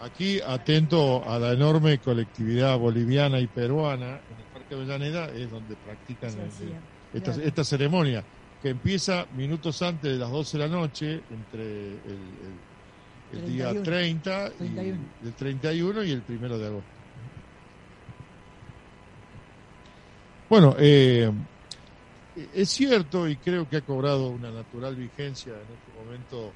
aquí 0.00 0.40
atento 0.44 1.22
a 1.24 1.38
la 1.38 1.52
enorme 1.52 1.98
colectividad 2.00 2.76
boliviana 2.78 3.38
y 3.38 3.46
peruana 3.46 4.20
en 4.28 4.38
el 4.40 4.44
Parque 4.52 4.74
Avellaneda 4.74 5.26
es 5.26 5.50
donde 5.52 5.76
practican 5.76 6.30
el- 6.30 6.80
esta, 7.14 7.32
claro. 7.32 7.48
esta 7.48 7.64
ceremonia 7.64 8.24
que 8.60 8.70
empieza 8.70 9.26
minutos 9.32 9.80
antes 9.82 10.10
de 10.12 10.18
las 10.18 10.30
12 10.30 10.58
de 10.58 10.68
la 10.68 10.74
noche 10.74 11.20
entre 11.30 11.62
el, 11.94 12.38
el- 12.42 12.60
el 13.30 13.46
día 13.46 13.70
31. 13.82 13.82
30 13.82 14.46
y 14.46 14.56
31. 14.58 15.08
el 15.22 15.34
31 15.34 16.04
y 16.04 16.10
el 16.12 16.22
primero 16.22 16.58
de 16.58 16.66
agosto. 16.66 16.90
Bueno, 20.48 20.76
eh, 20.78 21.30
es 22.34 22.70
cierto 22.70 23.28
y 23.28 23.36
creo 23.38 23.68
que 23.68 23.76
ha 23.78 23.82
cobrado 23.82 24.30
una 24.30 24.50
natural 24.50 24.94
vigencia 24.96 25.54
en 25.62 25.70
este 25.72 25.90
momento 25.92 26.52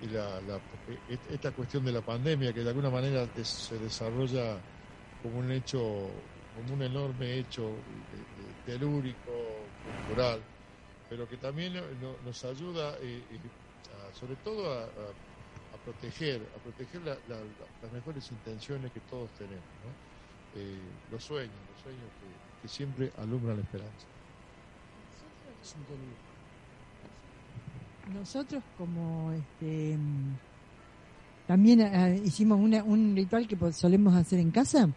y 0.00 0.08
la, 0.08 0.40
la- 0.42 0.60
esta 1.06 1.52
cuestión 1.52 1.84
de 1.84 1.92
la 1.92 2.02
pandemia 2.02 2.52
que 2.52 2.60
de 2.62 2.68
alguna 2.68 2.90
manera 2.90 3.26
des- 3.26 3.48
se 3.68 3.78
desarrolla 3.78 4.60
como 5.22 5.38
un 5.38 5.50
hecho, 5.52 5.78
como 6.52 6.74
un 6.74 6.82
enorme 6.82 7.38
hecho 7.38 7.84
telúrico, 8.64 9.61
cultural, 9.82 10.46
pero 11.08 11.28
que 11.28 11.38
también 11.38 11.74
no- 11.74 11.94
no- 11.94 12.18
nos 12.22 12.44
ayuda 12.44 12.96
eh, 13.00 13.26
eh, 13.30 13.50
a- 13.92 14.12
sobre 14.12 14.36
todo 14.36 14.70
a, 14.72 15.78
proteger, 15.84 16.50
a 16.54 16.58
proteger 16.60 17.02
la- 17.02 17.20
la- 17.26 17.44
la- 17.44 17.68
las 17.80 17.92
mejores 17.92 18.30
intenciones 18.30 18.92
que 18.92 19.00
todos 19.00 19.32
tenemos. 19.34 19.66
Eh, 20.54 21.00
los 21.08 21.24
sueños, 21.24 21.66
los 21.66 21.78
sueños 21.78 22.12
que, 22.18 22.68
siempre 22.68 23.10
alumbran 23.16 23.56
la 23.56 23.62
esperanza. 23.62 24.06
Nosotros 28.06 28.64
como 28.74 29.32
este 29.32 29.98
también 31.46 31.80
hicimos 32.24 32.58
una- 32.60 32.84
un 32.84 33.16
ritual 33.16 33.46
que 33.48 33.56
solemos 33.72 34.14
hacer 34.14 34.38
en 34.38 34.50
casa, 34.50 34.88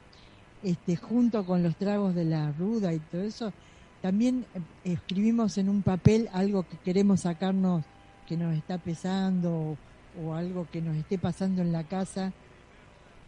este 0.62 0.96
junto 0.96 1.46
con 1.46 1.64
los 1.64 1.76
tragos 1.78 2.14
de 2.16 2.26
la 2.26 2.52
ruda 2.52 2.94
y 2.94 3.00
todo 3.02 3.22
eso, 3.22 3.54
también 4.02 4.46
eh, 4.54 4.94
escribimos 4.94 5.58
en 5.58 5.70
un 5.70 5.82
papel 5.82 6.30
algo 6.34 6.64
que 6.64 6.78
queremos 6.78 7.22
sacarnos 7.22 7.84
que 8.28 8.38
nos 8.38 8.56
está 8.56 8.78
pesando 8.78 9.78
o, 10.22 10.34
algo 10.34 10.68
que 10.72 10.82
nos 10.82 10.96
esté 10.96 11.18
pasando 11.18 11.62
en 11.62 11.72
la 11.72 11.84
casa, 11.84 12.32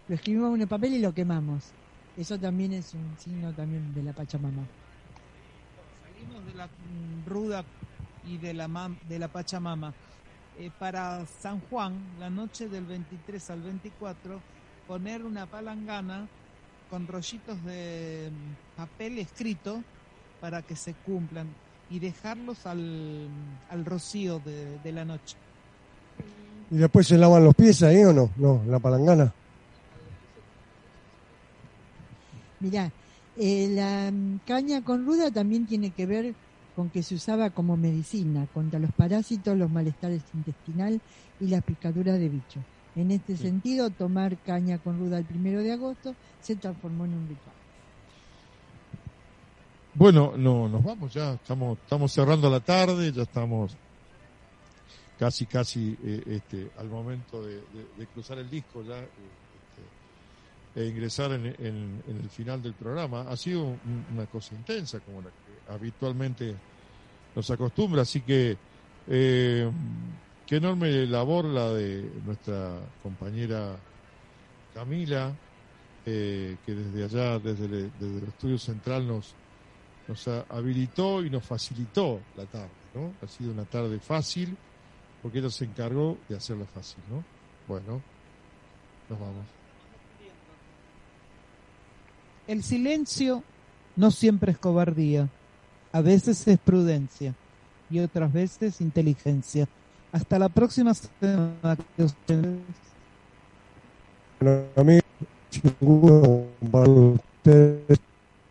lo 0.07 0.15
escribimos 0.15 0.55
en 0.55 0.61
el 0.61 0.67
papel 0.67 0.93
y 0.93 0.99
lo 0.99 1.13
quemamos. 1.13 1.71
Eso 2.15 2.39
también 2.39 2.73
es 2.73 2.93
un 2.93 3.15
signo 3.19 3.51
también 3.53 3.93
de 3.93 4.03
la 4.03 4.13
Pachamama. 4.13 4.63
Salimos 6.03 6.45
de 6.45 6.53
la 6.53 6.67
mm, 6.67 7.27
ruda 7.27 7.63
y 8.25 8.37
de 8.37 8.53
la, 8.53 8.91
de 9.07 9.19
la 9.19 9.27
Pachamama. 9.27 9.93
Eh, 10.57 10.71
para 10.79 11.25
San 11.25 11.59
Juan, 11.69 11.93
la 12.19 12.29
noche 12.29 12.67
del 12.69 12.85
23 12.85 13.49
al 13.51 13.61
24, 13.61 14.41
poner 14.87 15.23
una 15.23 15.45
palangana 15.45 16.27
con 16.89 17.05
rollitos 17.05 17.63
de 17.63 18.31
mm, 18.31 18.77
papel 18.77 19.19
escrito 19.19 19.83
para 20.39 20.61
que 20.61 20.75
se 20.75 20.93
cumplan 20.93 21.47
y 21.89 21.99
dejarlos 21.99 22.65
al, 22.65 23.27
al 23.69 23.85
rocío 23.85 24.39
de, 24.39 24.77
de 24.79 24.91
la 24.91 25.05
noche. 25.05 25.35
¿Y 26.69 26.77
después 26.77 27.07
se 27.07 27.17
lavan 27.17 27.43
los 27.43 27.55
pies 27.55 27.81
ahí 27.83 28.03
o 28.03 28.11
no? 28.11 28.29
No, 28.37 28.61
la 28.67 28.79
palangana. 28.79 29.33
Mirá, 32.59 32.91
eh, 33.37 33.69
la 33.71 34.11
mm, 34.11 34.39
caña 34.45 34.83
con 34.83 35.05
ruda 35.05 35.31
también 35.31 35.65
tiene 35.65 35.91
que 35.91 36.05
ver 36.05 36.33
con 36.75 36.89
que 36.89 37.03
se 37.03 37.15
usaba 37.15 37.49
como 37.51 37.77
medicina 37.77 38.47
contra 38.53 38.79
los 38.79 38.91
parásitos, 38.91 39.57
los 39.57 39.71
malestares 39.71 40.21
intestinal 40.33 40.99
y 41.39 41.47
las 41.47 41.63
picaduras 41.63 42.19
de 42.19 42.29
bicho. 42.29 42.59
En 42.95 43.11
este 43.11 43.37
sentido, 43.37 43.91
tomar 43.91 44.37
caña 44.37 44.79
con 44.79 44.97
ruda 44.99 45.19
el 45.19 45.25
primero 45.25 45.61
de 45.61 45.71
agosto 45.71 46.15
se 46.41 46.55
transformó 46.55 47.05
en 47.05 47.13
un 47.13 47.27
ritual. 47.27 47.56
Bueno, 49.97 50.33
no, 50.37 50.69
nos 50.69 50.83
vamos 50.83 51.11
ya, 51.11 51.33
estamos, 51.33 51.79
estamos 51.79 52.11
cerrando 52.11 52.51
la 52.51 52.59
tarde, 52.59 53.11
ya 53.11 53.23
estamos 53.23 53.75
casi, 55.17 55.47
casi 55.47 55.97
eh, 56.03 56.21
este, 56.27 56.69
al 56.77 56.87
momento 56.87 57.41
de, 57.43 57.63
cruzar 58.13 58.37
el 58.37 58.47
disco 58.47 58.83
ya 58.83 58.99
este, 58.99 60.79
e 60.79 60.85
ingresar 60.85 61.31
en, 61.31 61.47
el 61.47 62.29
final 62.29 62.61
del 62.61 62.75
programa. 62.75 63.21
Ha 63.21 63.35
sido 63.35 63.75
una 64.13 64.27
cosa 64.27 64.53
intensa 64.53 64.99
como 64.99 65.19
la 65.19 65.29
que 65.29 65.73
habitualmente 65.73 66.53
nos 67.35 67.49
acostumbra, 67.49 68.03
así 68.03 68.21
que 68.21 68.55
eh, 69.07 69.71
qué 70.45 70.57
enorme 70.57 71.07
labor 71.07 71.45
la 71.45 71.73
de 71.73 72.07
nuestra 72.23 72.81
compañera 73.01 73.75
Camila, 74.75 75.33
eh, 76.05 76.55
que 76.63 76.75
desde 76.75 77.03
allá, 77.03 77.39
desde 77.39 77.65
el 77.65 78.23
estudio 78.27 78.59
central 78.59 79.07
nos 79.07 79.33
nos 80.07 80.27
habilitó 80.49 81.23
y 81.23 81.29
nos 81.29 81.43
facilitó 81.43 82.21
la 82.35 82.45
tarde, 82.45 82.69
¿no? 82.93 83.13
Ha 83.21 83.27
sido 83.27 83.51
una 83.51 83.65
tarde 83.65 83.99
fácil 83.99 84.55
porque 85.21 85.39
ella 85.39 85.49
se 85.49 85.65
encargó 85.65 86.17
de 86.29 86.37
hacerla 86.37 86.65
fácil, 86.65 86.99
¿no? 87.09 87.23
Bueno, 87.67 88.01
nos 89.09 89.19
vamos. 89.19 89.45
El 92.47 92.63
silencio 92.63 93.43
no 93.97 94.09
siempre 94.11 94.53
es 94.53 94.57
cobardía, 94.57 95.27
a 95.91 96.01
veces 96.01 96.47
es 96.47 96.57
prudencia 96.59 97.35
y 97.89 97.99
otras 97.99 98.31
veces 98.31 98.79
inteligencia. 98.79 99.67
Hasta 100.13 100.39
la 100.39 100.47
próxima 100.47 100.93
semana. 100.93 101.77
Bueno, 104.39 104.65
a 104.75 104.83
mí, 104.83 104.99
para 106.71 106.89
ustedes 106.89 107.99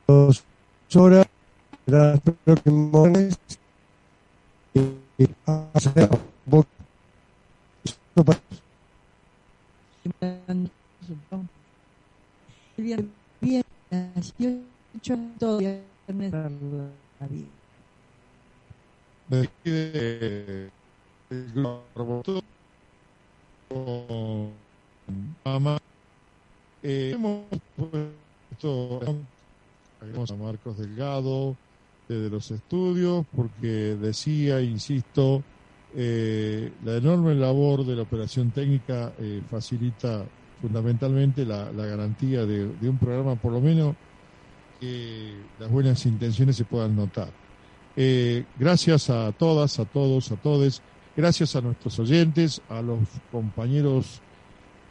dos 0.06 0.44
horas 0.94 1.26
las 1.86 2.20
próximas 2.20 3.38
y 4.74 5.26
hacer 5.46 6.10
bien, 12.76 13.12
bien, 13.40 13.64
nació 13.90 14.58
todo 15.38 15.58
viernes 15.58 16.32
la 16.32 17.26
vida. 17.28 17.46
De 19.28 20.70
el 21.30 21.52
grupo 21.52 22.42
con 23.68 24.52
mamá 25.44 25.78
eh, 26.82 27.12
hemos 27.14 27.44
puesto 27.76 29.00
a 30.32 30.36
Marcos 30.36 30.78
Delgado 30.78 31.56
de 32.14 32.30
los 32.30 32.50
estudios 32.50 33.24
porque 33.34 33.96
decía, 34.00 34.60
insisto, 34.60 35.42
eh, 35.94 36.72
la 36.84 36.96
enorme 36.96 37.34
labor 37.34 37.84
de 37.84 37.96
la 37.96 38.02
operación 38.02 38.50
técnica 38.50 39.12
eh, 39.18 39.40
facilita 39.50 40.24
fundamentalmente 40.60 41.44
la, 41.44 41.70
garantía 41.72 42.44
de, 42.44 42.66
un 42.88 42.98
programa, 42.98 43.36
por 43.36 43.52
lo 43.52 43.60
menos 43.60 43.94
que 44.80 45.32
las 45.58 45.70
buenas 45.70 46.04
intenciones 46.06 46.56
se 46.56 46.64
puedan 46.64 46.96
notar. 46.96 47.28
Eh, 47.96 48.44
gracias 48.58 49.08
a 49.10 49.32
todas, 49.32 49.78
a 49.78 49.84
todos, 49.86 50.30
a 50.32 50.36
todes, 50.36 50.82
gracias 51.16 51.56
a 51.56 51.60
nuestros 51.62 51.98
oyentes, 51.98 52.60
a 52.68 52.82
los 52.82 52.98
compañeros 53.32 54.20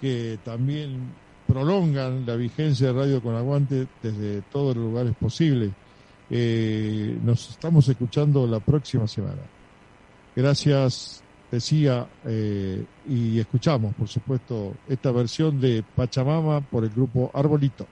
que 0.01 0.39
también 0.43 1.13
prolongan 1.47 2.25
la 2.25 2.35
vigencia 2.35 2.87
de 2.87 2.93
Radio 2.93 3.21
con 3.21 3.35
Aguante 3.35 3.87
desde 4.01 4.41
todos 4.41 4.75
los 4.75 4.85
lugares 4.85 5.15
posibles. 5.19 5.71
Eh, 6.29 7.17
nos 7.23 7.49
estamos 7.49 7.87
escuchando 7.87 8.47
la 8.47 8.59
próxima 8.59 9.07
semana. 9.07 9.41
Gracias, 10.35 11.23
decía, 11.51 12.07
eh, 12.25 12.83
y 13.07 13.39
escuchamos, 13.39 13.93
por 13.95 14.07
supuesto, 14.07 14.73
esta 14.87 15.11
versión 15.11 15.59
de 15.59 15.83
Pachamama 15.95 16.61
por 16.61 16.83
el 16.83 16.89
grupo 16.89 17.31
Arbolito. 17.33 17.87